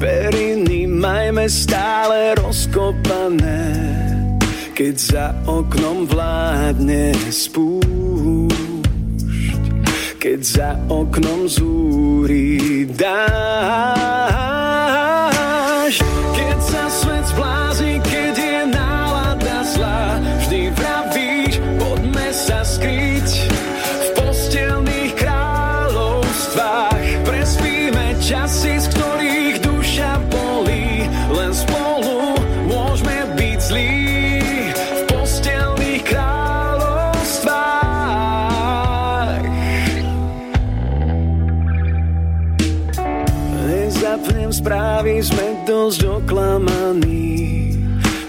Periny 0.00 0.88
majme 0.88 1.44
stále 1.52 2.32
rozkopané, 2.40 3.76
keď 4.72 4.94
za 4.96 5.26
oknom 5.44 6.08
vládne 6.08 7.12
spúšť, 7.28 8.88
keď 10.16 10.40
za 10.40 10.80
oknom 10.88 11.44
zúri 11.44 12.88
dážď. 12.88 14.53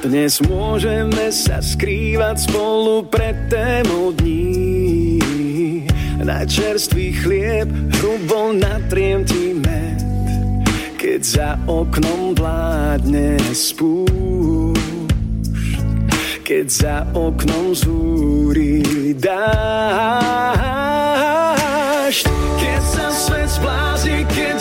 Dnes 0.06 0.38
môžeme 0.46 1.34
sa 1.34 1.58
skrývať 1.66 2.46
spolu 2.46 3.10
pred 3.10 3.34
témou 3.50 4.14
dní. 4.14 5.18
Na 6.22 6.46
čerstvý 6.46 7.10
chlieb 7.26 7.66
hrubo 7.98 8.54
natriem 8.54 9.26
ti 9.26 9.58
med, 9.58 9.98
keď 11.02 11.22
za 11.26 11.58
oknom 11.66 12.38
vládne 12.38 13.42
spúšť. 13.50 14.78
Keď 16.46 16.66
za 16.70 17.10
oknom 17.18 17.74
zúri 17.74 18.86
dážď. 19.18 19.26
Keď 22.62 22.82
sa 22.86 23.10
svet 23.10 23.50
zblázni, 23.58 24.22
keď 24.30 24.55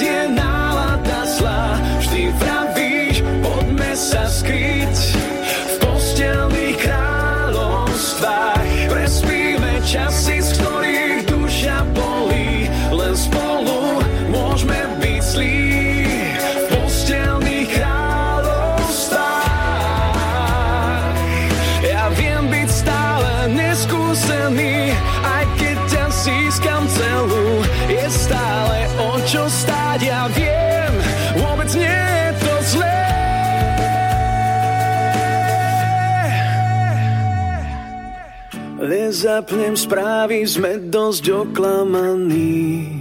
Nezapnem 39.24 39.72
správy, 39.72 40.44
sme 40.44 40.92
dosť 40.92 41.32
oklamaní. 41.32 42.92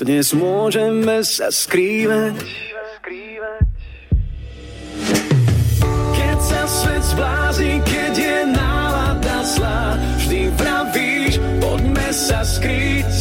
Dnes 0.00 0.32
môžeme 0.32 1.20
sa 1.20 1.52
skrývať 1.52 2.32
Keď 6.16 6.38
sa 6.40 6.64
svet 6.64 7.04
zblázni, 7.12 7.76
keď 7.84 8.12
je 8.16 8.38
nálada 8.56 9.36
zlá, 9.44 10.00
vždy 10.24 10.48
vravíš, 10.56 11.36
poďme 11.60 12.08
sa 12.08 12.40
skryť 12.40 13.12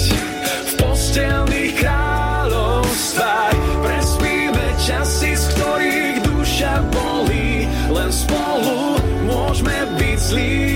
v 0.64 0.72
postelných 0.80 1.76
kráľovstvách. 1.76 3.58
Prespíme 3.84 4.68
časy, 4.80 5.36
z 5.36 5.44
ktorých 5.60 6.18
duša 6.24 6.88
bolí, 6.88 7.68
len 7.92 8.10
spolu 8.16 8.96
môžeme 9.28 9.76
byť 10.00 10.20
zlí. 10.24 10.69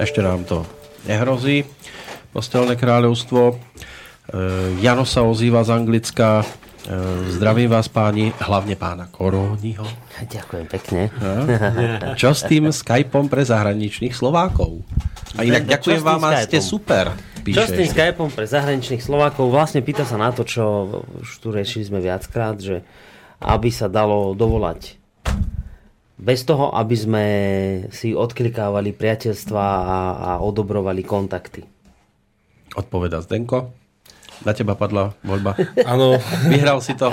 Ešte 0.00 0.24
nám 0.24 0.48
to 0.48 0.64
nehrozí. 1.04 1.68
Postelné 2.32 2.80
kráľovstvo. 2.80 3.52
E, 3.52 3.54
Jano 4.80 5.04
sa 5.04 5.20
ozýva 5.28 5.60
z 5.60 5.76
Anglicka. 5.76 6.40
E, 6.40 6.44
zdravím 7.36 7.68
vás 7.68 7.92
páni, 7.92 8.32
hlavne 8.40 8.80
pána 8.80 9.12
Koróniho. 9.12 9.84
Ďakujem 10.24 10.66
pekne. 10.72 11.12
A? 11.20 12.16
Čo 12.16 12.32
s 12.32 12.48
tým 12.48 12.72
Skypeom 12.72 13.28
pre 13.28 13.44
zahraničných 13.44 14.16
Slovákov? 14.16 14.80
A 15.36 15.44
inak 15.44 15.68
Čo 15.68 15.70
ďakujem 15.76 16.02
vám 16.02 16.22
a 16.24 16.30
ste 16.48 16.58
super. 16.64 17.12
Píše 17.44 17.56
Čo 17.56 17.62
s 17.68 17.70
tým. 17.76 17.88
Skypeom 17.92 18.30
pre 18.32 18.46
zahraničných 18.48 19.02
Slovákov? 19.04 19.52
Vlastne 19.52 19.84
pýta 19.84 20.08
sa 20.08 20.16
na 20.16 20.32
to, 20.32 20.48
čo 20.48 20.64
už 21.20 21.28
tu 21.44 21.52
riešili 21.52 21.84
sme 21.84 22.00
viackrát, 22.00 22.56
že 22.56 22.80
aby 23.40 23.68
sa 23.68 23.88
dalo 23.88 24.32
dovolať 24.32 25.00
bez 26.20 26.44
toho, 26.44 26.68
aby 26.76 26.96
sme 26.96 27.24
si 27.88 28.12
odklikávali 28.12 28.92
priateľstva 28.92 29.64
a, 29.64 29.98
a 30.20 30.30
odobrovali 30.44 31.00
kontakty. 31.00 31.64
Odpoveda 32.76 33.24
Zdenko. 33.24 33.72
Na 34.44 34.52
teba 34.52 34.76
padla 34.76 35.16
voľba. 35.24 35.56
Áno. 35.88 36.20
Vyhral 36.48 36.80
si 36.84 36.92
to. 36.96 37.08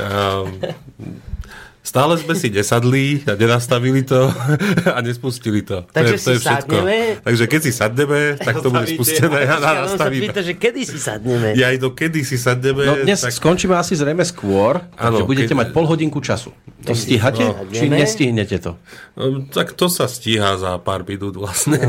Um, 0.00 0.60
stále 1.80 2.14
sme 2.16 2.36
si 2.36 2.48
nesadli 2.48 3.24
a 3.24 3.32
nenastavili 3.32 4.04
to 4.04 4.28
a 4.96 4.98
nespustili 5.00 5.64
to. 5.64 5.88
Takže 5.88 6.16
to 6.16 6.20
je, 6.20 6.20
to 6.20 6.30
je 6.30 6.38
si 6.38 6.44
všetko. 6.44 6.74
sadneme. 6.76 6.98
Takže 7.24 7.44
keď 7.46 7.60
si 7.60 7.72
sadneme, 7.72 8.20
tak 8.36 8.54
to 8.60 8.68
bude 8.68 8.86
spustené 8.86 9.40
a 9.42 9.56
Ja 9.56 9.72
nastavíme. 9.82 10.22
pýta, 10.28 10.40
že 10.40 10.54
kedy 10.54 10.80
si 10.84 10.98
sadneme. 11.00 11.56
Ja 11.56 11.72
aj 11.72 11.78
do 11.80 11.90
kedy 11.90 12.20
si 12.20 12.36
sadneme. 12.36 12.82
No 12.84 12.94
dnes 13.00 13.20
tak... 13.20 13.32
skončíme 13.32 13.72
asi 13.74 13.96
zrejme 13.96 14.22
skôr, 14.22 14.84
takže 14.92 15.20
Áno, 15.20 15.26
budete 15.26 15.52
keď- 15.52 15.60
mať 15.60 15.68
pol 15.72 15.84
hodinku 15.88 16.20
času. 16.20 16.52
To 16.80 16.96
stíhate? 16.96 17.44
No. 17.44 17.68
Či 17.68 17.88
nestihnete 17.88 18.56
to? 18.56 18.80
No, 19.12 19.44
tak 19.48 19.76
to 19.76 19.92
sa 19.92 20.08
stíha 20.08 20.56
za 20.56 20.80
pár 20.80 21.04
minút 21.04 21.36
vlastne. 21.36 21.76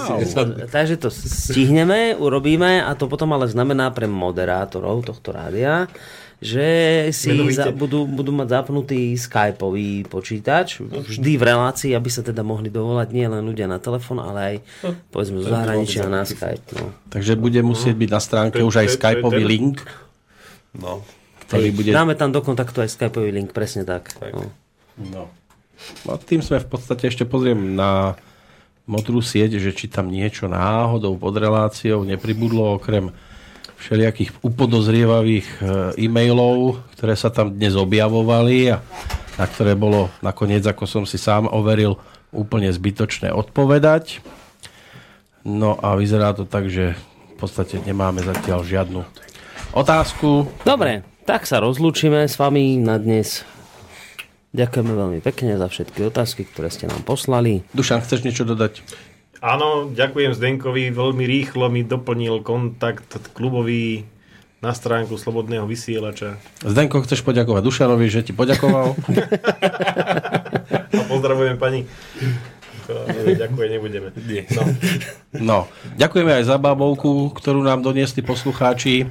Si 0.00 0.12
nesadli. 0.16 0.64
Takže 0.64 0.96
to 0.96 1.08
stihneme, 1.10 2.14
urobíme 2.14 2.80
a 2.80 2.92
to 2.94 3.04
potom 3.04 3.32
ale 3.32 3.48
znamená 3.48 3.90
pre 3.90 4.06
moderátorov 4.06 5.04
tohto 5.04 5.30
rádia, 5.30 5.88
že 6.40 6.66
si 7.12 7.36
Menovite. 7.36 7.60
za, 7.60 7.68
budú, 7.68 8.08
budú 8.08 8.32
mať 8.32 8.48
zapnutý 8.48 9.12
Skypeový 9.12 10.08
počítač 10.08 10.80
vždy 10.80 11.36
v 11.36 11.42
relácii, 11.44 11.92
aby 11.92 12.08
sa 12.08 12.24
teda 12.24 12.40
mohli 12.40 12.72
dovolať 12.72 13.08
nie 13.12 13.28
len 13.28 13.44
ľudia 13.44 13.68
na 13.68 13.76
telefon, 13.76 14.24
ale 14.24 14.38
aj 14.40 14.54
povedzme 15.12 15.38
z 15.38 15.52
zahraničia 15.52 16.08
na 16.08 16.24
Skype. 16.24 16.80
No. 16.80 16.96
Takže 17.12 17.36
bude 17.36 17.60
musieť 17.60 17.92
byť 17.92 18.10
na 18.10 18.20
stránke 18.20 18.58
už 18.60 18.80
aj 18.80 18.88
Skypeový 18.96 19.44
link, 19.44 19.84
No. 20.70 21.04
ktorý 21.44 21.74
bude... 21.76 21.90
Dáme 21.92 22.16
tam 22.16 22.32
do 22.32 22.40
kontaktu 22.40 22.80
aj 22.80 22.94
Skypeový 22.94 23.30
link, 23.30 23.52
presne 23.52 23.84
tak. 23.84 24.08
No. 24.32 24.48
No. 24.96 25.22
No, 26.04 26.12
tým 26.16 26.40
sme 26.40 26.60
v 26.60 26.68
podstate 26.68 27.08
ešte 27.08 27.24
pozriem 27.24 27.72
na 27.72 28.16
modrú 28.84 29.20
sieť, 29.20 29.56
že 29.56 29.72
či 29.72 29.88
tam 29.88 30.08
niečo 30.08 30.48
náhodou 30.48 31.16
pod 31.16 31.36
reláciou 31.36 32.04
nepribudlo 32.04 32.76
okrem 32.76 33.12
všelijakých 33.80 34.44
upodozrievavých 34.44 35.48
e, 35.48 35.56
e-mailov, 36.04 36.84
ktoré 36.94 37.16
sa 37.16 37.32
tam 37.32 37.56
dnes 37.56 37.72
objavovali 37.72 38.76
a 38.76 38.84
na 39.40 39.46
ktoré 39.48 39.72
bolo 39.72 40.12
nakoniec, 40.20 40.60
ako 40.68 40.84
som 40.84 41.04
si 41.08 41.16
sám 41.16 41.48
overil, 41.48 41.96
úplne 42.30 42.68
zbytočné 42.68 43.32
odpovedať. 43.32 44.20
No 45.42 45.80
a 45.80 45.96
vyzerá 45.96 46.36
to 46.36 46.44
tak, 46.44 46.68
že 46.68 46.92
v 46.92 47.34
podstate 47.40 47.80
nemáme 47.80 48.20
zatiaľ 48.20 48.60
žiadnu 48.60 49.00
otázku. 49.72 50.44
Dobre, 50.62 51.02
tak 51.24 51.48
sa 51.48 51.64
rozlúčime 51.64 52.28
s 52.28 52.36
vami 52.36 52.76
na 52.76 53.00
dnes. 53.00 53.48
Ďakujeme 54.50 54.92
veľmi 54.92 55.20
pekne 55.22 55.54
za 55.54 55.70
všetky 55.70 56.10
otázky, 56.10 56.42
ktoré 56.42 56.68
ste 56.74 56.90
nám 56.90 57.06
poslali. 57.06 57.62
Dušan, 57.70 58.02
chceš 58.02 58.26
niečo 58.26 58.42
dodať? 58.42 58.82
Áno, 59.40 59.88
ďakujem 59.88 60.36
Zdenkovi, 60.36 60.92
veľmi 60.92 61.24
rýchlo 61.24 61.72
mi 61.72 61.80
doplnil 61.80 62.44
kontakt 62.44 63.08
klubový 63.32 64.04
na 64.60 64.76
stránku 64.76 65.16
Slobodného 65.16 65.64
vysielača. 65.64 66.36
Zdenko, 66.60 67.00
chceš 67.08 67.24
poďakovať 67.24 67.64
Dušanovi, 67.64 68.04
že 68.12 68.20
ti 68.20 68.36
poďakoval? 68.36 68.92
A 71.00 71.02
pozdravujem 71.08 71.56
pani. 71.56 71.88
Ďakujem, 73.24 73.80
nebudeme. 73.80 74.12
No. 74.52 74.62
No, 75.32 75.58
ďakujeme 75.96 76.36
aj 76.36 76.44
za 76.44 76.60
bábovku, 76.60 77.32
ktorú 77.32 77.64
nám 77.64 77.80
doniesli 77.80 78.20
poslucháči 78.20 79.08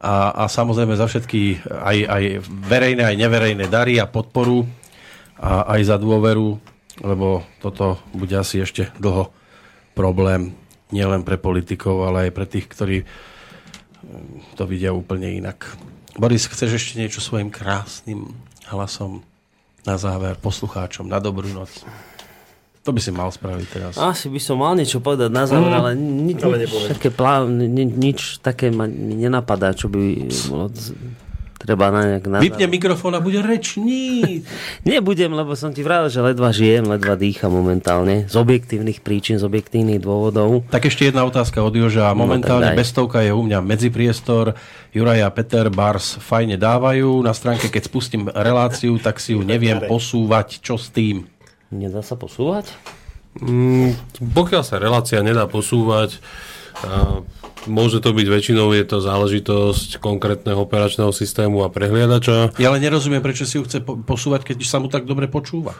a, 0.00 0.32
a 0.32 0.48
samozrejme 0.48 0.96
za 0.96 1.04
všetky 1.04 1.68
aj, 1.68 1.98
aj 2.08 2.24
verejné, 2.64 3.02
aj 3.04 3.16
neverejné 3.20 3.68
dary 3.68 4.00
a 4.00 4.08
podporu 4.08 4.64
a 5.36 5.76
aj 5.76 5.80
za 5.84 5.96
dôveru, 6.00 6.56
lebo 7.04 7.44
toto 7.60 8.00
bude 8.16 8.40
asi 8.40 8.64
ešte 8.64 8.88
dlho 8.96 9.36
problém 9.92 10.54
nielen 10.88 11.22
pre 11.22 11.36
politikov, 11.36 12.02
ale 12.02 12.26
aj 12.26 12.32
pre 12.32 12.46
tých, 12.46 12.66
ktorí 12.66 12.96
mm, 13.00 14.54
to 14.54 14.62
vidia 14.64 14.90
úplne 14.90 15.30
inak. 15.32 15.66
Boris, 16.12 16.44
chceš 16.44 16.74
ešte 16.74 16.98
niečo 16.98 17.18
svojim 17.18 17.48
krásnym 17.48 18.34
hlasom 18.66 19.22
na 19.82 19.94
záver 19.94 20.34
poslucháčom 20.36 21.06
na 21.06 21.16
dobrú 21.16 21.48
noc? 21.48 21.70
To 22.80 22.90
by 22.90 22.98
si 22.98 23.12
mal 23.12 23.28
spraviť 23.28 23.66
teraz. 23.68 23.92
Asi 23.94 24.26
by 24.26 24.40
som 24.40 24.56
mal 24.56 24.72
niečo 24.72 24.98
povedať 24.98 25.28
na 25.28 25.44
záver, 25.44 25.68
Mm. 25.68 25.78
ale, 25.78 25.90
ni, 25.92 26.32
Ale 26.34 26.56
nič, 26.60 26.72
také 26.90 27.08
plá, 27.08 27.44
ni, 27.44 27.68
ni- 27.68 27.84
nič 27.86 28.40
také 28.40 28.68
ma 28.68 28.84
mi 28.84 29.14
nenapadá, 29.14 29.70
čo 29.70 29.86
by 29.86 30.00
bolo 30.48 30.66
z- 30.70 30.96
treba 31.60 31.92
na 31.92 32.16
nejak... 32.16 32.24
Na 32.24 32.40
Vypne 32.40 32.66
mikrofón 32.72 33.12
a 33.12 33.20
bude 33.20 33.44
rečník. 33.44 34.48
Nebudem, 34.88 35.28
lebo 35.36 35.52
som 35.52 35.76
ti 35.76 35.84
vravel, 35.84 36.08
že 36.08 36.24
ledva 36.24 36.48
žijem, 36.56 36.88
ledva 36.88 37.20
dýcham 37.20 37.52
momentálne. 37.52 38.24
Z 38.24 38.40
objektívnych 38.40 39.04
príčin, 39.04 39.36
z 39.36 39.44
objektívnych 39.44 40.00
dôvodov. 40.00 40.64
Tak 40.72 40.88
ešte 40.88 41.12
jedna 41.12 41.28
otázka 41.28 41.60
od 41.60 41.76
Joža. 41.76 42.16
Momentálne 42.16 42.72
tak 42.72 42.74
daj. 42.74 42.80
bestovka 42.80 43.20
je 43.20 43.36
u 43.36 43.42
mňa 43.44 43.60
medzipriestor. 43.60 44.56
Juraj 44.96 45.20
a 45.20 45.28
Peter 45.28 45.68
Bars 45.68 46.16
fajne 46.16 46.56
dávajú. 46.56 47.20
Na 47.20 47.36
stránke, 47.36 47.68
keď 47.68 47.82
spustím 47.92 48.32
reláciu, 48.32 48.96
tak 48.96 49.20
si 49.20 49.36
ju 49.36 49.44
neviem 49.44 49.84
posúvať. 49.84 50.64
Čo 50.64 50.80
s 50.80 50.88
tým? 50.88 51.28
Nedá 51.68 52.00
sa 52.00 52.16
posúvať? 52.16 52.72
Mm, 53.38 53.94
pokiaľ 54.34 54.62
sa 54.66 54.82
relácia 54.82 55.22
nedá 55.22 55.46
posúvať, 55.46 56.18
a 56.80 57.20
môže 57.66 58.00
to 58.00 58.14
byť 58.14 58.26
väčšinou, 58.28 58.72
je 58.72 58.84
to 58.86 59.02
záležitosť 59.02 60.00
konkrétneho 60.00 60.64
operačného 60.64 61.12
systému 61.12 61.60
a 61.60 61.68
prehliadača. 61.68 62.56
Ja 62.56 62.72
ale 62.72 62.80
nerozumiem, 62.80 63.20
prečo 63.20 63.44
si 63.44 63.60
ju 63.60 63.66
chce 63.66 63.84
po- 63.84 64.00
posúvať, 64.00 64.54
keď 64.54 64.56
sa 64.64 64.80
mu 64.80 64.88
tak 64.88 65.04
dobre 65.04 65.28
počúva. 65.28 65.76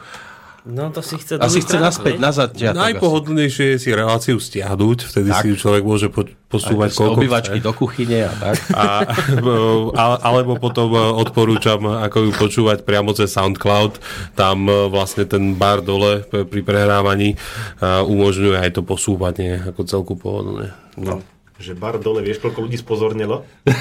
No 0.61 0.93
to 0.93 1.01
si 1.01 1.17
chce... 1.17 1.41
Asi 1.41 1.57
chce 1.57 1.81
naspäť, 1.81 2.21
nazad. 2.21 2.53
ťa, 2.53 2.69
tak 2.69 2.77
asi. 2.77 2.81
Najpohodlnejšie 2.93 3.65
je 3.73 3.77
si 3.81 3.89
reláciu 3.97 4.37
stiahnuť, 4.37 4.97
vtedy 5.09 5.33
Tak. 5.33 5.41
si 5.41 5.57
človek 5.57 5.81
môže 5.81 6.13
po- 6.13 6.29
posúvať 6.53 6.93
koľko 6.93 7.17
obývačky 7.17 7.57
chce. 7.57 7.65
do 7.65 7.73
kuchyne 7.73 8.29
a 8.29 8.33
tak. 8.37 8.57
A, 10.01 10.03
alebo 10.21 10.61
potom 10.61 10.93
e, 10.93 11.01
odporúčam, 11.17 11.81
ako 11.81 12.29
ju 12.29 12.31
počúvať 12.37 12.85
priamo 12.85 13.09
cez 13.17 13.33
SoundCloud. 13.33 13.97
Tam 14.37 14.69
e, 14.69 14.85
vlastne 14.85 15.25
ten 15.25 15.57
bar 15.57 15.81
dole 15.81 16.21
pri 16.29 16.61
prehrávaní 16.61 17.33
e, 17.33 17.37
umožňuje 17.81 18.61
aj 18.61 18.77
to 18.77 18.81
posúvanie 18.85 19.65
ako 19.65 19.81
celku 19.89 20.13
pohodlne. 20.13 20.77
No. 20.93 21.25
Že 21.61 21.77
bar 21.77 22.01
dole, 22.01 22.25
vieš, 22.25 22.41
koľko 22.41 22.65
ľudí 22.65 22.81
spozornilo? 22.81 23.45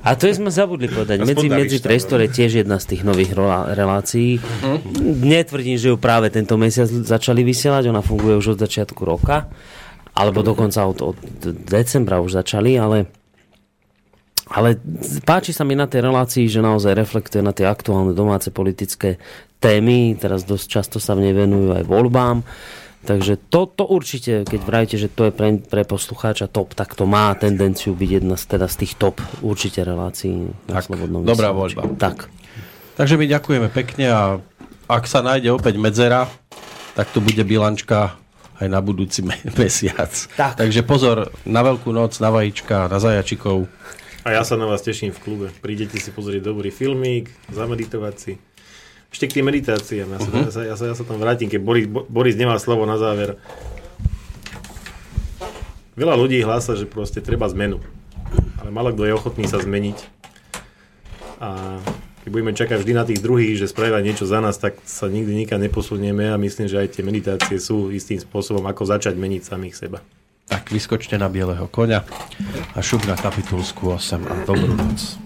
A 0.00 0.16
to 0.16 0.32
sme 0.32 0.48
zabudli 0.48 0.88
povedať. 0.88 1.20
Medzi, 1.20 1.52
medzi 1.52 1.76
Štár, 1.76 1.92
priestor 1.92 2.18
je 2.24 2.32
tiež 2.32 2.64
jedna 2.64 2.80
z 2.80 2.96
tých 2.96 3.04
nových 3.04 3.36
relácií. 3.76 4.40
Netvrdím, 5.04 5.76
že 5.76 5.92
ju 5.92 6.00
práve 6.00 6.32
tento 6.32 6.56
mesiac 6.56 6.88
začali 6.88 7.44
vysielať, 7.44 7.92
ona 7.92 8.00
funguje 8.00 8.40
už 8.40 8.56
od 8.56 8.58
začiatku 8.64 9.04
roka, 9.04 9.52
alebo 10.16 10.40
dokonca 10.40 10.88
od, 10.88 11.04
od 11.04 11.18
decembra 11.68 12.24
už 12.24 12.40
začali, 12.40 12.80
ale 12.80 13.12
ale 14.50 14.82
páči 15.22 15.54
sa 15.54 15.62
mi 15.62 15.78
na 15.78 15.86
tej 15.86 16.10
relácii, 16.10 16.50
že 16.50 16.58
naozaj 16.58 16.98
reflektuje 16.98 17.38
na 17.38 17.54
tie 17.54 17.70
aktuálne 17.70 18.10
domáce 18.10 18.50
politické 18.50 19.22
témy. 19.62 20.18
Teraz 20.18 20.42
dosť 20.42 20.66
často 20.66 20.98
sa 20.98 21.14
v 21.14 21.30
nej 21.30 21.34
venujú 21.38 21.70
aj 21.70 21.86
voľbám. 21.86 22.42
Takže 23.00 23.40
to, 23.48 23.64
to 23.64 23.88
určite, 23.88 24.44
keď 24.44 24.60
vravíte, 24.60 24.96
že 25.00 25.08
to 25.08 25.28
je 25.28 25.32
pre, 25.32 25.56
pre 25.56 25.88
poslucháča 25.88 26.52
top, 26.52 26.76
tak 26.76 26.92
to 26.92 27.08
má 27.08 27.32
tendenciu 27.32 27.96
byť 27.96 28.10
jedna 28.20 28.36
z, 28.36 28.44
teda 28.44 28.68
z 28.68 28.76
tých 28.84 28.92
top 29.00 29.24
určite 29.40 29.80
relácií 29.80 30.52
na 30.68 30.80
Tak, 30.80 30.92
Slobodnom 30.92 31.24
dobrá 31.24 31.56
voľba. 31.56 31.88
Tak. 31.96 32.28
Takže 33.00 33.16
my 33.16 33.24
ďakujeme 33.24 33.68
pekne 33.72 34.06
a 34.12 34.22
ak 34.84 35.08
sa 35.08 35.24
nájde 35.24 35.48
opäť 35.48 35.80
medzera, 35.80 36.28
tak 36.92 37.08
to 37.16 37.24
bude 37.24 37.40
bilančka 37.48 38.20
aj 38.60 38.68
na 38.68 38.84
budúci 38.84 39.24
me- 39.24 39.40
mesiac. 39.60 40.12
Tak. 40.36 40.60
Takže 40.60 40.84
pozor 40.84 41.32
na 41.48 41.64
veľkú 41.64 41.88
noc, 41.96 42.20
na 42.20 42.28
vajíčka, 42.28 42.92
na 42.92 43.00
zajačikov. 43.00 43.64
A 44.20 44.36
ja 44.36 44.44
sa 44.44 44.60
na 44.60 44.68
vás 44.68 44.84
teším 44.84 45.16
v 45.16 45.20
klube. 45.24 45.46
Prídete 45.64 45.96
si 45.96 46.12
pozrieť 46.12 46.52
dobrý 46.52 46.68
filmík, 46.68 47.32
zameditovať 47.48 48.14
si. 48.20 48.32
Ešte 49.10 49.26
k 49.26 49.34
tým 49.34 49.46
meditáciám. 49.46 50.08
Ja 50.08 50.18
sa, 50.18 50.28
Mhm. 50.28 50.40
ja 50.40 50.50
sa, 50.50 50.60
ja 50.64 50.74
sa, 50.74 50.84
ja 50.86 50.94
sa 50.94 51.02
tam 51.02 51.18
vrátim, 51.18 51.46
keď 51.46 51.60
Boris, 51.60 51.86
Bo- 51.86 52.06
Boris 52.06 52.34
nemá 52.34 52.54
slovo 52.56 52.84
na 52.84 52.94
záver. 52.94 53.34
Veľa 55.94 56.14
ľudí 56.14 56.40
hlása, 56.40 56.72
že 56.72 56.86
proste 56.86 57.18
treba 57.18 57.44
zmenu. 57.46 57.82
Ale 58.56 58.70
malo 58.70 58.88
kto 58.88 59.04
je 59.04 59.12
ochotný 59.12 59.44
sa 59.44 59.58
zmeniť. 59.58 59.98
A 61.38 61.80
keď 62.20 62.30
budeme 62.30 62.52
čakať 62.52 62.78
vždy 62.78 62.92
na 62.94 63.04
tých 63.04 63.18
druhých, 63.18 63.56
že 63.56 63.66
spravia 63.66 63.98
niečo 63.98 64.24
za 64.24 64.38
nás, 64.38 64.56
tak 64.56 64.78
sa 64.82 65.06
nikdy 65.06 65.34
nikam 65.34 65.58
neposunieme 65.58 66.28
a 66.28 66.36
myslím, 66.36 66.68
že 66.68 66.78
aj 66.78 66.88
tie 66.90 67.02
meditácie 67.02 67.56
sú 67.56 67.90
istým 67.90 68.16
spôsobom, 68.16 68.62
ako 68.62 68.86
začať 68.86 69.12
meniť 69.14 69.42
samých 69.42 69.74
seba. 69.74 69.98
Tak 70.46 70.68
vyskočte 70.68 71.14
na 71.14 71.26
bieleho 71.26 71.64
koňa 71.64 72.02
a 72.70 72.80
šup 72.80 73.04
na 73.04 73.14
kapitulskú 73.14 73.90
8 73.90 74.20
a 74.20 74.34
dobrú 74.42 74.70
noc. 74.70 75.16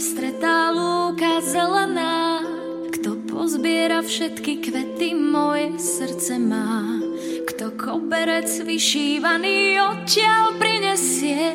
Nohami 0.00 0.16
rozprestretá 0.16 0.72
lúka 0.72 1.44
zelená, 1.44 2.40
kto 2.88 3.20
pozbiera 3.28 4.00
všetky 4.00 4.64
kvety 4.64 5.12
moje 5.12 5.76
srdce 5.76 6.40
má. 6.40 6.96
Kto 7.44 7.76
koberec 7.76 8.48
vyšívaný 8.48 9.76
odtiaľ 9.76 10.56
prinesie, 10.56 11.52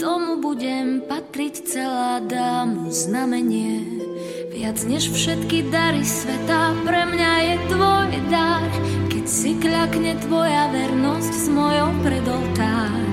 tomu 0.00 0.40
budem 0.40 1.04
patriť 1.04 1.54
celá 1.68 2.24
dám 2.24 2.88
znamenie. 2.88 3.84
Viac 4.48 4.80
než 4.88 5.12
všetky 5.12 5.68
dary 5.68 6.08
sveta 6.08 6.72
pre 6.88 7.04
mňa 7.04 7.32
je 7.36 7.56
tvoj 7.68 8.10
dar, 8.32 8.70
keď 9.12 9.24
si 9.28 9.60
kľakne 9.60 10.16
tvoja 10.24 10.72
vernosť 10.72 11.32
s 11.36 11.46
mojou 11.52 11.92
predoltár. 12.00 13.04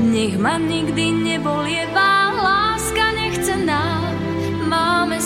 Nech 0.00 0.40
ma 0.40 0.56
nikdy 0.56 1.12
nebolievá 1.12 2.13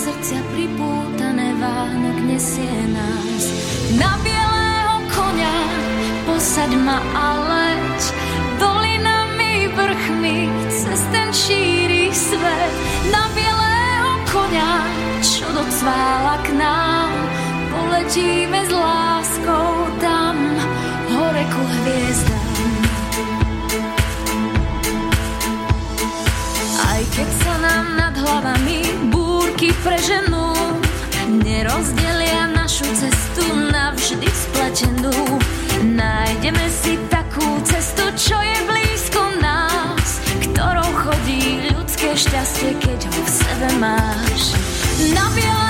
srdcia 0.08 0.40
pripútané 0.56 1.52
váhnok 1.60 2.18
nesie 2.24 2.80
nás. 2.96 3.44
Na 4.00 4.16
bielého 4.24 5.04
konia 5.12 5.56
posaď 6.24 6.72
ma 6.80 6.96
a 7.12 7.26
leď 7.44 8.00
dolinami, 8.56 9.68
vrchmi, 9.76 10.48
cez 10.72 11.00
ten 11.12 11.28
šíri 11.28 12.08
svet. 12.08 12.72
Na 13.12 13.28
bielého 13.36 14.12
konia, 14.32 14.72
čo 15.20 15.44
docvála 15.52 16.40
k 16.40 16.48
nám, 16.56 17.12
poletíme 17.68 18.64
s 18.64 18.72
láskou 18.72 19.92
tam, 20.00 20.36
hore 21.12 21.44
ku 21.52 21.62
hviezdám. 21.68 22.72
Aj 26.96 27.02
keď 27.12 27.28
sa 27.44 27.54
nám 27.60 27.84
nad 28.00 28.14
hlavami 28.16 28.87
podmienky 29.58 29.74
pre 29.82 29.98
nerozdelia 31.42 32.46
našu 32.54 32.86
cestu 32.94 33.42
navždy 33.74 34.30
splatenú. 34.30 35.10
Nájdeme 35.82 36.66
si 36.70 36.94
takú 37.10 37.42
cestu, 37.66 38.06
čo 38.14 38.38
je 38.38 38.58
blízko 38.70 39.20
nás, 39.42 40.22
ktorou 40.46 40.86
chodí 41.02 41.74
ľudské 41.74 42.14
šťastie, 42.14 42.70
keď 42.78 43.00
ho 43.02 43.20
v 43.26 43.30
sebe 43.30 43.68
máš. 43.82 44.54
Na 45.10 45.26
biela 45.34 45.67